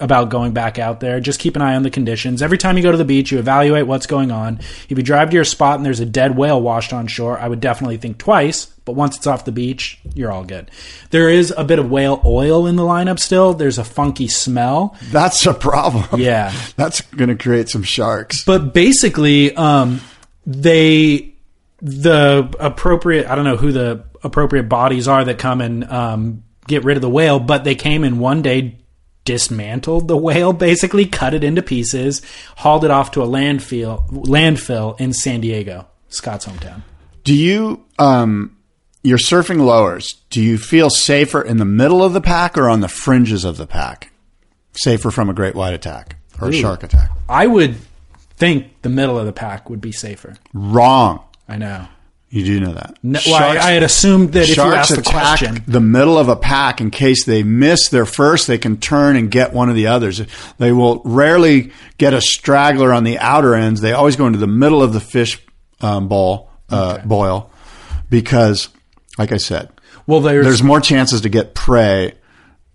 about 0.00 0.28
going 0.28 0.52
back 0.52 0.78
out 0.78 1.00
there. 1.00 1.20
Just 1.20 1.40
keep 1.40 1.56
an 1.56 1.62
eye 1.62 1.74
on 1.74 1.82
the 1.82 1.90
conditions. 1.90 2.42
Every 2.42 2.58
time 2.58 2.76
you 2.76 2.82
go 2.82 2.92
to 2.92 2.98
the 2.98 3.04
beach, 3.04 3.30
you 3.30 3.38
evaluate 3.38 3.86
what's 3.86 4.06
going 4.06 4.30
on. 4.30 4.58
If 4.88 4.92
you 4.96 5.02
drive 5.02 5.30
to 5.30 5.34
your 5.34 5.44
spot 5.44 5.76
and 5.76 5.86
there's 5.86 6.00
a 6.00 6.06
dead 6.06 6.36
whale 6.36 6.60
washed 6.60 6.92
on 6.92 7.06
shore, 7.06 7.38
I 7.38 7.48
would 7.48 7.60
definitely 7.60 7.96
think 7.96 8.18
twice. 8.18 8.66
But 8.84 8.92
once 8.92 9.16
it's 9.16 9.26
off 9.26 9.44
the 9.44 9.52
beach, 9.52 9.98
you're 10.14 10.30
all 10.30 10.44
good. 10.44 10.70
There 11.10 11.28
is 11.28 11.52
a 11.56 11.64
bit 11.64 11.78
of 11.78 11.90
whale 11.90 12.22
oil 12.24 12.66
in 12.66 12.76
the 12.76 12.84
lineup 12.84 13.18
still. 13.18 13.52
There's 13.52 13.78
a 13.78 13.84
funky 13.84 14.28
smell. 14.28 14.96
That's 15.10 15.44
a 15.46 15.54
problem. 15.54 16.20
Yeah. 16.20 16.54
that's 16.76 17.00
going 17.00 17.28
to 17.28 17.36
create 17.36 17.68
some 17.68 17.82
sharks. 17.82 18.44
But 18.44 18.72
basically, 18.72 19.56
um, 19.56 20.00
they 20.46 21.34
the 21.82 22.54
appropriate 22.58 23.26
I 23.26 23.34
don't 23.34 23.44
know 23.44 23.56
who 23.56 23.72
the 23.72 24.04
appropriate 24.22 24.64
bodies 24.64 25.08
are 25.08 25.24
that 25.24 25.38
come 25.38 25.60
and 25.60 25.84
um, 25.84 26.44
get 26.66 26.84
rid 26.84 26.96
of 26.96 27.00
the 27.00 27.10
whale, 27.10 27.38
but 27.38 27.64
they 27.64 27.74
came 27.74 28.04
in 28.04 28.18
one 28.18 28.42
day, 28.42 28.78
dismantled 29.26 30.08
the 30.08 30.16
whale, 30.16 30.52
basically 30.54 31.04
cut 31.04 31.34
it 31.34 31.44
into 31.44 31.60
pieces, 31.60 32.22
hauled 32.56 32.84
it 32.86 32.90
off 32.90 33.10
to 33.10 33.22
a 33.22 33.26
landfill 33.26 34.08
landfill 34.08 34.98
in 34.98 35.12
San 35.12 35.42
Diego, 35.42 35.86
Scott's 36.08 36.46
hometown. 36.46 36.82
Do 37.24 37.34
you, 37.34 37.84
um, 37.98 38.56
you're 39.02 39.18
surfing 39.18 39.60
lowers. 39.60 40.14
Do 40.30 40.42
you 40.42 40.56
feel 40.56 40.88
safer 40.88 41.42
in 41.42 41.58
the 41.58 41.64
middle 41.64 42.02
of 42.02 42.14
the 42.14 42.20
pack 42.20 42.56
or 42.56 42.70
on 42.70 42.80
the 42.80 42.88
fringes 42.88 43.44
of 43.44 43.58
the 43.58 43.66
pack? 43.66 44.10
Safer 44.72 45.10
from 45.10 45.28
a 45.28 45.34
great 45.34 45.54
white 45.54 45.74
attack 45.74 46.16
or 46.40 46.48
a 46.48 46.52
shark 46.52 46.82
attack? 46.82 47.10
I 47.28 47.46
would 47.46 47.76
think 48.36 48.82
the 48.82 48.88
middle 48.88 49.18
of 49.18 49.26
the 49.26 49.32
pack 49.32 49.70
would 49.70 49.80
be 49.80 49.92
safer. 49.92 50.36
Wrong. 50.52 51.24
I 51.48 51.56
know. 51.56 51.88
You 52.28 52.44
do 52.44 52.60
know 52.60 52.72
that. 52.72 52.98
No, 53.02 53.20
well, 53.26 53.36
I, 53.36 53.56
I 53.56 53.70
had 53.72 53.84
assumed 53.84 54.32
that 54.32 54.42
if 54.42 54.48
you 54.48 54.54
sharks 54.56 54.76
asked 54.76 54.94
the 54.94 55.00
attack 55.00 55.38
question, 55.38 55.64
the 55.68 55.80
middle 55.80 56.18
of 56.18 56.28
a 56.28 56.34
pack 56.34 56.80
in 56.80 56.90
case 56.90 57.24
they 57.24 57.44
miss 57.44 57.88
their 57.88 58.04
first, 58.04 58.48
they 58.48 58.58
can 58.58 58.78
turn 58.78 59.16
and 59.16 59.30
get 59.30 59.52
one 59.52 59.68
of 59.68 59.76
the 59.76 59.86
others. 59.86 60.20
They 60.58 60.72
will 60.72 61.02
rarely 61.04 61.72
get 61.98 62.14
a 62.14 62.20
straggler 62.20 62.92
on 62.92 63.04
the 63.04 63.18
outer 63.18 63.54
ends. 63.54 63.80
They 63.80 63.92
always 63.92 64.16
go 64.16 64.26
into 64.26 64.40
the 64.40 64.48
middle 64.48 64.82
of 64.82 64.92
the 64.92 65.00
fish 65.00 65.40
um, 65.80 66.08
bowl 66.08 66.50
uh, 66.68 66.98
boil 66.98 67.50
because, 68.10 68.70
like 69.18 69.30
I 69.30 69.36
said, 69.36 69.70
well, 70.06 70.20
there's, 70.20 70.44
there's 70.44 70.62
more 70.62 70.80
chances 70.80 71.20
to 71.20 71.28
get 71.28 71.54
prey 71.54 72.14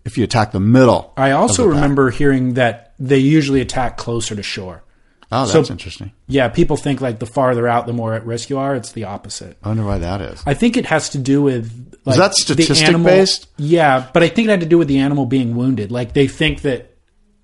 if 0.06 0.18
you 0.18 0.24
attack 0.24 0.54
the 0.54 0.60
middle. 0.60 1.14
I 1.18 1.32
also 1.32 1.64
of 1.64 1.70
the 1.70 1.76
pack. 1.76 1.82
remember 1.84 2.10
hearing 2.10 2.54
that 2.54 2.94
they 3.00 3.18
usually 3.18 3.62
attack 3.62 3.98
closer 3.98 4.36
to 4.36 4.44
shore. 4.44 4.84
Oh, 5.32 5.46
So- 5.46 5.54
that's 5.60 5.70
interesting. 5.70 6.12
Yeah, 6.28 6.50
people 6.50 6.76
think 6.78 7.00
like 7.02 7.20
the 7.20 7.26
farther 7.26 7.68
out, 7.68 7.88
the 7.88 7.94
more 7.94 8.14
at 8.14 8.26
risk 8.26 8.50
you 8.50 8.58
are. 8.60 8.76
It's 8.76 8.92
the 8.92 9.06
opposite. 9.06 9.58
I 9.64 9.70
wonder 9.70 9.86
why 9.86 9.98
that 10.00 10.22
is. 10.22 10.42
I 10.46 10.54
think 10.54 10.76
it 10.78 10.86
has 10.88 11.10
to 11.10 11.18
do 11.18 11.42
with 11.42 11.96
like, 12.06 12.18
that 12.18 12.34
statistic 12.36 12.88
animal- 12.88 13.06
based? 13.06 13.48
Yeah, 13.58 14.08
but 14.14 14.24
I 14.24 14.28
think 14.28 14.48
it 14.48 14.52
had 14.52 14.60
to 14.62 14.66
do 14.66 14.78
with 14.78 14.88
the 14.88 15.00
animal 15.00 15.26
being 15.26 15.56
wounded. 15.56 15.92
Like 15.92 16.14
they 16.14 16.28
think 16.28 16.62
that 16.64 16.88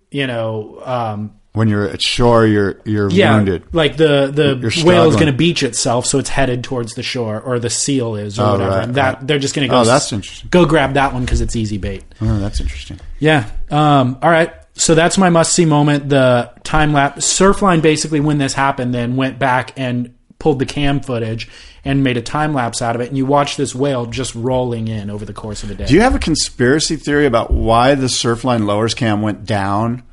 you 0.09 0.25
know, 0.25 0.81
um, 0.85 1.31
When 1.53 1.67
you're 1.67 1.87
at 1.89 2.01
shore, 2.01 2.45
you're 2.45 2.79
you're 2.85 3.09
yeah, 3.09 3.35
wounded. 3.35 3.63
like 3.73 3.97
the 3.97 4.31
the 4.33 4.83
whale 4.85 5.09
is 5.09 5.15
going 5.15 5.27
to 5.27 5.33
beach 5.33 5.63
itself, 5.63 6.05
so 6.05 6.17
it's 6.19 6.29
headed 6.29 6.63
towards 6.63 6.93
the 6.93 7.03
shore, 7.03 7.39
or 7.41 7.59
the 7.59 7.69
seal 7.69 8.15
is, 8.15 8.39
or 8.39 8.43
Oh, 8.45 8.51
whatever. 8.53 8.69
right, 8.71 8.83
and 8.85 8.95
that 8.95 9.15
right. 9.17 9.27
they're 9.27 9.39
just 9.39 9.53
going 9.55 9.67
to 9.67 9.71
go. 9.71 9.81
Oh, 9.81 9.83
that's 9.83 10.13
interesting. 10.13 10.47
Go 10.49 10.65
grab 10.65 10.93
that 10.93 11.13
one 11.13 11.23
because 11.25 11.41
it's 11.41 11.55
easy 11.55 11.77
bait. 11.77 12.03
Oh, 12.21 12.39
that's 12.39 12.59
interesting. 12.61 12.99
Yeah. 13.19 13.49
Um, 13.69 14.17
all 14.21 14.29
right. 14.29 14.53
So 14.77 14.95
that's 14.95 15.17
my 15.17 15.29
must 15.29 15.53
see 15.53 15.65
moment. 15.65 16.09
The 16.09 16.51
time 16.63 16.93
lapse 16.93 17.25
Surfline 17.25 17.81
basically 17.81 18.19
when 18.19 18.37
this 18.37 18.53
happened 18.53 18.93
then 18.93 19.15
went 19.15 19.39
back 19.39 19.73
and 19.77 20.13
pulled 20.39 20.59
the 20.59 20.65
cam 20.65 20.99
footage 20.99 21.49
and 21.83 22.03
made 22.03 22.17
a 22.17 22.21
time 22.21 22.53
lapse 22.53 22.81
out 22.81 22.95
of 22.95 23.01
it 23.01 23.07
and 23.07 23.17
you 23.17 23.25
watch 23.25 23.57
this 23.57 23.73
whale 23.73 24.05
just 24.05 24.35
rolling 24.35 24.87
in 24.87 25.09
over 25.09 25.25
the 25.25 25.33
course 25.33 25.63
of 25.63 25.71
a 25.71 25.75
day. 25.75 25.85
Do 25.85 25.93
you 25.93 26.01
have 26.01 26.15
a 26.15 26.19
conspiracy 26.19 26.95
theory 26.95 27.25
about 27.25 27.51
why 27.51 27.95
the 27.95 28.07
Surfline 28.07 28.65
lowers 28.65 28.93
cam 28.93 29.21
went 29.21 29.45
down 29.45 30.03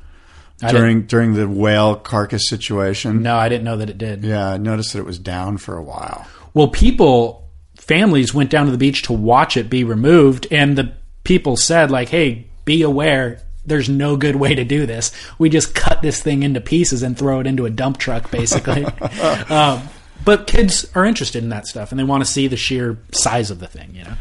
during 0.59 1.05
during 1.05 1.33
the 1.33 1.47
whale 1.47 1.95
carcass 1.95 2.49
situation? 2.49 3.21
no, 3.21 3.35
I 3.35 3.49
didn't 3.49 3.65
know 3.65 3.77
that 3.77 3.89
it 3.89 3.97
did. 3.97 4.23
Yeah, 4.23 4.49
I 4.49 4.57
noticed 4.57 4.93
that 4.93 4.99
it 4.99 5.05
was 5.05 5.19
down 5.19 5.57
for 5.57 5.77
a 5.77 5.83
while. 5.83 6.25
Well, 6.55 6.69
people, 6.69 7.51
families 7.75 8.33
went 8.33 8.49
down 8.49 8.65
to 8.65 8.71
the 8.71 8.77
beach 8.77 9.03
to 9.03 9.13
watch 9.13 9.57
it 9.57 9.69
be 9.69 9.83
removed, 9.83 10.47
and 10.49 10.77
the 10.77 10.93
people 11.25 11.57
said, 11.57 11.91
like, 11.91 12.09
hey, 12.09 12.47
be 12.63 12.81
aware. 12.81 13.41
There's 13.65 13.89
no 13.89 14.17
good 14.17 14.35
way 14.35 14.55
to 14.55 14.63
do 14.63 14.85
this. 14.85 15.11
We 15.39 15.49
just 15.49 15.73
cut 15.73 16.01
this 16.01 16.21
thing 16.21 16.43
into 16.43 16.61
pieces 16.61 17.03
and 17.03 17.17
throw 17.17 17.39
it 17.39 17.47
into 17.47 17.65
a 17.65 17.69
dump 17.69 17.97
truck, 17.97 18.29
basically. 18.31 18.85
um, 19.49 19.89
but 20.23 20.47
kids 20.47 20.89
are 20.95 21.05
interested 21.05 21.43
in 21.43 21.49
that 21.49 21.67
stuff, 21.67 21.91
and 21.91 21.99
they 21.99 22.03
want 22.03 22.25
to 22.25 22.29
see 22.29 22.47
the 22.47 22.57
sheer 22.57 22.97
size 23.11 23.51
of 23.51 23.59
the 23.59 23.67
thing. 23.67 23.91
You 23.93 24.03
know, 24.05 24.13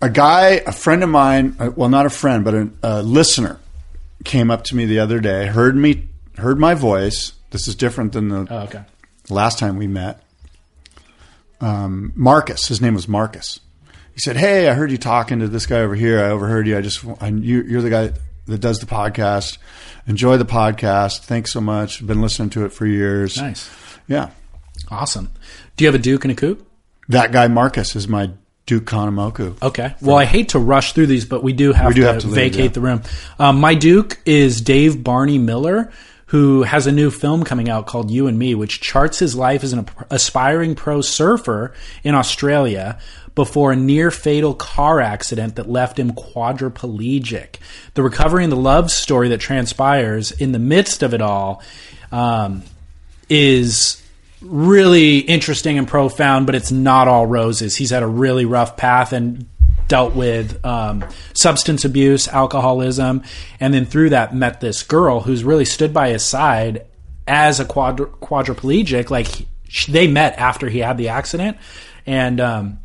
a 0.00 0.10
guy, 0.10 0.62
a 0.66 0.72
friend 0.72 1.02
of 1.02 1.08
mine, 1.08 1.56
uh, 1.58 1.70
well, 1.74 1.88
not 1.88 2.06
a 2.06 2.10
friend, 2.10 2.44
but 2.44 2.54
a, 2.54 2.70
a 2.82 3.02
listener, 3.02 3.58
came 4.24 4.50
up 4.50 4.64
to 4.64 4.76
me 4.76 4.84
the 4.84 4.98
other 4.98 5.20
day, 5.20 5.46
heard 5.46 5.76
me, 5.76 6.08
heard 6.38 6.58
my 6.58 6.74
voice. 6.74 7.32
This 7.50 7.68
is 7.68 7.74
different 7.74 8.12
than 8.12 8.28
the 8.28 8.46
oh, 8.50 8.58
okay. 8.60 8.82
last 9.28 9.58
time 9.58 9.76
we 9.76 9.86
met. 9.86 10.22
Um, 11.60 12.12
Marcus, 12.16 12.66
his 12.66 12.80
name 12.80 12.94
was 12.94 13.06
Marcus. 13.06 13.60
He 14.14 14.20
said, 14.20 14.36
"Hey, 14.36 14.68
I 14.68 14.74
heard 14.74 14.90
you 14.90 14.98
talking 14.98 15.38
to 15.38 15.48
this 15.48 15.66
guy 15.66 15.80
over 15.80 15.94
here. 15.94 16.20
I 16.20 16.30
overheard 16.30 16.66
you. 16.66 16.76
I 16.76 16.80
just, 16.80 17.04
I, 17.20 17.28
you, 17.28 17.62
you're 17.62 17.82
the 17.82 17.90
guy 17.90 18.12
that 18.46 18.58
does 18.60 18.80
the 18.80 18.86
podcast. 18.86 19.58
Enjoy 20.06 20.36
the 20.36 20.44
podcast. 20.44 21.20
Thanks 21.20 21.52
so 21.52 21.60
much. 21.60 22.04
Been 22.06 22.20
listening 22.20 22.50
to 22.50 22.64
it 22.64 22.72
for 22.72 22.86
years. 22.86 23.36
Nice, 23.36 23.70
Yeah, 24.08 24.30
awesome. 24.90 25.30
Do 25.76 25.84
you 25.84 25.88
have 25.88 25.94
a 25.94 26.02
Duke 26.02 26.24
and 26.24 26.32
a 26.32 26.34
Coop? 26.34 26.66
that 27.08 27.32
guy 27.32 27.46
Marcus 27.48 27.94
is 27.96 28.08
my 28.08 28.30
Duke 28.64 28.84
Kahanamoku. 28.84 29.60
Okay. 29.62 29.94
Well, 30.00 30.16
I 30.16 30.24
hate 30.24 30.50
to 30.50 30.58
rush 30.58 30.92
through 30.92 31.08
these, 31.08 31.24
but 31.24 31.42
we 31.42 31.52
do 31.52 31.72
have, 31.72 31.88
We 31.88 31.94
do 31.94 32.02
to, 32.02 32.06
have 32.06 32.20
to 32.22 32.26
leave, 32.28 32.34
vacate 32.36 32.64
yeah. 32.64 32.68
the 32.68 32.80
room. 32.80 33.02
Um, 33.38 33.60
my 33.60 33.74
Duke 33.74 34.18
is 34.24 34.60
Dave 34.60 35.02
Barney 35.02 35.36
Miller, 35.38 35.90
who 36.26 36.62
has 36.62 36.86
a 36.86 36.92
new 36.92 37.10
film 37.10 37.44
coming 37.44 37.68
out 37.68 37.86
called 37.86 38.10
You 38.10 38.28
and 38.28 38.38
Me, 38.38 38.54
which 38.54 38.80
charts 38.80 39.18
his 39.18 39.34
life 39.34 39.62
as 39.64 39.72
an 39.74 39.86
aspiring 40.10 40.74
pro 40.74 41.00
surfer 41.02 41.74
in 42.04 42.14
Australia 42.14 42.98
before 43.34 43.72
a 43.72 43.76
near 43.76 44.10
fatal 44.10 44.54
car 44.54 45.00
accident 45.00 45.56
that 45.56 45.68
left 45.68 45.98
him 45.98 46.12
quadriplegic. 46.12 47.56
The 47.94 48.02
recovery 48.02 48.44
and 48.44 48.52
the 48.52 48.56
love 48.56 48.90
story 48.90 49.28
that 49.30 49.38
transpires 49.38 50.32
in 50.32 50.52
the 50.52 50.58
midst 50.58 51.02
of 51.02 51.14
it 51.14 51.22
all 51.22 51.62
um, 52.10 52.62
is 53.28 54.02
really 54.42 55.18
interesting 55.18 55.78
and 55.78 55.88
profound, 55.88 56.46
but 56.46 56.54
it's 56.54 56.72
not 56.72 57.08
all 57.08 57.26
roses. 57.26 57.76
He's 57.76 57.90
had 57.90 58.02
a 58.02 58.06
really 58.08 58.44
rough 58.44 58.76
path 58.76 59.12
and 59.12 59.48
dealt 59.88 60.14
with 60.14 60.64
um, 60.64 61.04
substance 61.34 61.84
abuse, 61.84 62.28
alcoholism, 62.28 63.22
and 63.60 63.72
then 63.72 63.84
through 63.84 64.10
that 64.10 64.34
met 64.34 64.60
this 64.60 64.82
girl 64.82 65.20
who's 65.20 65.44
really 65.44 65.64
stood 65.64 65.92
by 65.92 66.10
his 66.10 66.24
side 66.24 66.86
as 67.26 67.60
a 67.60 67.64
quadri- 67.64 68.06
quadriplegic. 68.20 69.10
Like 69.10 69.26
he- 69.26 69.46
they 69.88 70.06
met 70.06 70.38
after 70.38 70.68
he 70.68 70.80
had 70.80 70.98
the 70.98 71.08
accident, 71.08 71.56
and 72.06 72.40
um, 72.40 72.78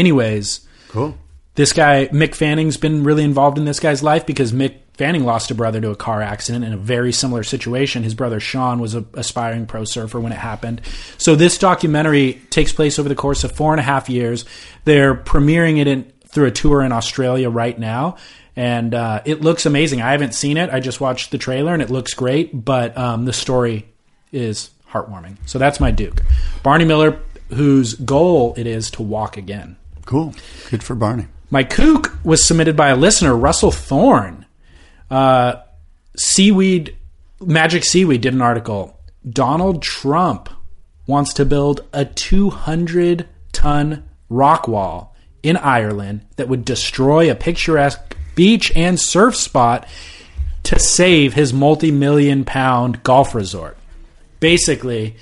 anyways, 0.00 0.66
Cool. 0.88 1.16
this 1.54 1.72
guy 1.72 2.08
Mick 2.08 2.34
Fanning's 2.34 2.76
been 2.76 3.04
really 3.04 3.22
involved 3.24 3.58
in 3.58 3.64
this 3.64 3.78
guy's 3.80 4.02
life 4.02 4.26
because 4.26 4.52
Mick 4.52 4.74
Fanning 4.94 5.24
lost 5.24 5.50
a 5.50 5.54
brother 5.54 5.80
to 5.80 5.90
a 5.90 5.96
car 5.96 6.20
accident 6.20 6.62
in 6.64 6.72
a 6.74 6.76
very 6.76 7.10
similar 7.12 7.42
situation. 7.42 8.02
His 8.02 8.14
brother 8.14 8.38
Sean 8.38 8.80
was 8.80 8.94
an 8.94 9.06
aspiring 9.14 9.64
pro 9.66 9.84
surfer 9.84 10.20
when 10.20 10.32
it 10.32 10.38
happened. 10.38 10.82
So 11.16 11.36
this 11.36 11.56
documentary 11.56 12.34
takes 12.50 12.72
place 12.72 12.98
over 12.98 13.08
the 13.08 13.14
course 13.14 13.42
of 13.44 13.52
four 13.52 13.72
and 13.72 13.80
a 13.80 13.82
half 13.84 14.10
years. 14.10 14.44
They're 14.84 15.14
premiering 15.14 15.78
it 15.78 15.86
in, 15.86 16.12
through 16.28 16.46
a 16.48 16.50
tour 16.50 16.82
in 16.82 16.92
Australia 16.92 17.48
right 17.48 17.78
now. 17.78 18.16
And 18.56 18.94
uh, 18.94 19.22
it 19.24 19.40
looks 19.40 19.64
amazing. 19.64 20.02
I 20.02 20.12
haven't 20.12 20.34
seen 20.34 20.58
it. 20.58 20.68
I 20.68 20.80
just 20.80 21.00
watched 21.00 21.30
the 21.30 21.38
trailer 21.38 21.72
and 21.72 21.80
it 21.80 21.88
looks 21.88 22.12
great, 22.12 22.50
but 22.64 22.94
um, 22.98 23.24
the 23.24 23.32
story 23.32 23.86
is 24.32 24.68
heartwarming. 24.90 25.38
So 25.46 25.58
that's 25.58 25.80
my 25.80 25.92
Duke. 25.92 26.20
Barney 26.62 26.84
Miller, 26.84 27.20
whose 27.48 27.94
goal 27.94 28.52
it 28.58 28.66
is 28.66 28.90
to 28.92 29.02
walk 29.02 29.38
again. 29.38 29.76
Cool. 30.10 30.34
Good 30.70 30.82
for 30.82 30.96
Barney. 30.96 31.28
My 31.50 31.62
kook 31.62 32.18
was 32.24 32.44
submitted 32.44 32.76
by 32.76 32.88
a 32.88 32.96
listener, 32.96 33.36
Russell 33.36 33.70
Thorne. 33.70 34.44
Uh, 35.08 35.62
Seaweed, 36.16 36.96
Magic 37.40 37.84
Seaweed 37.84 38.20
did 38.20 38.34
an 38.34 38.42
article. 38.42 38.98
Donald 39.28 39.82
Trump 39.82 40.48
wants 41.06 41.32
to 41.34 41.44
build 41.44 41.86
a 41.92 42.04
200 42.04 43.28
ton 43.52 44.02
rock 44.28 44.66
wall 44.66 45.14
in 45.44 45.56
Ireland 45.56 46.26
that 46.34 46.48
would 46.48 46.64
destroy 46.64 47.30
a 47.30 47.36
picturesque 47.36 48.16
beach 48.34 48.72
and 48.74 48.98
surf 48.98 49.36
spot 49.36 49.86
to 50.64 50.80
save 50.80 51.34
his 51.34 51.52
multi 51.52 51.92
million 51.92 52.44
pound 52.44 53.04
golf 53.04 53.32
resort. 53.32 53.76
Basically, 54.40 55.14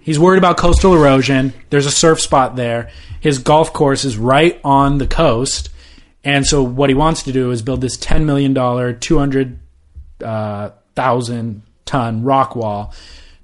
He's 0.00 0.18
worried 0.18 0.38
about 0.38 0.56
coastal 0.56 0.94
erosion. 0.94 1.52
There's 1.70 1.86
a 1.86 1.90
surf 1.90 2.20
spot 2.20 2.56
there. 2.56 2.90
His 3.20 3.38
golf 3.38 3.72
course 3.72 4.04
is 4.04 4.16
right 4.16 4.60
on 4.64 4.98
the 4.98 5.06
coast. 5.06 5.70
And 6.24 6.46
so 6.46 6.62
what 6.62 6.90
he 6.90 6.94
wants 6.94 7.22
to 7.24 7.32
do 7.32 7.50
is 7.50 7.62
build 7.62 7.80
this 7.80 7.96
$10 7.96 8.24
million, 8.24 8.54
200,000 8.54 9.62
uh, 10.24 10.70
ton 11.84 12.22
rock 12.24 12.56
wall 12.56 12.92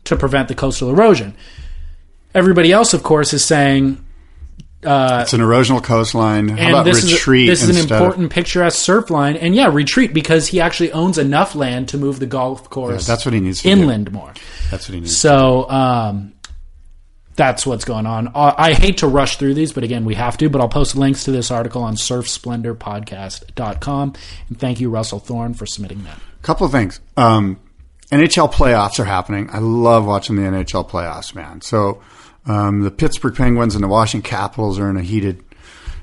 to 0.04 0.16
prevent 0.16 0.48
the 0.48 0.54
coastal 0.54 0.90
erosion. 0.90 1.34
Everybody 2.34 2.72
else, 2.72 2.92
of 2.94 3.02
course, 3.02 3.32
is 3.32 3.44
saying, 3.44 4.01
It's 4.84 5.32
an 5.32 5.40
erosional 5.40 5.82
coastline. 5.82 6.48
How 6.48 6.56
and 6.56 6.68
about 6.70 6.84
this 6.84 7.04
retreat 7.04 7.48
is 7.48 7.62
a, 7.62 7.66
this 7.66 7.70
is 7.70 7.76
an 7.76 7.80
instead 7.82 7.96
of- 7.96 8.02
important 8.02 8.32
picturesque 8.32 8.78
surf 8.78 9.10
line. 9.10 9.36
And 9.36 9.54
yeah, 9.54 9.70
retreat 9.72 10.12
because 10.12 10.48
he 10.48 10.60
actually 10.60 10.92
owns 10.92 11.18
enough 11.18 11.54
land 11.54 11.88
to 11.90 11.98
move 11.98 12.18
the 12.18 12.26
golf 12.26 12.68
course 12.68 13.06
that's 13.06 13.24
what 13.24 13.34
he 13.34 13.40
needs 13.40 13.58
to 13.58 13.64
do. 13.64 13.70
inland 13.70 14.12
more. 14.12 14.32
That's 14.70 14.88
what 14.88 14.94
he 14.94 15.00
needs. 15.00 15.16
So 15.16 15.68
um, 15.70 16.32
that's 17.36 17.64
what's 17.64 17.84
going 17.84 18.06
on. 18.06 18.28
Uh, 18.28 18.54
I 18.56 18.74
hate 18.74 18.98
to 18.98 19.06
rush 19.06 19.36
through 19.36 19.54
these, 19.54 19.72
but 19.72 19.84
again, 19.84 20.04
we 20.04 20.14
have 20.16 20.36
to. 20.38 20.50
But 20.50 20.60
I'll 20.60 20.68
post 20.68 20.96
links 20.96 21.24
to 21.24 21.30
this 21.30 21.50
article 21.50 21.82
on 21.82 21.94
surfsplendorpodcast.com. 21.94 24.12
And 24.48 24.58
thank 24.58 24.80
you, 24.80 24.90
Russell 24.90 25.18
Thorne, 25.18 25.54
for 25.54 25.66
submitting 25.66 26.04
that. 26.04 26.18
A 26.18 26.42
couple 26.42 26.66
of 26.66 26.72
things. 26.72 27.00
Um, 27.16 27.58
NHL 28.10 28.52
playoffs 28.52 28.98
are 28.98 29.04
happening. 29.04 29.48
I 29.52 29.58
love 29.58 30.04
watching 30.04 30.36
the 30.36 30.42
NHL 30.42 30.88
playoffs, 30.88 31.34
man. 31.34 31.60
So 31.62 32.02
um, 32.47 32.80
the 32.80 32.90
Pittsburgh 32.90 33.34
Penguins 33.34 33.74
and 33.74 33.84
the 33.84 33.88
Washington 33.88 34.28
Capitals 34.28 34.78
are 34.78 34.90
in 34.90 34.97
a 34.97 35.03
heated 35.03 35.45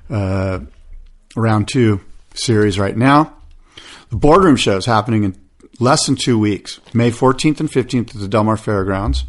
uh, 0.09 0.59
round 1.35 1.67
two 1.67 2.01
series 2.33 2.79
right 2.79 2.95
now. 2.95 3.35
The 4.09 4.15
boardroom 4.15 4.55
show 4.55 4.77
is 4.77 4.85
happening 4.85 5.23
in 5.23 5.35
less 5.79 6.05
than 6.05 6.15
two 6.15 6.39
weeks, 6.39 6.79
May 6.93 7.11
14th 7.11 7.59
and 7.59 7.69
15th 7.69 8.15
at 8.15 8.21
the 8.21 8.27
Del 8.27 8.43
Mar 8.43 8.57
Fairgrounds. 8.57 9.25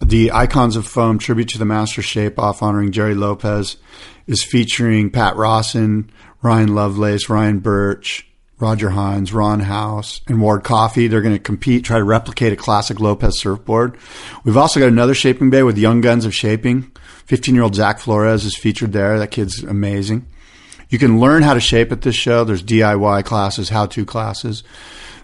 The 0.00 0.32
Icons 0.32 0.76
of 0.76 0.86
Foam 0.86 1.18
tribute 1.18 1.48
to 1.50 1.58
the 1.58 1.64
Master 1.64 2.02
Shape 2.02 2.38
Off 2.38 2.62
honoring 2.62 2.92
Gerry 2.92 3.14
Lopez 3.14 3.76
is 4.26 4.42
featuring 4.42 5.10
Pat 5.10 5.36
Rawson, 5.36 6.10
Ryan 6.42 6.74
Lovelace, 6.74 7.28
Ryan 7.28 7.60
Burch, 7.60 8.26
Roger 8.62 8.90
Hinds, 8.90 9.32
Ron 9.32 9.58
House, 9.58 10.20
and 10.28 10.40
Ward 10.40 10.62
Coffey. 10.62 11.08
They're 11.08 11.20
going 11.20 11.34
to 11.34 11.42
compete, 11.42 11.84
try 11.84 11.98
to 11.98 12.04
replicate 12.04 12.52
a 12.52 12.56
classic 12.56 13.00
Lopez 13.00 13.40
surfboard. 13.40 13.98
We've 14.44 14.56
also 14.56 14.78
got 14.78 14.88
another 14.88 15.14
shaping 15.14 15.50
bay 15.50 15.64
with 15.64 15.76
Young 15.76 16.00
Guns 16.00 16.24
of 16.24 16.32
Shaping. 16.32 16.92
15 17.26 17.56
year 17.56 17.64
old 17.64 17.74
Zach 17.74 17.98
Flores 17.98 18.44
is 18.44 18.56
featured 18.56 18.92
there. 18.92 19.18
That 19.18 19.32
kid's 19.32 19.64
amazing. 19.64 20.26
You 20.90 21.00
can 21.00 21.18
learn 21.18 21.42
how 21.42 21.54
to 21.54 21.60
shape 21.60 21.90
at 21.90 22.02
this 22.02 22.14
show. 22.14 22.44
There's 22.44 22.62
DIY 22.62 23.24
classes, 23.24 23.70
how 23.70 23.86
to 23.86 24.04
classes. 24.04 24.62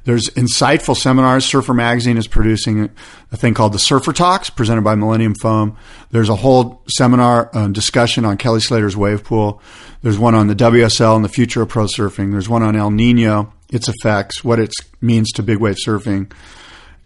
There's 0.03 0.31
insightful 0.31 0.97
seminars. 0.97 1.45
Surfer 1.45 1.75
Magazine 1.75 2.17
is 2.17 2.27
producing 2.27 2.91
a 3.31 3.37
thing 3.37 3.55
called 3.55 3.73
the 3.73 3.79
Surfer 3.79 4.13
Talks, 4.13 4.51
presented 4.51 4.83
by 4.83 4.95
Millennium 4.95 5.35
Foam. 5.35 5.77
There's 6.11 6.31
a 6.31 6.35
whole 6.35 6.83
seminar 6.89 7.51
uh, 7.53 7.69
discussion 7.69 8.25
on 8.25 8.37
Kelly 8.39 8.61
Slater's 8.61 8.97
wave 8.97 9.23
pool. 9.23 9.61
There's 10.03 10.19
one 10.19 10.35
on 10.35 10.47
the 10.47 10.55
WSL 10.55 11.17
and 11.17 11.25
the 11.25 11.29
future 11.29 11.63
of 11.63 11.69
pro 11.69 11.85
surfing. 11.87 12.31
There's 12.31 12.49
one 12.49 12.63
on 12.63 12.77
El 12.77 12.91
Nino 12.91 13.53
its 13.71 13.89
effects, 13.89 14.43
what 14.43 14.59
it 14.59 14.73
means 15.03 15.31
to 15.33 15.43
big 15.43 15.59
wave 15.59 15.77
surfing. 15.87 16.33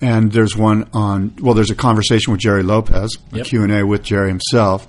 And 0.00 0.30
there's 0.32 0.56
one 0.56 0.88
on 0.92 1.34
well, 1.40 1.54
there's 1.54 1.70
a 1.70 1.74
conversation 1.74 2.32
with 2.32 2.40
Gerry 2.40 2.62
Lopez, 2.62 3.16
Yep. 3.32 3.46
a 3.46 3.48
Q 3.48 3.62
and 3.62 3.72
A 3.72 3.86
with 3.86 4.02
Gerry 4.02 4.28
himself. 4.28 4.86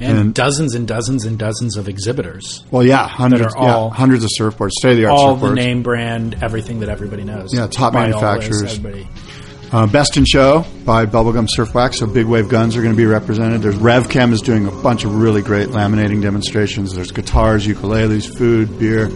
and, 0.00 0.18
And- 0.18 0.34
dozens 0.34 0.74
and 0.74 0.86
dozens 0.88 1.24
and 1.24 1.38
dozens 1.38 1.76
of 1.76 1.88
exhibitors. 1.88 2.64
Well, 2.72 2.84
yeah, 2.84 3.06
hundreds, 3.06 3.54
yeah, 3.56 3.88
hundreds 3.90 4.24
of 4.24 4.30
surfboards, 4.38 4.70
state 4.72 4.92
of 4.92 4.96
the 4.96 5.04
art 5.06 5.12
All 5.18 5.36
the 5.36 5.54
name 5.54 5.82
brand, 5.82 6.36
everything 6.42 6.80
that 6.80 6.88
everybody 6.88 7.22
knows. 7.24 7.54
Yeah, 7.54 7.68
top 7.68 7.92
By 7.92 8.10
all 8.10 8.20
this, 8.20 8.20
manufacturers. 8.22 8.78
everybody. 8.78 9.08
Uh, 9.72 9.86
Best 9.86 10.18
in 10.18 10.26
Show 10.26 10.66
by 10.84 11.06
Bubblegum 11.06 11.48
Surf 11.48 11.74
Wax. 11.74 11.98
So 12.00 12.06
Big 12.06 12.26
Wave 12.26 12.50
Guns 12.50 12.76
are 12.76 12.82
going 12.82 12.92
to 12.92 12.96
be 12.96 13.06
represented. 13.06 13.62
There's 13.62 13.76
Rev 13.76 14.06
RevChem 14.06 14.32
is 14.32 14.42
doing 14.42 14.66
a 14.66 14.70
bunch 14.70 15.04
of 15.04 15.14
really 15.14 15.40
great 15.40 15.68
laminating 15.68 16.20
demonstrations. 16.20 16.94
There's 16.94 17.10
guitars, 17.10 17.66
ukuleles, 17.66 18.36
food, 18.36 18.78
beer. 18.78 19.06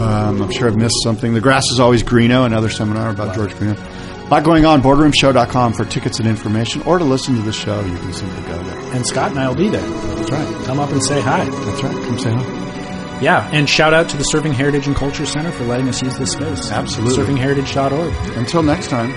Um, 0.00 0.42
I'm 0.42 0.50
sure 0.50 0.68
I've 0.68 0.76
missed 0.76 1.02
something. 1.02 1.34
The 1.34 1.40
Grass 1.40 1.64
is 1.70 1.80
Always 1.80 2.02
Greenough, 2.02 2.46
another 2.46 2.70
seminar 2.70 3.10
about 3.10 3.34
George 3.34 3.54
Greenough. 3.56 3.78
A 4.24 4.28
lot 4.28 4.42
going 4.42 4.64
on. 4.64 4.80
Boardroomshow.com 4.80 5.74
for 5.74 5.84
tickets 5.84 6.18
and 6.18 6.26
information, 6.26 6.80
or 6.82 6.98
to 6.98 7.04
listen 7.04 7.34
to 7.34 7.42
the 7.42 7.52
show, 7.52 7.78
you 7.80 7.96
can 7.98 8.12
simply 8.14 8.42
go 8.44 8.62
there. 8.62 8.94
And 8.94 9.06
Scott 9.06 9.32
and 9.32 9.38
I 9.38 9.48
will 9.48 9.54
be 9.54 9.68
there. 9.68 9.82
That's 9.82 10.30
right. 10.30 10.64
Come 10.64 10.80
up 10.80 10.90
and 10.90 11.04
say 11.04 11.20
hi. 11.20 11.44
That's 11.44 11.82
right. 11.82 12.04
Come 12.04 12.18
say 12.18 12.32
hi. 12.32 13.20
Yeah, 13.20 13.48
and 13.52 13.68
shout 13.68 13.92
out 13.92 14.08
to 14.08 14.16
the 14.16 14.24
Surfing 14.24 14.52
Heritage 14.54 14.86
and 14.86 14.96
Culture 14.96 15.26
Center 15.26 15.52
for 15.52 15.64
letting 15.64 15.88
us 15.88 16.02
use 16.02 16.18
this 16.18 16.32
space. 16.32 16.72
Absolutely. 16.72 17.22
Surfingheritage.org. 17.22 18.36
Until 18.38 18.62
next 18.62 18.88
time, 18.88 19.12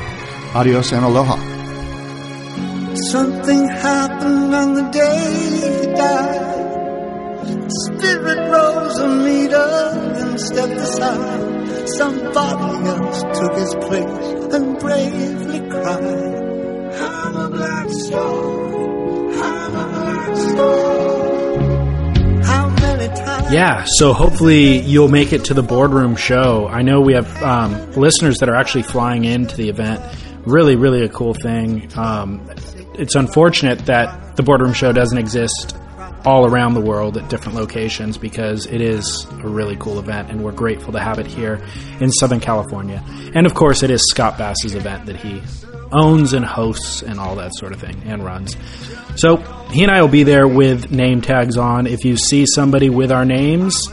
adios 0.57 0.91
and 0.91 1.05
aloha. 1.05 1.37
Something 3.11 3.69
happened 3.69 4.55
on 4.55 4.73
the 4.73 4.89
day 4.89 5.21
he 5.61 5.85
died. 5.93 6.57
Spirit 7.85 8.39
rose 8.51 8.97
a 8.97 9.07
meter 9.07 9.69
and 10.19 10.39
stepped 10.39 10.81
aside. 10.87 11.89
Somebody 11.89 12.87
else 12.87 13.21
took 13.37 13.53
his 13.55 13.75
place 13.85 14.53
and 14.55 14.79
bravely 14.79 15.59
cried. 15.69 16.35
I'm 17.05 17.35
a 17.35 17.49
black 17.51 17.87
star. 17.89 18.45
I'm 19.43 19.75
a 19.75 19.85
black 19.93 20.35
star. 20.37 21.53
How 22.43 22.69
many 22.69 23.07
times? 23.15 23.53
Yeah, 23.53 23.85
so 23.85 24.11
hopefully 24.13 24.79
you'll 24.79 25.07
make 25.07 25.33
it 25.33 25.45
to 25.45 25.53
the 25.53 25.61
boardroom 25.63 26.15
show. 26.15 26.67
I 26.67 26.81
know 26.81 26.99
we 27.01 27.13
have 27.13 27.43
um, 27.43 27.91
listeners 27.91 28.39
that 28.39 28.49
are 28.49 28.55
actually 28.55 28.83
flying 28.83 29.23
into 29.23 29.55
the 29.55 29.69
event. 29.69 30.01
Really, 30.47 30.77
really 30.77 31.03
a 31.03 31.09
cool 31.09 31.33
thing. 31.33 31.91
Um, 31.97 32.49
it's 32.93 33.15
unfortunate 33.15 33.79
that 33.87 34.37
the 34.37 34.43
boardroom 34.43 34.71
show 34.71 34.93
doesn't 34.93 35.17
exist 35.17 35.75
all 36.25 36.45
around 36.45 36.73
the 36.73 36.81
world 36.81 37.17
at 37.17 37.29
different 37.29 37.57
locations 37.57 38.17
because 38.17 38.65
it 38.65 38.79
is 38.79 39.27
a 39.43 39.47
really 39.47 39.75
cool 39.75 39.99
event 39.99 40.29
and 40.29 40.41
we're 40.41 40.53
grateful 40.53 40.93
to 40.93 40.99
have 40.99 41.19
it 41.19 41.27
here 41.27 41.61
in 41.99 42.09
Southern 42.11 42.39
California. 42.39 43.03
And 43.35 43.45
of 43.45 43.55
course, 43.55 43.83
it 43.83 43.89
is 43.89 44.01
Scott 44.09 44.37
Bass's 44.37 44.73
event 44.73 45.05
that 45.07 45.17
he 45.17 45.41
owns 45.91 46.31
and 46.31 46.45
hosts 46.45 47.01
and 47.01 47.19
all 47.19 47.35
that 47.35 47.53
sort 47.53 47.73
of 47.73 47.81
thing 47.81 48.01
and 48.05 48.23
runs. 48.23 48.55
So 49.15 49.37
he 49.69 49.83
and 49.83 49.91
I 49.91 50.01
will 50.01 50.07
be 50.07 50.23
there 50.23 50.47
with 50.47 50.91
name 50.91 51.19
tags 51.19 51.57
on. 51.57 51.87
If 51.87 52.05
you 52.05 52.15
see 52.15 52.45
somebody 52.45 52.89
with 52.89 53.11
our 53.11 53.25
names 53.25 53.85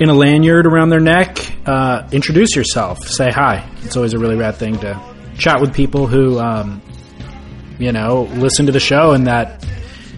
in 0.00 0.08
a 0.08 0.14
lanyard 0.14 0.66
around 0.66 0.90
their 0.90 1.00
neck, 1.00 1.38
uh, 1.64 2.08
introduce 2.10 2.56
yourself. 2.56 3.06
Say 3.06 3.30
hi. 3.30 3.70
It's 3.82 3.96
always 3.96 4.14
a 4.14 4.18
really 4.18 4.36
rad 4.36 4.56
thing 4.56 4.78
to 4.80 5.00
chat 5.40 5.60
with 5.60 5.74
people 5.74 6.06
who, 6.06 6.38
um, 6.38 6.82
you 7.78 7.92
know, 7.92 8.22
listen 8.34 8.66
to 8.66 8.72
the 8.72 8.80
show 8.80 9.12
and 9.12 9.26
that. 9.26 9.66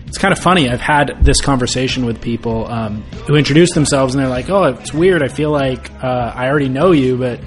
It's 0.07 0.19
kind 0.19 0.33
of 0.33 0.39
funny. 0.39 0.69
I've 0.69 0.79
had 0.83 1.21
this 1.23 1.41
conversation 1.41 2.05
with 2.05 2.21
people 2.21 2.71
um, 2.71 3.01
who 3.27 3.35
introduce 3.35 3.73
themselves 3.73 4.15
and 4.15 4.23
they're 4.23 4.29
like, 4.29 4.51
"Oh, 4.51 4.65
it's 4.65 4.93
weird. 4.93 5.23
I 5.23 5.29
feel 5.29 5.51
like 5.51 5.91
uh, 6.05 6.33
I 6.37 6.49
already 6.49 6.69
know 6.69 6.93
you, 6.93 7.17
but 7.17 7.41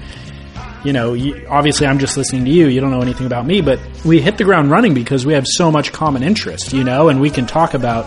you 0.85 0.93
know, 0.93 1.13
you, 1.13 1.45
obviously 1.49 1.87
I'm 1.87 1.99
just 1.99 2.15
listening 2.15 2.45
to 2.45 2.51
you. 2.51 2.67
You 2.67 2.79
don't 2.79 2.91
know 2.91 3.01
anything 3.01 3.25
about 3.25 3.45
me, 3.45 3.61
but 3.61 3.79
we 4.05 4.21
hit 4.21 4.37
the 4.37 4.43
ground 4.43 4.69
running 4.69 4.93
because 4.93 5.25
we 5.25 5.33
have 5.33 5.45
so 5.47 5.71
much 5.71 5.91
common 5.91 6.23
interest, 6.23 6.73
you 6.73 6.83
know, 6.83 7.09
and 7.09 7.19
we 7.19 7.31
can 7.31 7.47
talk 7.47 7.73
about 7.73 8.05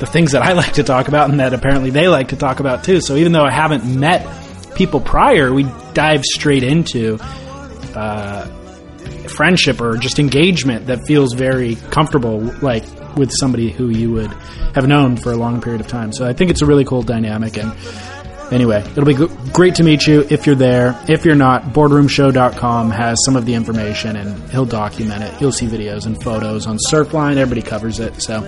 the 0.00 0.06
things 0.06 0.32
that 0.32 0.42
I 0.42 0.52
like 0.62 0.74
to 0.74 0.82
talk 0.82 1.08
about 1.08 1.30
and 1.30 1.40
that 1.40 1.54
apparently 1.54 1.90
they 1.90 2.08
like 2.08 2.28
to 2.28 2.36
talk 2.36 2.60
about 2.60 2.84
too. 2.84 3.00
So 3.00 3.16
even 3.16 3.32
though 3.32 3.44
I 3.44 3.50
haven't 3.50 3.84
met 3.86 4.26
people 4.74 5.00
prior, 5.00 5.52
we 5.52 5.64
dive 5.94 6.24
straight 6.24 6.62
into 6.62 7.18
uh, 7.94 8.48
friendship 9.40 9.80
or 9.80 9.96
just 9.96 10.18
engagement 10.18 10.88
that 10.88 10.98
feels 11.06 11.32
very 11.32 11.74
comfortable, 11.90 12.42
like 12.60 12.84
with 13.16 13.32
somebody 13.40 13.70
who 13.70 13.88
you 13.88 14.10
would 14.10 14.30
have 14.74 14.86
known 14.86 15.16
for 15.16 15.32
a 15.32 15.34
long 15.34 15.62
period 15.62 15.80
of 15.80 15.88
time. 15.88 16.12
So 16.12 16.28
I 16.28 16.34
think 16.34 16.50
it's 16.50 16.60
a 16.60 16.66
really 16.66 16.84
cool 16.84 17.02
dynamic 17.02 17.56
and 17.56 17.72
Anyway, 18.52 18.80
it'll 18.80 19.04
be 19.04 19.14
great 19.52 19.76
to 19.76 19.84
meet 19.84 20.08
you 20.08 20.26
if 20.28 20.44
you're 20.44 20.56
there. 20.56 21.00
If 21.08 21.24
you're 21.24 21.36
not, 21.36 21.66
boardroomshow.com 21.66 22.90
has 22.90 23.24
some 23.24 23.36
of 23.36 23.46
the 23.46 23.54
information 23.54 24.16
and 24.16 24.50
he'll 24.50 24.66
document 24.66 25.22
it. 25.22 25.40
You'll 25.40 25.52
see 25.52 25.68
videos 25.68 26.06
and 26.06 26.20
photos 26.20 26.66
on 26.66 26.76
Surfline. 26.90 27.36
Everybody 27.36 27.62
covers 27.62 28.00
it. 28.00 28.20
So, 28.20 28.38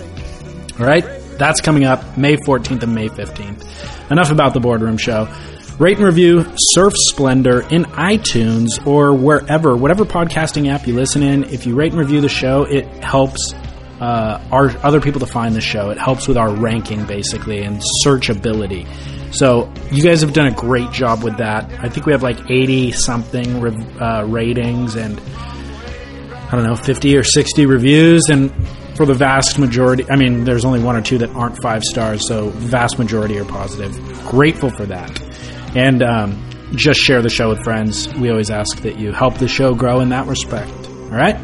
all 0.77 0.85
right, 0.85 1.05
that's 1.37 1.61
coming 1.61 1.85
up 1.85 2.17
May 2.17 2.35
14th 2.35 2.83
and 2.83 2.93
May 2.93 3.07
15th. 3.07 4.11
Enough 4.11 4.31
about 4.31 4.53
the 4.53 4.59
Boardroom 4.59 4.97
Show. 4.97 5.33
Rate 5.79 5.97
and 5.97 6.05
review 6.05 6.45
Surf 6.55 6.93
Splendor 6.95 7.61
in 7.61 7.85
iTunes 7.85 8.85
or 8.85 9.11
wherever, 9.13 9.75
whatever 9.75 10.05
podcasting 10.05 10.71
app 10.71 10.85
you 10.85 10.93
listen 10.93 11.23
in. 11.23 11.45
If 11.45 11.65
you 11.65 11.73
rate 11.75 11.91
and 11.91 11.99
review 11.99 12.21
the 12.21 12.29
show, 12.29 12.63
it 12.63 12.85
helps 13.03 13.53
uh, 13.99 14.39
our 14.51 14.69
other 14.85 15.01
people 15.01 15.19
to 15.21 15.25
find 15.25 15.55
the 15.55 15.61
show. 15.61 15.89
It 15.89 15.97
helps 15.97 16.27
with 16.27 16.37
our 16.37 16.53
ranking 16.55 17.05
basically 17.05 17.63
and 17.63 17.81
searchability. 18.05 18.87
So 19.33 19.73
you 19.91 20.03
guys 20.03 20.21
have 20.21 20.33
done 20.33 20.45
a 20.45 20.53
great 20.53 20.91
job 20.91 21.23
with 21.23 21.37
that. 21.37 21.67
I 21.83 21.89
think 21.89 22.05
we 22.05 22.11
have 22.11 22.21
like 22.21 22.51
80 22.51 22.91
something 22.91 23.55
uh, 23.99 24.25
ratings 24.27 24.95
and 24.95 25.19
I 25.19 26.51
don't 26.51 26.65
know 26.65 26.75
50 26.75 27.17
or 27.17 27.23
60 27.23 27.65
reviews 27.65 28.29
and 28.29 28.53
for 28.95 29.07
the 29.07 29.15
vast 29.15 29.57
majority 29.57 30.05
I 30.07 30.17
mean 30.17 30.43
there's 30.43 30.65
only 30.65 30.83
one 30.83 30.95
or 30.95 31.01
two 31.01 31.17
that 31.17 31.31
aren't 31.31 31.59
five 31.63 31.81
stars 31.81 32.27
so 32.27 32.49
vast 32.49 32.99
majority 32.99 33.39
are 33.39 33.45
positive. 33.45 33.91
Grateful 34.25 34.69
for 34.69 34.85
that. 34.85 35.32
And 35.75 36.03
um, 36.03 36.49
just 36.75 36.99
share 36.99 37.21
the 37.21 37.29
show 37.29 37.49
with 37.49 37.63
friends. 37.63 38.13
We 38.13 38.29
always 38.29 38.49
ask 38.49 38.81
that 38.81 38.99
you 38.99 39.11
help 39.11 39.37
the 39.37 39.47
show 39.47 39.73
grow 39.75 39.99
in 40.01 40.09
that 40.09 40.27
respect. 40.27 40.71
All 40.87 41.09
right? 41.09 41.37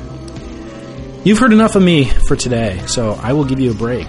You've 1.23 1.39
heard 1.39 1.53
enough 1.53 1.75
of 1.75 1.83
me 1.83 2.05
for 2.05 2.35
today, 2.35 2.81
so 2.87 3.11
I 3.11 3.33
will 3.33 3.45
give 3.45 3.59
you 3.59 3.71
a 3.71 3.75
break 3.75 4.07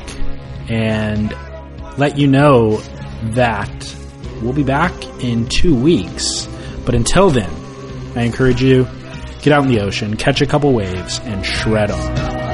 and 0.70 1.34
let 1.98 2.16
you 2.16 2.28
know 2.28 2.76
that 3.34 3.96
we'll 4.40 4.52
be 4.52 4.62
back 4.62 4.92
in 5.22 5.46
two 5.48 5.74
weeks. 5.74 6.46
But 6.84 6.94
until 6.94 7.30
then, 7.30 7.50
I 8.16 8.22
encourage 8.22 8.62
you 8.62 8.84
get 9.42 9.52
out 9.52 9.64
in 9.64 9.68
the 9.68 9.80
ocean, 9.80 10.16
catch 10.16 10.40
a 10.40 10.46
couple 10.46 10.72
waves, 10.72 11.18
and 11.20 11.44
shred 11.44 11.90
on. 11.90 12.49